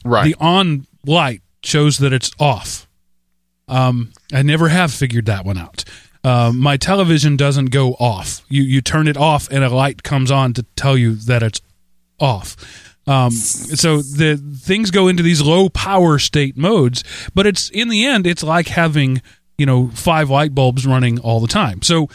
Right. 0.05 0.25
The 0.25 0.35
on 0.39 0.87
light 1.05 1.41
shows 1.63 1.97
that 1.97 2.13
it's 2.13 2.31
off. 2.39 2.87
Um, 3.67 4.13
I 4.33 4.41
never 4.43 4.69
have 4.69 4.93
figured 4.93 5.25
that 5.25 5.45
one 5.45 5.57
out. 5.57 5.83
Uh, 6.23 6.51
my 6.55 6.77
television 6.77 7.35
doesn't 7.37 7.67
go 7.67 7.93
off. 7.95 8.41
You 8.49 8.63
you 8.63 8.81
turn 8.81 9.07
it 9.07 9.17
off 9.17 9.49
and 9.51 9.63
a 9.63 9.69
light 9.69 10.03
comes 10.03 10.31
on 10.31 10.53
to 10.53 10.63
tell 10.75 10.97
you 10.97 11.15
that 11.15 11.43
it's 11.43 11.61
off. 12.19 12.55
Um, 13.07 13.31
so 13.31 14.01
the 14.01 14.35
things 14.59 14.91
go 14.91 15.07
into 15.07 15.23
these 15.23 15.41
low 15.41 15.69
power 15.69 16.19
state 16.19 16.57
modes, 16.57 17.03
but 17.33 17.47
it's 17.47 17.69
in 17.69 17.87
the 17.89 18.05
end, 18.05 18.27
it's 18.27 18.43
like 18.43 18.67
having 18.67 19.21
you 19.57 19.65
know 19.65 19.87
five 19.93 20.29
light 20.29 20.53
bulbs 20.53 20.85
running 20.85 21.19
all 21.19 21.39
the 21.39 21.47
time. 21.47 21.81
So 21.81 22.09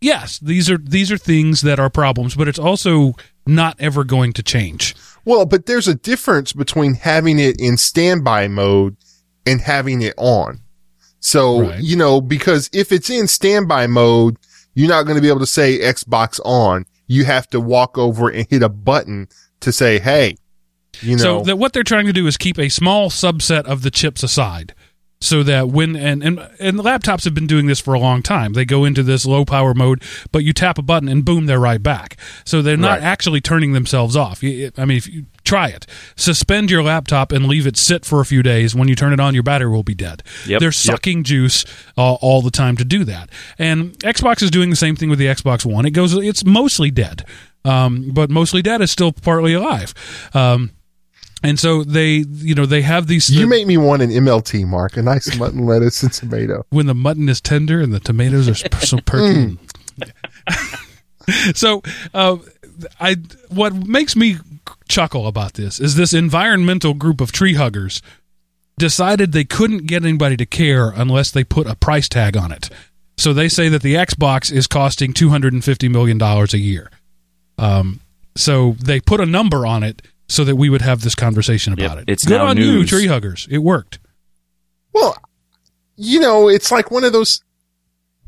yes, 0.00 0.38
these 0.38 0.70
are 0.70 0.78
these 0.78 1.10
are 1.10 1.18
things 1.18 1.62
that 1.62 1.80
are 1.80 1.90
problems, 1.90 2.36
but 2.36 2.46
it's 2.48 2.58
also 2.58 3.14
not 3.46 3.76
ever 3.80 4.04
going 4.04 4.32
to 4.34 4.42
change. 4.42 4.94
Well, 5.24 5.44
but 5.44 5.66
there's 5.66 5.88
a 5.88 5.94
difference 5.94 6.52
between 6.52 6.94
having 6.94 7.38
it 7.38 7.60
in 7.60 7.76
standby 7.76 8.48
mode 8.48 8.96
and 9.44 9.60
having 9.60 10.02
it 10.02 10.14
on. 10.16 10.60
So, 11.20 11.62
Right. 11.68 11.82
you 11.82 11.96
know, 11.96 12.20
because 12.20 12.70
if 12.72 12.92
it's 12.92 13.10
in 13.10 13.26
standby 13.26 13.88
mode, 13.88 14.36
you're 14.74 14.88
not 14.88 15.02
going 15.02 15.16
to 15.16 15.20
be 15.22 15.28
able 15.28 15.40
to 15.40 15.46
say 15.46 15.80
Xbox 15.80 16.38
on. 16.44 16.86
You 17.08 17.24
have 17.24 17.48
to 17.48 17.60
walk 17.60 17.98
over 17.98 18.28
and 18.28 18.46
hit 18.48 18.62
a 18.62 18.68
button 18.68 19.28
to 19.60 19.72
say, 19.72 19.98
Hey, 19.98 20.36
you 21.00 21.16
know, 21.16 21.22
So 21.22 21.40
that 21.42 21.58
what 21.58 21.72
they're 21.72 21.84
trying 21.84 22.06
to 22.06 22.12
do 22.12 22.26
is 22.26 22.36
keep 22.36 22.58
a 22.58 22.68
small 22.68 23.10
subset 23.10 23.64
of 23.64 23.82
the 23.82 23.90
chips 23.90 24.22
aside, 24.22 24.74
so 25.20 25.42
that 25.42 25.68
when 25.68 25.96
and 25.96 26.22
and 26.22 26.38
and 26.60 26.78
laptops 26.78 27.24
have 27.24 27.34
been 27.34 27.46
doing 27.46 27.66
this 27.66 27.80
for 27.80 27.92
a 27.94 27.98
long 27.98 28.22
time. 28.22 28.52
They 28.52 28.64
go 28.64 28.84
into 28.84 29.02
this 29.02 29.26
low 29.26 29.44
power 29.44 29.74
mode, 29.74 30.02
but 30.30 30.44
you 30.44 30.52
tap 30.52 30.78
a 30.78 30.82
button 30.82 31.08
and 31.08 31.24
boom, 31.24 31.46
they're 31.46 31.58
right 31.58 31.82
back. 31.82 32.16
So 32.44 32.62
they're 32.62 32.76
not 32.76 33.00
Right. 33.00 33.02
actually 33.02 33.40
turning 33.40 33.72
themselves 33.72 34.14
off. 34.16 34.42
I 34.44 34.70
mean, 34.84 34.96
if 34.96 35.08
you 35.08 35.26
try 35.44 35.68
it, 35.68 35.86
suspend 36.14 36.70
your 36.70 36.82
laptop 36.82 37.32
and 37.32 37.46
leave 37.46 37.66
it 37.66 37.76
sit 37.76 38.04
for 38.04 38.20
a 38.20 38.24
few 38.24 38.42
days. 38.42 38.74
When 38.74 38.86
you 38.88 38.94
turn 38.94 39.12
it 39.12 39.18
on, 39.20 39.34
your 39.34 39.42
battery 39.42 39.70
will 39.70 39.82
be 39.82 39.94
dead. 39.94 40.22
Yep. 40.46 40.60
They're 40.60 40.68
Yep. 40.68 40.74
sucking 40.74 41.24
juice 41.24 41.64
uh, 41.96 42.14
all 42.14 42.40
the 42.42 42.50
time 42.50 42.76
to 42.76 42.84
do 42.84 43.02
that. 43.04 43.28
And 43.58 43.98
Xbox 44.00 44.42
is 44.42 44.50
doing 44.50 44.70
the 44.70 44.76
same 44.76 44.94
thing 44.94 45.08
with 45.10 45.18
the 45.18 45.26
Xbox 45.26 45.64
One. 45.64 45.84
It 45.84 45.90
goes, 45.90 46.14
it's 46.14 46.44
mostly 46.44 46.90
dead. 46.90 47.24
Um, 47.64 48.10
but 48.12 48.30
mostly 48.30 48.62
dead 48.62 48.80
is 48.80 48.90
still 48.90 49.12
partly 49.12 49.52
alive. 49.52 49.92
Um, 50.32 50.70
and 51.42 51.58
so 51.58 51.84
they, 51.84 52.24
you 52.28 52.54
know, 52.54 52.66
they 52.66 52.82
have 52.82 53.06
these. 53.06 53.30
you 53.30 53.46
make 53.46 53.66
me 53.66 53.76
want 53.76 54.02
an 54.02 54.10
MLT 54.10 54.66
mark, 54.66 54.96
a 54.96 55.02
nice 55.02 55.36
mutton 55.38 55.66
lettuce 55.66 56.02
and 56.02 56.12
tomato. 56.12 56.64
when 56.70 56.86
the 56.86 56.94
mutton 56.94 57.28
is 57.28 57.40
tender 57.40 57.80
and 57.80 57.92
the 57.92 58.00
tomatoes 58.00 58.48
are 58.48 58.54
so 58.80 58.98
perky. 58.98 59.58
so, 61.54 61.82
uh, 62.12 62.38
I 63.00 63.16
what 63.50 63.74
makes 63.74 64.16
me 64.16 64.36
chuckle 64.88 65.26
about 65.26 65.54
this 65.54 65.78
is 65.78 65.94
this 65.94 66.12
environmental 66.12 66.94
group 66.94 67.20
of 67.20 67.30
tree 67.30 67.54
huggers 67.54 68.02
decided 68.78 69.32
they 69.32 69.44
couldn't 69.44 69.86
get 69.86 70.04
anybody 70.04 70.36
to 70.36 70.46
care 70.46 70.90
unless 70.90 71.30
they 71.30 71.44
put 71.44 71.66
a 71.66 71.74
price 71.74 72.08
tag 72.08 72.36
on 72.36 72.52
it. 72.52 72.70
So 73.16 73.32
they 73.32 73.48
say 73.48 73.68
that 73.68 73.82
the 73.82 73.94
Xbox 73.94 74.52
is 74.52 74.66
costing 74.66 75.12
two 75.12 75.28
hundred 75.28 75.52
and 75.52 75.64
fifty 75.64 75.88
million 75.88 76.18
dollars 76.18 76.52
a 76.52 76.58
year. 76.58 76.90
Um, 77.58 78.00
so 78.36 78.76
they 78.80 79.00
put 79.00 79.20
a 79.20 79.26
number 79.26 79.66
on 79.66 79.82
it 79.82 80.02
so 80.28 80.44
that 80.44 80.56
we 80.56 80.68
would 80.70 80.82
have 80.82 81.02
this 81.02 81.14
conversation 81.14 81.74
Yep, 81.76 81.86
about 81.86 81.98
it. 81.98 82.04
it's 82.08 82.24
Good 82.24 82.38
now 82.38 82.46
on 82.46 82.56
you, 82.56 82.84
tree 82.84 83.06
huggers. 83.06 83.46
It 83.50 83.58
worked. 83.58 83.98
Well, 84.92 85.16
you 85.96 86.20
know, 86.20 86.48
it's 86.48 86.70
like 86.70 86.90
one 86.90 87.04
of 87.04 87.12
those. 87.12 87.42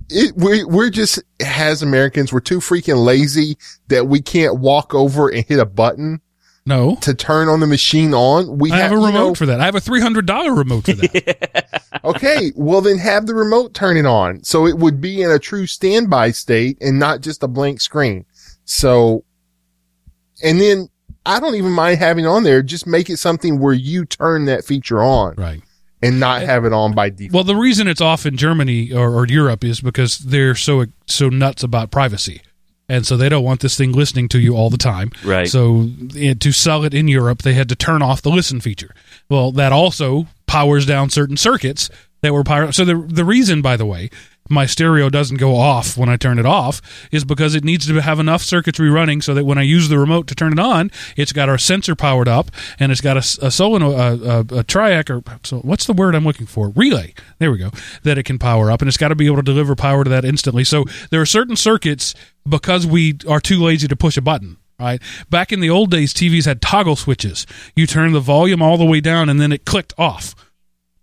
It, 0.08 0.34
we 0.36 0.64
we're 0.64 0.90
just 0.90 1.22
as 1.44 1.82
Americans, 1.82 2.32
we're 2.32 2.40
too 2.40 2.58
freaking 2.58 3.04
lazy 3.04 3.56
that 3.88 4.08
we 4.08 4.20
can't 4.20 4.58
walk 4.58 4.92
over 4.92 5.28
and 5.28 5.44
hit 5.46 5.60
a 5.60 5.64
button 5.64 6.20
No, 6.66 6.96
to 7.02 7.14
turn 7.14 7.46
on 7.48 7.60
the 7.60 7.68
machine 7.68 8.12
on. 8.12 8.58
We 8.58 8.72
I 8.72 8.78
have 8.78 8.90
a 8.90 8.96
you 8.96 9.06
remote 9.06 9.12
know- 9.28 9.34
for 9.36 9.46
that. 9.46 9.60
I 9.60 9.66
have 9.66 9.76
a 9.76 9.80
three 9.80 10.00
hundred 10.00 10.26
dollar 10.26 10.52
remote 10.52 10.86
for 10.86 10.94
that. 10.94 11.82
okay, 12.04 12.50
well 12.56 12.80
then 12.80 12.98
have 12.98 13.26
the 13.26 13.34
remote 13.36 13.72
turn 13.72 13.96
it 13.96 14.04
on, 14.06 14.42
so 14.42 14.66
it 14.66 14.76
would 14.78 15.00
be 15.00 15.22
in 15.22 15.30
a 15.30 15.38
true 15.38 15.66
standby 15.68 16.32
state 16.32 16.76
and 16.80 16.98
not 16.98 17.20
just 17.20 17.44
a 17.44 17.48
blank 17.48 17.80
screen. 17.80 18.24
So, 18.64 19.24
and 20.42 20.60
then 20.60 20.88
I 21.26 21.40
don't 21.40 21.54
even 21.54 21.72
mind 21.72 21.98
having 21.98 22.24
it 22.24 22.28
on 22.28 22.44
there. 22.44 22.62
Just 22.62 22.86
make 22.86 23.10
it 23.10 23.18
something 23.18 23.58
where 23.58 23.74
you 23.74 24.04
turn 24.04 24.46
that 24.46 24.64
feature 24.64 25.02
on 25.02 25.34
right. 25.36 25.62
and 26.02 26.18
not 26.18 26.42
have 26.42 26.64
it 26.64 26.72
on 26.72 26.94
by 26.94 27.10
default. 27.10 27.32
Well, 27.32 27.44
the 27.44 27.60
reason 27.60 27.88
it's 27.88 28.00
off 28.00 28.26
in 28.26 28.36
Germany 28.36 28.92
or, 28.92 29.10
or 29.10 29.26
Europe 29.26 29.64
is 29.64 29.80
because 29.80 30.18
they're 30.18 30.54
so 30.54 30.86
so 31.06 31.28
nuts 31.28 31.62
about 31.62 31.90
privacy, 31.90 32.40
and 32.88 33.06
so 33.06 33.16
they 33.16 33.28
don't 33.28 33.44
want 33.44 33.60
this 33.60 33.76
thing 33.76 33.92
listening 33.92 34.28
to 34.28 34.38
you 34.38 34.56
all 34.56 34.70
the 34.70 34.78
time. 34.78 35.10
Right. 35.24 35.48
So 35.48 35.90
to 36.38 36.52
sell 36.52 36.84
it 36.84 36.94
in 36.94 37.06
Europe, 37.06 37.42
they 37.42 37.54
had 37.54 37.68
to 37.68 37.76
turn 37.76 38.02
off 38.02 38.22
the 38.22 38.30
listen 38.30 38.60
feature. 38.60 38.94
Well, 39.28 39.52
that 39.52 39.72
also 39.72 40.26
powers 40.46 40.86
down 40.86 41.10
certain 41.10 41.36
circuits 41.36 41.90
that 42.22 42.32
were 42.32 42.44
power. 42.44 42.72
So 42.72 42.84
the 42.84 42.96
the 42.96 43.24
reason, 43.24 43.62
by 43.62 43.76
the 43.76 43.86
way, 43.86 44.10
my 44.50 44.66
stereo 44.66 45.08
doesn't 45.08 45.36
go 45.36 45.56
off 45.56 45.96
when 45.96 46.08
I 46.08 46.16
turn 46.16 46.38
it 46.38 46.46
off 46.46 46.82
is 47.10 47.24
because 47.24 47.54
it 47.54 47.64
needs 47.64 47.86
to 47.86 48.02
have 48.02 48.18
enough 48.18 48.42
circuitry 48.42 48.90
running 48.90 49.22
so 49.22 49.32
that 49.34 49.44
when 49.44 49.58
I 49.58 49.62
use 49.62 49.88
the 49.88 49.98
remote 49.98 50.26
to 50.26 50.34
turn 50.34 50.52
it 50.52 50.58
on, 50.58 50.90
it's 51.16 51.32
got 51.32 51.48
our 51.48 51.58
sensor 51.58 51.94
powered 51.94 52.28
up 52.28 52.50
and 52.78 52.90
it's 52.90 53.00
got 53.00 53.16
a, 53.16 53.20
a 53.20 53.50
soleno 53.50 53.92
a, 53.92 54.56
a, 54.56 54.60
a 54.60 54.64
triac 54.64 55.08
or 55.08 55.22
so 55.44 55.58
what's 55.60 55.86
the 55.86 55.92
word 55.92 56.14
I'm 56.14 56.24
looking 56.24 56.46
for 56.46 56.70
relay 56.70 57.14
there 57.38 57.50
we 57.50 57.58
go 57.58 57.70
that 58.02 58.18
it 58.18 58.24
can 58.24 58.38
power 58.38 58.70
up 58.70 58.82
and 58.82 58.88
it's 58.88 58.96
got 58.96 59.08
to 59.08 59.14
be 59.14 59.26
able 59.26 59.36
to 59.36 59.42
deliver 59.42 59.74
power 59.76 60.04
to 60.04 60.10
that 60.10 60.24
instantly. 60.24 60.64
So 60.64 60.84
there 61.10 61.20
are 61.20 61.26
certain 61.26 61.56
circuits 61.56 62.14
because 62.48 62.86
we 62.86 63.18
are 63.28 63.40
too 63.40 63.62
lazy 63.62 63.88
to 63.88 63.96
push 63.96 64.16
a 64.16 64.22
button. 64.22 64.56
Right 64.78 65.02
back 65.28 65.52
in 65.52 65.60
the 65.60 65.68
old 65.68 65.90
days, 65.90 66.14
TVs 66.14 66.46
had 66.46 66.62
toggle 66.62 66.96
switches. 66.96 67.46
You 67.76 67.86
turn 67.86 68.12
the 68.12 68.20
volume 68.20 68.62
all 68.62 68.78
the 68.78 68.84
way 68.86 69.00
down 69.00 69.28
and 69.28 69.38
then 69.38 69.52
it 69.52 69.66
clicked 69.66 69.92
off 69.98 70.34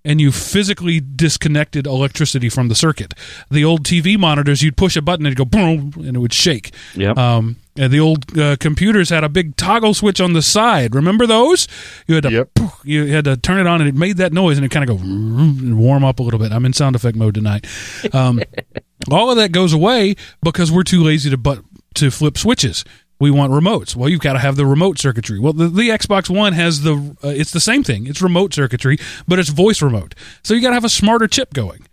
and 0.08 0.22
you 0.22 0.32
physically 0.32 1.02
disconnected 1.02 1.86
electricity 1.86 2.48
from 2.48 2.70
the 2.70 2.76
circuit. 2.76 3.14
The 3.52 3.66
old 3.66 3.84
TV 3.84 4.18
monitors, 4.18 4.62
you'd 4.62 4.78
push 4.78 4.96
a 4.96 5.02
button 5.02 5.26
and 5.26 5.34
it'd 5.34 5.38
go 5.38 5.44
boom, 5.44 5.92
and 5.98 6.16
it 6.16 6.20
would 6.20 6.34
shake. 6.34 6.74
Yep. 6.96 7.18
Um, 7.18 7.58
and 7.76 7.92
the 7.92 8.00
old 8.00 8.40
uh, 8.40 8.56
computers 8.58 9.10
had 9.10 9.26
a 9.26 9.30
big 9.30 9.58
toggle 9.58 9.94
switch 9.94 10.22
on 10.22 10.32
the 10.32 10.42
side. 10.42 10.96
Remember 10.96 11.28
those? 11.28 11.68
You 12.08 12.16
had 12.16 12.24
to 12.24 12.32
Yep. 12.32 12.54
poof, 12.56 12.74
you 12.86 13.08
had 13.08 13.26
to 13.26 13.36
turn 13.36 13.60
it 13.60 13.68
on, 13.68 13.82
and 13.82 13.90
it 13.90 13.96
made 13.96 14.16
that 14.18 14.32
noise, 14.32 14.58
and 14.58 14.66
it 14.66 14.70
kind 14.70 14.90
of 14.90 14.98
go 14.98 15.04
and 15.04 15.78
warm 15.78 16.06
up 16.06 16.20
a 16.20 16.24
little 16.24 16.40
bit. 16.40 16.54
I'm 16.54 16.66
in 16.66 16.72
sound 16.72 16.96
effect 16.96 17.18
mode 17.18 17.36
tonight. 17.36 17.68
Um, 18.14 18.42
all 19.12 19.30
of 19.30 19.36
that 19.36 19.52
goes 19.52 19.74
away 19.74 20.16
because 20.42 20.72
we're 20.72 20.84
too 20.84 21.04
lazy 21.04 21.30
to 21.30 21.38
but 21.38 21.60
to 21.96 22.10
flip 22.12 22.38
switches. 22.38 22.86
We 23.20 23.32
want 23.32 23.52
remotes. 23.52 23.96
Well, 23.96 24.10
you've 24.10 24.22
got 24.22 24.34
to 24.34 24.40
have 24.40 24.56
the 24.58 24.66
remote 24.66 25.00
circuitry. 25.00 25.40
Well, 25.40 25.54
the, 25.54 25.68
the 25.70 25.90
Xbox 25.90 26.30
One 26.30 26.54
has 26.54 26.82
the. 26.84 27.16
Uh, 27.24 27.30
it's 27.30 27.52
the 27.52 27.60
same 27.60 27.84
thing. 27.84 28.06
It's 28.08 28.22
remote 28.22 28.54
circuitry, 28.54 28.98
but 29.28 29.40
it's 29.40 29.50
voice 29.50 29.82
remote. 29.82 30.14
So 30.44 30.54
you 30.54 30.62
got 30.62 30.70
to 30.70 30.74
have 30.76 30.86
a 30.86 30.90
smarter 30.90 31.28
chip 31.28 31.54
going. 31.54 31.88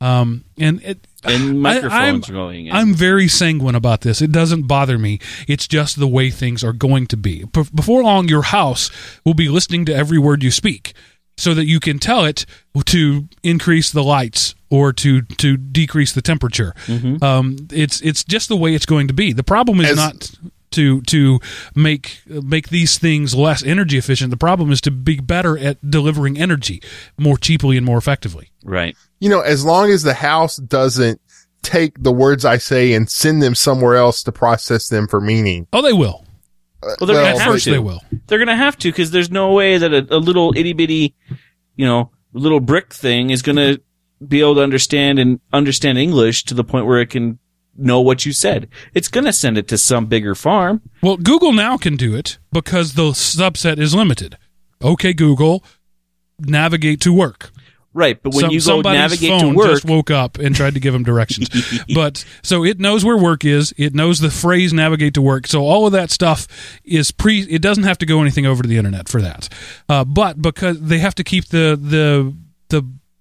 Um, 0.00 0.44
and 0.58 0.82
it 0.82 1.06
and 1.24 1.60
microphones 1.62 1.92
I'm- 2.28 2.34
going 2.34 2.66
in. 2.66 2.72
I'm 2.72 2.94
very 2.94 3.28
sanguine 3.28 3.74
about 3.74 4.02
this. 4.02 4.20
It 4.20 4.30
doesn't 4.32 4.64
bother 4.66 4.98
me. 4.98 5.20
It's 5.48 5.66
just 5.66 5.98
the 5.98 6.06
way 6.08 6.30
things 6.30 6.62
are 6.62 6.72
going 6.74 7.06
to 7.08 7.16
be. 7.16 7.44
P- 7.52 7.62
before 7.74 8.02
long, 8.02 8.28
your 8.28 8.42
house 8.42 8.90
will 9.24 9.34
be 9.34 9.48
listening 9.48 9.84
to 9.86 9.94
every 9.94 10.18
word 10.18 10.42
you 10.42 10.50
speak, 10.50 10.92
so 11.38 11.54
that 11.54 11.64
you 11.66 11.80
can 11.80 11.98
tell 11.98 12.24
it 12.24 12.44
to 12.86 13.28
increase 13.42 13.90
the 13.90 14.02
lights 14.04 14.54
or 14.68 14.92
to 14.92 15.22
to 15.22 15.56
decrease 15.56 16.12
the 16.12 16.22
temperature. 16.22 16.74
Um, 17.22 17.56
it's 17.72 18.00
it's 18.02 18.22
just 18.22 18.48
the 18.48 18.56
way 18.56 18.74
it's 18.74 18.86
going 18.86 19.08
to 19.08 19.14
be. 19.14 19.32
The 19.32 19.44
problem 19.44 19.80
is 19.80 19.92
As- 19.92 19.96
not 19.96 20.30
to 20.72 21.00
to 21.02 21.38
make 21.74 22.20
make 22.26 22.68
these 22.68 22.98
things 22.98 23.34
less 23.34 23.62
energy 23.64 23.96
efficient. 23.98 24.30
The 24.30 24.36
problem 24.36 24.72
is 24.72 24.80
to 24.82 24.90
be 24.90 25.20
better 25.20 25.56
at 25.58 25.90
delivering 25.90 26.38
energy 26.38 26.82
more 27.18 27.36
cheaply 27.38 27.76
and 27.76 27.84
more 27.86 27.98
effectively. 27.98 28.50
right. 28.64 28.96
You 29.20 29.30
know, 29.30 29.40
as 29.40 29.64
long 29.64 29.90
as 29.90 30.02
the 30.02 30.12
house 30.14 30.56
doesn't 30.56 31.20
take 31.62 32.02
the 32.02 32.12
words 32.12 32.44
I 32.44 32.58
say 32.58 32.92
and 32.92 33.08
send 33.10 33.42
them 33.42 33.54
somewhere 33.54 33.96
else 33.96 34.22
to 34.24 34.32
process 34.32 34.88
them 34.88 35.08
for 35.08 35.20
meaning. 35.20 35.66
Oh, 35.72 35.80
they 35.82 35.92
will. 35.94 36.24
Uh, 36.82 36.94
well, 37.00 37.06
they're 37.06 37.16
Well, 37.16 37.24
gonna 37.32 37.38
have 37.42 37.52
first, 37.52 37.64
to. 37.64 37.70
they 37.70 37.78
will. 37.78 38.00
They're 38.26 38.38
gonna 38.38 38.54
have 38.56 38.76
to 38.78 38.90
because 38.92 39.10
there's 39.10 39.30
no 39.30 39.52
way 39.52 39.78
that 39.78 39.92
a, 39.92 40.06
a 40.14 40.18
little 40.18 40.52
itty 40.56 40.74
bitty, 40.74 41.14
you 41.76 41.86
know, 41.86 42.10
little 42.34 42.60
brick 42.60 42.92
thing 42.92 43.30
is 43.30 43.40
gonna 43.42 43.78
be 44.26 44.40
able 44.40 44.54
to 44.56 44.62
understand 44.62 45.18
and 45.18 45.40
understand 45.52 45.96
English 45.98 46.44
to 46.44 46.54
the 46.54 46.62
point 46.64 46.86
where 46.86 47.00
it 47.00 47.06
can 47.10 47.38
know 47.78 48.00
what 48.00 48.26
you 48.26 48.32
said. 48.32 48.68
It's 48.94 49.08
gonna 49.08 49.32
send 49.32 49.58
it 49.58 49.68
to 49.68 49.78
some 49.78 50.06
bigger 50.06 50.34
farm. 50.34 50.82
Well, 51.02 51.16
Google 51.16 51.52
now 51.52 51.76
can 51.76 51.96
do 51.96 52.14
it 52.14 52.38
because 52.52 52.94
the 52.94 53.10
subset 53.10 53.78
is 53.78 53.94
limited. 53.94 54.36
Okay, 54.82 55.12
Google, 55.12 55.64
navigate 56.38 57.00
to 57.02 57.12
work. 57.12 57.50
Right, 57.96 58.22
but 58.22 58.34
when 58.34 58.42
Some- 58.42 58.50
you 58.50 58.58
go 58.58 58.64
somebody's 58.64 58.98
navigate 58.98 59.30
phone 59.30 59.52
to 59.52 59.56
work, 59.56 59.70
just 59.70 59.86
woke 59.86 60.10
up 60.10 60.38
and 60.38 60.54
tried 60.54 60.74
to 60.74 60.80
give 60.80 60.94
him 60.94 61.02
directions. 61.02 61.48
but 61.94 62.26
so 62.42 62.62
it 62.62 62.78
knows 62.78 63.06
where 63.06 63.16
work 63.16 63.42
is. 63.42 63.72
It 63.78 63.94
knows 63.94 64.18
the 64.18 64.30
phrase 64.30 64.74
"navigate 64.74 65.14
to 65.14 65.22
work." 65.22 65.46
So 65.46 65.62
all 65.62 65.86
of 65.86 65.92
that 65.92 66.10
stuff 66.10 66.46
is 66.84 67.10
pre. 67.10 67.40
It 67.40 67.62
doesn't 67.62 67.84
have 67.84 67.96
to 67.98 68.06
go 68.06 68.20
anything 68.20 68.44
over 68.44 68.62
to 68.62 68.68
the 68.68 68.76
internet 68.76 69.08
for 69.08 69.22
that. 69.22 69.48
Uh, 69.88 70.04
but 70.04 70.42
because 70.42 70.78
they 70.78 70.98
have 70.98 71.14
to 71.14 71.24
keep 71.24 71.46
the 71.46 71.78
the 71.80 72.36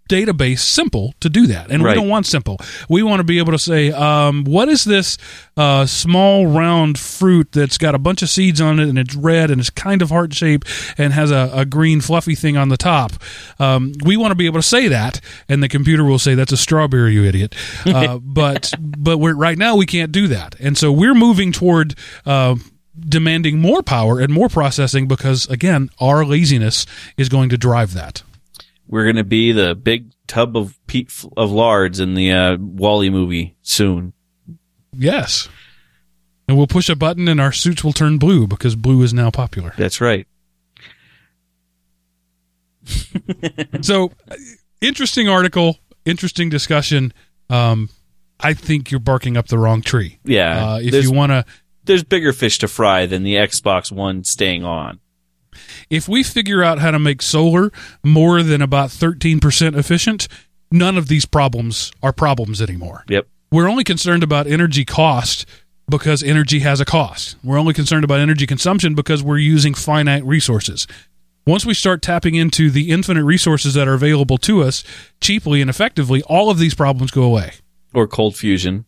database 0.10 0.60
simple 0.60 1.14
to 1.19 1.30
do 1.30 1.48
that 1.48 1.72
and 1.72 1.84
Right. 1.84 1.95
we 1.95 2.02
don't 2.02 2.10
want 2.10 2.26
simple. 2.26 2.57
We 2.90 3.02
want 3.03 3.19
to 3.19 3.23
be 3.23 3.38
able 3.40 3.52
to 3.53 3.60
say 3.60 3.91
um, 3.91 4.44
what 4.44 4.69
is 4.69 4.84
this 4.84 5.18
uh, 5.57 5.86
small 5.86 6.48
round 6.48 6.99
fruit 6.99 7.52
that's 7.52 7.77
got 7.77 7.95
a 7.95 7.99
bunch 7.99 8.22
of 8.22 8.30
seeds 8.30 8.61
on 8.61 8.80
it 8.80 8.88
and 8.88 8.98
it's 8.99 9.15
red 9.15 9.49
and 9.52 9.60
it's 9.60 9.69
kind 9.69 10.02
of 10.02 10.10
heart 10.10 10.34
shaped 10.34 10.68
and 10.98 11.11
has 11.14 11.32
a, 11.32 11.49
a 11.53 11.65
green 11.65 12.02
fluffy 12.02 12.36
thing 12.36 12.56
on 12.57 12.69
the 12.69 12.77
top? 12.77 13.14
Um, 13.60 13.94
we 14.03 14.15
want 14.18 14.32
to 14.32 14.36
be 14.36 14.45
able 14.45 14.60
to 14.60 14.68
say 14.68 14.88
that 14.90 15.22
and 15.49 15.64
the 15.64 15.69
computer 15.69 16.03
will 16.03 16.19
say 16.19 16.36
that's 16.36 16.52
a 16.52 16.57
strawberry 16.57 17.14
you 17.14 17.23
idiot. 17.23 17.56
Uh, 17.95 18.18
but 18.19 18.73
but 18.80 19.19
we're, 19.19 19.36
right 19.36 19.57
now 19.57 19.76
we 19.76 19.86
can't 19.86 20.11
do 20.11 20.27
that. 20.27 20.56
And 20.60 20.77
so 20.77 20.91
we're 20.91 21.14
moving 21.15 21.52
toward 21.52 21.95
uh, 22.26 22.56
demanding 22.99 23.60
more 23.60 23.82
power 23.84 24.19
and 24.19 24.34
more 24.34 24.49
processing 24.49 25.07
because 25.07 25.45
again 25.48 25.90
our 25.99 26.26
laziness 26.26 26.86
is 27.18 27.30
going 27.30 27.49
to 27.49 27.57
drive 27.57 27.94
that 27.94 28.23
we're 28.88 29.06
gonna 29.06 29.24
be 29.24 29.52
the 29.52 29.76
big 29.76 30.12
tub 30.28 30.56
of 30.57 30.78
of 31.38 31.52
lards 31.52 31.99
in 31.99 32.14
the 32.16 32.32
uh, 32.32 32.57
WALL-E 32.60 33.10
movie 33.10 33.56
soon. 33.62 34.14
Yes. 34.94 35.49
And 36.48 36.57
we'll 36.57 36.68
push 36.68 36.90
a 36.90 36.95
button 36.95 37.28
and 37.28 37.41
our 37.41 37.52
suits 37.52 37.84
will 37.84 37.94
turn 37.94 38.18
blue 38.18 38.45
because 38.48 38.76
blue 38.76 39.02
is 39.02 39.14
now 39.14 39.32
popular. 39.32 39.74
That's 39.78 39.99
right. 40.02 40.28
So, 43.82 44.12
interesting 44.82 45.28
article, 45.30 45.78
interesting 46.06 46.49
discussion. 46.49 47.14
Um, 47.49 47.90
I 48.40 48.53
think 48.53 48.91
you're 48.91 48.99
barking 48.99 49.38
up 49.38 49.48
the 49.48 49.57
wrong 49.57 49.82
tree. 49.82 50.20
Yeah, 50.24 50.74
Uh, 50.74 50.80
if 50.82 50.94
you 51.03 51.12
want 51.12 51.32
to, 51.32 51.45
there's 51.86 52.03
bigger 52.03 52.34
fish 52.34 52.57
to 52.60 52.68
fry 52.68 53.06
than 53.06 53.24
the 53.24 53.36
Xbox 53.36 53.91
One 53.91 54.24
staying 54.24 54.64
on. 54.64 54.99
If 55.90 56.07
we 56.07 56.23
figure 56.23 56.64
out 56.64 56.80
how 56.80 56.91
to 56.91 56.99
make 56.99 57.22
solar 57.22 57.72
more 58.03 58.44
than 58.44 58.61
about 58.61 58.90
13% 58.90 59.77
efficient, 59.77 60.27
none 60.72 60.98
of 60.98 61.07
these 61.07 61.26
problems 61.26 61.91
are 62.02 62.14
problems 62.14 62.61
anymore. 62.61 63.03
Yep. 63.10 63.27
We're 63.52 63.69
only 63.69 63.84
concerned 63.84 64.23
about 64.23 64.48
energy 64.48 64.86
cost 64.86 65.45
because 65.90 66.23
energy 66.23 66.60
has 66.60 66.80
a 66.82 66.86
cost. 66.86 67.38
We're 67.44 67.60
only 67.60 67.73
concerned 67.73 68.03
about 68.03 68.19
energy 68.19 68.48
consumption 68.48 68.95
because 68.95 69.23
we're 69.23 69.38
using 69.38 69.73
finite 69.73 70.26
resources. 70.26 70.88
Once 71.48 71.65
we 71.65 71.76
start 71.76 72.02
tapping 72.02 72.34
into 72.34 72.72
the 72.72 72.90
infinite 72.90 73.23
resources 73.23 73.76
that 73.76 73.88
are 73.88 73.94
available 73.94 74.40
to 74.40 74.64
us 74.64 74.84
cheaply 75.22 75.61
and 75.61 75.69
effectively, 75.69 76.23
all 76.23 76.49
of 76.49 76.57
these 76.57 76.73
problems 76.73 77.11
go 77.11 77.22
away. 77.22 77.53
Or 77.94 78.07
cold 78.07 78.36
fusion. 78.36 78.86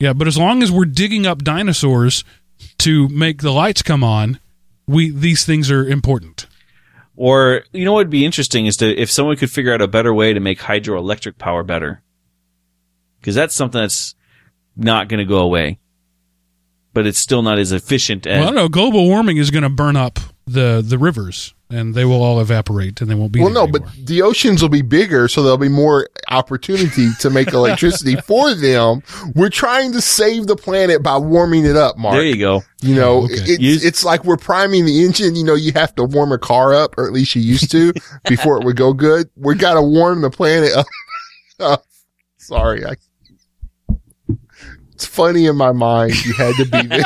Yeah, 0.00 0.14
but 0.14 0.26
as 0.26 0.38
long 0.38 0.62
as 0.62 0.72
we're 0.72 0.86
digging 0.86 1.26
up 1.26 1.44
dinosaurs 1.44 2.24
to 2.78 3.08
make 3.08 3.42
the 3.42 3.52
lights 3.52 3.82
come 3.82 4.02
on, 4.02 4.40
we 4.88 5.10
these 5.10 5.44
things 5.44 5.70
are 5.70 5.86
important. 5.86 6.46
Or 7.14 7.62
you 7.72 7.84
know 7.84 7.92
what 7.92 7.98
would 7.98 8.10
be 8.10 8.24
interesting 8.24 8.66
is 8.66 8.76
to 8.78 8.88
if 8.96 9.10
someone 9.10 9.36
could 9.36 9.50
figure 9.50 9.72
out 9.72 9.82
a 9.82 9.88
better 9.88 10.14
way 10.14 10.32
to 10.32 10.40
make 10.40 10.60
hydroelectric 10.60 11.38
power 11.38 11.62
better. 11.62 12.02
Because 13.20 13.34
that's 13.34 13.54
something 13.54 13.80
that's 13.80 14.14
not 14.76 15.08
going 15.08 15.18
to 15.18 15.24
go 15.24 15.38
away. 15.38 15.78
But 16.94 17.06
it's 17.06 17.18
still 17.18 17.42
not 17.42 17.58
as 17.58 17.70
efficient 17.70 18.26
as 18.26 18.38
Well, 18.38 18.42
I 18.42 18.46
don't 18.46 18.54
know. 18.54 18.68
Global 18.68 19.06
warming 19.06 19.36
is 19.36 19.50
going 19.50 19.62
to 19.62 19.68
burn 19.68 19.94
up 19.94 20.18
the 20.46 20.82
the 20.84 20.98
rivers, 20.98 21.54
and 21.70 21.94
they 21.94 22.04
will 22.04 22.22
all 22.22 22.40
evaporate, 22.40 23.00
and 23.00 23.10
they 23.10 23.14
won't 23.14 23.32
be. 23.32 23.40
Well, 23.40 23.52
there 23.52 23.66
no, 23.66 23.70
but 23.70 23.82
the 24.06 24.22
oceans 24.22 24.62
will 24.62 24.68
be 24.70 24.82
bigger, 24.82 25.28
so 25.28 25.42
there'll 25.42 25.58
be 25.58 25.68
more 25.68 26.08
opportunity 26.28 27.08
to 27.20 27.28
make 27.30 27.48
electricity 27.52 28.16
for 28.16 28.54
them. 28.54 29.02
We're 29.34 29.50
trying 29.50 29.92
to 29.92 30.00
save 30.00 30.46
the 30.46 30.56
planet 30.56 31.02
by 31.02 31.18
warming 31.18 31.64
it 31.66 31.76
up, 31.76 31.98
Mark. 31.98 32.14
There 32.14 32.22
you 32.24 32.36
go. 32.38 32.62
You 32.80 32.94
know, 32.94 33.10
Oh, 33.20 33.24
okay. 33.24 33.34
it's, 33.34 33.58
Use- 33.60 33.84
it's 33.84 34.04
like 34.04 34.24
we're 34.24 34.36
priming 34.38 34.86
the 34.86 35.04
engine. 35.04 35.34
You 35.36 35.44
know, 35.44 35.54
you 35.54 35.72
have 35.74 35.94
to 35.96 36.04
warm 36.04 36.32
a 36.32 36.38
car 36.38 36.72
up, 36.74 36.96
or 36.96 37.06
at 37.06 37.12
least 37.12 37.34
you 37.34 37.42
used 37.42 37.70
to, 37.72 37.92
before 38.28 38.58
it 38.58 38.64
would 38.64 38.76
go 38.76 38.92
good. 38.92 39.28
We 39.36 39.54
got 39.54 39.74
to 39.74 39.82
warm 39.82 40.22
the 40.22 40.30
planet 40.30 40.72
up. 40.74 40.86
Oh, 41.60 41.78
sorry. 42.38 42.84
I, 42.86 42.94
it's 44.94 45.04
funny 45.06 45.46
in 45.46 45.56
my 45.56 45.72
mind. 45.72 46.24
You 46.24 46.32
had 46.34 46.54
to 46.56 46.64
be 46.64 46.86
there. 46.88 47.04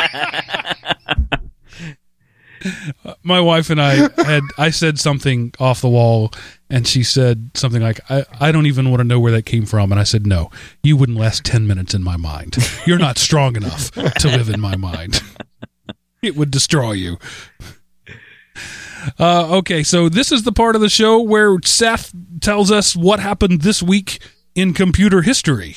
My 3.23 3.41
wife 3.41 3.71
and 3.71 3.81
I 3.81 4.09
had 4.25 4.43
I 4.59 4.71
said 4.71 4.99
something 4.99 5.53
off 5.59 5.81
the 5.81 5.89
wall 5.89 6.33
and 6.71 6.87
she 6.87 7.03
said 7.03 7.51
something 7.55 7.83
like 7.83 8.01
I, 8.11 8.25
I 8.41 8.53
don't 8.53 8.67
even 8.67 8.91
want 8.91 9.01
to 9.01 9.05
know 9.05 9.21
where 9.21 9.33
that 9.33 9.47
came 9.47 9.67
from 9.67 9.93
and 9.93 10.01
I 10.01 10.05
said 10.05 10.27
no 10.27 10.51
you 10.83 10.97
wouldn't 10.97 11.19
last 11.19 11.45
10 11.45 11.67
minutes 11.67 11.95
in 11.95 12.03
my 12.03 12.17
mind. 12.17 12.57
You're 12.87 12.99
not 12.99 13.19
strong 13.19 13.57
enough 13.57 13.91
to 13.91 14.29
live 14.29 14.49
in 14.49 14.61
my 14.61 14.77
mind. 14.77 15.23
It 16.23 16.37
would 16.37 16.51
destroy 16.51 16.93
you. 16.93 17.19
Uh, 19.19 19.57
okay 19.57 19.83
so 19.83 20.09
this 20.09 20.31
is 20.31 20.45
the 20.45 20.53
part 20.53 20.77
of 20.77 20.81
the 20.81 20.89
show 20.89 21.21
where 21.21 21.57
Seth 21.65 22.13
tells 22.41 22.71
us 22.71 22.95
what 22.95 23.19
happened 23.19 23.63
this 23.63 23.83
week 23.83 24.21
in 24.55 24.75
computer 24.75 25.23
history. 25.23 25.77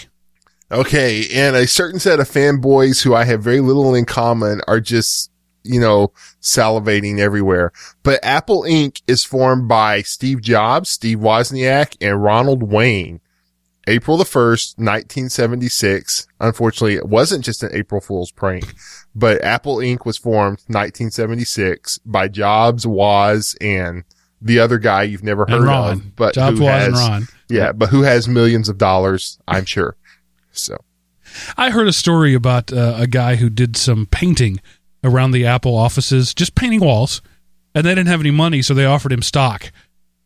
Okay. 0.71 1.27
And 1.33 1.55
a 1.55 1.67
certain 1.67 1.99
set 1.99 2.19
of 2.19 2.29
fanboys 2.29 3.03
who 3.03 3.13
I 3.13 3.23
have 3.25 3.43
very 3.43 3.61
little 3.61 3.93
in 3.95 4.05
common 4.05 4.61
are 4.67 4.79
just, 4.79 5.31
you 5.65 5.79
know, 5.79 6.11
salivating 6.41 7.19
everywhere. 7.19 7.71
But 8.03 8.23
Apple 8.23 8.63
Inc. 8.63 9.01
is 9.07 9.23
formed 9.23 9.67
by 9.67 10.01
Steve 10.01 10.41
Jobs, 10.41 10.89
Steve 10.89 11.19
Wozniak, 11.19 11.97
and 12.01 12.21
Ronald 12.21 12.63
Wayne. 12.63 13.21
April 13.87 14.17
the 14.17 14.23
1st, 14.23 14.79
1976. 14.79 16.27
Unfortunately, 16.39 16.95
it 16.95 17.07
wasn't 17.07 17.45
just 17.45 17.61
an 17.61 17.69
April 17.71 18.01
Fool's 18.01 18.31
prank, 18.31 18.73
but 19.13 19.43
Apple 19.43 19.77
Inc. 19.77 20.05
was 20.05 20.17
formed 20.17 20.57
1976 20.67 21.99
by 21.99 22.27
Jobs, 22.27 22.87
Woz, 22.87 23.55
and 23.61 24.03
the 24.41 24.59
other 24.59 24.79
guy 24.79 25.03
you've 25.03 25.23
never 25.23 25.45
heard 25.47 25.63
Ron 25.63 25.91
of, 25.91 26.15
but 26.15 26.33
Jobs 26.33 26.57
who 26.57 26.65
was 26.65 26.73
has, 26.73 26.87
and 26.87 26.95
Ron 26.95 27.27
yeah, 27.49 27.71
but 27.71 27.89
who 27.89 28.01
has 28.01 28.27
millions 28.27 28.69
of 28.69 28.77
dollars, 28.77 29.39
I'm 29.47 29.65
sure. 29.65 29.95
So. 30.51 30.77
I 31.57 31.69
heard 31.69 31.87
a 31.87 31.93
story 31.93 32.33
about 32.33 32.71
uh, 32.71 32.95
a 32.97 33.07
guy 33.07 33.35
who 33.35 33.49
did 33.49 33.75
some 33.75 34.05
painting 34.05 34.61
around 35.05 35.31
the 35.31 35.45
Apple 35.45 35.75
offices, 35.77 36.33
just 36.33 36.55
painting 36.55 36.79
walls, 36.81 37.21
and 37.73 37.85
they 37.85 37.91
didn't 37.91 38.07
have 38.07 38.19
any 38.19 38.31
money, 38.31 38.61
so 38.61 38.73
they 38.73 38.85
offered 38.85 39.11
him 39.11 39.21
stock. 39.21 39.71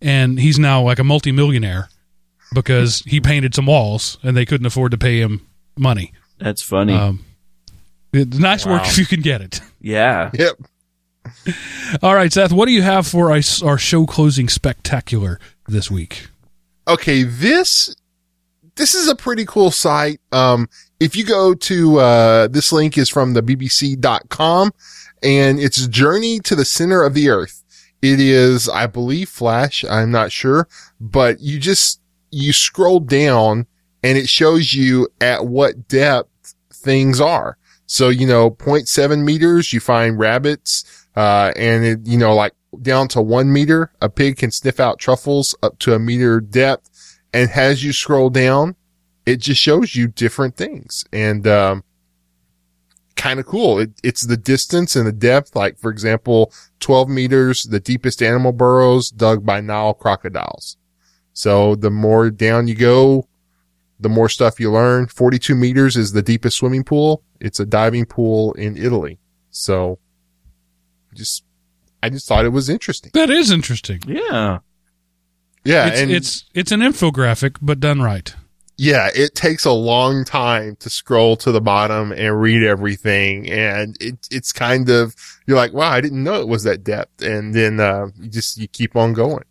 and 0.01 0.39
he's 0.39 0.57
now 0.57 0.81
like 0.81 0.97
a 0.99 1.03
multimillionaire 1.03 1.89
because 2.53 3.01
he 3.05 3.19
painted 3.19 3.53
some 3.53 3.65
walls 3.65 4.17
and 4.23 4.35
they 4.37 4.45
couldn't 4.45 4.65
afford 4.65 4.91
to 4.91 4.97
pay 4.97 5.19
him 5.19 5.45
money. 5.77 6.13
That's 6.39 6.61
funny. 6.61 6.93
Um, 6.93 7.25
it's 8.13 8.37
nice 8.37 8.65
work 8.65 8.83
if 8.87 8.97
you 8.97 9.05
can 9.05 9.21
get 9.21 9.41
it. 9.41 9.61
yeah. 9.81 10.31
Yep. 10.33 10.55
All 12.01 12.15
right, 12.15 12.31
Seth, 12.31 12.51
what 12.53 12.65
do 12.65 12.71
you 12.71 12.81
have 12.81 13.05
for 13.05 13.29
our, 13.31 13.41
our 13.63 13.77
show 13.77 14.05
closing 14.05 14.47
spectacular 14.49 15.39
this 15.67 15.91
week? 15.91 16.27
okay, 16.87 17.21
this 17.21 17.95
this 18.75 18.95
is 18.95 19.07
a 19.09 19.15
pretty 19.15 19.45
cool 19.45 19.69
site. 19.69 20.19
Um, 20.31 20.69
if 20.99 21.15
you 21.15 21.23
go 21.23 21.53
to 21.53 21.99
uh, 21.99 22.47
this 22.47 22.71
link 22.71 22.97
is 22.97 23.09
from 23.09 23.33
the 23.33 23.41
BBC.com, 23.41 24.71
and 25.21 25.59
it's 25.59 25.87
Journey 25.87 26.39
to 26.39 26.55
the 26.55 26.65
Center 26.65 27.03
of 27.03 27.13
the 27.13 27.29
Earth. 27.29 27.63
It 28.01 28.19
is, 28.19 28.69
I 28.69 28.87
believe, 28.87 29.29
Flash. 29.29 29.83
I'm 29.83 30.11
not 30.11 30.31
sure, 30.31 30.67
but 30.99 31.39
you 31.39 31.59
just 31.59 32.01
you 32.31 32.53
scroll 32.53 32.99
down 32.99 33.65
and 34.03 34.17
it 34.17 34.29
shows 34.29 34.73
you 34.73 35.09
at 35.19 35.45
what 35.45 35.87
depth 35.87 36.55
things 36.71 37.19
are. 37.19 37.57
So 37.85 38.09
you 38.09 38.27
know, 38.27 38.51
0.7 38.51 39.23
meters, 39.23 39.73
you 39.73 39.79
find 39.79 40.17
rabbits, 40.17 41.07
uh, 41.15 41.51
and 41.55 41.83
it, 41.83 41.99
you 42.05 42.17
know, 42.17 42.33
like 42.33 42.53
down 42.81 43.07
to 43.09 43.21
one 43.21 43.51
meter, 43.51 43.91
a 44.01 44.09
pig 44.09 44.37
can 44.37 44.51
sniff 44.51 44.79
out 44.79 44.99
truffles 44.99 45.55
up 45.61 45.79
to 45.79 45.93
a 45.93 45.99
meter 45.99 46.39
depth. 46.39 47.19
And 47.33 47.49
as 47.51 47.83
you 47.83 47.93
scroll 47.93 48.29
down, 48.29 48.75
it 49.29 49.37
just 49.37 49.61
shows 49.61 49.95
you 49.95 50.07
different 50.07 50.55
things 50.57 51.05
and, 51.13 51.45
um, 51.47 51.83
kind 53.19 53.39
of 53.39 53.45
cool. 53.45 53.79
It, 53.79 53.91
it's 54.01 54.21
the 54.21 54.37
distance 54.37 54.95
and 54.95 55.05
the 55.05 55.11
depth. 55.11 55.55
Like, 55.55 55.77
for 55.77 55.91
example, 55.91 56.53
12 56.79 57.09
meters, 57.09 57.63
the 57.63 57.79
deepest 57.79 58.23
animal 58.23 58.53
burrows 58.53 59.09
dug 59.09 59.45
by 59.45 59.61
Nile 59.61 59.93
crocodiles. 59.93 60.77
So 61.33 61.75
the 61.75 61.91
more 61.91 62.31
down 62.31 62.67
you 62.67 62.75
go, 62.75 63.27
the 63.99 64.09
more 64.09 64.29
stuff 64.29 64.59
you 64.59 64.71
learn. 64.71 65.07
42 65.07 65.53
meters 65.53 65.97
is 65.97 66.13
the 66.13 66.21
deepest 66.21 66.57
swimming 66.57 66.83
pool. 66.83 67.23
It's 67.39 67.59
a 67.59 67.65
diving 67.65 68.05
pool 68.05 68.53
in 68.53 68.77
Italy. 68.77 69.19
So 69.51 69.99
just, 71.13 71.43
I 72.01 72.09
just 72.09 72.27
thought 72.27 72.45
it 72.45 72.49
was 72.49 72.69
interesting. 72.69 73.11
That 73.13 73.29
is 73.29 73.51
interesting. 73.51 74.01
Yeah. 74.07 74.59
Yeah. 75.65 75.87
it's, 75.87 75.99
and 75.99 76.11
it's 76.11 76.45
it's 76.53 76.71
an 76.71 76.79
infographic, 76.79 77.57
but 77.61 77.81
done 77.81 78.01
right. 78.01 78.33
Yeah, 78.79 79.09
it 79.13 79.35
takes 79.35 79.65
a 79.65 79.73
long 79.73 80.23
time 80.23 80.77
to 80.77 80.89
scroll 80.89 81.35
to 81.35 81.51
the 81.51 81.59
bottom 81.59 82.13
and 82.13 82.39
read 82.39 82.63
everything. 82.63 83.49
And 83.49 83.97
it, 83.99 84.25
it's 84.31 84.53
kind 84.53 84.89
of, 84.89 85.13
you're 85.45 85.57
like, 85.57 85.73
wow, 85.73 85.89
I 85.89 85.99
didn't 85.99 86.23
know 86.23 86.39
it 86.39 86.47
was 86.47 86.63
that 86.63 86.81
depth. 86.81 87.21
And 87.21 87.53
then, 87.53 87.81
uh, 87.81 88.07
you 88.17 88.29
just, 88.29 88.57
you 88.57 88.69
keep 88.69 88.95
on 88.95 89.11
going. 89.11 89.43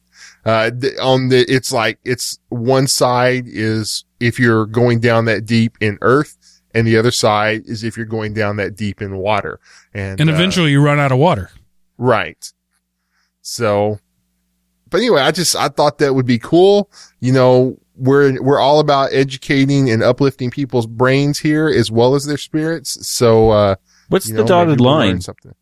Uh, 0.47 0.71
on 1.03 1.29
the, 1.29 1.45
it's 1.47 1.71
like, 1.71 1.99
it's 2.07 2.39
one 2.49 2.87
side 2.87 3.45
is 3.47 4.07
if 4.19 4.39
you're 4.39 4.65
going 4.65 4.99
down 4.99 5.27
that 5.27 5.45
deep 5.45 5.77
in 5.79 5.99
earth 6.01 6.63
and 6.75 6.87
the 6.87 6.97
other 6.97 7.11
side 7.11 7.65
is 7.67 7.85
if 7.85 7.99
you're 7.99 8.07
going 8.07 8.33
down 8.33 8.57
that 8.57 8.77
deep 8.77 9.03
in 9.03 9.19
water. 9.19 9.61
And, 9.93 10.19
And 10.19 10.31
uh, 10.31 10.33
eventually 10.33 10.71
you 10.71 10.81
run 10.81 10.99
out 10.99 11.13
of 11.13 11.19
water. 11.19 11.51
Right. 11.99 12.51
So, 13.43 13.99
but 14.89 14.99
anyway, 14.99 15.21
I 15.21 15.33
just, 15.33 15.55
I 15.55 15.69
thought 15.69 15.99
that 15.99 16.15
would 16.15 16.25
be 16.25 16.39
cool. 16.39 16.91
You 17.21 17.33
know, 17.33 17.79
we're, 17.99 18.41
we're 18.43 18.61
all 18.61 18.81
about 18.81 19.12
educating 19.12 19.91
and 19.91 20.03
uplifting 20.03 20.51
people's 20.51 20.87
brains 20.87 21.39
here 21.39 21.69
as 21.69 21.91
well 21.91 22.15
as 22.15 22.25
their 22.25 22.39
spirits. 22.39 23.07
So, 23.07 23.51
uh, 23.51 23.75
What's 24.09 24.27
the 24.27 24.35
know, 24.35 24.47
dotted 24.47 24.79
maybe 24.79 24.85
we'll 24.85 24.95
learn 24.95 25.09
line? 25.09 25.20
Something. 25.20 25.55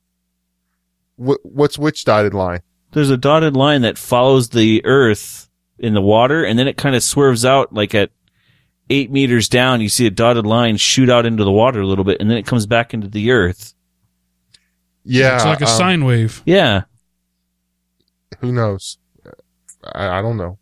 What, 1.16 1.40
what's 1.42 1.78
which 1.78 2.04
dotted 2.04 2.34
line? 2.34 2.60
There's 2.92 3.10
a 3.10 3.16
dotted 3.16 3.56
line 3.56 3.82
that 3.82 3.98
follows 3.98 4.50
the 4.50 4.84
earth 4.84 5.50
in 5.78 5.94
the 5.94 6.02
water 6.02 6.44
and 6.44 6.58
then 6.58 6.68
it 6.68 6.76
kind 6.76 6.94
of 6.94 7.02
swerves 7.02 7.44
out 7.44 7.72
like 7.72 7.94
at 7.94 8.10
eight 8.88 9.10
meters 9.10 9.48
down. 9.48 9.80
You 9.80 9.88
see 9.88 10.06
a 10.06 10.10
dotted 10.10 10.46
line 10.46 10.76
shoot 10.76 11.10
out 11.10 11.26
into 11.26 11.44
the 11.44 11.52
water 11.52 11.80
a 11.80 11.86
little 11.86 12.04
bit 12.04 12.20
and 12.20 12.30
then 12.30 12.38
it 12.38 12.46
comes 12.46 12.66
back 12.66 12.94
into 12.94 13.08
the 13.08 13.32
earth. 13.32 13.74
Yeah. 15.04 15.36
it's 15.36 15.44
like 15.44 15.60
a 15.60 15.64
um, 15.64 15.70
sine 15.70 16.04
wave. 16.04 16.42
Yeah. 16.46 16.82
Who 18.40 18.52
knows? 18.52 18.98
I, 19.84 20.18
I 20.18 20.22
don't 20.22 20.36
know. 20.36 20.58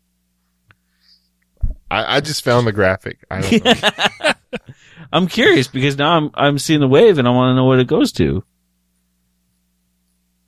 I, 1.89 2.17
I 2.17 2.21
just 2.21 2.43
found 2.43 2.67
the 2.67 2.71
graphic. 2.71 3.23
I 3.29 3.41
don't 3.41 3.65
know. 3.65 4.31
I'm 5.13 5.27
curious 5.27 5.67
because 5.67 5.97
now 5.97 6.17
I'm, 6.17 6.31
I'm 6.33 6.59
seeing 6.59 6.79
the 6.79 6.87
wave 6.87 7.17
and 7.17 7.27
I 7.27 7.31
want 7.31 7.51
to 7.51 7.55
know 7.55 7.65
what 7.65 7.79
it 7.79 7.87
goes 7.87 8.11
to. 8.13 8.43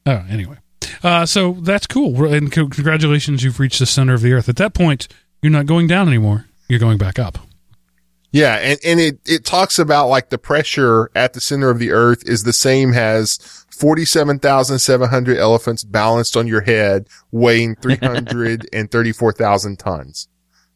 Oh, 0.06 0.26
anyway. 0.30 0.58
Uh, 1.04 1.26
so 1.26 1.54
that's 1.62 1.88
cool. 1.88 2.26
And 2.26 2.52
congratulations, 2.52 3.44
you've 3.44 3.60
reached 3.60 3.80
the 3.80 3.86
center 3.86 4.14
of 4.14 4.22
the 4.22 4.34
earth. 4.34 4.50
At 4.50 4.56
that 4.58 4.74
point, 4.74 5.08
you're 5.42 5.52
not 5.52 5.68
going 5.68 5.88
down 5.88 6.08
anymore. 6.08 6.46
You're 6.68 6.80
going 6.80 6.98
back 6.98 7.20
up. 7.20 7.38
Yeah, 8.32 8.56
and, 8.56 8.80
and 8.84 9.00
it, 9.00 9.20
it 9.26 9.46
talks 9.46 9.80
about 9.80 10.08
like 10.08 10.30
the 10.30 10.38
pressure 10.38 11.10
at 11.16 11.34
the 11.34 11.42
center 11.42 11.70
of 11.70 11.80
the 11.80 11.92
earth 11.92 12.28
is 12.28 12.44
the 12.44 12.54
same 12.54 12.94
as 12.94 13.38
47,700 13.70 15.38
elephants 15.38 15.84
balanced 15.84 16.36
on 16.36 16.48
your 16.48 16.62
head 16.62 17.08
weighing 17.32 17.76
334,000 17.76 19.80
tons. 19.80 20.28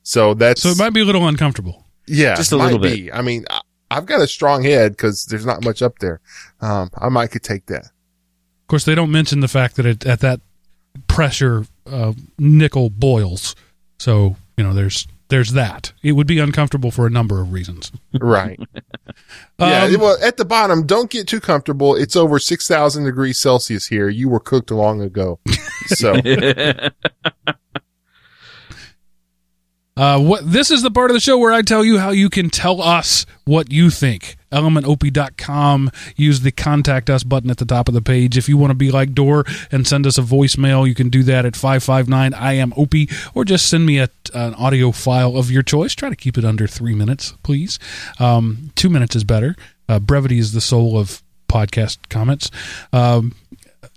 So 0.03 0.33
that's, 0.33 0.61
So 0.61 0.69
it 0.69 0.77
might 0.77 0.91
be 0.93 1.01
a 1.01 1.05
little 1.05 1.27
uncomfortable. 1.27 1.85
yeah, 2.07 2.35
just 2.35 2.51
a 2.51 2.57
might 2.57 2.65
little 2.65 2.79
bit. 2.79 2.95
be. 2.95 3.11
I 3.11 3.21
mean, 3.21 3.45
I, 3.49 3.61
I've 3.91 4.05
got 4.05 4.21
a 4.21 4.27
strong 4.27 4.63
head 4.63 4.93
because 4.93 5.25
there's 5.25 5.45
not 5.45 5.63
much 5.63 5.81
up 5.81 5.99
there. 5.99 6.21
Um, 6.61 6.89
I 6.97 7.09
might 7.09 7.27
could 7.31 7.43
take 7.43 7.65
that. 7.67 7.85
Of 7.85 8.67
course, 8.67 8.85
they 8.85 8.95
don't 8.95 9.11
mention 9.11 9.41
the 9.41 9.47
fact 9.47 9.75
that 9.75 9.85
it, 9.85 10.05
at 10.05 10.21
that 10.21 10.39
pressure, 11.07 11.65
uh, 11.85 12.13
nickel 12.39 12.89
boils. 12.89 13.55
So 13.99 14.37
you 14.57 14.63
know, 14.63 14.73
there's 14.73 15.07
there's 15.27 15.53
that. 15.53 15.93
It 16.03 16.13
would 16.13 16.27
be 16.27 16.39
uncomfortable 16.39 16.89
for 16.91 17.05
a 17.05 17.09
number 17.09 17.41
of 17.41 17.51
reasons. 17.53 17.91
Right. 18.19 18.59
yeah. 19.59 19.83
Um, 19.85 19.99
well, 19.99 20.17
at 20.21 20.37
the 20.37 20.45
bottom, 20.45 20.85
don't 20.85 21.09
get 21.09 21.27
too 21.27 21.39
comfortable. 21.39 21.95
It's 21.95 22.17
over 22.17 22.37
6,000 22.37 23.05
degrees 23.05 23.39
Celsius 23.39 23.87
here. 23.87 24.09
You 24.09 24.27
were 24.27 24.41
cooked 24.41 24.71
long 24.71 25.01
ago. 25.01 25.39
So 25.87 26.13
Uh, 30.01 30.19
what 30.19 30.51
this 30.51 30.71
is 30.71 30.81
the 30.81 30.89
part 30.89 31.11
of 31.11 31.13
the 31.13 31.19
show 31.19 31.37
where 31.37 31.53
I 31.53 31.61
tell 31.61 31.85
you 31.85 31.99
how 31.99 32.09
you 32.09 32.27
can 32.27 32.49
tell 32.49 32.81
us 32.81 33.27
what 33.45 33.71
you 33.71 33.91
think. 33.91 34.35
ElementOp.com. 34.51 35.91
Use 36.15 36.39
the 36.39 36.51
contact 36.51 37.07
us 37.07 37.23
button 37.23 37.51
at 37.51 37.57
the 37.57 37.65
top 37.65 37.87
of 37.87 37.93
the 37.93 38.01
page. 38.01 38.35
If 38.35 38.49
you 38.49 38.57
want 38.57 38.71
to 38.71 38.75
be 38.75 38.89
like 38.89 39.13
Door 39.13 39.45
and 39.71 39.85
send 39.85 40.07
us 40.07 40.17
a 40.17 40.23
voicemail, 40.23 40.87
you 40.87 40.95
can 40.95 41.09
do 41.09 41.21
that 41.23 41.45
at 41.45 41.55
559 41.55 42.33
I 42.33 42.53
am 42.53 42.73
Opie, 42.75 43.09
or 43.35 43.45
just 43.45 43.69
send 43.69 43.85
me 43.85 43.99
a, 43.99 44.09
an 44.33 44.55
audio 44.55 44.91
file 44.91 45.37
of 45.37 45.51
your 45.51 45.61
choice. 45.61 45.93
Try 45.93 46.09
to 46.09 46.15
keep 46.15 46.35
it 46.35 46.43
under 46.43 46.65
three 46.65 46.95
minutes, 46.95 47.35
please. 47.43 47.77
Um, 48.17 48.71
two 48.75 48.89
minutes 48.89 49.15
is 49.15 49.23
better. 49.23 49.55
Uh, 49.87 49.99
brevity 49.99 50.39
is 50.39 50.53
the 50.53 50.61
soul 50.61 50.97
of 50.97 51.21
podcast 51.47 51.99
comments. 52.09 52.49
Um, 52.91 53.35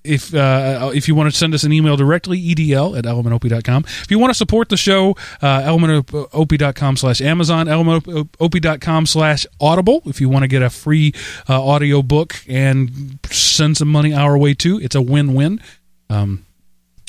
if 0.05 0.35
uh, 0.35 0.91
if 0.95 1.09
you 1.09 1.15
want 1.15 1.33
to 1.33 1.37
send 1.37 1.55
us 1.55 1.65
an 1.65 1.73
email 1.73 1.97
directly, 1.97 2.41
edl 2.41 2.97
at 2.97 3.05
elementop.com. 3.05 3.85
If 3.87 4.11
you 4.11 4.19
want 4.19 4.31
to 4.31 4.35
support 4.35 4.69
the 4.69 4.77
show, 4.77 5.17
uh, 5.41 5.63
elementop.com 5.63 6.97
slash 6.97 7.21
Amazon, 7.21 7.67
elementop.com 7.67 9.07
slash 9.07 9.47
Audible. 9.61 10.03
If 10.05 10.21
you 10.21 10.29
want 10.29 10.43
to 10.43 10.49
get 10.49 10.63
a 10.63 10.71
free 10.71 11.15
uh, 11.49 11.65
audio 11.65 12.03
book 12.03 12.37
and 12.49 13.19
send 13.31 13.77
some 13.79 13.89
money 13.89 14.13
our 14.13 14.37
way 14.37 14.55
too, 14.55 14.79
it's 14.81 14.95
a 14.95 15.03
win-win. 15.03 15.61
Um, 16.11 16.45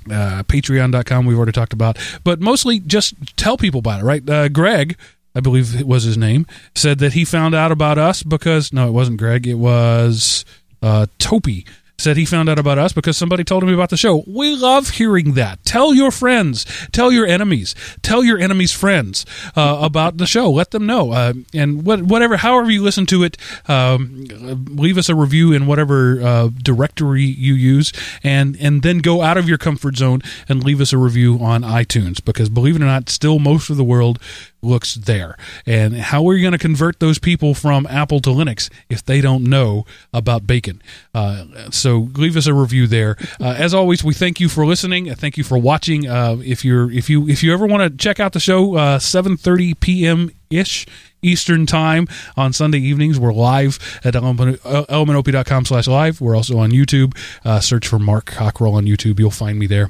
uh, 0.10 0.44
patreon.com 0.44 1.26
we've 1.26 1.36
already 1.36 1.52
talked 1.52 1.74
about 1.74 1.98
but 2.24 2.40
mostly 2.40 2.80
just 2.80 3.16
tell 3.38 3.58
people 3.58 3.80
about 3.80 4.02
it 4.02 4.04
right 4.04 4.30
uh, 4.30 4.48
greg 4.50 4.96
i 5.34 5.40
believe 5.40 5.76
it 5.76 5.88
was 5.88 6.04
his 6.04 6.16
name 6.16 6.46
said 6.76 7.00
that 7.00 7.14
he 7.14 7.26
found 7.26 7.56
out 7.56 7.72
about 7.72 7.98
us 7.98 8.22
because 8.22 8.72
no 8.72 8.88
it 8.88 8.92
wasn't 8.92 9.18
greg 9.18 9.48
it 9.48 9.56
was 9.56 10.46
uh, 10.84 11.08
topi 11.18 11.66
said 11.98 12.18
he 12.18 12.26
found 12.26 12.50
out 12.50 12.60
about 12.60 12.78
us 12.78 12.94
because 12.94 13.18
somebody 13.18 13.44
told 13.44 13.64
him 13.64 13.70
about 13.70 13.90
the 13.90 13.98
show. 13.98 14.24
We 14.28 14.56
love 14.56 14.90
hearing 14.90 15.34
that. 15.34 15.64
Tell 15.64 15.94
your 15.94 16.12
friends. 16.12 16.66
Tell 16.92 17.12
your 17.12 17.26
enemies. 17.26 17.76
Tell 18.02 18.24
your 18.24 18.38
enemies 18.38 18.72
friends 18.72 19.26
uh, 19.56 19.80
about 19.82 20.18
the 20.18 20.26
show. 20.26 20.52
Let 20.52 20.72
them 20.72 20.86
know. 20.86 21.12
Uh, 21.12 21.34
and 21.54 21.86
what, 21.86 22.04
whatever 22.04 22.38
however 22.38 22.70
you 22.70 22.82
listen 22.84 23.06
to 23.08 23.24
it 23.24 23.38
um, 23.68 24.26
leave 24.70 24.98
us 24.98 25.10
a 25.10 25.16
review 25.16 25.52
in 25.54 25.68
whatever 25.68 26.22
uh, 26.22 26.50
directory 26.62 27.24
you 27.24 27.54
use 27.54 27.94
and 28.24 28.58
and 28.60 28.82
then 28.82 29.00
go 29.00 29.22
out 29.22 29.38
of 29.38 29.48
your 29.48 29.58
comfort 29.58 29.98
zone 29.98 30.22
and 30.50 30.64
leave 30.64 30.82
us 30.82 30.94
a 30.94 30.98
review 30.98 31.40
on 31.40 31.62
itunes 31.62 32.24
because 32.24 32.50
believe 32.50 32.76
it 32.76 32.82
or 32.82 32.86
not 32.86 33.10
still 33.10 33.40
most 33.40 33.70
of 33.70 33.78
the 33.78 33.84
world 33.84 34.20
looks 34.66 34.96
there. 34.96 35.38
And 35.66 35.96
how 35.96 36.28
are 36.28 36.34
you 36.34 36.42
going 36.42 36.52
to 36.52 36.58
convert 36.58 37.00
those 37.00 37.20
people 37.20 37.54
from 37.54 37.86
apple 37.88 38.20
to 38.22 38.30
linux 38.32 38.70
if 38.90 39.06
they 39.06 39.22
don't 39.22 39.44
know 39.44 39.86
about 40.12 40.48
bacon? 40.48 40.82
Uh, 41.14 41.46
so 41.86 42.10
leave 42.16 42.36
us 42.36 42.48
a 42.48 42.54
review 42.54 42.88
there 42.88 43.16
uh, 43.40 43.56
as 43.58 43.72
always 43.72 44.04
we 44.04 44.12
thank 44.14 44.40
you 44.40 44.50
for 44.50 44.66
listening 44.66 45.08
uh, 45.08 45.14
thank 45.16 45.38
you 45.38 45.44
for 45.44 45.56
watching 45.56 46.08
uh, 46.08 46.36
if 46.44 46.66
you're 46.66 46.92
if 46.92 47.12
you 47.12 47.30
if 47.30 47.44
you 47.44 47.54
ever 47.54 47.68
want 47.68 47.84
to 47.84 47.96
check 47.96 48.20
out 48.20 48.34
the 48.34 48.40
show 48.40 48.76
uh, 48.76 48.98
7.30 48.98 49.80
p.m 49.80 50.32
ish 50.50 50.88
Eastern 51.22 51.66
time 51.66 52.08
on 52.38 52.54
Sunday 52.54 52.78
evenings. 52.78 53.20
We're 53.20 53.34
live 53.34 53.80
at 54.04 54.16
element, 54.16 54.62
elementop.com 54.62 55.66
slash 55.66 55.88
live. 55.88 56.22
We're 56.22 56.36
also 56.36 56.60
on 56.60 56.70
YouTube. 56.70 57.18
Uh, 57.44 57.60
search 57.60 57.88
for 57.88 57.98
Mark 57.98 58.26
Cockrell 58.26 58.76
on 58.76 58.86
YouTube. 58.86 59.18
You'll 59.18 59.32
find 59.32 59.58
me 59.58 59.66
there. 59.66 59.90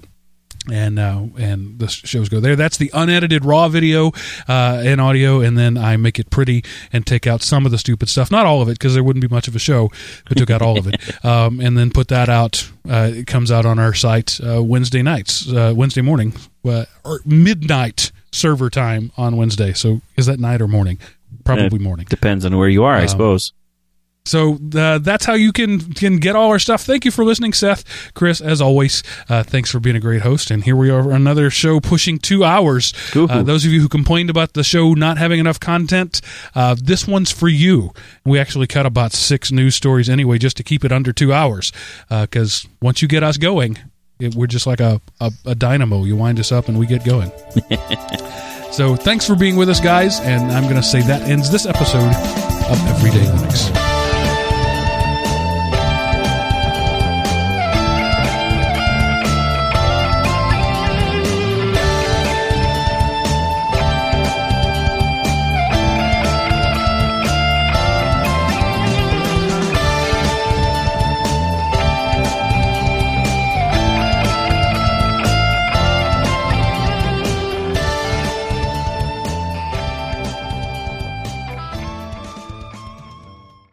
And 0.71 0.97
uh, 0.99 1.23
and 1.37 1.79
the 1.79 1.87
shows 1.87 2.29
go 2.29 2.39
there. 2.39 2.55
That's 2.55 2.77
the 2.77 2.91
unedited 2.93 3.45
raw 3.45 3.67
video 3.69 4.07
uh, 4.47 4.81
and 4.85 4.99
audio, 5.01 5.41
and 5.41 5.57
then 5.57 5.77
I 5.77 5.97
make 5.97 6.19
it 6.19 6.29
pretty 6.29 6.63
and 6.93 7.05
take 7.05 7.27
out 7.27 7.41
some 7.41 7.65
of 7.65 7.71
the 7.71 7.77
stupid 7.77 8.09
stuff, 8.09 8.31
not 8.31 8.45
all 8.45 8.61
of 8.61 8.69
it, 8.69 8.73
because 8.73 8.93
there 8.93 9.03
wouldn't 9.03 9.21
be 9.21 9.33
much 9.33 9.47
of 9.47 9.55
a 9.55 9.59
show. 9.59 9.89
But 10.27 10.37
took 10.37 10.49
out 10.49 10.61
all 10.61 10.77
of 10.79 10.87
it, 10.87 11.25
um, 11.25 11.59
and 11.59 11.77
then 11.77 11.91
put 11.91 12.07
that 12.09 12.29
out. 12.29 12.69
Uh, 12.89 13.09
it 13.13 13.27
comes 13.27 13.51
out 13.51 13.65
on 13.65 13.79
our 13.79 13.93
site 13.93 14.39
uh, 14.41 14.61
Wednesday 14.63 15.01
nights, 15.01 15.51
uh, 15.51 15.73
Wednesday 15.75 16.01
morning, 16.01 16.33
uh, 16.65 16.85
or 17.03 17.19
midnight 17.25 18.11
server 18.31 18.69
time 18.69 19.11
on 19.17 19.37
Wednesday. 19.37 19.73
So 19.73 20.01
is 20.17 20.25
that 20.27 20.39
night 20.39 20.61
or 20.61 20.67
morning? 20.67 20.99
Probably 21.43 21.79
morning. 21.79 22.05
Depends 22.09 22.43
on 22.45 22.57
where 22.57 22.69
you 22.69 22.83
are, 22.83 22.93
I 22.95 23.03
Um, 23.03 23.07
suppose. 23.07 23.53
So 24.26 24.57
uh, 24.76 24.97
that's 24.97 25.26
how 25.26 25.34
you 25.34 25.53
can 25.53 25.80
can 25.93 26.18
get 26.18 26.35
all 26.35 26.49
our 26.49 26.60
stuff. 26.60 26.84
Thank 26.84 27.06
you 27.06 27.11
for 27.11 27.23
listening, 27.23 27.53
Seth, 27.53 28.11
Chris. 28.14 28.41
As 28.41 28.61
always, 28.61 29.03
uh, 29.30 29.43
thanks 29.43 29.72
for 29.72 29.80
being 29.80 29.95
a 29.95 29.99
great 29.99 30.23
host. 30.23 30.52
And 30.52 30.64
here 30.64 30.76
we 30.76 30.89
are, 30.89 31.11
another 31.11 31.49
show 31.49 31.80
pushing 31.80 32.18
two 32.18 32.43
hours. 32.43 32.93
Uh, 33.15 33.43
those 33.43 33.65
of 33.65 33.72
you 33.72 33.81
who 33.81 33.88
complained 33.88 34.30
about 34.30 34.53
the 34.53 34.64
show 34.64 34.93
not 34.93 35.18
having 35.18 35.39
enough 35.39 35.60
content, 35.60 36.22
uh, 36.56 36.76
this 36.81 37.07
one's 37.07 37.31
for 37.31 37.47
you. 37.47 37.91
We 38.26 38.39
actually 38.39 38.68
cut 38.68 38.85
about 38.85 39.14
six 39.14 39.52
news 39.52 39.76
stories 39.76 40.10
anyway, 40.10 40.39
just 40.39 40.57
to 40.57 40.64
keep 40.64 40.84
it 40.84 40.91
under 40.91 41.14
two 41.14 41.31
hours. 41.31 41.72
Because 42.10 42.68
once 42.81 43.02
you 43.02 43.07
get 43.07 43.23
us 43.23 43.38
going, 43.38 43.77
it, 44.19 44.34
we're 44.34 44.47
just 44.47 44.65
like 44.65 44.80
a, 44.80 45.02
a, 45.19 45.31
a 45.45 45.56
dynamo. 45.56 46.03
You 46.03 46.15
wind 46.15 46.39
us 46.39 46.52
up, 46.52 46.68
and 46.68 46.80
we 46.80 46.88
get 46.88 47.03
going. 47.03 47.31
so 48.72 48.95
thanks 48.95 49.27
for 49.27 49.35
being 49.35 49.56
with 49.56 49.69
us, 49.69 49.80
guys. 49.80 50.19
And 50.22 50.52
I'm 50.52 50.64
going 50.64 50.76
to 50.76 50.84
say 50.84 51.02
that 51.02 51.23
ends 51.23 51.52
this 51.52 51.65
episode 51.65 52.10
of 52.72 52.88
Everyday 52.88 53.26
Linux. 53.26 53.94